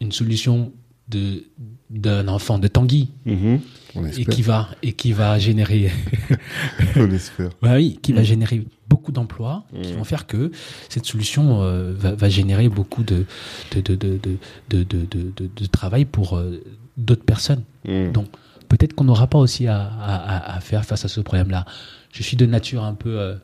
une 0.00 0.12
solution 0.12 0.72
de 1.08 1.44
d'un 1.90 2.28
enfant 2.28 2.60
de 2.60 2.68
Tanguy 2.68 3.10
Mhm. 3.26 3.60
On 3.96 4.06
et 4.06 4.24
qui 4.24 4.42
va 4.42 4.68
et 4.84 4.92
qui 4.92 5.10
va 5.12 5.36
générer 5.40 5.90
On 6.96 7.10
espère. 7.10 7.50
Bah 7.60 7.74
oui, 7.74 7.98
qui 8.00 8.12
va 8.12 8.22
générer 8.22 8.64
beaucoup 8.88 9.10
d'emplois, 9.10 9.64
qui 9.82 9.92
vont 9.94 10.04
faire 10.04 10.28
que 10.28 10.52
cette 10.88 11.06
solution 11.06 11.62
euh, 11.62 11.92
va, 11.96 12.14
va 12.14 12.28
générer 12.28 12.68
beaucoup 12.68 13.02
de, 13.02 13.24
de, 13.74 13.80
de, 13.80 13.96
de, 13.96 14.18
de, 14.18 14.36
de, 14.70 14.82
de, 14.84 15.02
de- 15.10 15.32
de- 15.36 15.50
de 15.54 15.66
travail 15.66 16.04
pour 16.04 16.36
euh, 16.36 16.62
d'autres 16.96 17.24
personnes. 17.24 17.64
Hmm. 17.84 18.12
Donc 18.12 18.28
peut-être 18.70 18.94
qu'on 18.94 19.04
n'aura 19.04 19.26
pas 19.26 19.38
aussi 19.38 19.66
à, 19.66 19.78
à, 19.82 20.14
à- 20.16 20.56
à 20.56 20.60
faire 20.60 20.84
face 20.86 21.04
à 21.04 21.08
ce 21.08 21.20
problème-là. 21.20 21.66
Je 22.12 22.22
suis 22.22 22.36
de 22.38 22.46
nature 22.46 22.82
un 22.84 22.94
peu 22.94 23.18
euh, 23.18 23.34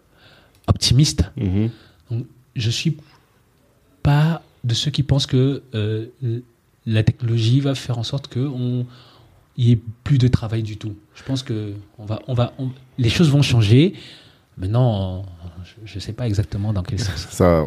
optimiste. 0.66 1.24
Mhm. 1.36 1.68
Donc, 2.10 2.26
je 2.54 2.70
suis 2.70 2.96
pas 4.02 4.42
de 4.64 4.72
ceux 4.74 4.90
qui 4.90 5.02
pensent 5.02 5.26
que 5.26 5.62
euh, 5.74 6.06
la 6.86 7.02
technologie 7.02 7.60
va 7.60 7.74
faire 7.74 7.98
en 7.98 8.02
sorte 8.02 8.28
que 8.28 8.40
on 8.40 8.86
y 9.58 9.72
ait 9.72 9.80
plus 10.04 10.18
de 10.18 10.28
travail 10.28 10.62
du 10.62 10.76
tout. 10.76 10.94
Je 11.14 11.22
pense 11.24 11.42
que 11.42 11.74
on 11.98 12.04
va, 12.04 12.20
on 12.28 12.34
va, 12.34 12.52
on- 12.58 12.70
les 12.98 13.08
choses 13.10 13.30
vont 13.30 13.42
changer. 13.42 13.94
Maintenant, 14.58 15.26
je 15.84 15.96
ne 15.96 16.00
sais 16.00 16.12
pas 16.14 16.26
exactement 16.26 16.72
dans 16.72 16.82
quel 16.82 16.98
sens. 16.98 17.26
Ça, 17.30 17.64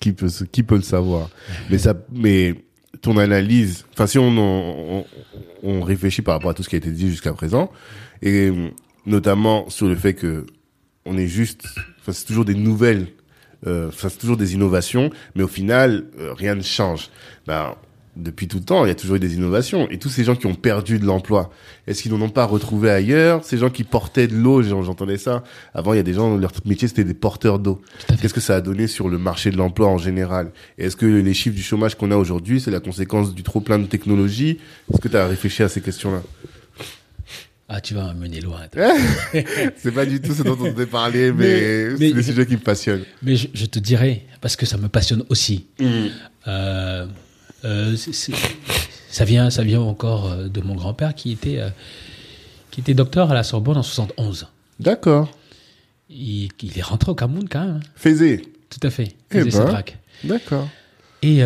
qui 0.00 0.12
peut, 0.12 0.28
qui 0.50 0.62
peut 0.62 0.76
le 0.76 0.82
savoir 0.82 1.28
Mais 1.70 1.76
ça, 1.78 1.94
mais 2.10 2.64
ton 3.00 3.18
analyse, 3.18 3.86
enfin 3.92 4.06
si 4.06 4.18
on, 4.18 4.28
on, 4.38 5.04
on 5.62 5.82
réfléchit 5.82 6.22
par 6.22 6.34
rapport 6.34 6.50
à 6.50 6.54
tout 6.54 6.62
ce 6.62 6.68
qui 6.68 6.76
a 6.76 6.78
été 6.78 6.90
dit 6.90 7.08
jusqu'à 7.08 7.32
présent, 7.32 7.70
et 8.22 8.50
notamment 9.06 9.68
sur 9.70 9.86
le 9.86 9.96
fait 9.96 10.14
que 10.14 10.46
on 11.04 11.18
est 11.18 11.26
juste, 11.26 11.66
enfin 12.00 12.12
c'est 12.12 12.24
toujours 12.24 12.44
des 12.44 12.54
nouvelles, 12.54 13.08
euh, 13.66 13.88
enfin 13.88 14.08
c'est 14.08 14.18
toujours 14.18 14.36
des 14.36 14.54
innovations, 14.54 15.10
mais 15.34 15.42
au 15.42 15.48
final 15.48 16.06
euh, 16.18 16.32
rien 16.32 16.54
ne 16.54 16.62
change. 16.62 17.10
Ben 17.46 17.74
depuis 18.16 18.48
tout 18.48 18.58
le 18.58 18.64
temps, 18.64 18.84
il 18.84 18.88
y 18.88 18.90
a 18.90 18.94
toujours 18.94 19.16
eu 19.16 19.20
des 19.20 19.34
innovations. 19.34 19.88
Et 19.90 19.98
tous 19.98 20.08
ces 20.08 20.24
gens 20.24 20.36
qui 20.36 20.46
ont 20.46 20.54
perdu 20.54 20.98
de 20.98 21.04
l'emploi, 21.04 21.50
est-ce 21.86 22.02
qu'ils 22.02 22.12
n'en 22.12 22.20
ont 22.20 22.30
pas 22.30 22.44
retrouvé 22.44 22.90
ailleurs? 22.90 23.44
Ces 23.44 23.58
gens 23.58 23.70
qui 23.70 23.84
portaient 23.84 24.26
de 24.26 24.36
l'eau, 24.36 24.62
j'entendais 24.62 25.18
ça. 25.18 25.42
Avant, 25.74 25.92
il 25.92 25.96
y 25.96 26.00
a 26.00 26.04
des 26.04 26.14
gens, 26.14 26.36
leur 26.36 26.52
métier, 26.64 26.88
c'était 26.88 27.04
des 27.04 27.14
porteurs 27.14 27.58
d'eau. 27.58 27.82
Qu'est-ce 28.20 28.34
que 28.34 28.40
ça 28.40 28.56
a 28.56 28.60
donné 28.60 28.86
sur 28.86 29.08
le 29.08 29.18
marché 29.18 29.50
de 29.50 29.56
l'emploi 29.56 29.88
en 29.88 29.98
général? 29.98 30.52
Est-ce 30.78 30.96
que 30.96 31.06
les 31.06 31.34
chiffres 31.34 31.56
du 31.56 31.62
chômage 31.62 31.96
qu'on 31.96 32.10
a 32.10 32.16
aujourd'hui, 32.16 32.60
c'est 32.60 32.70
la 32.70 32.80
conséquence 32.80 33.34
du 33.34 33.42
trop 33.42 33.60
plein 33.60 33.78
de 33.78 33.86
technologies? 33.86 34.58
Est-ce 34.92 35.00
que 35.00 35.08
tu 35.08 35.16
as 35.16 35.26
réfléchi 35.26 35.62
à 35.62 35.68
ces 35.68 35.80
questions-là? 35.80 36.22
Ah, 37.68 37.80
tu 37.80 37.94
vas 37.94 38.12
mener 38.12 38.40
loin. 38.40 38.60
c'est 39.76 39.92
pas 39.92 40.04
du 40.04 40.20
tout 40.20 40.34
ce 40.34 40.42
dont 40.42 40.56
on 40.60 40.64
devait 40.64 40.86
parler, 40.86 41.32
mais, 41.32 41.96
c'est 41.96 42.12
des 42.12 42.22
sujets 42.22 42.46
qui 42.46 42.54
me 42.54 42.58
passionnent. 42.58 43.04
Mais 43.22 43.36
je, 43.36 43.64
te 43.64 43.78
dirais, 43.78 44.22
parce 44.42 44.54
que 44.54 44.66
ça 44.66 44.76
me 44.76 44.88
passionne 44.88 45.24
aussi. 45.30 45.66
Mm. 45.80 46.06
Euh, 46.46 47.06
euh, 47.64 47.96
ça 49.10 49.24
vient, 49.24 49.50
ça 49.50 49.62
vient 49.62 49.80
encore 49.80 50.30
euh, 50.30 50.48
de 50.48 50.60
mon 50.60 50.74
grand-père 50.74 51.14
qui 51.14 51.32
était, 51.32 51.60
qui 52.70 52.80
était 52.80 52.94
docteur 52.94 53.30
à 53.30 53.34
la 53.34 53.42
Sorbonne 53.42 53.76
en 53.76 53.82
71. 53.82 54.48
D'accord. 54.80 55.30
Il, 56.10 56.48
il, 56.62 56.78
est 56.78 56.82
rentré 56.82 57.10
au 57.10 57.14
Cameroun 57.14 57.48
quand 57.48 57.60
même. 57.60 57.76
Hein. 57.76 57.80
Faisait. 57.96 58.42
Tout 58.68 58.86
à 58.86 58.90
fait. 58.90 59.14
Eh 59.30 59.40
Faisait 59.42 59.64
ben, 59.64 59.82
D'accord. 60.24 60.68
Et 61.22 61.42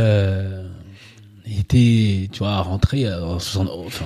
il 1.51 1.61
était, 1.61 2.29
tu 2.31 2.41
vois, 2.41 2.61
rentré 2.61 3.11
en 3.13 3.39
60, 3.39 3.71
enfin, 3.87 4.05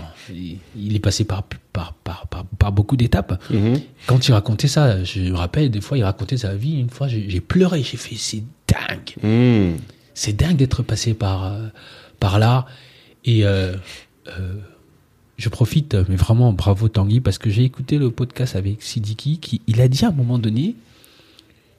il, 0.76 0.94
est 0.94 1.00
passé 1.00 1.24
par 1.24 1.42
par, 1.72 1.94
par, 1.94 2.26
par, 2.58 2.72
beaucoup 2.72 2.96
d'étapes. 2.96 3.42
Mhm. 3.50 3.80
Quand 4.06 4.28
il 4.28 4.32
racontait 4.32 4.68
ça, 4.68 5.02
je 5.02 5.20
me 5.20 5.36
rappelle, 5.36 5.70
des 5.70 5.80
fois, 5.80 5.98
il 5.98 6.04
racontait 6.04 6.36
sa 6.36 6.54
vie. 6.54 6.78
Une 6.78 6.90
fois, 6.90 7.08
j'ai 7.08 7.40
pleuré. 7.40 7.82
J'ai 7.82 7.96
fait, 7.96 8.16
c'est 8.16 8.42
dingue. 8.68 9.16
Mhm. 9.22 9.78
C'est 10.14 10.34
dingue 10.34 10.56
d'être 10.56 10.82
passé 10.82 11.14
par, 11.14 11.44
euh, 11.44 11.68
par 12.22 12.38
là. 12.38 12.66
Et 13.24 13.44
euh, 13.44 13.74
euh, 14.28 14.54
je 15.36 15.48
profite, 15.48 15.94
mais 16.08 16.16
vraiment, 16.16 16.52
bravo 16.52 16.88
Tanguy, 16.88 17.20
parce 17.20 17.38
que 17.38 17.50
j'ai 17.50 17.64
écouté 17.64 17.98
le 17.98 18.10
podcast 18.10 18.56
avec 18.56 18.82
Sidiki, 18.82 19.38
qui 19.38 19.60
il 19.66 19.80
a 19.80 19.88
dit 19.88 20.04
à 20.04 20.08
un 20.08 20.12
moment 20.12 20.38
donné 20.38 20.76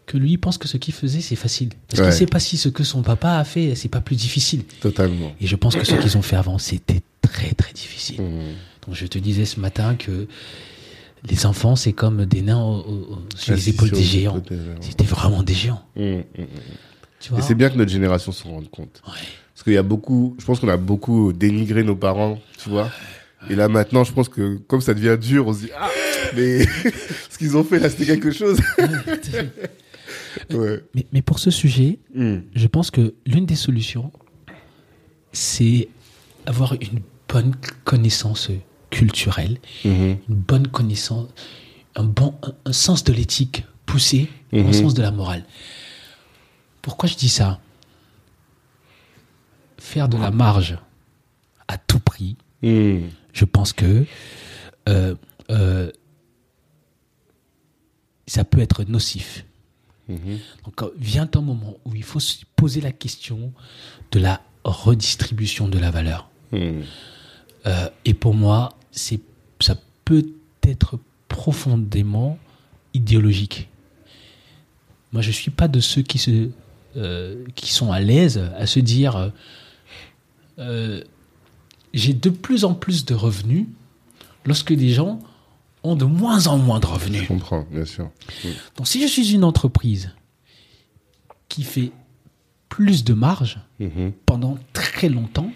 que 0.06 0.18
lui 0.18 0.38
pense 0.38 0.58
que 0.58 0.68
ce 0.68 0.76
qu'il 0.76 0.94
faisait 0.94 1.22
c'est 1.22 1.38
facile 1.38 1.70
parce 1.88 2.02
qu'il 2.02 2.12
sait 2.12 2.26
pas 2.26 2.42
si 2.42 2.58
ce 2.58 2.68
que 2.68 2.84
son 2.84 3.04
papa 3.04 3.38
a 3.38 3.46
fait 3.46 3.74
c'est 3.74 3.88
pas 3.88 4.02
plus 4.02 4.18
difficile 4.18 4.66
totalement 4.82 5.34
et 5.40 5.48
je 5.48 5.56
pense 5.56 5.78
que 5.78 5.86
ce 5.86 5.96
qu'ils 5.96 6.18
ont 6.18 6.22
fait 6.22 6.36
avant 6.36 6.58
c'était 6.58 7.00
très 7.22 7.54
très 7.54 7.72
difficile 7.72 8.22
mhm. 8.22 8.54
Donc 8.86 8.96
je 8.96 9.06
te 9.06 9.18
disais 9.18 9.46
ce 9.46 9.60
matin 9.60 9.96
que 9.96 10.28
les 11.30 11.46
enfants, 11.46 11.76
c'est 11.76 11.94
comme 11.94 12.26
des 12.26 12.42
nains 12.42 12.84
sur 13.36 13.56
les 13.56 13.70
épaules 13.70 13.92
des 13.92 14.04
géants. 14.04 14.42
C'était 14.82 15.06
vraiment 15.06 15.44
des 15.44 15.54
géants. 15.54 15.82
Mmh, 15.96 16.04
mmh, 16.04 16.22
mmh. 16.38 17.38
Et 17.38 17.42
c'est 17.42 17.56
bien 17.56 17.70
que 17.70 17.78
notre 17.78 17.92
génération 17.92 18.32
s'en 18.34 18.50
rende 18.50 18.70
compte. 18.70 19.02
Parce 19.54 19.64
qu'il 19.64 19.74
y 19.74 19.78
a 19.78 19.84
beaucoup, 19.84 20.36
je 20.40 20.46
pense 20.46 20.60
qu'on 20.60 20.70
a 20.70 20.78
beaucoup 20.78 21.32
dénigré 21.34 21.84
nos 21.84 21.96
parents, 21.96 22.40
tu 22.58 22.70
vois. 22.70 22.90
Et 23.50 23.56
là 23.56 23.68
maintenant, 23.68 24.04
je 24.04 24.14
pense 24.14 24.30
que 24.30 24.58
comme 24.68 24.82
ça 24.82 24.94
devient 24.94 25.18
dur, 25.20 25.48
on 25.48 25.54
se 25.54 25.60
dit 25.60 25.72
ah 25.78 25.90
mais 26.36 26.66
ce 27.30 27.38
qu'ils 27.38 27.56
ont 27.58 27.64
fait 27.64 27.80
là, 27.80 27.90
c'était 27.90 28.06
quelque 28.06 28.32
chose. 28.32 28.60
mais, 30.50 31.06
mais, 31.12 31.22
pour 31.22 31.40
ce 31.40 31.52
sujet, 31.52 32.00
je 32.16 32.68
pense 32.68 32.90
que 32.90 33.14
l'une 33.26 33.46
des 33.46 33.56
solutions, 33.56 34.12
c'est 35.32 35.88
avoir 36.46 36.74
une 36.74 37.02
bonne 37.28 37.56
connaissance 37.84 38.50
culturel, 38.90 39.58
mhm. 39.86 40.18
une 40.30 40.36
bonne 40.36 40.68
connaissance, 40.68 41.28
un 41.96 42.04
bon 42.04 42.36
un, 42.66 42.74
sens 42.74 43.04
de 43.04 43.14
l'éthique 43.14 43.66
poussé, 43.86 44.30
un 44.54 44.64
mhm. 44.64 44.74
sens 44.74 44.94
de 44.94 45.02
la 45.02 45.12
morale. 45.12 45.44
Pourquoi 46.82 47.10
je 47.10 47.16
dis 47.16 47.30
ça? 47.30 47.60
Faire 49.84 50.08
de 50.08 50.18
la 50.18 50.32
marge 50.32 50.78
à 51.68 51.78
tout 51.78 52.00
prix, 52.00 52.38
mhm. 52.62 53.10
je 53.34 53.46
pense 53.46 53.74
que 53.74 54.06
euh, 54.88 55.14
euh, 55.50 55.92
ça 58.26 58.46
peut 58.46 58.60
être 58.60 58.86
nocif. 58.86 59.46
Donc 60.08 60.84
vient 60.98 61.30
un 61.34 61.42
moment 61.42 61.76
où 61.86 61.96
il 61.96 62.04
faut 62.04 62.20
se 62.20 62.46
poser 62.56 62.82
la 62.82 62.92
question 62.92 63.52
de 64.12 64.20
la 64.20 64.42
redistribution 64.64 65.68
de 65.68 65.78
la 65.78 65.92
valeur. 65.92 66.30
Euh, 66.54 67.90
et 68.06 68.14
pour 68.14 68.34
moi, 68.34 68.78
c'est, 68.92 69.20
ça 69.60 69.76
peut 70.06 70.26
être 70.62 70.98
profondément 71.28 72.38
idéologique. 72.94 73.70
Moi, 75.12 75.22
je 75.22 75.32
suis 75.32 75.52
pas 75.52 75.68
de 75.68 75.80
ceux 75.80 76.02
qui 76.02 76.18
se, 76.18 76.50
euh, 76.96 77.44
qui 77.56 77.72
sont 77.72 77.92
à 77.92 78.00
l'aise 78.00 78.38
à 78.58 78.66
se 78.68 78.80
dire, 78.80 79.16
euh, 79.16 79.30
j'ai 80.58 82.14
de 82.14 82.30
plus 82.30 82.66
en 82.66 82.74
plus 82.74 83.06
de 83.06 83.14
revenus 83.14 83.66
lorsque 84.46 84.72
les 84.72 84.90
gens 84.90 85.20
ont 85.84 85.96
de 85.96 86.06
moins 86.06 86.48
en 86.48 86.58
moins 86.58 86.80
de 86.80 86.86
revenus. 86.86 87.24
Je 87.24 87.28
comprends, 87.28 87.66
bien 87.72 87.86
sûr. 87.86 88.10
Donc, 88.78 88.88
si 88.88 89.02
je 89.02 89.08
suis 89.08 89.34
une 89.34 89.44
entreprise 89.44 90.12
qui 91.50 91.64
fait 91.64 91.92
plus 92.70 93.04
de 93.04 93.14
marge 93.14 93.60
mm-hmm. 93.80 94.12
pendant 94.26 94.58
très 94.74 95.10
longtemps, 95.10 95.52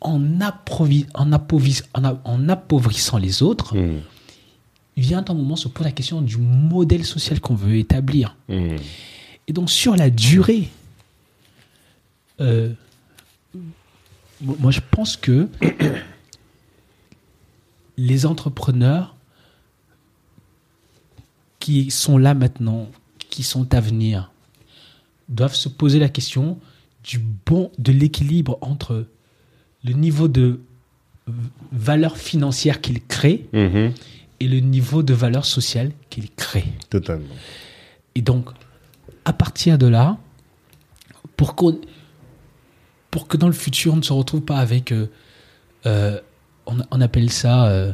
en, 0.00 0.20
en, 1.14 1.32
en, 2.24 2.48
appauvrissant 2.48 3.18
les 3.18 3.42
autres, 3.42 3.76
hmm. 3.76 4.00
vient 4.96 5.24
un 5.28 5.34
moment 5.34 5.56
se 5.56 5.68
pose 5.68 5.84
la 5.84 5.92
question 5.92 6.22
du 6.22 6.38
modèle 6.38 7.04
social 7.04 7.40
qu'on 7.40 7.54
veut 7.54 7.76
établir. 7.76 8.36
Hmm. 8.48 8.76
Et 9.46 9.52
donc 9.52 9.70
sur 9.70 9.96
la 9.96 10.10
durée, 10.10 10.68
euh, 12.40 12.72
moi 14.40 14.70
je 14.70 14.80
pense 14.90 15.16
que 15.16 15.48
les 17.96 18.26
entrepreneurs 18.26 19.16
qui 21.58 21.90
sont 21.90 22.18
là 22.18 22.34
maintenant, 22.34 22.88
qui 23.30 23.42
sont 23.42 23.74
à 23.74 23.80
venir, 23.80 24.30
doivent 25.28 25.54
se 25.54 25.68
poser 25.68 25.98
la 25.98 26.08
question 26.08 26.58
du 27.04 27.18
bon, 27.18 27.70
de 27.78 27.92
l'équilibre 27.92 28.58
entre 28.60 29.06
le 29.84 29.92
niveau 29.92 30.28
de 30.28 30.60
valeur 31.72 32.16
financière 32.16 32.80
qu'il 32.80 33.04
crée 33.04 33.46
mhm. 33.52 33.92
et 34.40 34.48
le 34.48 34.60
niveau 34.60 35.02
de 35.02 35.14
valeur 35.14 35.44
sociale 35.44 35.92
qu'il 36.10 36.30
crée. 36.30 36.64
Totalement. 36.90 37.34
Et 38.14 38.22
donc, 38.22 38.50
à 39.24 39.32
partir 39.32 39.78
de 39.78 39.86
là, 39.86 40.16
pour, 41.36 41.54
pour 43.10 43.28
que 43.28 43.36
dans 43.36 43.46
le 43.46 43.52
futur, 43.52 43.94
on 43.94 43.96
ne 43.96 44.02
se 44.02 44.12
retrouve 44.12 44.42
pas 44.42 44.58
avec... 44.58 44.92
Euh, 44.92 45.06
euh, 45.86 46.20
on, 46.66 47.00
appelle 47.00 47.30
ça... 47.30 47.66
Euh, 47.68 47.92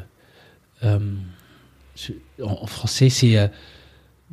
en, 2.42 2.66
français, 2.66 3.08
c'est 3.08 3.50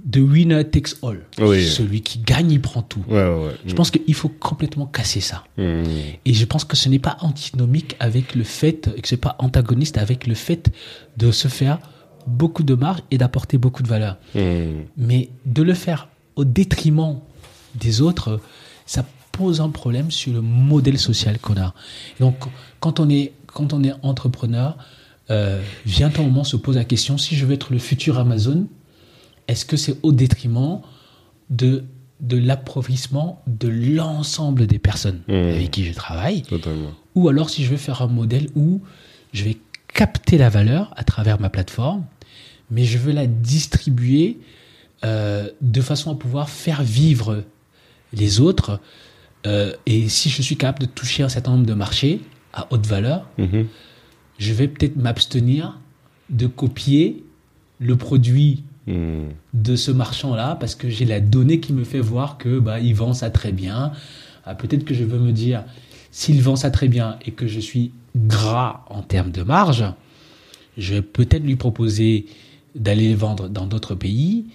the 0.09 0.17
winner 0.17 0.63
takes 0.63 0.95
all. 1.03 1.21
Celui 1.37 2.01
qui 2.01 2.19
gagne, 2.19 2.51
il 2.51 2.61
prend 2.61 2.81
tout. 2.81 3.03
Je 3.09 3.73
pense 3.73 3.91
qu'il 3.91 4.13
faut 4.15 4.29
complètement 4.29 4.87
casser 4.87 5.21
ça. 5.21 5.43
Mmh. 5.57 5.83
Et 6.25 6.33
je 6.33 6.45
pense 6.45 6.65
que 6.65 6.75
ce 6.75 6.89
n'est 6.89 6.99
pas 6.99 7.17
antinomique 7.21 7.95
avec 7.99 8.35
le 8.35 8.43
fait, 8.43 8.89
et 8.97 9.01
que 9.01 9.07
ce 9.07 9.15
n'est 9.15 9.21
pas 9.21 9.35
antagoniste 9.39 9.97
avec 9.97 10.25
le 10.25 10.33
fait 10.33 10.71
de 11.17 11.31
se 11.31 11.47
faire 11.47 11.79
beaucoup 12.27 12.63
de 12.63 12.73
marge 12.73 13.01
et 13.11 13.17
d'apporter 13.17 13.57
beaucoup 13.57 13.83
de 13.83 13.87
valeur. 13.87 14.17
Mmh. 14.33 14.39
Mais 14.97 15.29
de 15.45 15.61
le 15.61 15.75
faire 15.75 16.07
au 16.35 16.45
détriment 16.45 17.19
des 17.75 18.01
autres, 18.01 18.39
ça 18.85 19.05
pose 19.31 19.61
un 19.61 19.69
problème 19.69 20.11
sur 20.11 20.33
le 20.33 20.41
modèle 20.41 20.99
social 20.99 21.39
qu'on 21.39 21.57
a. 21.57 21.73
donc, 22.19 22.35
quand 22.79 22.99
on 22.99 23.09
est, 23.09 23.33
quand 23.47 23.73
on 23.73 23.83
est 23.83 23.93
entrepreneur, 24.01 24.77
euh, 25.29 25.61
vient 25.85 26.11
un 26.17 26.21
moment, 26.23 26.43
se 26.43 26.57
pose 26.57 26.75
la 26.75 26.83
question, 26.83 27.17
si 27.17 27.35
je 27.35 27.45
veux 27.45 27.53
être 27.53 27.71
le 27.71 27.79
futur 27.79 28.19
Amazon, 28.19 28.67
est-ce 29.47 29.65
que 29.65 29.77
c'est 29.77 29.95
au 30.03 30.11
détriment 30.11 30.81
de, 31.49 31.83
de 32.19 32.37
l'appauvrissement 32.37 33.41
de 33.47 33.67
l'ensemble 33.67 34.67
des 34.67 34.79
personnes 34.79 35.21
mmh. 35.27 35.33
avec 35.33 35.71
qui 35.71 35.85
je 35.85 35.93
travaille? 35.93 36.43
Ou 37.15 37.29
alors 37.29 37.49
si 37.49 37.63
je 37.63 37.69
veux 37.69 37.77
faire 37.77 38.01
un 38.01 38.07
modèle 38.07 38.49
où 38.55 38.81
je 39.33 39.43
vais 39.43 39.57
capter 39.93 40.37
la 40.37 40.49
valeur 40.49 40.93
à 40.95 41.03
travers 41.03 41.39
ma 41.39 41.49
plateforme, 41.49 42.05
mais 42.69 42.83
je 42.85 42.97
veux 42.97 43.11
la 43.11 43.27
distribuer 43.27 44.39
euh, 45.03 45.49
de 45.61 45.81
façon 45.81 46.11
à 46.11 46.15
pouvoir 46.15 46.49
faire 46.49 46.83
vivre 46.83 47.43
les 48.13 48.39
autres. 48.39 48.79
Euh, 49.47 49.73
et 49.85 50.07
si 50.09 50.30
je 50.30 50.41
suis 50.41 50.57
capable 50.57 50.80
de 50.80 50.91
toucher 50.91 51.23
un 51.23 51.30
certain 51.30 51.51
nombre 51.51 51.65
de 51.65 51.73
marchés 51.73 52.22
à 52.53 52.68
haute 52.72 52.85
valeur, 52.85 53.27
mmh. 53.38 53.63
je 54.38 54.53
vais 54.53 54.68
peut-être 54.68 54.97
m'abstenir 54.97 55.80
de 56.30 56.47
copier 56.47 57.23
le 57.80 57.95
produit 57.95 58.63
Hmm. 58.88 59.27
de 59.53 59.76
ce 59.76 59.91
marchand-là 59.91 60.55
parce 60.55 60.73
que 60.73 60.89
j'ai 60.89 61.05
la 61.05 61.19
donnée 61.19 61.59
qui 61.59 61.72
me 61.72 61.84
fait 61.84 61.99
voir 61.99 62.39
que 62.39 62.57
bah, 62.57 62.80
il 62.80 62.95
vend 62.95 63.13
ça 63.13 63.30
très 63.30 63.51
bien. 63.51 63.91
Ah, 64.43 64.55
peut-être 64.55 64.85
que 64.85 64.95
je 64.95 65.03
veux 65.03 65.19
me 65.19 65.31
dire, 65.31 65.63
s'il 66.09 66.41
vend 66.41 66.55
ça 66.55 66.72
très 66.72 66.88
bien 66.88 67.18
et 67.23 67.30
que 67.30 67.45
je 67.45 67.59
suis 67.59 67.91
gras 68.15 68.84
en 68.89 69.03
termes 69.03 69.30
de 69.30 69.43
marge, 69.43 69.85
je 70.80 70.95
vais 70.95 71.01
peut-être 71.03 71.43
lui 71.43 71.57
proposer 71.57 72.26
d'aller 72.73 73.13
vendre 73.13 73.49
dans 73.49 73.68
d'autres 73.68 73.93
pays 73.93 74.47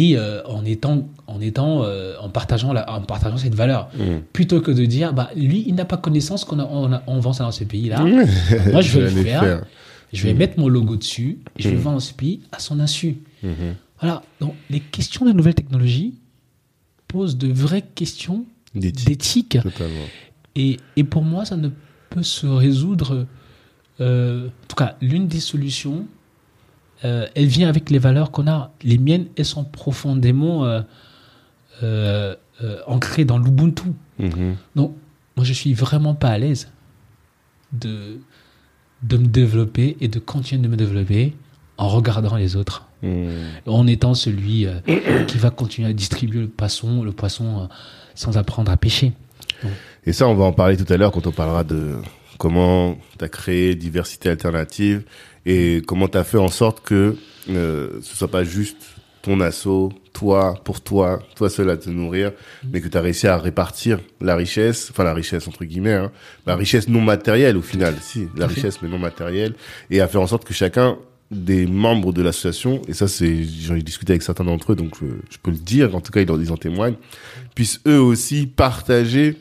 et 0.00 0.16
euh, 0.16 0.42
en 0.46 0.64
étant 0.64 0.96
en 1.26 1.40
étant 1.40 1.82
euh, 1.84 2.14
en 2.20 2.28
partageant 2.28 2.72
la- 2.72 2.86
en 2.90 3.00
partageant 3.02 3.36
cette 3.44 3.54
valeur 3.54 3.82
Mm. 3.96 4.20
plutôt 4.32 4.60
que 4.60 4.72
de 4.80 4.84
dire 4.86 5.12
bah 5.12 5.30
lui 5.36 5.62
il 5.68 5.74
n'a 5.74 5.84
pas 5.84 5.96
connaissance 5.98 6.44
qu'on 6.44 6.58
on, 6.60 7.20
vend 7.20 7.32
ça 7.32 7.44
dans 7.44 7.52
ce 7.60 7.64
pays 7.64 7.88
là 7.88 8.00
moi 8.72 8.80
je 8.88 8.98
vais 8.98 9.10
le 9.10 9.22
faire, 9.22 9.64
je 10.12 10.22
vais 10.26 10.34
mettre 10.34 10.58
mon 10.58 10.68
logo 10.68 10.96
dessus 10.96 11.38
et 11.58 11.62
je 11.62 11.68
vais 11.68 11.76
Mm. 11.76 11.84
vendre 11.86 11.96
dans 11.96 12.00
ce 12.10 12.14
pays 12.14 12.40
à 12.50 12.58
son 12.58 12.80
insu 12.80 13.18
Mhm. 13.42 13.74
voilà 14.00 14.22
donc 14.40 14.54
les 14.70 14.80
questions 14.80 15.24
de 15.26 15.32
nouvelles 15.32 15.54
technologies 15.62 16.14
posent 17.08 17.36
de 17.38 17.48
vraies 17.52 17.84
questions 17.94 18.44
D'éthique. 18.74 19.58
et, 20.56 20.78
et 20.96 21.04
pour 21.04 21.22
moi, 21.22 21.44
ça 21.44 21.56
ne 21.56 21.68
peut 22.10 22.24
se 22.24 22.46
résoudre. 22.46 23.26
euh, 24.00 24.46
en 24.48 24.66
tout 24.66 24.74
cas, 24.76 24.96
l'une 25.00 25.28
des 25.28 25.38
solutions, 25.38 26.06
euh, 27.04 27.26
elle 27.34 27.46
vient 27.46 27.68
avec 27.68 27.90
les 27.90 27.98
valeurs 27.98 28.30
qu'on 28.30 28.46
a. 28.46 28.72
Les 28.82 28.98
miennes, 28.98 29.26
elles 29.36 29.44
sont 29.44 29.64
profondément 29.64 30.64
euh, 30.64 30.80
euh, 31.82 32.34
ancrées 32.86 33.24
dans 33.24 33.38
l'Ubuntu. 33.38 33.88
Mhm. 34.18 34.56
Donc, 34.76 34.94
moi, 35.36 35.44
je 35.44 35.52
suis 35.52 35.74
vraiment 35.74 36.14
pas 36.14 36.28
à 36.28 36.38
l'aise 36.38 36.70
de, 37.72 38.18
de 39.02 39.16
me 39.16 39.26
développer 39.26 39.96
et 40.00 40.08
de 40.08 40.18
continuer 40.18 40.62
de 40.62 40.68
me 40.68 40.76
développer 40.76 41.34
en 41.76 41.88
regardant 41.88 42.36
les 42.36 42.56
autres. 42.56 42.86
Mhm. 43.02 43.28
En 43.66 43.86
étant 43.86 44.14
celui 44.14 44.66
qui 45.26 45.38
va 45.38 45.50
continuer 45.50 45.88
à 45.88 45.92
distribuer 45.92 46.40
le 46.40 46.48
poisson, 46.48 47.02
le 47.02 47.12
poisson 47.12 47.68
sans 48.14 48.38
apprendre 48.38 48.70
à 48.70 48.76
pêcher. 48.76 49.12
Et 50.06 50.12
ça, 50.12 50.28
on 50.28 50.34
va 50.34 50.44
en 50.44 50.52
parler 50.52 50.76
tout 50.76 50.90
à 50.92 50.96
l'heure 50.96 51.10
quand 51.10 51.26
on 51.26 51.32
parlera 51.32 51.64
de 51.64 51.96
comment 52.38 52.96
tu 53.18 53.24
as 53.24 53.28
créé 53.28 53.74
diversité 53.74 54.28
alternative 54.28 55.04
et 55.46 55.82
comment 55.86 56.08
tu 56.08 56.18
as 56.18 56.24
fait 56.24 56.38
en 56.38 56.48
sorte 56.48 56.82
que 56.82 57.16
euh, 57.50 58.00
ce 58.02 58.16
soit 58.16 58.28
pas 58.30 58.44
juste 58.44 58.76
ton 59.22 59.40
assaut, 59.40 59.90
toi, 60.12 60.54
pour 60.64 60.80
toi, 60.82 61.20
toi 61.34 61.48
seul 61.48 61.70
à 61.70 61.76
te 61.78 61.88
nourrir, 61.88 62.32
mais 62.70 62.80
que 62.82 62.88
tu 62.88 62.96
as 62.98 63.00
réussi 63.00 63.26
à 63.26 63.38
répartir 63.38 63.98
la 64.20 64.36
richesse, 64.36 64.88
enfin 64.90 65.02
la 65.02 65.14
richesse 65.14 65.48
entre 65.48 65.64
guillemets, 65.64 65.94
hein, 65.94 66.12
la 66.46 66.56
richesse 66.56 66.88
non 66.88 67.00
matérielle 67.00 67.56
au 67.56 67.62
final, 67.62 67.94
si, 68.02 68.28
la 68.36 68.46
richesse 68.46 68.82
mais 68.82 68.88
non 68.88 68.98
matérielle, 68.98 69.54
et 69.90 70.00
à 70.02 70.08
faire 70.08 70.20
en 70.20 70.26
sorte 70.26 70.44
que 70.44 70.52
chacun 70.52 70.98
des 71.30 71.66
membres 71.66 72.12
de 72.12 72.20
l'association, 72.22 72.82
et 72.86 72.92
ça 72.92 73.08
c'est, 73.08 73.44
j'en 73.44 73.74
ai 73.76 73.82
discuté 73.82 74.12
avec 74.12 74.22
certains 74.22 74.44
d'entre 74.44 74.72
eux, 74.72 74.76
donc 74.76 74.94
je, 75.00 75.06
je 75.30 75.38
peux 75.42 75.50
le 75.50 75.56
dire, 75.56 75.96
en 75.96 76.00
tout 76.02 76.12
cas 76.12 76.20
ils 76.20 76.30
en, 76.30 76.38
ils 76.38 76.52
en 76.52 76.58
témoignent, 76.58 76.96
puissent 77.54 77.80
eux 77.88 77.98
aussi 78.00 78.46
partager 78.46 79.36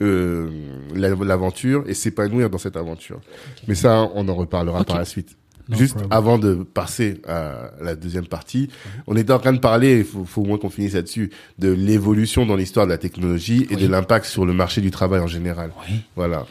euh, 0.00 0.48
la- 0.94 1.10
l'aventure 1.14 1.84
et 1.86 1.94
s'épanouir 1.94 2.50
dans 2.50 2.58
cette 2.58 2.76
aventure. 2.76 3.20
Mais 3.68 3.74
ça, 3.76 4.10
on 4.14 4.28
en 4.28 4.34
reparlera 4.34 4.82
par 4.84 4.98
la 4.98 5.04
suite. 5.04 5.36
No 5.68 5.76
Juste 5.76 5.94
problem. 5.96 6.12
avant 6.12 6.38
de 6.38 6.54
passer 6.54 7.20
à 7.28 7.72
la 7.82 7.94
deuxième 7.94 8.26
partie, 8.26 8.68
on 9.06 9.16
était 9.16 9.32
en 9.34 9.38
train 9.38 9.52
de 9.52 9.58
parler, 9.58 9.98
il 9.98 10.04
faut, 10.04 10.24
faut 10.24 10.40
au 10.42 10.44
moins 10.46 10.56
qu'on 10.58 10.70
finisse 10.70 10.94
là-dessus, 10.94 11.30
de 11.58 11.68
l'évolution 11.70 12.46
dans 12.46 12.56
l'histoire 12.56 12.86
de 12.86 12.90
la 12.92 12.96
technologie 12.98 13.66
et 13.70 13.74
Oui. 13.74 13.82
de 13.82 13.86
l'impact 13.88 14.24
sur 14.26 14.46
le 14.46 14.54
marché 14.54 14.80
du 14.80 14.90
travail 14.90 15.20
en 15.20 15.26
général. 15.26 15.72
Oui. 15.88 15.96
Voilà. 16.16 16.46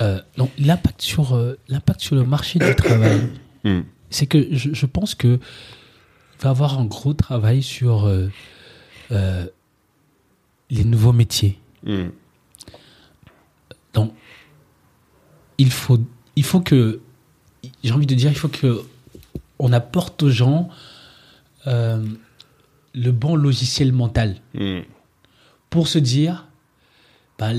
Euh, 0.00 0.18
donc 0.38 0.50
l'impact 0.58 1.02
sur 1.02 1.34
euh, 1.34 1.58
l'impact 1.68 2.00
sur 2.00 2.16
le 2.16 2.24
marché 2.24 2.58
du 2.58 2.74
travail, 2.74 3.28
Hmm. 3.64 3.80
c'est 4.10 4.26
que 4.26 4.48
je, 4.54 4.74
je 4.74 4.86
pense 4.86 5.14
que 5.14 5.38
il 5.38 6.42
va 6.42 6.48
y 6.48 6.50
avoir 6.50 6.78
un 6.78 6.84
gros 6.84 7.14
travail 7.14 7.62
sur 7.62 8.06
euh, 8.06 8.28
euh, 9.12 9.46
les 10.70 10.84
nouveaux 10.84 11.12
métiers. 11.12 11.58
Hmm. 11.86 12.08
Donc 13.94 14.12
il 15.58 15.70
faut 15.70 15.98
il 16.36 16.44
faut 16.44 16.60
que 16.60 17.00
j'ai 17.84 17.92
envie 17.92 18.06
de 18.06 18.14
dire 18.14 18.30
il 18.30 18.36
faut 18.36 18.48
que 18.48 18.82
on 19.60 19.72
apporte 19.72 20.22
aux 20.24 20.30
gens 20.30 20.68
euh, 21.68 22.04
le 22.94 23.12
bon 23.12 23.36
logiciel 23.36 23.92
mental 23.92 24.36
Hmm. 24.54 24.80
pour 25.70 25.86
se 25.88 25.98
dire, 25.98 26.46
bah, 27.38 27.50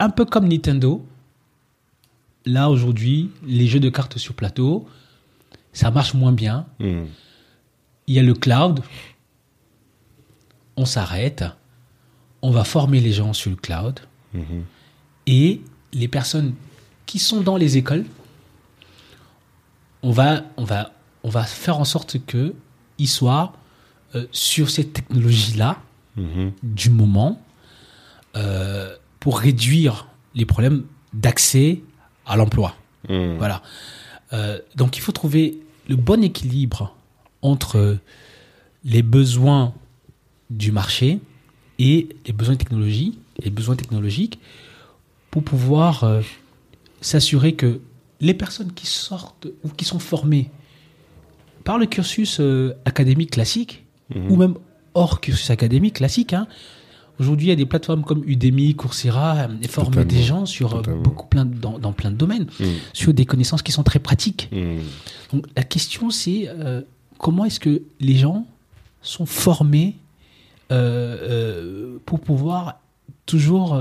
un 0.00 0.10
peu 0.10 0.24
comme 0.24 0.48
Nintendo, 0.48 1.04
là 2.46 2.68
aujourd'hui, 2.70 3.30
les 3.46 3.66
jeux 3.66 3.80
de 3.80 3.88
cartes 3.90 4.18
sur 4.18 4.34
plateau, 4.34 4.88
ça 5.72 5.90
marche 5.90 6.14
moins 6.14 6.32
bien. 6.32 6.66
Hmm. 6.80 7.04
Il 8.06 8.14
y 8.14 8.18
a 8.18 8.22
le 8.22 8.34
cloud, 8.34 8.80
on 10.76 10.84
s'arrête, 10.84 11.44
on 12.42 12.50
va 12.50 12.64
former 12.64 13.00
les 13.00 13.12
gens 13.12 13.32
sur 13.32 13.50
le 13.50 13.56
cloud, 13.56 14.00
Mhm. 14.34 14.64
et 15.26 15.60
les 15.92 16.08
personnes 16.08 16.54
qui 17.06 17.18
sont 17.18 17.40
dans 17.40 17.56
les 17.56 17.76
écoles, 17.76 18.04
on 20.02 20.10
va, 20.10 20.42
on 20.56 20.64
va, 20.64 20.92
on 21.22 21.28
va 21.28 21.44
faire 21.44 21.78
en 21.78 21.84
sorte 21.84 22.16
qu'ils 22.26 23.08
soient 23.08 23.52
euh, 24.14 24.26
sur 24.32 24.70
cette 24.70 24.92
technologie-là, 24.92 25.78
Mhm. 26.18 26.52
du 26.62 26.90
moment 26.90 27.40
euh, 28.36 28.94
pour 29.20 29.38
réduire 29.38 30.08
les 30.34 30.44
problèmes 30.44 30.84
d'accès 31.12 31.80
à 32.26 32.36
l'emploi. 32.36 32.74
Hmm. 33.08 33.36
Voilà. 33.36 33.62
Euh, 34.32 34.58
donc 34.76 34.96
il 34.96 35.00
faut 35.00 35.12
trouver 35.12 35.60
le 35.88 35.96
bon 35.96 36.22
équilibre 36.22 36.94
entre 37.42 37.98
les 38.84 39.02
besoins 39.02 39.74
du 40.50 40.72
marché 40.72 41.20
et 41.78 42.08
les 42.26 42.32
besoins 42.32 42.56
technologiques, 42.56 43.18
les 43.38 43.50
besoins 43.50 43.76
technologiques 43.76 44.38
pour 45.30 45.42
pouvoir 45.44 46.04
euh, 46.04 46.20
s'assurer 47.00 47.54
que 47.54 47.80
les 48.20 48.34
personnes 48.34 48.72
qui 48.72 48.86
sortent 48.86 49.46
ou 49.64 49.68
qui 49.68 49.84
sont 49.84 49.98
formées 49.98 50.50
par 51.64 51.78
le 51.78 51.86
cursus 51.86 52.40
euh, 52.40 52.74
académique 52.84 53.30
classique 53.32 53.84
Mhm. 54.14 54.30
ou 54.30 54.36
même 54.36 54.54
hors 54.94 55.20
cursus 55.20 55.50
académique 55.50 55.96
classique. 55.96 56.32
hein. 56.32 56.46
Aujourd'hui, 57.20 57.48
il 57.48 57.50
y 57.50 57.52
a 57.52 57.56
des 57.56 57.66
plateformes 57.66 58.04
comme 58.04 58.22
Udemy, 58.26 58.74
Coursera, 58.74 59.36
euh, 59.36 59.48
et 59.60 59.68
forment 59.68 59.88
Totalement. 59.88 60.08
des 60.12 60.22
gens 60.22 60.46
sur 60.46 60.72
euh, 60.72 60.76
Totalement. 60.78 61.02
beaucoup 61.02 61.26
plein 61.26 61.44
dans, 61.44 61.78
dans 61.78 61.92
plein 61.92 62.10
de 62.10 62.16
domaines, 62.16 62.46
Hmm. 62.60 62.64
sur 62.92 63.12
des 63.12 63.26
connaissances 63.26 63.62
qui 63.62 63.72
sont 63.72 63.82
très 63.82 63.98
pratiques. 63.98 64.48
Hmm. 64.52 64.78
Donc 65.32 65.46
la 65.56 65.62
question, 65.64 66.10
c'est 66.10 66.48
euh, 66.48 66.80
comment 67.18 67.44
est-ce 67.44 67.60
que 67.60 67.82
les 68.00 68.16
gens 68.16 68.46
sont 69.02 69.26
formés 69.26 69.96
euh, 70.72 71.98
pour 72.06 72.20
pouvoir 72.20 72.80
toujours 73.26 73.78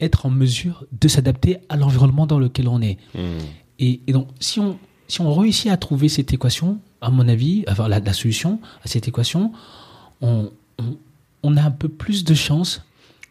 être 0.00 0.26
en 0.26 0.30
mesure 0.30 0.84
de 1.00 1.08
s'adapter 1.08 1.58
à 1.68 1.76
l'environnement 1.76 2.26
dans 2.26 2.38
lequel 2.38 2.68
on 2.68 2.80
est. 2.82 2.98
Hmm. 3.14 3.38
Et, 3.78 4.00
et 4.06 4.12
donc, 4.12 4.28
si 4.40 4.60
on, 4.60 4.78
si 5.08 5.20
on 5.20 5.32
réussit 5.34 5.70
à 5.70 5.76
trouver 5.76 6.08
cette 6.08 6.32
équation, 6.32 6.78
à 7.00 7.10
mon 7.10 7.28
avis, 7.28 7.64
la, 7.88 8.00
la 8.00 8.12
solution 8.12 8.60
à 8.84 8.88
cette 8.88 9.08
équation, 9.08 9.52
on, 10.20 10.50
on, 10.78 10.96
on 11.42 11.56
a 11.56 11.62
un 11.62 11.70
peu 11.70 11.88
plus 11.88 12.24
de 12.24 12.34
chances 12.34 12.82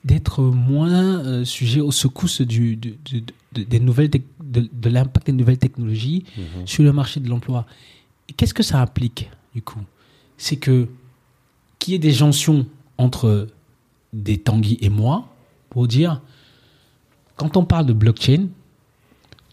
d'être 0.04 0.42
moins 0.44 1.20
euh, 1.26 1.46
sujet 1.46 1.82
aux 1.82 1.92
secousses 1.92 2.42
du, 2.42 2.76
du- 2.76 2.98
du- 3.06 3.22
de, 3.54 3.64
des 3.64 3.80
nouvelles 3.80 4.10
de, 4.10 4.22
de 4.72 4.90
l'impact 4.90 5.26
des 5.28 5.32
nouvelles 5.34 5.58
technologies 5.58 6.24
Mhm. 6.38 6.68
sur 6.68 6.84
le 6.84 6.94
marché 6.94 7.20
de 7.20 7.28
l'emploi. 7.30 7.66
Et 8.30 8.34
qu'est-ce 8.34 8.54
que 8.54 8.64
ça 8.64 8.80
implique, 8.82 9.30
du 9.56 9.62
coup? 9.62 9.80
C'est 10.38 10.58
que 10.58 10.88
qu'il 11.80 11.94
y 11.94 11.96
ait 11.96 12.00
des 12.00 12.12
jonctions 12.12 12.66
entre 12.98 13.48
des 14.14 14.38
Tanguy 14.38 14.78
et 14.82 14.90
moi 14.90 15.34
pour 15.70 15.88
dire, 15.88 16.22
quand 17.36 17.58
on 17.58 17.66
parle 17.66 17.86
de 17.86 17.94
blockchain, 17.94 18.48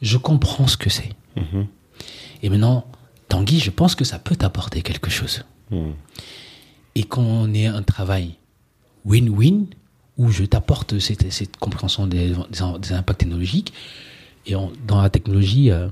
je 0.00 0.16
comprends 0.18 0.66
ce 0.66 0.76
que 0.76 0.90
c'est. 0.90 1.10
Mhm. 1.36 1.66
Et 2.42 2.48
maintenant, 2.50 2.86
Tanguy, 3.28 3.60
je 3.60 3.70
pense 3.70 3.94
que 3.94 4.04
ça 4.04 4.18
peut 4.18 4.36
t'apporter 4.36 4.82
quelque 4.82 5.10
chose. 5.10 5.44
Hmm. 5.70 5.92
Et 6.94 7.04
qu'on 7.04 7.52
ait 7.54 7.66
un 7.66 7.82
travail 7.82 8.34
win-win, 9.06 9.66
où 10.18 10.30
je 10.30 10.44
t'apporte 10.44 10.98
cette, 10.98 11.32
cette 11.32 11.56
compréhension 11.56 12.06
des, 12.06 12.28
des- 12.30 12.78
des 12.80 12.92
impacts 12.92 13.20
technologiques, 13.20 13.72
et 14.46 14.54
on- 14.56 14.70
dans 14.86 15.00
la 15.00 15.08
technologie, 15.08 15.70
euh, 15.70 15.88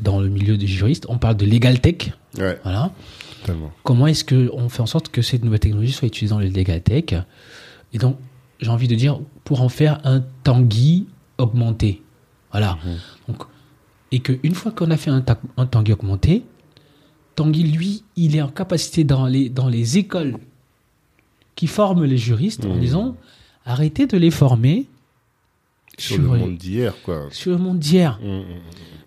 dans 0.00 0.20
le 0.20 0.28
milieu 0.28 0.56
des 0.56 0.66
juristes, 0.68 1.06
on 1.08 1.18
parle 1.18 1.36
de 1.36 1.46
legal 1.46 1.80
tech. 1.80 2.12
Ouais, 2.38 2.58
Voilà. 2.62 2.92
Comment 3.82 4.06
est-ce 4.06 4.24
qu'on 4.24 4.68
fait 4.68 4.82
en 4.82 4.86
sorte 4.86 5.08
que 5.08 5.22
cette 5.22 5.42
nouvelle 5.42 5.60
technologie 5.60 5.92
soit 5.92 6.06
utilisée 6.08 6.34
dans 6.34 6.40
le 6.40 6.48
legal 6.48 6.82
tech? 6.82 7.14
Et 7.94 7.98
donc, 7.98 8.18
j'ai 8.60 8.68
envie 8.68 8.88
de 8.88 8.94
dire, 8.94 9.18
pour 9.44 9.62
en 9.62 9.68
faire 9.70 10.00
un 10.04 10.22
Tanguy 10.44 11.06
augmenté. 11.38 12.02
Voilà. 12.50 12.78
Donc, 13.28 13.42
et 14.12 14.20
qu'une 14.20 14.54
fois 14.54 14.72
qu'on 14.72 14.90
a 14.90 14.96
fait 14.96 15.10
un, 15.10 15.20
ta- 15.20 15.40
un 15.56 15.66
Tanguy 15.66 15.92
augmenté, 15.92 16.44
Tanguy, 17.34 17.62
lui, 17.64 18.02
il 18.16 18.36
est 18.36 18.42
en 18.42 18.48
capacité 18.48 19.04
dans 19.04 19.26
les, 19.26 19.48
dans 19.48 19.68
les 19.68 19.98
écoles 19.98 20.36
qui 21.54 21.66
forment 21.66 22.04
les 22.04 22.16
juristes 22.18 22.64
en 22.64 22.74
Mhm. 22.74 22.80
disant 22.80 23.16
arrêtez 23.64 24.06
de 24.06 24.16
les 24.16 24.30
former 24.30 24.86
Sur, 25.98 26.16
sur, 26.16 26.22
le 26.32 26.34
les- 26.38 26.40
monde 26.44 26.56
d'hier, 26.56 26.94
quoi. 27.04 27.26
sur 27.30 27.50
le 27.52 27.58
monde 27.58 27.78
d'hier. 27.78 28.18
Hmm, 28.22 28.42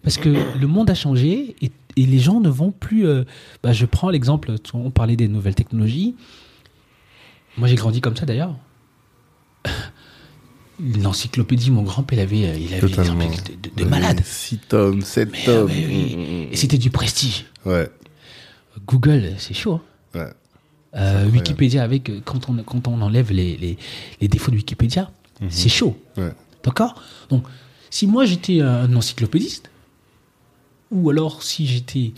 Parce 0.04 0.18
que 0.18 0.30
le 0.30 0.68
monde 0.68 0.90
a 0.90 0.96
changé 0.96 1.56
et, 1.62 1.72
et 1.98 2.06
les 2.06 2.20
gens 2.20 2.40
ne 2.40 2.50
vont 2.50 2.72
plus. 2.72 3.06
euh, 3.08 3.24
bah, 3.64 3.74
je 3.74 3.86
prends 3.86 4.10
l'exemple, 4.10 4.54
on 4.74 4.92
parlait 4.92 5.16
des 5.16 5.28
nouvelles 5.28 5.56
technologies. 5.56 6.16
Moi, 7.58 7.68
j'ai 7.68 7.76
grandi 7.76 8.02
comme 8.02 8.16
ça 8.16 8.26
d'ailleurs. 8.26 8.56
L'encyclopédie, 11.02 11.70
mon 11.72 11.84
grand-père, 11.84 12.18
il 12.18 12.22
avait, 12.22 12.46
euh, 12.48 12.58
il 12.58 12.74
avait 12.74 12.88
des 12.88 12.96
Totalement. 12.96 13.26
de, 13.30 13.70
de, 13.70 13.84
de 13.84 13.90
malade. 13.90 14.22
6 14.26 14.58
tomes, 14.70 15.02
7 15.02 15.30
Mais, 15.32 15.44
tomes. 15.44 15.70
oui. 15.70 16.16
Hmm, 16.16 16.20
hmm, 16.20 16.54
Et 16.54 16.56
c'était 16.56 16.78
du 16.78 16.90
prestige. 16.90 17.46
Ouais, 17.66 17.90
Google, 18.88 19.36
c'est 19.38 19.54
chaud. 19.54 19.80
hein. 20.16 20.20
ouais. 20.20 20.34
Euh. 20.96 21.30
Wikipédia 21.30 21.84
avec 21.84 22.10
euh, 22.10 22.20
quand 22.26 22.50
on 22.50 22.58
quand 22.64 22.88
on 22.90 23.02
enlève 23.02 23.32
les 23.32 23.56
les, 23.56 23.78
les 24.20 24.28
défauts 24.28 24.52
de 24.52 24.58
Wikipédia, 24.58 25.10
c'est 25.50 25.70
chaud. 25.70 25.98
Ouais. 26.18 26.32
D'accord? 26.64 27.02
Donc, 27.30 27.46
si 27.90 28.08
moi 28.08 28.26
j'étais 28.26 28.60
un 28.62 28.94
encyclopédiste, 28.96 29.70
ou 30.92 31.10
alors 31.10 31.44
si 31.44 31.66
j'étais 31.66 32.12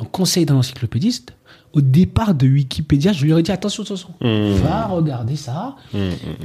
un 0.00 0.04
conseil 0.04 0.44
d'un 0.44 0.56
encyclopédiste, 0.56 1.35
au 1.76 1.82
départ 1.82 2.34
de 2.34 2.48
Wikipédia, 2.48 3.12
je 3.12 3.22
lui 3.22 3.32
aurais 3.32 3.42
dit 3.42 3.52
attention, 3.52 3.82
attention, 3.82 4.14
va 4.20 4.86
regarder 4.86 5.36
ça, 5.36 5.76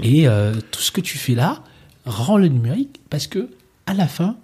et 0.03 0.27
euh, 0.27 0.53
tout 0.71 0.81
ce 0.81 0.91
que 0.91 0.99
tu 0.99 1.17
fais 1.17 1.35
là, 1.35 1.63
rends 2.05 2.37
le 2.37 2.49
numérique, 2.49 2.99
parce 3.09 3.27
que 3.27 3.49
à 3.85 3.93
la 3.93 4.07
fin, 4.07 4.35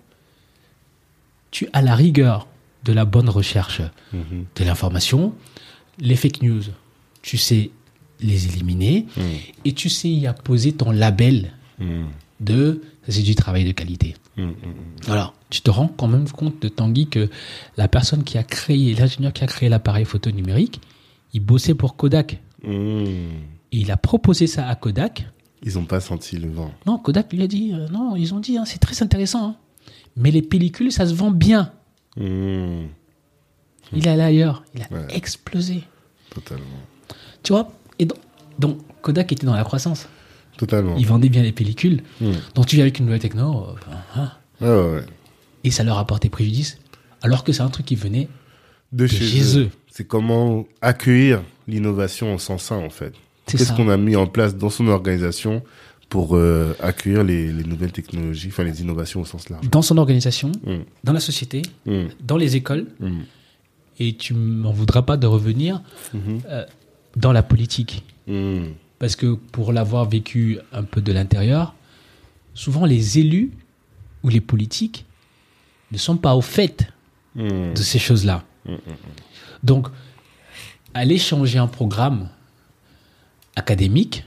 tu 1.51 1.67
as 1.73 1.81
la 1.81 1.93
rigueur 1.93 2.47
de 2.85 2.93
la 2.93 3.03
bonne 3.03 3.27
recherche 3.27 3.81
de 4.13 4.63
l'information, 4.63 5.33
les 5.99 6.15
fake 6.15 6.41
news, 6.41 6.63
tu 7.21 7.37
sais 7.37 7.69
les 8.21 8.47
éliminer, 8.47 9.07
et 9.65 9.73
tu 9.73 9.89
sais 9.89 10.09
y 10.09 10.25
apposer 10.25 10.71
ton 10.71 10.91
label 10.91 11.51
de 12.39 12.81
c'est 13.09 13.23
du 13.23 13.35
travail 13.35 13.65
de 13.65 13.73
qualité. 13.73 14.15
Alors, 15.09 15.33
tu 15.49 15.61
te 15.61 15.69
rends 15.71 15.87
quand 15.87 16.07
même 16.07 16.27
compte 16.29 16.61
de 16.61 16.67
Tanguy 16.67 17.07
que 17.07 17.29
la 17.77 17.87
personne 17.87 18.23
qui 18.23 18.37
a 18.37 18.43
créé, 18.43 18.93
l'ingénieur 18.95 19.33
qui 19.33 19.43
a 19.43 19.47
créé 19.47 19.69
l'appareil 19.69 20.05
photo 20.05 20.29
numérique, 20.31 20.81
il 21.33 21.39
bossait 21.41 21.73
pour 21.75 21.95
Kodak. 21.95 22.39
Mmh. 22.63 22.69
Et 23.71 23.77
il 23.79 23.91
a 23.91 23.97
proposé 23.97 24.47
ça 24.47 24.67
à 24.67 24.75
Kodak. 24.75 25.27
Ils 25.63 25.73
n'ont 25.75 25.85
pas 25.85 25.99
senti 25.99 26.37
le 26.37 26.49
vent. 26.49 26.71
Non, 26.85 26.97
Kodak 26.97 27.31
lui 27.33 27.41
a 27.43 27.47
dit, 27.47 27.71
euh, 27.73 27.87
non, 27.89 28.15
ils 28.15 28.33
ont 28.33 28.39
dit, 28.39 28.57
hein, 28.57 28.65
c'est 28.65 28.77
très 28.79 29.01
intéressant. 29.03 29.49
hein. 29.49 29.55
Mais 30.15 30.31
les 30.31 30.41
pellicules, 30.41 30.91
ça 30.91 31.05
se 31.05 31.13
vend 31.13 31.31
bien. 31.31 31.71
Mmh. 32.17 32.85
Il 33.93 34.05
est 34.05 34.09
allé 34.09 34.21
ailleurs. 34.23 34.63
Il 34.75 34.81
a 34.81 34.87
Ouais. 34.91 35.07
explosé. 35.11 35.83
Totalement. 36.29 36.65
Tu 37.43 37.53
vois 37.53 37.71
Et 37.99 38.05
donc, 38.05 38.17
donc, 38.59 38.77
Kodak 39.01 39.31
était 39.31 39.45
dans 39.45 39.55
la 39.55 39.63
croissance. 39.63 40.07
Totalement. 40.57 40.95
Il 40.97 41.05
vendait 41.05 41.29
bien 41.29 41.43
les 41.43 41.51
pellicules. 41.51 42.03
Mmh. 42.19 42.31
Donc 42.55 42.65
tu 42.65 42.75
viens 42.75 42.83
avec 42.85 42.99
une 42.99 43.05
nouvelle 43.05 43.21
techno. 43.21 43.67
euh, 43.67 43.73
hein, 44.15 44.31
Ouais, 44.59 44.67
ouais, 44.67 44.95
ouais. 44.95 45.05
Et 45.63 45.71
ça 45.71 45.83
leur 45.83 45.97
a 45.97 46.05
porté 46.07 46.29
préjudice. 46.29 46.77
Alors 47.21 47.43
que 47.43 47.51
c'est 47.51 47.61
un 47.63 47.69
truc 47.69 47.85
qui 47.85 47.95
venait 47.95 48.27
De 48.91 49.07
chez, 49.07 49.25
chez 49.25 49.57
eux. 49.57 49.61
eux. 49.63 49.69
C'est 49.91 50.05
comment 50.07 50.65
accueillir 50.81 51.41
l'innovation 51.67 52.33
au 52.35 52.37
sens 52.37 52.63
sain, 52.63 52.77
en 52.77 52.89
fait. 52.89 53.13
C'est 53.47 53.57
Qu'est-ce 53.57 53.73
qu'on 53.73 53.89
a 53.89 53.97
mis 53.97 54.15
en 54.15 54.27
place 54.27 54.55
dans 54.55 54.69
son 54.69 54.87
organisation 54.87 55.63
pour 56.09 56.35
euh, 56.37 56.73
accueillir 56.81 57.23
les, 57.23 57.51
les 57.51 57.63
nouvelles 57.63 57.91
technologies, 57.91 58.47
enfin 58.49 58.63
les 58.63 58.81
innovations 58.81 59.21
au 59.21 59.25
sens 59.25 59.49
large? 59.49 59.67
dans 59.69 59.81
son 59.81 59.97
organisation, 59.97 60.51
Mm. 60.65 60.77
dans 61.03 61.13
la 61.13 61.19
société, 61.19 61.61
Mm. 61.85 62.05
dans 62.23 62.37
les 62.37 62.55
écoles, 62.55 62.87
Mm. 62.99 63.21
et 63.99 64.13
tu 64.15 64.33
m'en 64.33 64.71
voudras 64.71 65.01
pas 65.01 65.17
de 65.17 65.27
revenir 65.27 65.81
Mhm. 66.13 66.41
euh, 66.49 66.65
dans 67.15 67.31
la 67.33 67.41
politique. 67.43 68.03
Parce 68.99 69.15
que 69.15 69.33
pour 69.33 69.73
l'avoir 69.73 70.07
vécu 70.09 70.59
un 70.71 70.83
peu 70.83 71.01
de 71.01 71.11
l'intérieur, 71.11 71.73
souvent 72.53 72.85
les 72.85 73.19
élus 73.19 73.51
ou 74.23 74.29
les 74.29 74.41
politiques 74.41 75.05
ne 75.91 75.97
sont 75.97 76.17
pas 76.17 76.35
au 76.35 76.41
fait 76.41 76.87
Mm. 77.35 77.73
de 77.75 77.81
ces 77.83 77.99
choses-là. 77.99 78.43
Donc, 79.63 79.87
aller 80.95 81.19
changer 81.19 81.59
un 81.59 81.67
programme 81.67 82.29
académique, 83.55 84.25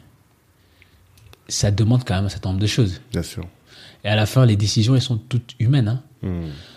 ça 1.48 1.70
demande 1.70 2.04
quand 2.04 2.14
même 2.14 2.26
un 2.26 2.28
certain 2.28 2.50
nombre 2.50 2.60
de 2.60 2.66
choses. 2.66 3.00
Bien 3.10 3.22
sûr. 3.22 3.44
Et 4.04 4.08
à 4.08 4.14
la 4.16 4.26
fin, 4.26 4.46
les 4.46 4.56
décisions, 4.56 4.94
elles 4.94 5.02
sont 5.02 5.16
toutes 5.18 5.54
humaines. 5.58 6.00
hein. 6.22 6.30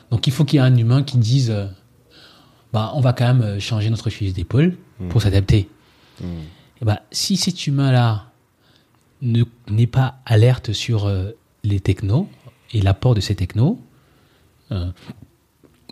Donc 0.10 0.26
il 0.27 0.34
faut 0.34 0.45
qu'il 0.45 0.57
y 0.57 0.64
ait 0.64 0.65
un 0.65 0.76
humain 0.76 1.03
qui 1.03 1.18
dise 1.18 1.51
euh, 1.51 1.68
bah, 2.72 2.91
on 2.95 3.01
va 3.01 3.14
quand 3.14 3.26
même 3.27 3.41
euh, 3.41 3.60
changer 3.60 3.89
notre 3.89 4.10
fusil 4.10 4.31
d'épaule 4.34 4.76
pour 5.10 5.22
s'adapter. 5.22 5.69
Et 6.22 6.85
bah, 6.85 7.01
si 7.11 7.35
cet 7.38 7.68
humain-là 7.68 8.31
ne- 9.22 9.43
n'est 9.69 9.88
pas 9.88 10.19
alerte 10.26 10.72
sur 10.73 11.05
euh, 11.05 11.31
les 11.64 11.80
technos 11.80 12.30
et 12.72 12.81
l'apport 12.81 13.15
de 13.15 13.22
ces 13.22 13.35
technos, 13.35 13.80
euh, 14.72 14.90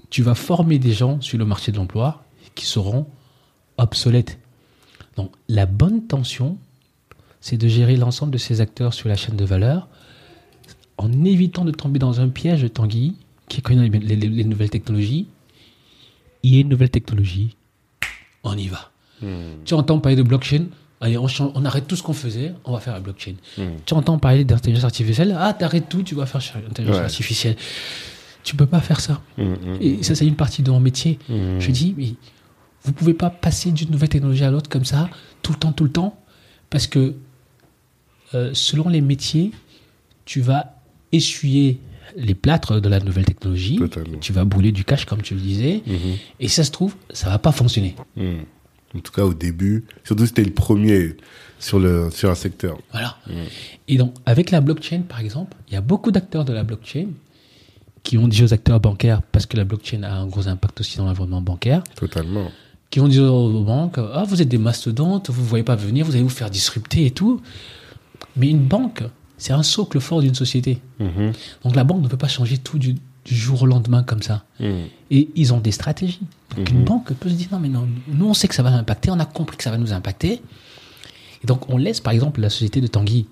tu 0.10 0.24
vas 0.24 0.36
former 0.36 0.80
des 0.80 0.92
gens 0.94 1.22
sur 1.22 1.38
le 1.38 1.46
marché 1.46 1.72
de 1.72 1.78
l'emploi 1.78 2.24
qui 2.56 2.66
seront 2.66 3.08
obsolètes. 3.78 4.40
Donc 5.18 5.32
la 5.48 5.66
bonne 5.66 6.06
tension, 6.08 6.58
c'est 7.40 7.58
de 7.58 7.68
gérer 7.68 7.96
l'ensemble 7.98 8.32
de 8.32 8.38
ces 8.38 8.62
acteurs 8.62 8.94
sur 8.94 9.10
la 9.10 9.16
chaîne 9.16 9.36
de 9.36 9.46
valeur 9.46 9.88
en 10.98 11.12
évitant 11.26 11.66
de 11.66 11.72
tomber 11.72 12.00
dans 12.00 12.20
un 12.22 12.30
piège 12.30 12.62
de 12.62 12.68
Tanguy 12.68 13.16
qui 13.48 13.62
connaît 13.62 13.90
les, 13.90 14.00
les- 14.16 14.28
les 14.30 14.44
nouvelles 14.44 14.70
technologies. 14.70 15.28
Il 16.44 16.54
y 16.54 16.58
a 16.58 16.62
une 16.62 16.70
nouvelle 16.70 16.90
technologie, 16.90 17.56
on 18.44 18.58
y 18.58 18.68
va. 18.68 18.92
Tu 19.66 19.74
entends 19.76 20.00
parler 20.00 20.16
de 20.16 20.24
blockchain, 20.24 20.66
allez, 21.00 21.18
on, 21.18 21.28
change- 21.28 21.52
on 21.54 21.64
arrête 21.66 21.88
tout 21.88 21.96
ce 21.96 22.02
qu'on 22.02 22.14
faisait, 22.14 22.54
on 22.66 22.72
va 22.74 22.80
faire 22.80 22.94
la 22.94 23.00
blockchain. 23.00 23.36
Tu 23.86 23.94
entends 23.94 24.18
parler 24.18 24.44
d'intelligence 24.44 24.84
artificielle, 24.86 25.36
ah, 25.40 25.54
t'arrêtes 25.54 25.90
tout, 25.90 26.02
tu 26.02 26.16
vas 26.16 26.26
faire 26.26 26.42
l'intelligence 26.64 26.98
Ouais. 26.98 27.04
artificielle. 27.04 27.56
Tu 28.44 28.56
peux 28.56 28.66
pas 28.66 28.80
faire 28.82 29.00
ça. 29.00 29.22
Mm, 29.38 29.44
mm. 29.44 29.78
Et 29.82 30.04
ça, 30.04 30.16
c'est 30.16 30.26
une 30.26 30.36
partie 30.36 30.64
de 30.64 30.72
mon 30.72 30.80
métier. 30.80 31.20
Je 31.30 31.72
dis, 31.72 31.94
mais 31.98 32.14
vous 32.84 32.94
pouvez 32.94 33.14
pas 33.14 33.30
passer 33.30 33.72
d'une 33.72 33.92
nouvelle 33.92 34.10
technologie 34.10 34.44
à 34.44 34.52
l'autre 34.52 34.70
comme 34.70 34.86
ça, 34.86 35.10
tout 35.42 35.52
le 35.52 35.60
temps, 35.60 35.72
tout 35.72 35.84
le 35.84 35.92
temps, 35.92 36.20
parce 36.70 36.88
que 36.88 37.16
euh, 38.34 38.52
selon 38.54 38.90
les 38.90 39.02
métiers, 39.02 39.52
tu 40.26 40.42
vas 40.42 40.76
essuyer 41.12 41.80
les 42.16 42.34
plâtres 42.34 42.82
de 42.82 42.90
la 42.90 43.00
nouvelle 43.00 43.26
technologie, 43.26 43.78
Totalement. 43.78 44.18
tu 44.20 44.34
vas 44.34 44.46
brûler 44.46 44.72
du 44.72 44.84
cash, 44.84 45.06
comme 45.06 45.22
tu 45.22 45.36
le 45.36 45.42
disais, 45.42 45.84
et 46.40 46.48
ça 46.48 46.64
se 46.64 46.72
trouve, 46.72 46.96
ça 47.12 47.30
va 47.30 47.38
pas 47.40 47.52
fonctionner. 47.52 47.96
Mm. 48.16 48.40
En 48.96 49.00
tout 49.00 49.12
cas, 49.14 49.24
au 49.24 49.34
début, 49.34 49.86
surtout 50.04 50.24
si 50.24 50.30
c'était 50.30 50.44
le 50.44 50.52
premier 50.52 51.16
sur, 51.60 51.80
le, 51.80 52.10
sur 52.12 52.30
un 52.30 52.36
secteur. 52.36 52.78
Voilà. 52.92 53.18
Et 53.88 53.98
donc, 53.98 54.14
avec 54.26 54.52
la 54.52 54.60
blockchain, 54.60 55.04
par 55.08 55.22
exemple, 55.22 55.56
il 55.70 55.74
y 55.74 55.78
a 55.78 55.82
beaucoup 55.82 56.12
d'acteurs 56.12 56.44
de 56.44 56.52
la 56.52 56.64
blockchain 56.64 57.08
qui 58.04 58.18
ont 58.18 58.28
dit 58.28 58.44
aux 58.44 58.54
acteurs 58.54 58.80
bancaires, 58.80 59.22
parce 59.32 59.46
que 59.46 59.58
la 59.58 59.64
blockchain 59.64 60.04
a 60.04 60.12
un 60.12 60.26
gros 60.28 60.48
impact 60.48 60.80
aussi 60.82 60.98
dans 60.98 61.06
l'environnement 61.06 61.42
bancaire, 61.42 61.84
Totalement. 61.96 62.52
qui 62.90 63.00
ont 63.00 63.08
dit 63.08 63.20
aux 63.20 63.64
banques 63.64 63.98
Ah, 63.98 64.24
vous 64.28 64.42
êtes 64.42 64.50
des 64.50 64.58
mastodontes, 64.58 65.30
vous 65.30 65.42
ne 65.42 65.48
voyez 65.48 65.64
pas 65.64 65.76
venir, 65.76 66.06
vous 66.06 66.14
allez 66.14 66.24
vous 66.24 66.30
faire 66.30 66.50
disrupter 66.50 67.06
et 67.06 67.12
tout. 67.12 67.42
Mais 68.36 68.50
une 68.50 68.66
banque, 68.66 69.04
c'est 69.38 69.54
un 69.54 69.64
socle 69.64 70.00
fort 70.00 70.22
d'une 70.22 70.36
société. 70.36 70.80
Mhm. 71.00 71.34
Donc 71.64 71.76
la 71.76 71.84
banque 71.84 72.02
ne 72.02 72.08
peut 72.08 72.18
pas 72.18 72.28
changer 72.28 72.58
tout 72.58 72.80
du, 72.80 72.94
du 73.26 73.36
jour 73.36 73.62
au 73.64 73.66
lendemain 73.66 74.04
comme 74.04 74.22
ça. 74.22 74.44
Mm. 74.60 74.66
Et 75.12 75.30
ils 75.36 75.54
ont 75.54 75.60
des 75.60 75.72
stratégies. 75.72 76.22
Donc 76.56 76.70
une 76.70 76.84
banque 76.84 77.14
peut 77.14 77.30
se 77.30 77.36
dire 77.36 77.48
Non, 77.52 77.60
mais 77.60 77.70
non, 77.70 77.88
nous 78.08 78.26
on 78.28 78.34
sait 78.34 78.48
que 78.48 78.56
ça 78.56 78.64
va 78.64 78.72
nous 78.72 78.78
impacter, 78.78 79.12
on 79.12 79.20
a 79.20 79.26
compris 79.26 79.58
que 79.58 79.64
ça 79.64 79.72
va 79.72 79.78
nous 79.78 79.94
impacter. 79.94 80.42
Et 81.44 81.48
donc 81.48 81.70
on 81.70 81.78
laisse 81.78 82.00
par 82.00 82.14
exemple 82.14 82.42
la 82.42 82.50
société 82.50 82.82
de 82.82 82.88
Tanguy 82.88 83.28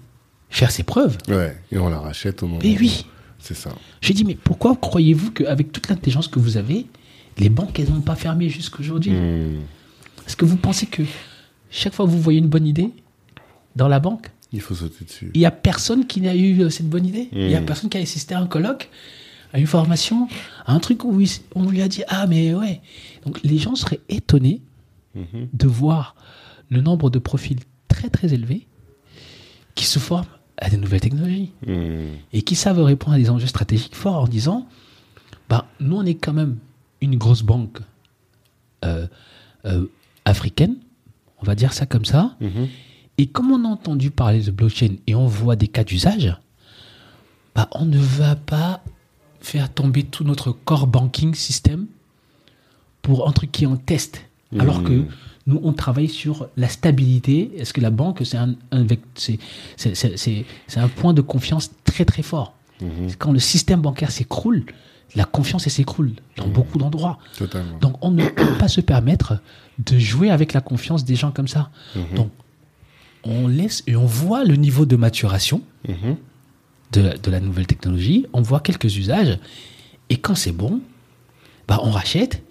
faire 0.49 0.71
ses 0.71 0.83
preuves. 0.83 1.17
Ouais. 1.27 1.57
Et 1.71 1.77
on 1.77 1.89
la 1.89 1.99
rachète 1.99 2.43
au 2.43 2.47
moment. 2.47 2.59
Mais 2.63 2.77
oui. 2.79 3.05
C'est 3.39 3.53
ça. 3.55 3.73
J'ai 4.01 4.13
dit 4.13 4.25
Mais 4.25 4.35
pourquoi 4.35 4.75
croyez-vous 4.75 5.31
qu'avec 5.31 5.71
toute 5.71 5.87
l'intelligence 5.89 6.27
que 6.27 6.39
vous 6.39 6.57
avez, 6.57 6.85
les 7.37 7.49
banques, 7.49 7.79
elles 7.79 7.89
n'ont 7.89 8.01
pas 8.01 8.15
fermé 8.15 8.49
jusqu'aujourd'hui 8.49 9.11
Mm. 9.11 9.59
Est-ce 10.27 10.35
que 10.35 10.45
vous 10.45 10.57
pensez 10.57 10.85
que 10.85 11.01
chaque 11.71 11.93
fois 11.93 12.05
que 12.05 12.11
vous 12.11 12.21
voyez 12.21 12.39
une 12.39 12.47
bonne 12.49 12.67
idée 12.67 12.89
dans 13.75 13.87
la 13.87 13.99
banque, 13.99 14.29
Il 14.51 14.61
faut 14.61 14.75
sauter 14.75 15.05
dessus. 15.05 15.31
il 15.33 15.39
n'y 15.39 15.45
a 15.45 15.51
personne 15.51 16.05
qui 16.05 16.21
n'a 16.21 16.35
eu 16.35 16.61
euh, 16.61 16.69
cette 16.69 16.89
bonne 16.89 17.05
idée? 17.05 17.29
Il 17.31 17.47
n'y 17.47 17.55
a 17.55 17.61
Mm. 17.61 17.65
personne 17.65 17.89
qui 17.89 17.97
a 17.97 18.01
assisté 18.01 18.35
à 18.35 18.39
un 18.39 18.45
colloque, 18.47 18.89
à 19.53 19.59
une 19.59 19.67
formation, 19.67 20.27
à 20.65 20.73
un 20.73 20.79
truc 20.79 21.03
où 21.05 21.19
il- 21.19 21.29
on 21.55 21.67
lui 21.69 21.81
a 21.81 21.87
dit 21.87 22.03
Ah, 22.09 22.27
mais 22.27 22.53
ouais. 22.53 22.81
Donc 23.25 23.39
les 23.43 23.57
gens 23.57 23.75
seraient 23.75 24.01
étonnés 24.09 24.61
Mhm. 25.15 25.47
de 25.53 25.67
voir 25.67 26.15
le 26.69 26.81
nombre 26.81 27.09
de 27.09 27.17
profils 27.19 27.57
très 27.87 28.09
très 28.09 28.31
élevés 28.33 28.67
qui 29.73 29.85
se 29.85 29.97
forment 29.97 30.27
à 30.61 30.69
des 30.69 30.77
nouvelles 30.77 31.01
technologies 31.01 31.51
Mm. 31.65 32.15
et 32.33 32.41
qui 32.41 32.55
savent 32.55 32.81
répondre 32.81 33.15
à 33.15 33.17
des 33.19 33.29
enjeux 33.29 33.47
stratégiques 33.47 33.95
forts 33.95 34.21
en 34.23 34.27
disant 34.27 34.67
bah, 35.49 35.65
nous, 35.79 35.95
on 35.97 36.05
est 36.05 36.15
quand 36.15 36.33
même 36.33 36.57
une 37.01 37.17
grosse 37.17 37.41
banque 37.41 37.79
euh, 38.85 39.07
euh, 39.65 39.87
africaine, 40.25 40.75
on 41.41 41.45
va 41.45 41.55
dire 41.55 41.73
ça 41.73 41.85
comme 41.85 42.05
ça. 42.05 42.35
Mhm. 42.39 42.67
Et 43.17 43.27
comme 43.27 43.51
on 43.51 43.65
a 43.65 43.67
entendu 43.67 44.11
parler 44.11 44.41
de 44.41 44.51
blockchain 44.51 44.95
et 45.07 45.15
on 45.15 45.27
voit 45.27 45.55
des 45.55 45.67
cas 45.67 45.83
d'usage, 45.83 46.37
bah, 47.55 47.67
on 47.73 47.85
ne 47.85 47.97
va 47.97 48.35
pas 48.35 48.83
faire 49.41 49.73
tomber 49.73 50.03
tout 50.03 50.23
notre 50.23 50.51
core 50.51 50.87
banking 50.87 51.33
system 51.33 51.87
pour 53.01 53.27
un 53.27 53.31
truc 53.31 53.51
qui 53.51 53.63
est 53.63 53.67
en 53.67 53.77
test. 53.77 54.21
Alors 54.57 54.83
que 54.83 55.03
nous, 55.45 55.59
on 55.63 55.73
travaille 55.73 56.09
sur 56.09 56.47
la 56.57 56.67
stabilité. 56.69 57.51
Est-ce 57.57 57.71
que 57.73 57.81
la 57.81 57.91
banque, 57.91 58.21
c'est 58.23 58.37
un, 58.37 58.55
un 58.71 58.85
c'est- 59.15 60.45
point 60.95 61.13
de 61.13 61.21
confiance 61.21 61.71
très 61.83 62.05
très 62.05 62.23
fort. 62.23 62.53
Quand 63.19 63.31
le 63.31 63.39
système 63.39 63.81
bancaire 63.81 64.09
s'écroule, 64.11 64.63
la 65.15 65.25
confiance 65.25 65.67
s'écroule 65.67 66.13
dans 66.37 66.47
beaucoup 66.47 66.77
d'endroits. 66.77 67.19
Donc 67.81 67.97
on 68.01 68.11
ne 68.11 68.25
peut 68.27 68.57
pas 68.57 68.67
se 68.67 68.81
permettre 68.81 69.39
de 69.85 69.97
jouer 69.99 70.29
avec 70.29 70.53
la 70.53 70.61
confiance 70.61 71.03
des 71.05 71.15
gens 71.15 71.31
comme 71.31 71.47
ça. 71.47 71.69
Donc 72.15 72.31
on 73.23 73.47
laisse 73.47 73.83
et 73.85 73.95
on 73.95 74.05
voit 74.05 74.45
le 74.45 74.55
niveau 74.55 74.85
de 74.85 74.95
maturation 74.95 75.61
Mhm. 75.87 76.15
de, 76.93 77.01
la- 77.01 77.17
de 77.17 77.31
la 77.31 77.39
nouvelle 77.39 77.67
technologie, 77.67 78.25
on 78.33 78.41
voit 78.41 78.61
quelques 78.61 78.95
usages, 78.97 79.37
et 80.09 80.17
quand 80.17 80.35
c'est 80.35 80.51
bon, 80.53 80.81
bah 81.67 81.79
on 81.83 81.91
rachète. 81.91 82.41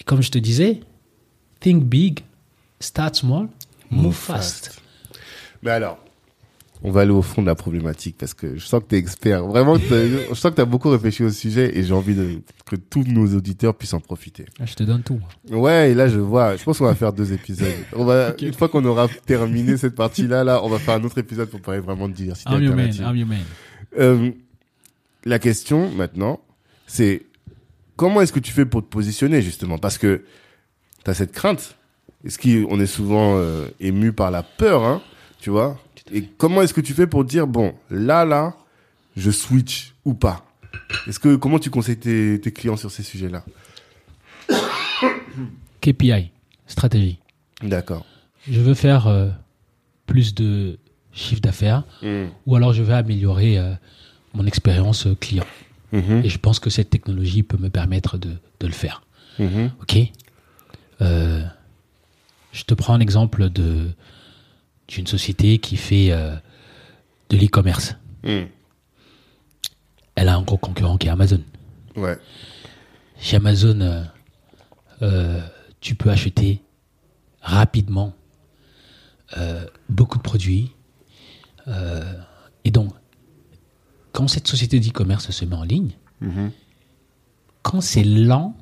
Et 0.00 0.04
comme 0.04 0.22
je 0.22 0.30
te 0.30 0.38
disais, 0.38 0.80
think 1.62 1.84
big, 1.84 2.20
start 2.80 3.14
small, 3.16 3.48
Move 3.90 4.14
fast. 4.14 4.80
Mais 5.62 5.70
alors, 5.70 5.98
on 6.82 6.90
va 6.90 7.02
aller 7.02 7.12
au 7.12 7.22
fond 7.22 7.42
de 7.42 7.46
la 7.46 7.54
problématique 7.54 8.16
parce 8.18 8.34
que 8.34 8.56
je 8.56 8.64
sens 8.64 8.82
que 8.82 8.88
tu 8.88 8.94
es 8.96 8.98
expert. 8.98 9.44
Vraiment, 9.46 9.76
je 9.78 10.34
sens 10.34 10.50
que 10.50 10.56
tu 10.56 10.60
as 10.60 10.66
beaucoup 10.66 10.88
réfléchi 10.90 11.22
au 11.22 11.30
sujet 11.30 11.76
et 11.78 11.84
j'ai 11.84 11.92
envie 11.92 12.14
de, 12.14 12.40
que 12.66 12.76
tous 12.76 13.04
nos 13.04 13.26
auditeurs 13.36 13.74
puissent 13.74 13.92
en 13.92 14.00
profiter. 14.00 14.46
Ah, 14.58 14.66
je 14.66 14.74
te 14.74 14.82
donne 14.82 15.02
tout. 15.02 15.20
Ouais, 15.50 15.92
et 15.92 15.94
là 15.94 16.08
je 16.08 16.18
vois, 16.18 16.56
je 16.56 16.64
pense 16.64 16.78
qu'on 16.78 16.86
va 16.86 16.94
faire 16.94 17.12
deux 17.12 17.32
épisodes. 17.32 17.68
On 17.94 18.04
va 18.04 18.34
une 18.40 18.54
fois 18.54 18.68
qu'on 18.68 18.84
aura 18.84 19.08
terminé 19.26 19.76
cette 19.76 19.94
partie-là 19.94 20.42
là, 20.42 20.62
on 20.64 20.68
va 20.68 20.78
faire 20.78 20.94
un 20.94 21.04
autre 21.04 21.18
épisode 21.18 21.48
pour 21.48 21.60
parler 21.60 21.80
vraiment 21.80 22.08
de 22.08 22.14
diversité 22.14 22.50
I'm 22.50 22.62
your 22.62 22.74
man. 22.74 22.90
I'm 22.92 23.16
your 23.16 23.28
man. 23.28 23.44
Euh, 23.98 24.30
la 25.24 25.38
question 25.38 25.90
maintenant, 25.90 26.40
c'est 26.86 27.22
comment 27.96 28.22
est-ce 28.22 28.32
que 28.32 28.40
tu 28.40 28.52
fais 28.52 28.64
pour 28.64 28.82
te 28.82 28.88
positionner 28.88 29.42
justement? 29.42 29.78
Parce 29.78 29.98
que 29.98 30.24
tu 31.04 31.10
as 31.10 31.14
cette 31.14 31.32
crainte. 31.32 31.76
Est-ce 32.24 32.38
qu'on 32.38 32.78
est 32.80 32.86
souvent 32.86 33.36
euh, 33.36 33.66
ému 33.80 34.12
par 34.12 34.30
la 34.30 34.42
peur, 34.42 34.84
hein, 34.84 35.02
tu 35.40 35.50
vois? 35.50 35.78
Et 36.12 36.22
comment 36.24 36.62
est-ce 36.62 36.74
que 36.74 36.80
tu 36.80 36.94
fais 36.94 37.06
pour 37.06 37.24
dire 37.24 37.46
bon, 37.46 37.74
là, 37.90 38.24
là, 38.24 38.54
je 39.16 39.30
switch 39.30 39.94
ou 40.04 40.14
pas? 40.14 40.44
Est-ce 41.06 41.18
que 41.18 41.36
comment 41.36 41.58
tu 41.58 41.70
conseilles 41.70 41.98
tes, 41.98 42.40
tes 42.40 42.52
clients 42.52 42.76
sur 42.76 42.90
ces 42.90 43.02
sujets-là? 43.02 43.44
KPI, 45.80 46.30
stratégie. 46.66 47.18
D'accord. 47.62 48.04
Je 48.48 48.60
veux 48.60 48.74
faire 48.74 49.06
euh, 49.06 49.28
plus 50.06 50.34
de 50.34 50.78
chiffre 51.12 51.40
d'affaires 51.40 51.84
Mhm. 52.02 52.30
ou 52.46 52.56
alors 52.56 52.72
je 52.72 52.82
veux 52.82 52.94
améliorer 52.94 53.58
euh, 53.58 53.72
mon 54.34 54.46
expérience 54.46 55.06
client. 55.20 55.44
Mhm. 55.92 56.22
Et 56.24 56.28
je 56.28 56.38
pense 56.38 56.58
que 56.58 56.70
cette 56.70 56.90
technologie 56.90 57.42
peut 57.42 57.58
me 57.58 57.68
permettre 57.68 58.16
de, 58.18 58.30
de 58.60 58.66
le 58.66 58.72
faire. 58.72 59.02
Mhm. 59.38 59.70
Ok? 59.80 59.96
Euh, 61.00 61.42
Je 62.52 62.64
te 62.64 62.74
prends 62.74 62.94
un 62.94 63.00
exemple 63.00 63.48
de 63.48 63.90
d'une 64.88 65.06
société 65.06 65.58
qui 65.58 65.76
fait 65.76 66.12
euh, 66.12 66.36
de 67.30 67.36
l'e-commerce. 67.38 67.96
Mhm. 68.24 68.48
Elle 70.16 70.28
a 70.28 70.36
un 70.36 70.42
gros 70.42 70.58
concurrent 70.58 70.98
qui 70.98 71.06
est 71.06 71.10
Amazon. 71.10 71.40
Ouais. 71.96 72.18
Chez 73.18 73.36
Amazon, 73.36 74.04
euh, 75.00 75.40
tu 75.80 75.94
peux 75.94 76.10
acheter 76.10 76.60
rapidement 77.40 78.12
beaucoup 79.88 80.18
de 80.18 80.22
produits. 80.22 80.72
Et 82.64 82.70
donc, 82.70 82.92
quand 84.12 84.28
cette 84.28 84.46
société 84.46 84.78
d'e-commerce 84.78 85.30
se 85.30 85.44
met 85.46 85.56
en 85.56 85.62
ligne, 85.64 85.92
Mhm. 86.20 86.50
quand 87.62 87.80
c'est 87.80 88.04
lent, 88.04 88.54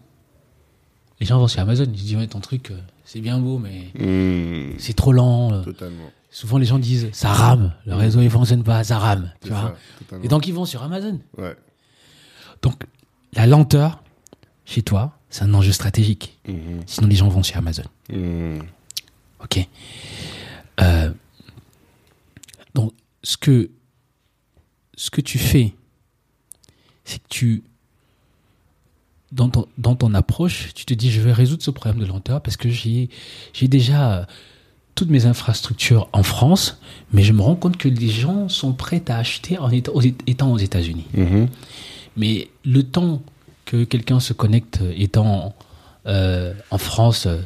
les 1.20 1.26
gens 1.26 1.38
vont 1.38 1.48
sur 1.48 1.60
Amazon. 1.60 1.84
Ils 1.92 1.98
se 1.98 2.04
disent, 2.04 2.16
ouais, 2.16 2.26
ton 2.26 2.40
truc, 2.40 2.70
euh, 2.70 2.78
c'est 3.04 3.20
bien 3.20 3.38
beau, 3.38 3.58
mais 3.58 3.88
Mhm. 3.94 4.74
c'est 4.78 4.94
trop 4.94 5.12
lent. 5.12 5.52
euh. 5.52 5.62
Totalement. 5.62 6.10
Souvent, 6.30 6.58
les 6.58 6.66
gens 6.66 6.78
disent, 6.78 7.08
ça 7.12 7.32
rame. 7.32 7.74
Le 7.86 7.94
réseau, 7.94 8.20
il 8.20 8.30
fonctionne 8.30 8.62
pas, 8.62 8.84
ça 8.84 8.98
rame. 8.98 9.32
Tu 9.42 9.48
vois 9.48 9.76
ça, 10.10 10.16
et 10.22 10.28
donc, 10.28 10.46
ils 10.46 10.54
vont 10.54 10.64
sur 10.64 10.82
Amazon. 10.82 11.18
Ouais. 11.36 11.56
Donc, 12.62 12.82
la 13.34 13.46
lenteur, 13.46 14.02
chez 14.64 14.82
toi, 14.82 15.18
c'est 15.28 15.42
un 15.42 15.52
enjeu 15.54 15.72
stratégique. 15.72 16.38
Mhm. 16.48 16.82
Sinon, 16.86 17.08
les 17.08 17.16
gens 17.16 17.28
vont 17.28 17.42
sur 17.42 17.56
Amazon. 17.56 17.82
Ok. 19.42 19.66
Euh, 20.80 21.12
donc, 22.74 22.92
ce 23.22 23.36
que, 23.36 23.70
ce 24.96 25.10
que 25.10 25.20
tu 25.20 25.38
fais, 25.38 25.74
c'est 27.04 27.18
que 27.18 27.28
tu, 27.28 27.64
dans 29.32 29.48
ton, 29.48 29.66
dans 29.78 29.94
ton 29.94 30.14
approche, 30.14 30.70
tu 30.74 30.84
te 30.84 30.94
dis, 30.94 31.10
je 31.10 31.20
vais 31.20 31.32
résoudre 31.32 31.62
ce 31.62 31.70
problème 31.70 32.00
de 32.00 32.06
lenteur 32.06 32.40
parce 32.40 32.56
que 32.56 32.68
j'ai, 32.68 33.08
déjà 33.62 34.26
toutes 34.94 35.10
mes 35.10 35.26
infrastructures 35.26 36.08
en 36.12 36.22
France, 36.22 36.80
mais 37.12 37.22
je 37.22 37.32
me 37.32 37.40
rends 37.40 37.56
compte 37.56 37.76
que 37.76 37.88
les 37.88 38.08
gens 38.08 38.48
sont 38.48 38.72
prêts 38.72 39.02
à 39.08 39.18
acheter 39.18 39.58
en 39.58 39.70
étant 39.70 39.92
aux, 39.94 40.58
États-Unis. 40.58 41.06
Mhm. 41.14 41.48
Mais 42.16 42.48
le 42.64 42.82
temps 42.82 43.22
que 43.64 43.84
quelqu'un 43.84 44.20
se 44.20 44.32
connecte 44.32 44.80
étant 44.96 45.54
euh, 46.06 46.54
en 46.70 46.78
France 46.78 47.26
euh, 47.26 47.38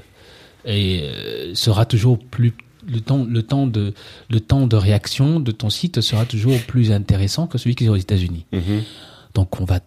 et, 0.65 1.03
euh, 1.03 1.55
sera 1.55 1.85
toujours 1.85 2.19
plus 2.19 2.55
le 2.87 3.01
temps 3.01 3.25
le 3.25 3.43
temps 3.43 3.67
de 3.67 3.95
le 4.29 4.41
temps 4.41 4.67
de 4.67 4.77
réaction 4.77 5.41
de 5.41 5.53
ton 5.53 5.71
site 5.71 6.01
sera 6.03 6.25
toujours 6.25 6.61
plus 6.61 6.93
intéressant 6.93 7.47
que 7.47 7.59
celui 7.59 7.75
qui 7.75 7.87
est 7.87 7.89
aux 7.89 7.97
États-Unis. 7.97 8.47
Mhm. 8.53 8.83
Donc 9.35 9.61
on 9.61 9.65
va 9.65 9.81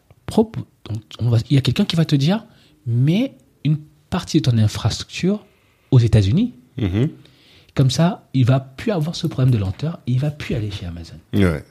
on 1.20 1.30
va 1.30 1.38
il 1.50 1.56
y 1.56 1.58
a 1.58 1.62
quelqu'un 1.62 1.86
qui 1.86 1.96
va 1.96 2.06
te 2.06 2.16
dire 2.16 2.44
mais 2.86 3.34
une 3.64 3.78
partie 4.10 4.40
de 4.42 4.50
ton 4.50 4.58
infrastructure 4.58 5.46
aux 5.92 6.00
États-Unis 6.00 6.54
Mhm. 6.78 7.10
comme 7.74 7.90
ça 7.90 8.28
il 8.34 8.46
va 8.46 8.60
plus 8.60 8.92
avoir 8.92 9.16
ce 9.16 9.26
problème 9.28 9.52
de 9.52 9.58
lenteur 9.58 10.00
et 10.08 10.12
il 10.12 10.20
va 10.20 10.30
plus 10.32 10.54
aller 10.56 10.70
chez 10.72 10.86
Amazon. 10.86 11.16
Ouais. 11.34 11.64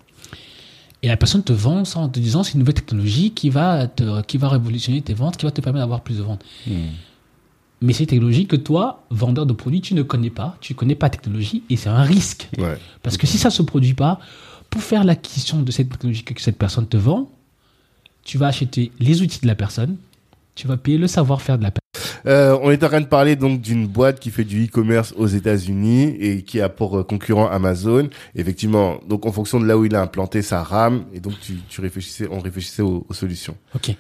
Et 1.03 1.09
la 1.09 1.17
personne 1.17 1.45
te 1.45 1.53
vend 1.53 1.85
ça 1.85 2.01
en 2.01 2.09
te 2.09 2.19
disant 2.19 2.43
c'est 2.43 2.55
une 2.55 2.61
nouvelle 2.61 2.75
technologie 2.75 3.31
qui 3.33 3.51
va, 3.51 3.87
te, 3.87 4.23
qui 4.23 4.39
va 4.39 4.49
révolutionner 4.49 5.03
tes 5.03 5.15
ventes, 5.15 5.37
qui 5.37 5.45
va 5.45 5.53
te 5.53 5.61
permettre 5.61 5.83
d'avoir 5.85 6.01
plus 6.03 6.17
de 6.19 6.23
ventes. 6.23 6.45
Mhm. 6.67 6.75
Mais 7.83 7.93
c'est 7.93 8.05
une 8.05 8.09
technologie 8.09 8.47
que 8.47 8.57
toi, 8.57 9.05
vendeur 9.11 9.45
de 9.47 9.53
produits, 9.53 9.83
tu 9.83 9.95
ne 9.95 10.03
connais 10.03 10.31
pas, 10.31 10.57
tu 10.61 10.73
ne 10.73 10.77
connais 10.79 10.95
pas 10.95 11.07
la 11.07 11.11
technologie 11.11 11.63
et 11.71 11.77
c'est 11.77 11.91
un 11.91 12.03
risque. 12.03 12.49
Ouais. 12.59 12.79
Parce 13.03 13.17
que 13.19 13.27
si 13.27 13.37
ça 13.39 13.49
ne 13.49 13.53
se 13.53 13.63
produit 13.63 13.93
pas, 13.95 14.19
pour 14.71 14.83
faire 14.83 15.05
l'acquisition 15.05 15.63
de 15.63 15.71
cette 15.71 15.91
technologie 15.91 16.25
que 16.25 16.41
cette 16.41 16.57
personne 16.59 16.87
te 16.89 16.97
vend, 16.97 17.31
tu 18.27 18.39
vas 18.39 18.49
acheter 18.49 18.91
les 18.99 19.23
outils 19.23 19.41
de 19.41 19.47
la 19.47 19.55
personne, 19.55 19.97
tu 20.57 20.67
vas 20.67 20.77
payer 20.77 20.99
le 20.99 21.07
savoir-faire 21.07 21.59
de 21.59 21.63
la 21.63 21.71
personne. 21.71 21.83
Euh, 22.27 22.59
on 22.61 22.73
est 22.73 22.83
en 22.83 22.89
train 22.89 23.01
de 23.01 23.07
parler 23.07 23.37
donc 23.37 23.61
d'une 23.61 23.87
boîte 23.87 24.19
qui 24.19 24.31
fait 24.31 24.43
du 24.45 24.65
e-commerce 24.65 25.15
aux 25.17 25.29
États-Unis 25.29 26.17
et 26.19 26.43
qui 26.43 26.61
a 26.61 26.69
pour 26.69 26.99
euh, 26.99 27.05
concurrent 27.05 27.49
Amazon. 27.49 28.09
Effectivement, 28.35 28.97
donc 29.09 29.27
en 29.27 29.33
fonction 29.33 29.61
de 29.61 29.67
là 29.67 29.79
où 29.79 29.85
il 29.85 29.95
a 29.95 30.03
implanté, 30.03 30.43
ça 30.43 30.63
rame 30.65 31.05
et 31.15 31.21
donc 31.21 31.35
tu, 31.41 31.59
tu 31.69 31.81
réfléchissais, 31.81 32.27
on 32.29 32.41
réfléchissait 32.41 32.83
aux, 32.83 33.07
aux 33.09 33.15
solutions. 33.15 33.57
Ok. 33.77 33.95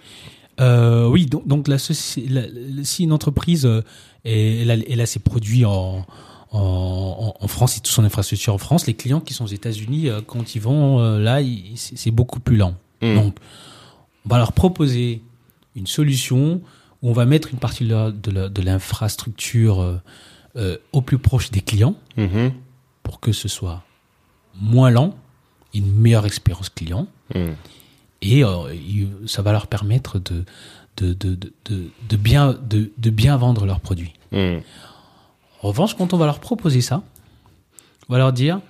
Euh, 0.58 1.06
oui, 1.08 1.26
donc, 1.26 1.46
donc 1.46 1.68
la, 1.68 1.76
la- 1.76 2.42
si 2.82 3.04
une 3.04 3.12
entreprise 3.12 3.64
euh, 3.64 3.82
elle, 4.24 4.70
a, 4.72 4.76
elle 4.88 5.00
a 5.00 5.06
ses 5.06 5.20
produits 5.20 5.64
en, 5.64 6.04
en, 6.50 7.48
France 7.48 7.76
et 7.76 7.80
toute 7.80 7.92
son 7.92 8.02
infrastructure 8.02 8.54
en 8.54 8.58
France, 8.58 8.88
les 8.88 8.94
clients 8.94 9.20
qui 9.20 9.34
sont 9.34 9.44
aux 9.44 9.48
États-Unis, 9.48 10.08
quand 10.26 10.56
ils 10.56 10.60
vont 10.60 10.98
là, 11.18 11.38
c'est 11.76 12.10
beaucoup 12.10 12.40
plus 12.40 12.56
lent. 12.56 12.74
Mm. 13.02 13.14
Donc, 13.14 13.36
on 14.26 14.28
va 14.28 14.38
leur 14.38 14.52
proposer 14.52 15.22
une 15.76 15.86
solution 15.86 16.60
où 17.02 17.10
on 17.10 17.12
va 17.12 17.24
mettre 17.26 17.48
une 17.52 17.58
partie 17.58 17.84
de 17.86 18.62
l'infrastructure 18.62 19.80
euh, 19.80 19.96
euh, 20.56 20.76
au 20.92 21.00
plus 21.00 21.18
proche 21.18 21.50
des 21.50 21.60
clients 21.60 21.96
Mhm. 22.16 22.52
pour 23.02 23.20
que 23.20 23.32
ce 23.32 23.46
soit 23.48 23.84
moins 24.60 24.90
lent, 24.90 25.14
une 25.74 25.92
meilleure 25.92 26.26
expérience 26.26 26.70
client 26.70 27.06
Mhm. 27.34 27.54
et 28.22 28.42
euh, 28.44 28.74
ça 29.26 29.42
va 29.42 29.52
leur 29.52 29.66
permettre 29.68 30.18
de, 30.18 30.44
de, 30.96 31.12
de, 31.12 31.34
de, 31.34 31.52
de, 31.66 31.90
de 32.08 32.16
bien, 32.16 32.52
de, 32.54 32.90
de 32.98 33.10
bien 33.10 33.36
vendre 33.36 33.64
leurs 33.66 33.80
produits. 33.80 34.14
Mhm. 34.32 34.60
En 35.62 35.68
revanche, 35.68 35.94
quand 35.96 36.14
on 36.14 36.16
va 36.16 36.26
leur 36.26 36.40
proposer 36.40 36.80
ça, 36.80 37.02
on 38.08 38.12
va 38.12 38.18
leur 38.18 38.32
dire, 38.32 38.60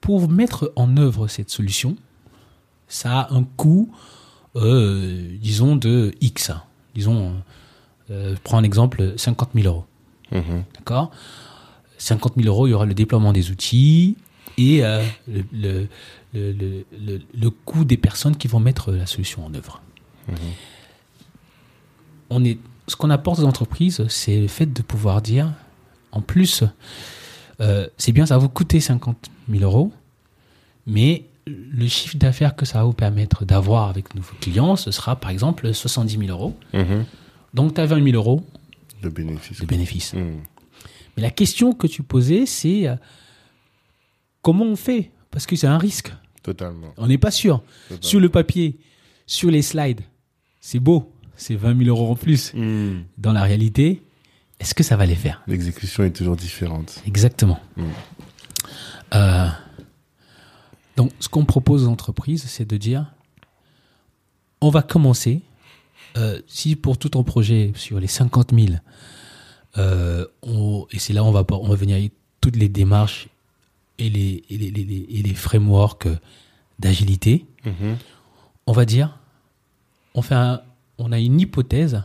pour 0.00 0.28
mettre 0.28 0.72
en 0.76 0.96
œuvre 0.96 1.28
cette 1.28 1.50
solution, 1.50 1.96
ça 2.92 3.20
a 3.20 3.34
un 3.34 3.42
coût, 3.42 3.90
euh, 4.54 5.34
disons, 5.40 5.76
de 5.76 6.12
X. 6.20 6.50
Disons, 6.94 7.32
euh, 8.10 8.34
je 8.36 8.40
prends 8.42 8.58
un 8.58 8.64
exemple, 8.64 9.14
50 9.16 9.50
000 9.54 9.66
euros. 9.66 9.86
Mhm. 10.30 10.64
D'accord? 10.74 11.10
50 11.96 12.34
000 12.36 12.46
euros, 12.48 12.66
il 12.66 12.72
y 12.72 12.74
aura 12.74 12.84
le 12.84 12.92
déploiement 12.92 13.32
des 13.32 13.50
outils 13.50 14.16
et 14.58 14.84
euh, 14.84 15.02
le, 15.26 15.42
le, 15.52 15.88
le, 16.34 17.20
le, 17.34 17.50
coût 17.50 17.86
des 17.86 17.96
personnes 17.96 18.36
qui 18.36 18.46
vont 18.46 18.60
mettre 18.60 18.92
la 18.92 19.06
solution 19.06 19.46
en 19.46 19.54
œuvre. 19.54 19.80
On 22.28 22.44
est, 22.44 22.58
ce 22.88 22.96
qu'on 22.96 23.10
apporte 23.10 23.38
aux 23.40 23.44
entreprises, 23.44 24.06
c'est 24.08 24.38
le 24.38 24.48
fait 24.48 24.66
de 24.66 24.82
pouvoir 24.82 25.22
dire, 25.22 25.50
en 26.10 26.20
plus, 26.20 26.62
euh, 27.60 27.86
c'est 27.96 28.12
bien, 28.12 28.26
ça 28.26 28.34
va 28.34 28.40
vous 28.40 28.50
coûter 28.50 28.80
50 28.80 29.30
000 29.48 29.64
euros, 29.64 29.92
mais 30.86 31.24
le 31.46 31.86
chiffre 31.88 32.16
d'affaires 32.16 32.54
que 32.54 32.64
ça 32.64 32.78
va 32.78 32.84
vous 32.84 32.92
permettre 32.92 33.44
d'avoir 33.44 33.88
avec 33.88 34.14
nos 34.14 34.22
clients, 34.40 34.76
ce 34.76 34.90
sera 34.90 35.16
par 35.16 35.30
exemple 35.30 35.72
70 35.74 36.18
000 36.26 36.30
euros. 36.30 36.56
Mhm. 36.72 37.04
Donc, 37.54 37.74
tu 37.74 37.80
as 37.80 37.86
20 37.86 38.02
000 38.04 38.16
euros 38.16 38.44
De 39.02 39.08
bénéfices. 39.08 39.60
de 39.60 39.66
bénéfices. 39.66 40.14
Mhm. 40.14 40.40
Mais 41.16 41.22
la 41.22 41.30
question 41.30 41.72
que 41.72 41.86
tu 41.86 42.02
posais, 42.02 42.46
c'est 42.46 42.86
euh, 42.88 42.94
comment 44.40 44.64
on 44.64 44.76
fait? 44.76 45.10
Parce 45.30 45.46
que 45.46 45.56
c'est 45.56 45.66
un 45.66 45.78
risque. 45.78 46.12
Totalement. 46.42 46.92
On 46.96 47.06
n'est 47.06 47.18
pas 47.18 47.30
sûr. 47.30 47.62
Totalement. 47.88 48.02
Sur 48.02 48.20
le 48.20 48.28
papier, 48.28 48.78
sur 49.26 49.50
les 49.50 49.62
slides, 49.62 50.00
c'est 50.60 50.80
beau. 50.80 51.12
C'est 51.36 51.54
20 51.56 51.76
000 51.84 51.88
euros 51.96 52.10
en 52.12 52.16
plus. 52.16 52.54
Mhm. 52.54 53.04
Dans 53.18 53.32
la 53.32 53.42
réalité, 53.42 54.02
est-ce 54.60 54.74
que 54.74 54.82
ça 54.82 54.96
va 54.96 55.06
les 55.06 55.14
faire? 55.16 55.42
L'exécution 55.48 56.04
est 56.04 56.12
toujours 56.12 56.36
différente. 56.36 57.02
Exactement. 57.06 57.58
Euh, 59.14 59.48
donc, 60.96 61.10
ce 61.20 61.28
qu'on 61.28 61.44
propose 61.44 61.84
aux 61.84 61.88
entreprises, 61.90 62.44
c'est 62.46 62.64
de 62.68 62.76
dire 62.76 63.06
on 64.60 64.70
va 64.70 64.82
commencer. 64.82 65.42
euh, 66.18 66.40
si 66.46 66.76
pour 66.76 66.98
tout 66.98 67.08
ton 67.08 67.24
projet, 67.24 67.72
sur 67.74 67.98
les 67.98 68.06
50 68.06 68.52
000, 68.54 68.74
Euh, 69.78 70.26
on- 70.42 70.86
et 70.90 70.98
c'est 70.98 71.14
là 71.14 71.24
où 71.24 71.26
on 71.28 71.32
va, 71.32 71.46
on 71.50 71.66
va 71.66 71.76
venir 71.76 71.96
avec 71.96 72.12
toutes 72.42 72.56
les 72.56 72.68
démarches 72.68 73.28
et 73.98 74.10
les, 74.10 74.44
et 74.50 74.58
les, 74.58 74.70
les- 74.70 74.84
les- 74.84 75.06
et 75.08 75.22
les 75.22 75.32
frameworks 75.34 76.08
d'agilité. 76.78 77.46
Mhm. 77.64 77.96
On 78.66 78.72
va 78.72 78.84
dire, 78.84 79.18
on, 80.14 80.20
fait 80.20 80.34
un- 80.34 80.60
on 80.98 81.10
a 81.10 81.18
une 81.18 81.40
hypothèse 81.40 82.02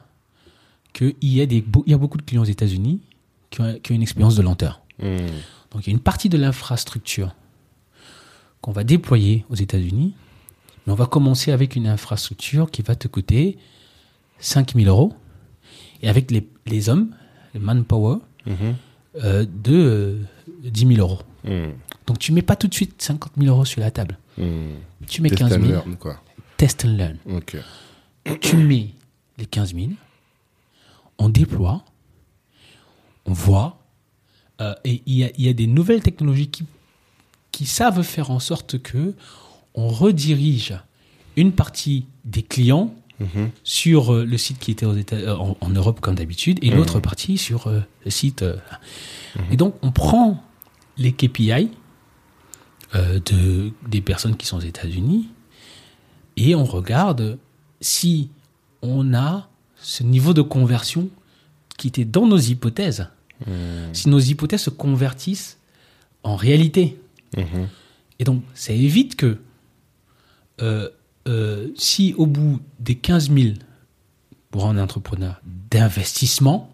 qu'il 0.94 1.14
y, 1.22 1.42
a 1.42 1.46
des 1.46 1.66
il 1.86 1.92
y 1.92 1.94
a 1.94 1.98
beaucoup 1.98 2.18
de 2.18 2.22
clients 2.24 2.44
aux 2.44 2.46
États-Unis 2.46 3.02
qui 3.50 3.60
ont, 3.60 3.78
qui 3.84 3.92
ont 3.92 3.96
une 3.96 4.02
expérience 4.02 4.38
de 4.38 4.42
lenteur. 4.44 4.80
Mhm. 5.04 5.18
Donc 5.72 5.86
il 5.86 5.88
y 5.88 5.90
a 5.90 5.94
une 5.94 6.00
partie 6.00 6.30
de 6.30 6.38
l'infrastructure 6.38 7.36
qu'on 8.62 8.72
va 8.72 8.84
déployer 8.84 9.46
aux 9.50 9.56
États-Unis, 9.56 10.14
mais 10.86 10.94
on 10.94 10.96
va 10.96 11.06
commencer 11.06 11.52
avec 11.52 11.76
une 11.76 11.88
infrastructure 11.88 12.72
qui 12.72 12.82
va 12.82 12.96
te 12.96 13.08
coûter 13.08 13.58
5000 14.40 14.88
euros, 14.88 15.14
et 16.02 16.10
avec 16.10 16.32
les, 16.32 16.48
les 16.66 16.90
hommes, 16.90 17.16
les 17.54 17.60
manpower, 17.60 18.18
Mhm. 18.46 18.76
euh, 19.24 19.46
de 19.46 19.74
euh, 19.76 20.22
10 20.64 20.88
000 20.96 21.00
euros. 21.00 21.20
Mhm. 21.44 21.74
Donc 22.06 22.20
tu 22.20 22.32
mets 22.32 22.42
pas 22.42 22.56
tout 22.56 22.68
de 22.68 22.74
suite 22.74 23.02
50 23.02 23.34
000 23.38 23.50
euros 23.54 23.66
sur 23.66 23.82
la 23.82 23.92
table. 23.92 24.18
Mhm. 24.38 24.76
Tu 25.08 25.22
mets 25.22 25.30
Test 25.30 25.40
15 25.42 25.54
and 25.54 25.62
000, 25.62 25.72
learn, 25.72 25.96
quoi. 25.98 26.22
test 26.58 26.86
and 26.86 26.96
learn. 26.96 27.18
Tu 28.42 28.56
mets 28.58 28.90
les 29.38 29.46
15 29.46 29.74
000, 29.76 29.88
on 31.18 31.30
déploie, 31.30 31.84
on 33.26 33.34
voit, 33.34 33.80
euh, 34.62 34.74
et 34.84 35.02
il 35.06 35.16
y 35.16 35.24
a, 35.24 35.30
il 35.38 35.46
y 35.46 35.50
a 35.50 35.54
des 35.54 35.68
nouvelles 35.68 36.02
technologies 36.02 36.48
qui, 36.50 36.64
qui 37.52 37.66
savent 37.66 38.02
faire 38.04 38.32
en 38.32 38.40
sorte 38.40 38.80
que 38.82 39.14
on 39.74 39.88
redirige 39.88 40.74
une 41.36 41.52
partie 41.52 42.06
des 42.26 42.44
clients 42.44 42.94
Mhm. 43.20 43.50
sur 43.64 44.14
euh, 44.14 44.24
le 44.26 44.38
site 44.38 44.60
qui 44.60 44.70
était 44.70 44.86
aux 44.86 44.94
États, 44.96 45.16
euh, 45.16 45.36
en, 45.38 45.58
en 45.60 45.70
Europe 45.72 46.02
comme 46.02 46.14
d'habitude 46.14 46.60
et 46.62 46.70
l'autre 46.70 47.00
partie 47.00 47.40
sur 47.40 47.66
euh, 47.66 47.80
le 48.06 48.12
site. 48.12 48.44
euh, 48.44 48.58
Et 49.50 49.58
donc 49.58 49.74
on 49.82 49.92
prend 49.92 50.44
les 50.98 51.12
KPI 51.14 51.72
de, 52.94 53.72
des 53.88 54.02
personnes 54.02 54.36
qui 54.38 54.46
sont 54.46 54.58
aux 54.58 54.62
États-Unis 54.62 55.28
et 56.38 56.54
on 56.56 56.64
regarde 56.64 57.38
si 57.82 58.30
on 58.82 59.14
a 59.14 59.50
ce 59.82 60.04
niveau 60.04 60.34
de 60.34 60.42
conversion 60.44 61.10
qui 61.78 61.88
était 61.90 62.06
dans 62.06 62.26
nos 62.28 62.38
hypothèses. 62.38 63.08
Si 63.94 64.10
nos 64.10 64.20
hypothèses 64.20 64.62
se 64.62 64.70
convertissent 64.70 65.58
en 66.24 66.36
réalité. 66.36 67.00
Et 68.20 68.24
donc, 68.24 68.44
ça 68.54 68.74
évite 68.74 69.16
que 69.16 69.40
euh, 70.62 70.90
euh, 71.28 71.68
si 71.76 72.14
au 72.18 72.26
bout 72.26 72.60
des 72.80 72.96
15 72.96 73.32
000 73.32 73.54
pour 74.50 74.66
un 74.68 74.78
entrepreneur 74.78 75.42
d'investissement, 75.70 76.70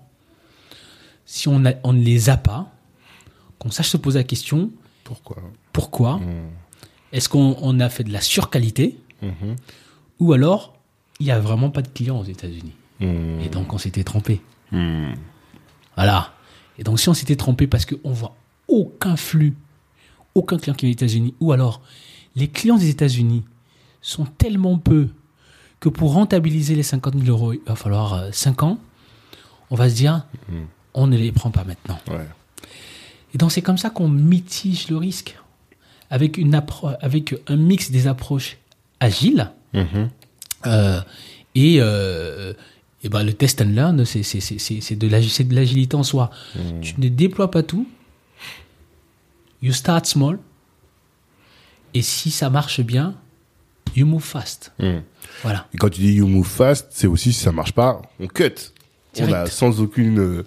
si 1.25 1.47
on, 1.47 1.65
a- 1.65 1.73
on 1.83 1.93
ne 1.93 2.03
les 2.03 2.29
a 2.29 2.37
pas, 2.37 2.71
qu'on 3.59 3.71
sache 3.71 3.89
se 3.89 3.97
poser 3.97 4.19
la 4.19 4.23
question 4.23 4.69
Pourquoi? 5.03 5.37
pourquoi? 5.71 6.17
Mhm. 6.19 6.49
Est-ce 7.11 7.29
qu'on 7.29 7.55
on 7.61 7.79
a 7.79 7.89
fait 7.89 8.03
de 8.03 8.11
la 8.13 8.21
surqualité? 8.21 8.97
Mhm. 9.21 9.55
ou 10.19 10.33
alors 10.33 10.73
il 11.21 11.25
n'y 11.27 11.31
a 11.31 11.39
vraiment 11.39 11.69
pas 11.69 11.81
de 11.81 11.87
clients 11.87 12.19
aux 12.19 12.25
États-Unis 12.25 12.73
Mhm. 12.99 13.39
Et 13.41 13.49
donc 13.49 13.71
on 13.73 13.77
s'était 13.77 14.03
trompé. 14.03 14.41
Mhm. 14.71 15.15
Voilà. 15.95 16.33
Et 16.77 16.83
donc 16.83 16.99
si 16.99 17.09
on 17.09 17.13
s'était 17.13 17.35
trompé 17.35 17.65
parce 17.67 17.85
qu'on 17.85 18.11
voit 18.11 18.35
aucun 18.67 19.15
flux, 19.15 19.55
aucun 20.35 20.57
client 20.57 20.73
qui 20.75 20.85
est 20.85 20.89
aux 20.89 20.93
États-Unis, 20.93 21.33
ou 21.39 21.51
alors 21.51 21.81
les 22.35 22.47
clients 22.47 22.77
des 22.77 22.89
États-Unis 22.89 23.43
sont 24.01 24.25
tellement 24.25 24.77
peu 24.77 25.09
que 25.79 25.89
pour 25.89 26.13
rentabiliser 26.13 26.75
les 26.75 26.83
50 26.83 27.15
000 27.17 27.27
euros, 27.27 27.53
il 27.53 27.59
va 27.65 27.75
falloir 27.75 28.13
euh, 28.13 28.29
5 28.31 28.63
ans, 28.63 28.79
on 29.69 29.75
va 29.75 29.89
se 29.89 29.95
dire, 29.95 30.25
on 30.93 31.07
ne 31.07 31.17
les 31.17 31.31
prend 31.31 31.51
pas 31.51 31.63
maintenant. 31.63 31.99
Ouais. 32.09 32.27
Et 33.33 33.37
donc 33.37 33.51
c'est 33.51 33.61
comme 33.61 33.77
ça 33.77 33.89
qu'on 33.89 34.07
mitige 34.09 34.89
le 34.89 34.97
risque 34.97 35.37
avec, 36.09 36.37
une 36.37 36.59
avec 37.01 37.35
un 37.47 37.55
mix 37.55 37.91
des 37.91 38.07
approches 38.07 38.57
agiles 38.99 39.49
Mhm. 39.73 40.09
euh, 40.67 41.01
et, 41.55 41.77
euh, 41.79 42.53
et 43.03 43.09
ben, 43.09 43.23
le 43.23 43.33
test 43.33 43.59
and 43.61 43.65
learn, 43.69 44.05
c'est 44.05 44.21
de 44.95 45.07
l'agi- 45.07 45.29
c'est 45.29 45.43
de 45.45 45.55
l'agilité 45.55 45.95
en 45.95 46.03
soi. 46.03 46.29
Tu 46.81 46.93
ne 46.99 47.09
déploies 47.09 47.49
pas 47.51 47.63
tout. 47.63 47.87
You 49.63 49.71
start 49.71 50.05
small. 50.05 50.39
Et 51.93 52.01
si 52.01 52.31
ça 52.31 52.49
marche 52.49 52.81
bien, 52.81 53.15
you 53.95 54.05
move 54.05 54.21
fast. 54.21 54.73
Mhm. 54.77 55.03
Voilà. 55.41 55.67
Et 55.73 55.77
quand 55.77 55.89
tu 55.89 56.01
dis 56.01 56.13
you 56.15 56.27
move 56.27 56.45
fast, 56.45 56.87
c'est 56.89 57.07
aussi 57.07 57.31
si 57.31 57.39
ça 57.39 57.53
marche 57.53 57.71
pas, 57.71 58.01
on 58.19 58.27
cut. 58.27 58.73
On 59.19 59.31
a 59.31 59.45
sans 59.45 59.79
aucune, 59.79 60.19
euh, 60.19 60.45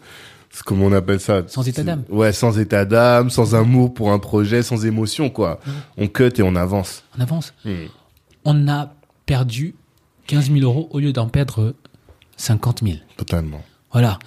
comment 0.67 0.85
on 0.87 0.93
appelle 0.93 1.21
ça? 1.21 1.43
Sans 1.49 1.67
état 1.67 1.83
d'âme. 1.83 2.05
Ouais, 2.11 2.33
sans 2.33 2.59
état 2.59 2.85
d'âme, 2.85 3.31
sans 3.31 3.55
amour 3.55 3.95
pour 3.95 4.13
un 4.13 4.19
projet, 4.19 4.63
sans 4.63 4.85
émotion, 4.85 5.31
quoi. 5.31 5.61
On 5.97 6.09
cut 6.09 6.33
et 6.37 6.43
on 6.43 6.55
avance. 6.55 7.03
On 7.17 7.23
avance. 7.23 7.55
Mhm. 7.65 7.89
On 8.45 8.69
a 8.69 8.93
perdu 9.25 9.75
15 10.27 10.51
000 10.51 10.61
euros 10.61 10.89
au 10.93 10.99
lieu 10.99 11.15
d'en 11.15 11.29
perdre 11.29 11.75
50 12.37 12.83
000. 12.83 12.99
Totalement. 13.17 13.65
Voilà. 13.93 14.19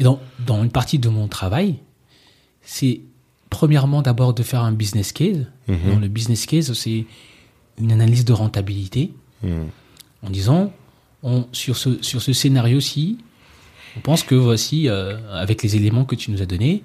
Et 0.00 0.02
donc, 0.02 0.18
dans 0.44 0.64
une 0.64 0.70
partie 0.70 0.98
de 0.98 1.08
mon 1.08 1.28
travail, 1.28 1.78
c'est 2.62 3.02
premièrement 3.56 4.02
d'abord 4.02 4.34
de 4.34 4.42
faire 4.42 4.62
un 4.62 4.72
business 4.72 5.12
case. 5.12 5.46
Mhm. 5.66 5.78
Donc, 5.90 6.00
le 6.02 6.08
business 6.08 6.44
case, 6.44 6.70
c'est 6.74 7.06
une 7.80 7.90
analyse 7.90 8.24
de 8.26 8.34
rentabilité 8.34 9.12
Mhm. 9.42 9.68
en 10.26 10.30
disant, 10.30 10.72
on, 11.22 11.46
sur 11.52 11.76
ce, 11.78 12.02
sur 12.02 12.20
ce 12.20 12.32
scénario-ci, 12.34 13.16
on 13.96 14.00
pense 14.00 14.22
que 14.22 14.34
voici, 14.34 14.88
euh, 14.88 15.16
avec 15.32 15.62
les 15.62 15.74
éléments 15.74 16.04
que 16.04 16.14
tu 16.14 16.30
nous 16.30 16.42
as 16.42 16.46
donnés, 16.46 16.82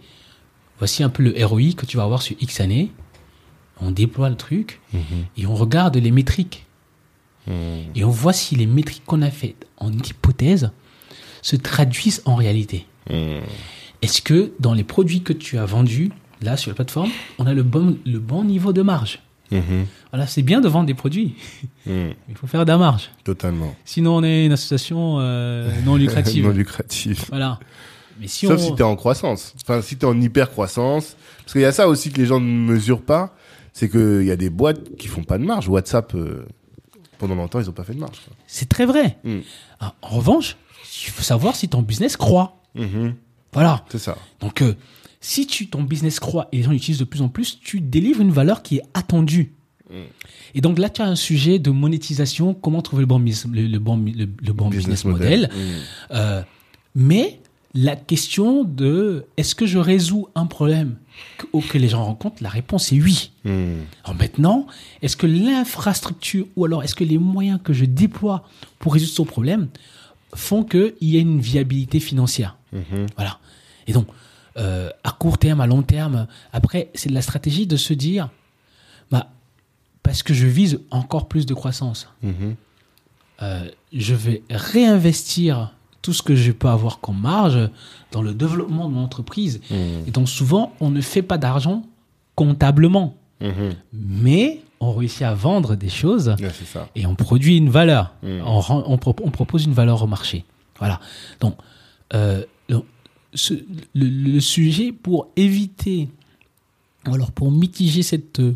voici 0.80 1.04
un 1.04 1.10
peu 1.10 1.24
le 1.24 1.34
ROI 1.46 1.74
que 1.76 1.86
tu 1.86 1.98
vas 1.98 2.04
avoir 2.04 2.22
sur 2.22 2.38
X 2.40 2.62
années. 2.62 2.90
On 3.82 3.92
déploie 3.92 4.30
le 4.30 4.38
truc 4.38 4.80
Mhm. 4.94 5.02
et 5.38 5.46
on 5.46 5.56
regarde 5.56 5.98
les 5.98 6.12
métriques. 6.12 6.66
Et 7.96 8.04
on 8.06 8.10
voit 8.10 8.32
si 8.34 8.56
les 8.56 8.68
métriques 8.68 9.04
qu'on 9.06 9.22
a 9.24 9.32
faites 9.32 9.66
en 9.78 9.92
hypothèse 9.92 10.72
se 11.42 11.58
traduisent 11.58 12.22
en 12.26 12.36
réalité. 12.36 12.86
Est-ce 14.02 14.22
que 14.22 14.54
dans 14.60 14.74
les 14.74 14.84
produits 14.86 15.22
que 15.22 15.34
tu 15.34 15.58
as 15.58 15.66
vendus, 15.66 16.12
là, 16.42 16.58
sur 16.58 16.72
la 16.72 16.76
plateforme, 16.76 17.10
on 17.40 17.46
a 17.48 17.54
le 17.54 17.64
bon, 17.64 17.98
le 18.06 18.20
bon 18.20 18.44
niveau 18.44 18.74
de 18.74 18.82
marge 18.82 19.20
Mhm. 19.52 19.86
Voilà, 20.12 20.28
c'est 20.28 20.44
bien 20.44 20.62
de 20.62 20.70
vendre 20.70 20.86
des 20.86 20.94
produits. 20.94 21.36
Mhm. 21.86 22.14
Il 22.30 22.36
faut 22.36 22.48
faire 22.48 22.64
de 22.64 22.72
la 22.72 22.78
marge. 22.78 23.12
Totalement. 23.26 23.76
Sinon, 23.84 24.16
on 24.18 24.24
est 24.24 24.46
une 24.46 24.54
association 24.54 25.18
euh, 25.20 25.70
non 25.84 25.96
lucrative. 25.98 26.46
non 26.46 26.52
lucratif. 26.52 27.26
Voilà. 27.30 27.60
Mais 28.20 28.28
si 28.28 28.48
Sauf 28.48 28.62
on... 28.62 28.64
si 28.70 28.76
t'es 28.76 28.84
en 28.84 28.96
croissance. 28.96 29.54
Enfin, 29.62 29.82
si 29.82 29.98
t'es 29.98 30.06
en 30.06 30.20
hyper 30.20 30.52
croissance. 30.52 31.18
Parce 31.40 31.52
qu'il 31.52 31.62
y 31.62 31.66
a 31.66 31.72
ça 31.74 31.90
aussi 31.90 32.12
que 32.12 32.18
les 32.18 32.26
gens 32.28 32.40
ne 32.40 32.46
mesurent 32.46 33.02
pas. 33.02 33.36
C'est 33.74 33.90
qu'il 33.90 34.24
y 34.24 34.32
a 34.32 34.38
des 34.38 34.50
boîtes 34.50 34.96
qui 34.98 35.08
font 35.10 35.24
pas 35.24 35.38
de 35.38 35.44
marge. 35.44 35.68
WhatsApp, 35.68 36.16
euh, 36.16 36.46
pendant 37.18 37.36
longtemps, 37.36 37.60
ils 37.60 37.70
ont 37.70 37.74
pas 37.74 37.84
fait 37.84 37.94
de 37.94 38.00
marge. 38.00 38.22
C'est 38.48 38.70
très 38.70 38.86
vrai. 38.86 39.18
Mm. 39.26 39.40
Ah, 39.82 39.96
En 40.02 40.10
revanche, 40.16 40.56
il 41.06 41.10
faut 41.10 41.24
savoir 41.24 41.56
si 41.58 41.68
ton 41.68 41.82
business 41.82 42.16
croît. 42.16 42.58
Mhm. 42.76 43.16
Voilà. 43.52 43.84
C'est 43.90 44.00
ça. 44.00 44.18
Donc, 44.40 44.62
euh, 44.62 44.76
si 45.22 45.48
tu, 45.48 45.68
ton 45.68 45.84
business 45.84 46.20
croît 46.20 46.50
et 46.52 46.58
les 46.58 46.64
gens 46.64 46.72
l'utilisent 46.72 47.00
de 47.00 47.06
plus 47.06 47.22
en 47.22 47.30
plus, 47.30 47.60
tu 47.62 47.80
délivres 47.80 48.22
une 48.22 48.32
valeur 48.32 48.64
qui 48.64 48.78
est 48.78 48.84
attendue. 48.94 49.54
Et 50.56 50.62
donc 50.62 50.80
là, 50.80 50.90
tu 50.90 51.02
as 51.02 51.06
un 51.06 51.16
sujet 51.16 51.60
de 51.60 51.70
monétisation, 51.70 52.54
comment 52.54 52.82
trouver 52.82 53.02
le 53.02 53.08
bon, 53.08 53.20
le, 53.20 53.68
le 53.68 53.80
bon, 53.80 53.98
le, 53.98 54.30
le 54.42 54.54
bon 54.54 54.70
business, 54.70 55.06
model. 55.06 55.50
Mhm. 55.54 55.60
Euh, 56.12 56.42
mais 56.96 57.40
la 57.74 57.96
question 57.96 58.64
de 58.64 59.26
est-ce 59.38 59.56
que 59.56 59.66
je 59.66 59.78
résous 59.78 60.28
un 60.36 60.46
problème 60.46 60.96
que, 61.38 61.46
ou 61.54 61.62
que 61.62 61.78
les 61.78 61.90
gens 61.90 62.04
rencontrent, 62.04 62.42
la 62.42 62.50
réponse 62.50 62.92
est 62.92 63.02
oui. 63.02 63.32
Mhm. 63.44 63.80
Alors 64.04 64.18
maintenant, 64.18 64.68
est-ce 65.02 65.18
que 65.18 65.28
l'infrastructure 65.28 66.48
ou 66.56 66.66
alors 66.66 66.84
est-ce 66.84 66.96
que 66.96 67.04
les 67.04 67.18
moyens 67.18 67.60
que 67.64 67.74
je 67.74 67.86
déploie 67.86 68.48
pour 68.80 68.94
résoudre 68.94 69.14
son 69.14 69.26
problème 69.26 69.68
font 70.34 70.64
qu'il 70.64 70.94
y 71.02 71.18
ait 71.18 71.22
une 71.22 71.42
viabilité 71.42 72.00
financière? 72.00 72.58
Mhm. 72.72 73.08
Voilà. 73.18 73.40
Et 73.88 73.94
donc, 73.94 74.08
euh, 74.58 74.90
à 75.04 75.12
court 75.12 75.38
terme, 75.38 75.62
à 75.62 75.68
long 75.68 75.82
terme, 75.82 76.28
après, 76.54 76.90
c'est 76.94 77.10
de 77.10 77.14
la 77.14 77.22
stratégie 77.22 77.68
de 77.68 77.78
se 77.78 77.94
dire, 77.94 78.30
bah, 79.12 79.28
parce 80.04 80.24
que 80.24 80.34
je 80.34 80.48
vise 80.48 80.80
encore 80.92 81.28
plus 81.28 81.46
de 81.46 81.54
croissance, 81.54 82.10
Mhm. 82.24 82.56
euh, 83.42 83.68
je 83.94 84.14
vais 84.16 84.44
réinvestir 84.50 85.74
tout 86.02 86.14
ce 86.14 86.22
que 86.24 86.36
je 86.36 86.52
peux 86.52 86.68
avoir 86.70 87.00
comme 87.00 87.20
marge 87.22 87.70
dans 88.12 88.22
le 88.24 88.34
développement 88.34 88.90
de 88.90 88.94
mon 88.96 89.04
entreprise. 89.04 89.62
Mhm. 89.70 89.78
Et 90.08 90.12
donc 90.12 90.28
souvent, 90.28 90.74
on 90.80 90.90
ne 90.90 91.00
fait 91.02 91.22
pas 91.22 91.38
d'argent 91.38 91.84
comptablement, 92.36 93.16
Mhm. 93.40 93.76
mais 93.94 94.62
on 94.80 94.92
réussit 94.94 95.22
à 95.22 95.34
vendre 95.36 95.76
des 95.76 95.90
choses 95.90 96.36
ça. 96.66 96.90
et 96.96 97.06
on 97.06 97.14
produit 97.16 97.58
une 97.58 97.70
valeur. 97.70 98.14
On, 98.24 98.60
rend- 98.60 98.84
on 98.88 98.98
pro- 98.98 99.16
on 99.24 99.30
propose 99.30 99.66
une 99.66 99.74
valeur 99.74 100.02
au 100.02 100.08
marché. 100.08 100.44
Voilà. 100.80 101.00
Donc, 101.40 101.56
euh, 102.16 102.44
donc, 102.68 102.86
ce- 103.34 103.54
le, 103.96 104.08
le 104.34 104.40
sujet 104.40 104.92
pour 104.92 105.28
éviter, 105.36 106.10
alors 107.06 107.32
pour 107.32 107.52
mitiger 107.52 108.04
cette, 108.04 108.40
euh, 108.40 108.54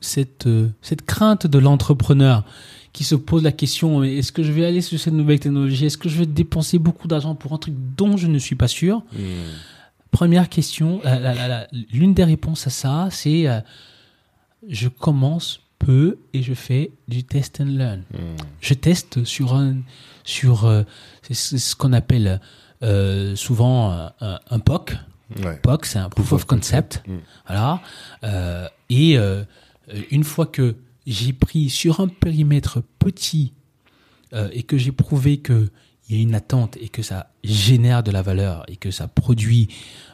cette, 0.00 0.46
euh, 0.46 0.68
cette 0.82 1.02
crainte 1.04 1.46
de 1.46 1.58
l'entrepreneur 1.58 2.44
qui 2.92 3.04
se 3.04 3.14
posent 3.14 3.42
la 3.44 3.52
question 3.52 4.02
est-ce 4.02 4.32
que 4.32 4.42
je 4.42 4.50
vais 4.52 4.64
aller 4.64 4.80
sur 4.80 4.98
cette 4.98 5.12
nouvelle 5.14 5.38
technologie? 5.40 5.86
Est-ce 5.86 5.98
que 5.98 6.08
je 6.08 6.18
vais 6.18 6.26
dépenser 6.26 6.78
beaucoup 6.78 7.06
d'argent 7.08 7.34
pour 7.34 7.52
un 7.52 7.58
truc 7.58 7.74
dont 7.96 8.16
je 8.16 8.26
ne 8.26 8.38
suis 8.38 8.56
pas 8.56 8.68
sûr? 8.68 9.02
Hmm. 9.12 9.18
Première 10.10 10.48
question, 10.48 11.00
l'une 11.92 12.14
des 12.14 12.24
réponses 12.24 12.66
à 12.66 12.70
ça, 12.70 13.08
c'est 13.10 13.46
euh, 13.46 13.60
je 14.68 14.88
commence 14.88 15.60
peu 15.78 16.18
et 16.32 16.42
je 16.42 16.54
fais 16.54 16.90
du 17.08 17.22
test 17.24 17.60
and 17.60 17.66
learn. 17.66 18.00
Hmm. 18.12 18.36
Je 18.60 18.74
teste 18.74 19.24
sur 19.24 19.54
un, 19.54 19.76
sur 20.24 20.64
euh, 20.64 20.82
ce 21.30 21.74
qu'on 21.76 21.92
appelle 21.92 22.40
euh, 22.82 23.34
souvent 23.36 23.92
euh, 23.92 24.08
un, 24.20 24.38
un 24.50 24.58
POC. 24.58 24.96
Ouais. 25.44 25.56
POC, 25.62 25.86
c'est 25.86 25.98
un 25.98 26.08
proof 26.08 26.32
of 26.32 26.44
concept. 26.46 27.02
Mm. 27.06 27.16
Voilà. 27.46 27.80
Euh, 28.24 28.68
et 28.90 29.18
euh, 29.18 29.42
une 30.10 30.24
fois 30.24 30.46
que 30.46 30.76
j'ai 31.06 31.32
pris 31.32 31.68
sur 31.70 32.00
un 32.00 32.08
périmètre 32.08 32.82
petit 32.98 33.52
euh, 34.32 34.48
et 34.52 34.62
que 34.62 34.76
j'ai 34.78 34.92
prouvé 34.92 35.38
que 35.38 35.68
il 36.10 36.16
y 36.16 36.20
a 36.20 36.22
une 36.22 36.34
attente 36.34 36.78
et 36.80 36.88
que 36.88 37.02
ça 37.02 37.30
génère 37.44 38.02
de 38.02 38.10
la 38.10 38.22
valeur 38.22 38.64
et 38.68 38.76
que 38.76 38.90
ça 38.90 39.08
produit, 39.08 39.68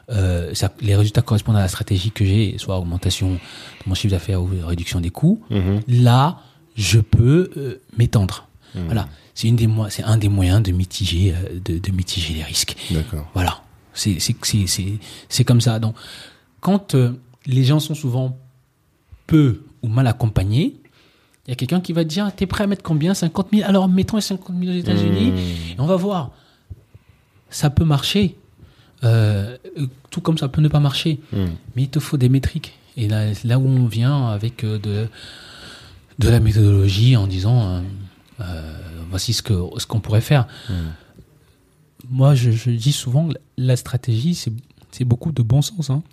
euh, 0.09 0.53
ça, 0.53 0.73
les 0.81 0.93
résultats 0.93 1.21
correspondent 1.21 1.55
à 1.55 1.61
la 1.61 1.69
stratégie 1.69 2.11
que 2.11 2.25
j'ai, 2.25 2.57
soit 2.57 2.77
augmentation 2.77 3.31
de 3.35 3.39
mon 3.85 3.95
chiffre 3.95 4.11
d'affaires 4.11 4.41
ou 4.41 4.49
réduction 4.65 4.99
des 4.99 5.09
coûts, 5.09 5.41
Mhm. 5.49 5.79
là, 5.87 6.39
je 6.75 6.99
peux 6.99 7.49
euh, 7.55 7.81
m'étendre. 7.97 8.49
Mhm. 8.75 8.85
Voilà, 8.87 9.07
c'est 9.35 9.47
une 9.47 9.55
des 9.57 9.69
c'est 9.89 10.03
un 10.03 10.17
des 10.17 10.29
moyens 10.29 10.63
de 10.63 10.71
mitiger, 10.71 11.33
euh, 11.35 11.59
de, 11.63 11.77
de 11.77 11.91
mitiger 11.91 12.33
les 12.33 12.43
risques. 12.43 12.75
D'accord. 12.89 13.29
Voilà, 13.35 13.61
c'est 13.93 14.19
c'est 14.19 14.35
c'est 14.41 14.65
c'est 14.65 14.93
c'est 15.29 15.43
comme 15.43 15.61
ça. 15.61 15.77
Donc, 15.79 15.95
quand 16.61 16.95
euh, 16.95 17.11
les 17.45 17.63
gens 17.63 17.79
sont 17.79 17.93
souvent 17.95 18.35
peu 19.27 19.61
ou 19.83 19.87
mal 19.87 20.07
accompagnés, 20.07 20.75
il 21.45 21.49
y 21.49 21.53
a 21.53 21.55
quelqu'un 21.55 21.81
qui 21.81 21.93
va 21.93 22.03
te 22.03 22.09
dire 22.09 22.31
T'es 22.35 22.47
prêt 22.47 22.63
à 22.63 22.67
mettre 22.67 22.81
combien? 22.81 23.13
50 23.13 23.49
000 23.53 23.67
Alors, 23.69 23.87
mettons 23.87 24.15
les 24.17 24.21
50 24.21 24.55
000 24.59 24.71
aux 24.71 24.79
États-Unis 24.79 25.31
Hmm. 25.31 25.37
et 25.37 25.79
on 25.79 25.85
va 25.85 25.95
voir. 25.95 26.31
Ça 27.51 27.69
peut 27.69 27.85
marcher, 27.85 28.35
euh, 29.03 29.57
tout 30.09 30.21
comme 30.21 30.37
ça 30.37 30.47
peut 30.47 30.61
ne 30.61 30.67
pas 30.69 30.79
marcher, 30.79 31.19
Hmm. 31.31 31.45
mais 31.75 31.83
il 31.83 31.89
te 31.89 31.99
faut 31.99 32.17
des 32.17 32.29
métriques. 32.29 32.73
Et 32.97 33.07
là, 33.07 33.25
là 33.43 33.59
où 33.59 33.67
on 33.67 33.85
vient 33.85 34.27
avec 34.29 34.63
de, 34.65 35.07
de 36.19 36.29
la 36.29 36.39
méthodologie 36.39 37.15
en 37.17 37.27
disant 37.27 37.83
euh, 38.39 38.84
voici 39.09 39.33
ce 39.33 39.41
que 39.41 39.53
ce 39.77 39.85
qu'on 39.85 39.99
pourrait 39.99 40.21
faire. 40.21 40.47
Hmm. 40.69 40.91
Moi, 42.09 42.35
je, 42.35 42.51
je 42.51 42.69
dis 42.69 42.91
souvent 42.91 43.29
que 43.29 43.33
la 43.57 43.75
stratégie, 43.75 44.35
c'est 44.35 45.03
beaucoup 45.03 45.31
de 45.31 45.41
bon 45.41 45.61
sens. 45.61 45.89
Hein. 45.89 46.03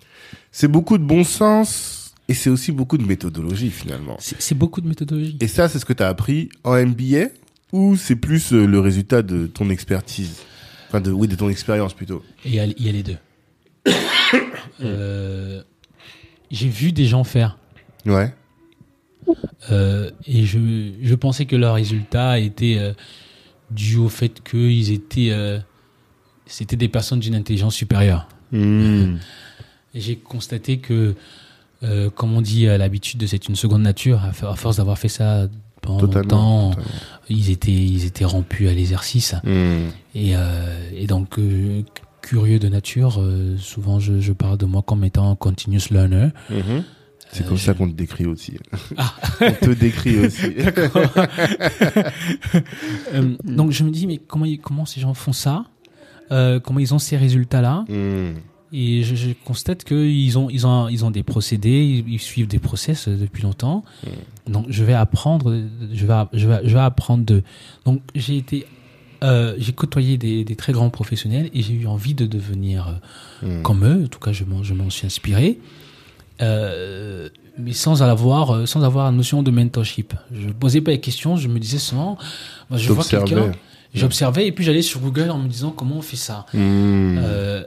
C'est 0.51 0.67
beaucoup 0.67 0.97
de 0.97 1.03
bon 1.03 1.23
sens 1.23 2.13
et 2.27 2.33
c'est 2.33 2.49
aussi 2.49 2.71
beaucoup 2.71 2.97
de 2.97 3.05
méthodologie 3.05 3.69
finalement. 3.69 4.17
C'est 4.19 4.55
beaucoup 4.55 4.81
de 4.81 4.87
méthodologie. 4.87 5.37
Et 5.39 5.47
ça, 5.47 5.67
c'est 5.69 5.79
ce 5.79 5.85
que 5.85 5.93
tu 5.93 6.03
as 6.03 6.07
appris 6.07 6.49
en 6.63 6.73
MBA 6.73 7.27
ou 7.73 7.95
c'est 7.97 8.15
plus 8.15 8.53
euh, 8.53 8.65
le 8.65 8.79
résultat 8.79 9.21
de 9.21 9.47
ton 9.47 9.69
expertise? 9.69 10.37
Enfin, 10.87 11.01
de, 11.01 11.11
oui, 11.11 11.27
de 11.27 11.35
ton 11.35 11.49
expérience 11.49 11.93
plutôt. 11.93 12.23
Et 12.45 12.49
il 12.49 12.55
y 12.55 12.59
a, 12.59 12.65
il 12.65 12.85
y 12.85 12.89
a 12.89 12.91
les 12.91 13.03
deux. 13.03 13.17
Euh, 14.81 15.61
J'ai 16.49 16.67
vu 16.67 16.91
des 16.91 17.05
gens 17.05 17.23
faire. 17.23 17.59
Ouais. 18.07 18.33
Euh, 19.71 20.09
et 20.27 20.45
je, 20.45 20.59
je 21.01 21.15
pensais 21.15 21.45
que 21.45 21.55
leurs 21.55 21.75
résultats 21.75 22.39
étaient 22.39 22.77
euh, 22.79 22.93
dus 23.71 23.97
au 23.97 24.09
fait 24.09 24.41
qu'ils 24.43 24.91
étaient. 24.91 25.29
euh, 25.31 25.59
C'était 26.45 26.75
des 26.75 26.89
personnes 26.89 27.19
d'une 27.19 27.35
intelligence 27.35 27.75
supérieure. 27.75 28.27
Hmm. 28.51 29.15
J'ai 29.95 30.15
constaté 30.15 30.77
que, 30.79 31.15
euh, 31.83 32.09
comme 32.09 32.33
on 32.33 32.41
dit 32.41 32.67
à 32.67 32.77
l'habitude 32.77 33.19
de 33.19 33.27
c'est 33.27 33.47
une 33.47 33.55
seconde 33.55 33.83
nature, 33.83 34.23
à, 34.23 34.31
for- 34.33 34.49
à 34.49 34.55
force 34.55 34.77
d'avoir 34.77 34.97
fait 34.97 35.07
ça 35.07 35.47
pendant 35.81 35.99
Totalement. 35.99 36.21
longtemps, 36.21 36.69
totalement. 36.71 36.89
ils 37.29 37.49
étaient, 37.51 37.71
ils 37.71 38.05
étaient 38.05 38.25
rompus 38.25 38.69
à 38.69 38.73
l'exercice. 38.73 39.35
Hmm. 39.43 39.87
Et, 40.15 40.35
euh, 40.35 40.89
et 40.95 41.05
donc, 41.07 41.37
euh, 41.37 41.83
curieux 42.21 42.57
de 42.57 42.69
nature, 42.69 43.21
souvent 43.59 43.99
je, 43.99 44.19
je 44.21 44.31
parle 44.33 44.57
de 44.57 44.65
moi 44.65 44.81
comme 44.81 45.03
étant 45.03 45.29
un 45.29 45.35
continuous 45.35 45.89
learner. 45.91 46.29
Mhm. 46.49 46.83
C'est 47.33 47.43
Euh, 47.43 47.47
comme 47.47 47.57
je- 47.57 47.63
ça 47.63 47.73
qu'on 47.73 47.87
te 47.89 47.93
décrit 47.95 48.25
aussi. 48.25 48.53
Ah. 48.97 49.13
On 49.41 49.51
te 49.65 49.71
décrit 49.71 50.17
aussi. 50.25 50.47
Euh, 53.13 53.35
donc 53.43 53.71
je 53.71 53.83
me 53.83 53.91
dis, 53.91 54.07
mais 54.07 54.17
comment, 54.17 54.45
comment 54.61 54.85
ces 54.85 54.99
gens 55.01 55.13
font 55.13 55.33
ça? 55.33 55.65
Euh, 56.31 56.59
Comment 56.59 56.79
ils 56.79 56.93
ont 56.93 56.99
ces 56.99 57.17
résultats-là? 57.17 57.85
Hmm. 57.89 58.33
Et 58.75 59.03
je, 59.03 59.13
je 59.15 59.29
constate 59.45 59.83
qu'ils 59.83 60.37
ont, 60.39 60.49
ils 60.49 60.65
ont, 60.65 60.87
ils 60.87 61.05
ont 61.05 61.11
des 61.11 61.21
procédés, 61.21 62.03
ils, 62.07 62.19
suivent 62.19 62.47
des 62.47 62.57
process 62.59 63.07
euh, 63.07 63.15
depuis 63.17 63.43
longtemps. 63.43 63.83
Donc 64.47 64.65
je 64.69 64.83
vais 64.83 64.93
apprendre, 64.95 65.61
je 65.93 66.05
vais, 66.07 66.13
je 66.33 66.47
vais, 66.47 66.59
je 66.63 66.73
vais 66.73 66.79
apprendre 66.79 67.23
de. 67.23 67.43
Donc 67.85 68.01
j'ai 68.15 68.37
été, 68.37 68.65
euh, 69.23 69.53
j'ai 69.59 69.73
côtoyé 69.73 70.17
des, 70.17 70.43
des 70.43 70.55
très 70.55 70.73
grands 70.73 70.89
professionnels 70.89 71.51
et 71.53 71.61
j'ai 71.61 71.73
eu 71.75 71.85
envie 71.87 72.15
de 72.15 72.25
devenir 72.25 72.87
euh, 72.87 72.93
Hmm. 73.59 73.61
comme 73.61 73.85
eux. 73.85 74.05
En 74.05 74.07
tout 74.07 74.19
cas, 74.19 74.31
je 74.31 74.43
m'en 74.45 74.89
suis 74.89 75.05
inspiré, 75.05 75.59
euh, 76.41 77.29
mais 77.57 77.73
sans 77.73 78.01
avoir, 78.01 78.51
euh, 78.51 78.65
sans 78.65 78.83
avoir 78.83 79.05
la 79.05 79.11
notion 79.11 79.43
de 79.43 79.51
mentorship. 79.51 80.13
Je 80.31 80.47
me 80.47 80.53
posais 80.53 80.81
pas 80.81 80.91
les 80.91 80.99
questions, 80.99 81.35
je 81.35 81.47
me 81.47 81.59
disais 81.59 81.77
seulement, 81.77 82.17
je 82.71 82.91
vois 82.91 83.03
quelqu'un, 83.03 83.51
j'observais 83.93 84.47
et 84.47 84.51
puis 84.51 84.63
j'allais 84.63 84.81
sur 84.81 84.99
Google 84.99 85.29
en 85.29 85.39
me 85.39 85.47
disant 85.47 85.71
comment 85.71 85.97
on 85.97 86.01
fait 86.01 86.17
ça. 86.17 86.45
Hmm. 86.53 87.17
Euh, 87.19 87.63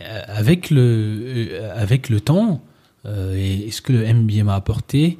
avec 0.00 0.70
le 0.70 1.60
avec 1.74 2.08
le 2.08 2.20
temps 2.20 2.62
euh, 3.04 3.34
et, 3.36 3.66
et 3.66 3.70
ce 3.72 3.82
que 3.82 3.92
le 3.92 4.12
MBA 4.12 4.44
m'a 4.44 4.54
apporté, 4.54 5.18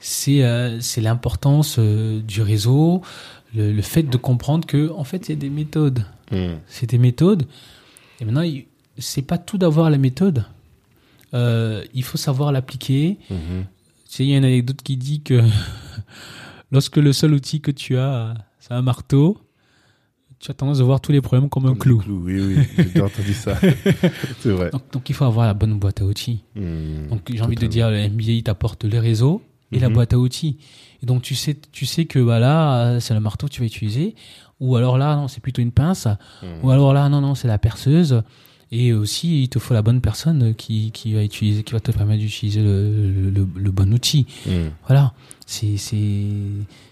c'est 0.00 0.42
c'est 0.80 1.00
l'importance 1.00 1.78
du 1.78 2.42
réseau, 2.42 3.02
le, 3.54 3.72
le 3.72 3.82
fait 3.82 4.02
de 4.02 4.16
comprendre 4.16 4.66
que 4.66 4.90
en 4.90 5.04
fait 5.04 5.28
il 5.28 5.32
y 5.32 5.34
a 5.34 5.40
des 5.40 5.50
méthodes, 5.50 6.04
Hmm. 6.30 6.56
c'est 6.66 6.90
des 6.90 6.98
méthodes. 6.98 7.44
Et 8.20 8.24
maintenant 8.24 8.42
c'est 8.98 9.22
pas 9.22 9.38
tout 9.38 9.58
d'avoir 9.58 9.90
la 9.90 9.98
méthode, 9.98 10.44
Euh, 11.34 11.84
il 11.94 12.02
faut 12.04 12.18
savoir 12.18 12.52
l'appliquer. 12.52 13.18
Mhm. 13.30 13.64
Tu 14.08 14.12
sais, 14.16 14.24
il 14.24 14.30
y 14.30 14.34
a 14.34 14.38
une 14.38 14.44
anecdote 14.44 14.82
qui 14.82 14.96
dit 14.96 15.20
que 15.22 15.42
lorsque 16.72 16.96
le 16.96 17.12
seul 17.12 17.34
outil 17.34 17.60
que 17.60 17.70
tu 17.70 17.96
as, 17.96 18.34
c'est 18.58 18.72
un 18.74 18.82
marteau, 18.82 19.38
tu 20.38 20.50
as 20.50 20.54
tendance 20.54 20.80
à 20.80 20.84
voir 20.84 21.00
tous 21.00 21.12
les 21.12 21.20
problèmes 21.20 21.48
comme 21.48 21.66
un 21.66 21.74
clou. 21.74 21.98
des 21.98 22.04
clous, 22.04 22.22
Oui, 22.24 22.40
oui, 22.40 22.84
j'ai 22.94 23.00
entendu 23.00 23.32
ça. 23.34 23.58
c'est 24.40 24.50
vrai. 24.50 24.70
Donc, 24.70 24.82
donc 24.92 25.08
il 25.08 25.14
faut 25.14 25.24
avoir 25.24 25.46
la 25.46 25.54
bonne 25.54 25.78
boîte 25.78 26.00
à 26.02 26.04
outils. 26.04 26.44
Hmm. 26.54 27.08
Donc 27.08 27.22
j'ai 27.32 27.40
envie 27.42 27.56
de 27.56 27.66
dire, 27.66 27.90
le 27.90 28.08
MBA 28.08 28.22
il 28.32 28.42
t'apporte 28.42 28.84
le 28.84 28.98
réseau 28.98 29.42
et 29.72 29.78
la 29.80 29.88
Mhm. 29.88 29.94
boîte 29.94 30.12
à 30.12 30.18
outils. 30.18 30.58
Et 31.02 31.06
donc 31.06 31.22
tu 31.22 31.34
sais, 31.34 31.56
tu 31.72 31.86
sais 31.86 32.04
que 32.04 32.18
voilà, 32.18 32.84
euh, 32.86 33.00
c'est 33.00 33.14
le 33.14 33.20
marteau 33.20 33.46
que 33.48 33.52
tu 33.52 33.60
vas 33.60 33.66
utiliser, 33.66 34.14
ou 34.60 34.76
alors 34.76 34.98
là 34.98 35.16
non, 35.16 35.26
c'est 35.28 35.40
plutôt 35.40 35.62
une 35.62 35.72
pince, 35.72 36.06
Hmm. 36.42 36.46
ou 36.64 36.70
alors 36.70 36.92
là 36.92 37.08
non 37.08 37.20
non, 37.20 37.34
c'est 37.34 37.48
la 37.48 37.58
perceuse. 37.58 38.22
Et 38.72 38.92
aussi 38.92 39.44
il 39.44 39.48
te 39.48 39.58
faut 39.58 39.74
la 39.74 39.82
bonne 39.82 40.00
personne 40.00 40.54
qui, 40.54 40.90
qui 40.90 41.14
va 41.14 41.22
utiliser, 41.22 41.62
qui 41.62 41.72
va 41.72 41.80
te 41.80 41.92
permettre 41.92 42.20
d'utiliser 42.20 42.62
le, 42.62 43.30
le, 43.30 43.46
le 43.56 43.70
bon 43.70 43.92
outil. 43.94 44.26
Hmm. 44.46 44.70
Voilà, 44.86 45.12
c'est 45.46 45.76
c'est 45.76 46.26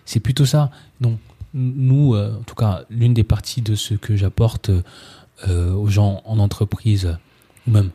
c'est 0.04 0.20
plutôt 0.20 0.46
ça. 0.46 0.70
Donc 1.00 1.18
nous, 1.52 2.14
euh, 2.14 2.38
en 2.38 2.42
tout 2.42 2.54
cas, 2.54 2.84
l'une 2.90 3.14
des 3.14 3.24
parties 3.24 3.62
de 3.62 3.74
ce 3.74 3.94
que 3.94 4.16
j'apporte 4.16 4.70
euh, 5.48 5.72
aux 5.72 5.88
gens 5.88 6.22
en 6.24 6.38
entreprise 6.38 7.16
ou 7.66 7.70
même 7.72 7.90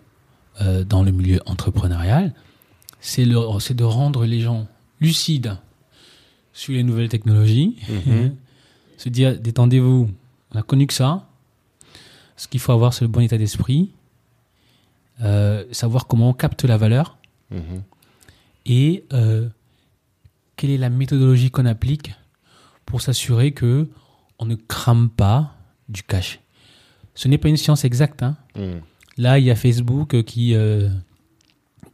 euh, 0.61 0.83
dans 0.83 1.03
le 1.03 1.11
milieu 1.11 1.39
entrepreneurial, 1.45 2.33
c'est 2.99 3.23
le 3.23 3.37
c'est 3.59 3.75
de 3.75 3.85
rendre 3.85 4.25
les 4.25 4.41
gens 4.41 4.67
lucides 4.99 5.55
sur 6.51 6.73
les 6.73 6.83
nouvelles 6.83 7.07
technologies, 7.09 7.77
Mhm. 7.87 8.35
se 8.97 9.07
dire 9.07 9.39
détendez-vous, 9.39 10.09
on 10.53 10.59
a 10.59 10.63
connu 10.63 10.85
que 10.85 10.93
ça. 10.93 11.28
Ce 12.39 12.47
qu'il 12.47 12.59
faut 12.61 12.71
avoir, 12.71 12.93
c'est 12.93 13.03
le 13.03 13.09
bon 13.09 13.19
état 13.19 13.37
d'esprit, 13.37 13.91
euh, 15.21 15.65
savoir 15.71 16.07
comment 16.07 16.29
on 16.29 16.33
capte 16.33 16.63
la 16.63 16.77
valeur 16.77 17.17
Mhm. 17.51 17.81
et 18.65 19.03
euh, 19.11 19.49
quelle 20.55 20.69
est 20.69 20.77
la 20.77 20.89
méthodologie 20.89 21.49
qu'on 21.51 21.65
applique 21.65 22.11
pour 22.85 23.01
s'assurer 23.01 23.51
que 23.51 23.89
on 24.39 24.45
ne 24.45 24.55
crame 24.55 25.09
pas 25.09 25.55
du 25.89 26.01
cash. 26.03 26.39
Ce 27.15 27.27
n'est 27.27 27.37
pas 27.37 27.49
une 27.49 27.57
science 27.57 27.83
exacte. 27.83 28.23
hein. 28.23 28.37
Hmm. 28.55 28.79
Là, 29.17 29.37
il 29.39 29.45
y 29.45 29.51
a 29.51 29.55
Facebook 29.55 30.23
qui 30.23 30.53
euh, 30.55 30.87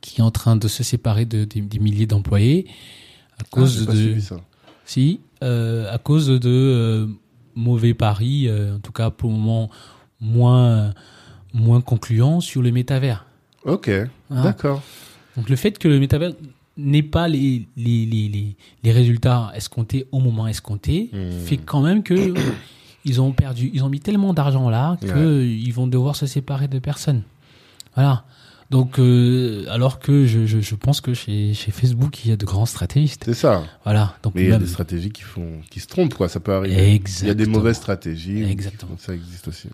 qui 0.02 0.20
est 0.22 0.24
en 0.24 0.30
train 0.32 0.56
de 0.58 0.68
se 0.68 0.84
séparer 0.84 1.26
de, 1.26 1.46
des, 1.46 1.62
des 1.62 1.80
milliers 1.80 2.06
d'employés 2.06 2.68
à 3.40 3.42
Ah, 3.42 3.44
cause 3.50 3.86
de 3.88 3.96
suivi 3.96 4.22
ça. 4.22 4.38
si 4.86 5.22
à 5.42 5.98
cause 6.04 6.28
de 6.28 7.10
mauvais 7.56 7.94
paris, 7.96 8.48
en 8.52 8.80
tout 8.80 8.92
cas 8.92 9.10
pour 9.10 9.32
le 9.32 9.38
moment 9.38 9.70
moins 10.22 10.94
moins 11.54 11.80
concluants 11.82 12.42
sur 12.42 12.62
le 12.62 12.72
métavers. 12.72 13.26
Ok, 13.64 13.90
Ah. 14.30 14.44
d'accord. 14.44 14.82
Donc 15.38 15.50
le 15.50 15.56
fait 15.56 15.78
que 15.80 15.88
le 15.88 16.00
métavers 16.00 16.32
n'ait 16.78 17.02
pas 17.04 17.28
les, 17.30 17.68
les, 17.78 18.06
les, 18.06 18.56
les, 18.84 18.92
résultats 18.92 19.52
escomptés 19.56 20.08
au 20.12 20.20
moment 20.20 20.48
escompté 20.48 21.10
Hmm. 21.14 21.32
fait 21.46 21.58
quand 21.58 21.82
même 21.82 22.04
que 22.04 22.34
ils 23.06 23.22
ont 23.22 23.32
perdu, 23.32 23.72
ils 23.74 23.84
ont 23.84 23.90
mis 23.90 24.02
tellement 24.02 24.34
d'argent 24.34 24.70
là 24.70 24.98
que 25.02 25.08
Ouais. 25.66 25.72
vont 25.72 25.88
devoir 25.88 26.16
se 26.18 26.26
séparer 26.26 26.68
de 26.68 26.80
personnes. 26.80 27.24
Voilà. 27.96 28.26
Donc, 28.72 28.98
euh, 29.00 29.66
alors 29.70 30.00
que 30.00 30.26
je, 30.26 30.46
je, 30.46 30.60
je 30.60 30.76
pense 30.76 31.00
que 31.02 31.14
chez, 31.14 31.54
chez 31.54 31.72
Facebook, 31.72 32.26
il 32.26 32.30
y 32.30 32.34
a 32.34 32.36
de 32.38 32.46
grands 32.46 32.66
stratégistes. 32.66 33.24
C'est 33.26 33.34
ça. 33.36 33.64
Voilà. 33.84 34.16
Donc, 34.24 34.34
Mais 34.36 34.44
il 34.44 34.50
y 34.50 34.54
a 34.54 34.58
des 34.58 34.66
stratégies 34.68 35.12
qui 35.12 35.22
font, 35.22 35.62
qui 35.70 35.80
se 35.80 35.88
trompent, 35.88 36.16
quoi. 36.16 36.30
Ça 36.30 36.40
peut 36.40 36.54
arriver. 36.54 36.74
Il 36.76 36.80
y 36.80 36.82
a 36.82 36.90
des 36.90 36.96
Exactement. 36.96 37.58
mauvaises 37.58 37.78
stratégies. 37.78 38.44
Exactement. 38.44 38.96
Ça 38.98 39.14
existe 39.14 39.48
aussi. 39.48 39.68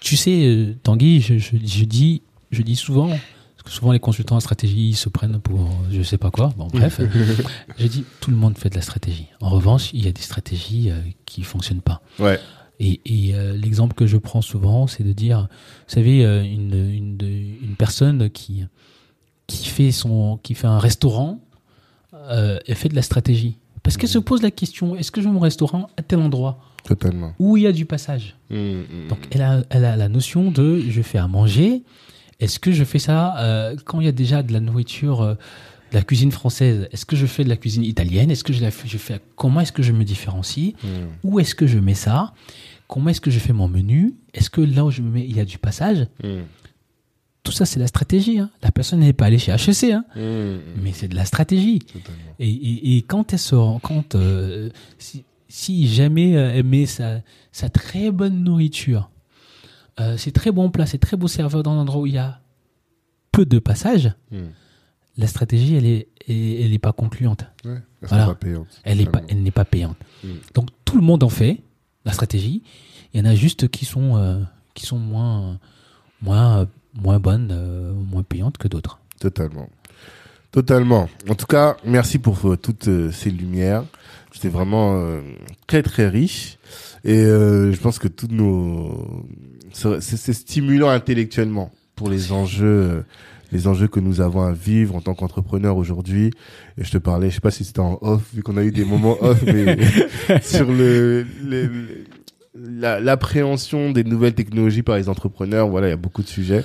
Tu 0.00 0.16
sais, 0.16 0.46
euh, 0.46 0.74
Tanguy, 0.82 1.20
je, 1.20 1.38
je, 1.38 1.56
je 1.64 1.84
dis, 1.84 2.22
je 2.50 2.62
dis 2.62 2.76
souvent, 2.76 3.08
parce 3.08 3.62
que 3.64 3.70
souvent 3.70 3.92
les 3.92 4.00
consultants 4.00 4.36
en 4.36 4.40
stratégie 4.40 4.90
ils 4.90 4.96
se 4.96 5.08
prennent 5.08 5.38
pour 5.40 5.70
je 5.90 6.02
sais 6.02 6.18
pas 6.18 6.30
quoi. 6.30 6.52
Bon, 6.56 6.66
bref, 6.66 7.00
j'ai 7.78 7.88
dit 7.88 8.04
tout 8.20 8.30
le 8.30 8.36
monde 8.36 8.58
fait 8.58 8.68
de 8.68 8.74
la 8.74 8.82
stratégie. 8.82 9.26
En 9.40 9.48
revanche, 9.48 9.90
il 9.92 10.04
y 10.04 10.08
a 10.08 10.12
des 10.12 10.20
stratégies 10.22 10.90
euh, 10.90 10.98
qui 11.24 11.42
fonctionnent 11.44 11.80
pas. 11.80 12.02
Ouais. 12.18 12.38
Et, 12.80 13.00
et 13.04 13.34
euh, 13.34 13.56
l'exemple 13.56 13.94
que 13.94 14.06
je 14.06 14.16
prends 14.16 14.42
souvent, 14.42 14.86
c'est 14.86 15.04
de 15.04 15.12
dire, 15.12 15.48
vous 15.86 15.94
savez, 15.94 16.24
euh, 16.24 16.42
une, 16.42 16.74
une, 16.74 17.18
une 17.62 17.76
personne 17.76 18.30
qui 18.30 18.64
qui 19.46 19.68
fait 19.68 19.92
son, 19.92 20.38
qui 20.42 20.54
fait 20.54 20.66
un 20.66 20.78
restaurant, 20.78 21.40
euh, 22.14 22.58
elle 22.66 22.74
fait 22.74 22.88
de 22.88 22.94
la 22.94 23.02
stratégie. 23.02 23.58
Parce 23.82 23.98
qu'elle 23.98 24.08
se 24.08 24.18
pose 24.18 24.40
la 24.42 24.50
question 24.50 24.96
est-ce 24.96 25.10
que 25.10 25.20
je 25.20 25.26
veux 25.28 25.34
mon 25.34 25.40
restaurant 25.40 25.88
à 25.96 26.02
tel 26.02 26.18
endroit? 26.20 26.58
Totalement. 26.84 27.32
où 27.38 27.56
il 27.56 27.62
y 27.62 27.66
a 27.66 27.72
du 27.72 27.86
passage? 27.86 28.36
Mmh, 28.50 28.56
mmh. 28.56 29.08
donc 29.08 29.18
elle 29.30 29.40
a, 29.40 29.62
elle 29.70 29.86
a 29.86 29.96
la 29.96 30.08
notion 30.10 30.50
de 30.50 30.82
je 30.86 31.00
fais 31.00 31.16
à 31.16 31.26
manger. 31.28 31.82
Est-ce 32.40 32.58
que 32.58 32.72
je 32.72 32.84
fais 32.84 32.98
ça 32.98 33.38
euh, 33.38 33.74
quand 33.86 34.00
il 34.00 34.06
y 34.06 34.08
a 34.08 34.12
déjà 34.12 34.42
de 34.42 34.52
la 34.52 34.60
nourriture, 34.60 35.36
la 35.94 36.02
cuisine 36.02 36.30
française 36.32 36.88
Est-ce 36.92 37.06
que 37.06 37.16
je 37.16 37.26
fais 37.26 37.44
de 37.44 37.48
la 37.48 37.56
cuisine 37.56 37.84
italienne? 37.84 38.30
Est-ce 38.30 38.44
que 38.44 38.52
je 38.52 38.60
la 38.62 38.70
fais, 38.70 38.88
je 38.88 38.98
fais 38.98 39.20
comment 39.36 39.60
est-ce 39.60 39.72
que 39.72 39.82
je 39.82 39.92
me 39.92 40.04
différencie? 40.04 40.74
Mmh. 40.82 40.88
Où 41.22 41.40
est-ce 41.40 41.54
que 41.54 41.66
je 41.66 41.78
mets 41.78 41.94
ça? 41.94 42.34
Comment 42.88 43.08
est-ce 43.10 43.20
que 43.20 43.30
je 43.30 43.38
fais 43.38 43.52
mon 43.52 43.68
menu? 43.68 44.14
Est-ce 44.34 44.50
que 44.50 44.60
là 44.60 44.84
où 44.84 44.90
je 44.90 45.02
me 45.02 45.10
mets 45.10 45.24
il 45.24 45.36
y 45.36 45.40
a 45.40 45.44
du 45.44 45.58
passage? 45.58 46.06
Mmh. 46.22 46.28
Tout 47.42 47.52
ça 47.52 47.66
c'est 47.66 47.78
la 47.80 47.86
stratégie. 47.86 48.38
hein. 48.38 48.50
La 48.62 48.70
personne 48.72 49.00
n'est 49.00 49.12
pas 49.12 49.26
allée 49.26 49.38
chez 49.38 49.52
HEC, 49.52 49.92
hein, 49.92 50.04
Mmh, 50.16 50.20
mmh. 50.20 50.58
mais 50.82 50.92
c'est 50.92 51.08
de 51.08 51.14
la 51.16 51.24
stratégie. 51.24 51.80
Et, 52.38 52.48
et, 52.50 52.96
et 52.96 53.02
quand 53.02 53.32
elle 53.32 53.38
se 53.38 53.54
rend 53.54 53.78
compte, 53.78 54.14
euh, 54.14 54.70
si, 54.98 55.24
si 55.48 55.86
jamais 55.88 56.36
euh, 56.36 56.52
elle 56.54 56.64
met 56.64 56.86
sa, 56.86 57.20
sa 57.52 57.68
très 57.68 58.10
bonne 58.10 58.42
nourriture, 58.44 59.10
euh, 60.00 60.16
ses 60.16 60.32
très 60.32 60.50
bons 60.52 60.70
plats, 60.70 60.86
ses 60.86 60.98
très 60.98 61.16
beaux 61.16 61.28
serveurs 61.28 61.62
dans 61.62 61.72
un 61.72 61.78
endroit 61.78 62.00
où 62.02 62.06
il 62.06 62.14
y 62.14 62.18
a 62.18 62.40
peu 63.30 63.44
de 63.44 63.58
passages. 63.58 64.12
La 65.16 65.26
stratégie, 65.26 65.76
elle 65.76 65.86
est, 65.86 66.08
elle, 66.28 66.64
elle 66.66 66.72
est 66.72 66.78
pas 66.78 66.92
concluante. 66.92 67.46
Ouais. 67.64 67.76
Ça 68.02 68.08
Voilà. 68.08 68.26
pas 68.26 68.34
payante. 68.34 68.66
Elle 68.84 69.00
est 69.00 69.10
pas, 69.10 69.20
elle 69.28 69.42
n'est 69.42 69.50
pas 69.50 69.64
payante. 69.64 69.96
Mm. 70.22 70.28
Donc 70.54 70.68
tout 70.84 70.96
le 70.96 71.02
monde 71.02 71.22
en 71.22 71.28
fait 71.28 71.60
la 72.04 72.12
stratégie. 72.12 72.62
Il 73.12 73.20
y 73.20 73.22
en 73.22 73.26
a 73.30 73.34
juste 73.34 73.68
qui 73.68 73.84
sont, 73.84 74.16
euh, 74.16 74.40
qui 74.74 74.84
sont 74.86 74.98
moins, 74.98 75.58
moins, 76.20 76.66
moins 76.94 77.18
bonnes, 77.20 77.50
euh, 77.52 77.92
moins 77.94 78.22
payantes 78.24 78.58
que 78.58 78.68
d'autres. 78.68 78.98
Totalement. 79.20 79.68
Totalement. 80.50 81.08
En 81.28 81.34
tout 81.34 81.46
cas, 81.46 81.76
merci 81.84 82.18
pour 82.18 82.38
euh, 82.48 82.56
toutes 82.56 82.88
euh, 82.88 83.10
ces 83.10 83.30
lumières. 83.30 83.84
C'était 84.32 84.48
vraiment 84.48 84.96
euh, 84.96 85.20
très 85.68 85.82
très 85.82 86.08
riche 86.08 86.58
et 87.04 87.18
euh, 87.18 87.72
je 87.72 87.80
pense 87.80 88.00
que 88.00 88.08
tous 88.08 88.26
nos 88.28 89.24
c'est 89.72 90.00
c'est 90.00 90.32
stimulant 90.32 90.88
intellectuellement 90.88 91.70
pour 91.94 92.10
les 92.10 92.32
enjeux 92.32 92.66
euh, 92.66 93.02
les 93.52 93.66
enjeux 93.68 93.88
que 93.88 94.00
nous 94.00 94.20
avons 94.20 94.42
à 94.42 94.52
vivre 94.52 94.94
en 94.96 95.00
tant 95.00 95.14
qu'entrepreneurs 95.14 95.76
aujourd'hui. 95.76 96.30
Et 96.78 96.84
je 96.84 96.90
te 96.90 96.98
parlais, 96.98 97.30
je 97.30 97.36
sais 97.36 97.40
pas 97.40 97.50
si 97.50 97.64
c'était 97.64 97.80
en 97.80 97.98
off 98.00 98.22
vu 98.34 98.42
qu'on 98.42 98.56
a 98.56 98.64
eu 98.64 98.72
des 98.72 98.84
moments 98.84 99.16
off 99.20 99.42
mais 99.44 99.76
sur 100.42 100.70
le, 100.70 101.24
le- 101.44 101.66
le- 101.66 102.04
la- 102.56 103.00
l'appréhension 103.00 103.90
des 103.90 104.04
nouvelles 104.04 104.34
technologies 104.34 104.82
par 104.84 104.96
les 104.96 105.08
entrepreneurs, 105.08 105.68
voilà, 105.68 105.88
il 105.88 105.90
y 105.90 105.94
a 105.94 105.96
beaucoup 105.96 106.22
de 106.22 106.28
sujets. 106.28 106.64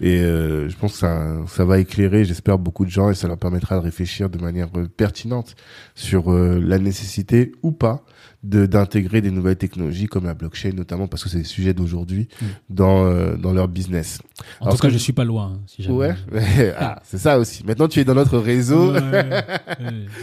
Et 0.00 0.20
euh, 0.22 0.70
je 0.70 0.76
pense 0.76 0.92
que 0.92 0.98
ça, 1.00 1.36
ça 1.48 1.64
va 1.66 1.78
éclairer, 1.78 2.24
j'espère, 2.24 2.58
beaucoup 2.58 2.86
de 2.86 2.90
gens 2.90 3.10
et 3.10 3.14
ça 3.14 3.28
leur 3.28 3.36
permettra 3.36 3.76
de 3.76 3.82
réfléchir 3.82 4.30
de 4.30 4.38
manière 4.38 4.68
pertinente 4.96 5.54
sur 5.94 6.32
euh, 6.32 6.58
la 6.64 6.78
nécessité 6.78 7.52
ou 7.62 7.72
pas 7.72 8.04
de 8.44 8.66
d'intégrer 8.66 9.20
des 9.20 9.30
nouvelles 9.32 9.56
technologies 9.56 10.06
comme 10.06 10.24
la 10.24 10.34
blockchain, 10.34 10.70
notamment 10.72 11.08
parce 11.08 11.24
que 11.24 11.28
c'est 11.28 11.38
le 11.38 11.44
sujet 11.44 11.74
d'aujourd'hui 11.74 12.28
Mm. 12.40 12.44
dans 12.70 13.04
euh, 13.06 13.36
dans 13.36 13.52
leur 13.52 13.66
business. 13.68 14.20
En 14.60 14.66
Alors 14.66 14.76
tout 14.76 14.82
cas, 14.82 14.88
que- 14.88 14.94
je 14.94 14.98
suis 14.98 15.12
pas 15.12 15.24
loin. 15.24 15.54
hein, 15.56 15.60
si 15.66 15.82
jamais. 15.82 15.96
Ouais, 15.96 16.74
ah, 16.78 17.00
c'est 17.04 17.18
ça 17.18 17.38
aussi. 17.38 17.64
Maintenant, 17.66 17.88
tu 17.88 17.98
es 17.98 18.04
dans 18.04 18.14
notre 18.14 18.38
réseau. 18.38 18.92
Ouais, 18.92 19.00
ouais, 19.00 19.10
ouais. 19.30 19.44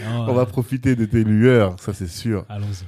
Ah, 0.06 0.26
On 0.28 0.32
va 0.34 0.46
profiter 0.46 0.96
de 0.96 1.04
tes 1.04 1.24
lueurs, 1.24 1.76
ça 1.78 1.92
c'est 1.92 2.08
sûr. 2.08 2.44
Allons-y. 2.48 2.84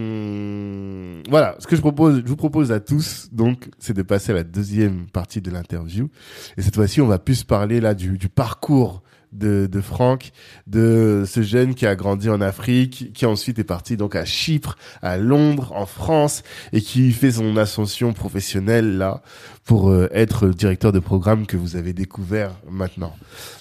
Euh, 0.00 1.22
voilà, 1.28 1.56
ce 1.58 1.66
que 1.66 1.76
je 1.76 1.80
propose, 1.80 2.20
je 2.22 2.28
vous 2.28 2.36
propose 2.36 2.72
à 2.72 2.80
tous, 2.80 3.28
donc, 3.32 3.70
c'est 3.78 3.94
de 3.96 4.02
passer 4.02 4.32
à 4.32 4.34
la 4.34 4.44
deuxième 4.44 5.06
partie 5.06 5.40
de 5.40 5.50
l'interview. 5.50 6.08
Et 6.56 6.62
cette 6.62 6.74
fois-ci, 6.74 7.00
on 7.00 7.06
va 7.06 7.18
plus 7.18 7.44
parler 7.44 7.80
là 7.80 7.94
du, 7.94 8.18
du 8.18 8.28
parcours 8.28 9.02
de, 9.32 9.66
de 9.70 9.80
Franck, 9.80 10.32
de 10.66 11.24
ce 11.26 11.42
jeune 11.42 11.74
qui 11.74 11.86
a 11.86 11.94
grandi 11.94 12.28
en 12.28 12.40
Afrique, 12.40 13.12
qui 13.14 13.26
ensuite 13.26 13.58
est 13.58 13.64
parti 13.64 13.96
donc 13.96 14.16
à 14.16 14.24
Chypre, 14.24 14.76
à 15.02 15.16
Londres, 15.16 15.72
en 15.74 15.86
France, 15.86 16.42
et 16.72 16.80
qui 16.80 17.12
fait 17.12 17.32
son 17.32 17.56
ascension 17.56 18.12
professionnelle 18.12 18.98
là 18.98 19.22
pour 19.64 19.90
euh, 19.90 20.08
être 20.12 20.48
directeur 20.48 20.92
de 20.92 21.00
programme 21.00 21.46
que 21.46 21.56
vous 21.56 21.76
avez 21.76 21.92
découvert 21.92 22.52
maintenant. 22.70 23.14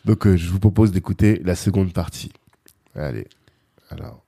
Donc, 0.05 0.27
euh, 0.27 0.37
je 0.37 0.49
vous 0.49 0.59
propose 0.59 0.91
d'écouter 0.91 1.41
la 1.43 1.55
seconde 1.55 1.93
partie. 1.93 2.31
Allez, 2.95 3.27
alors. 3.89 4.24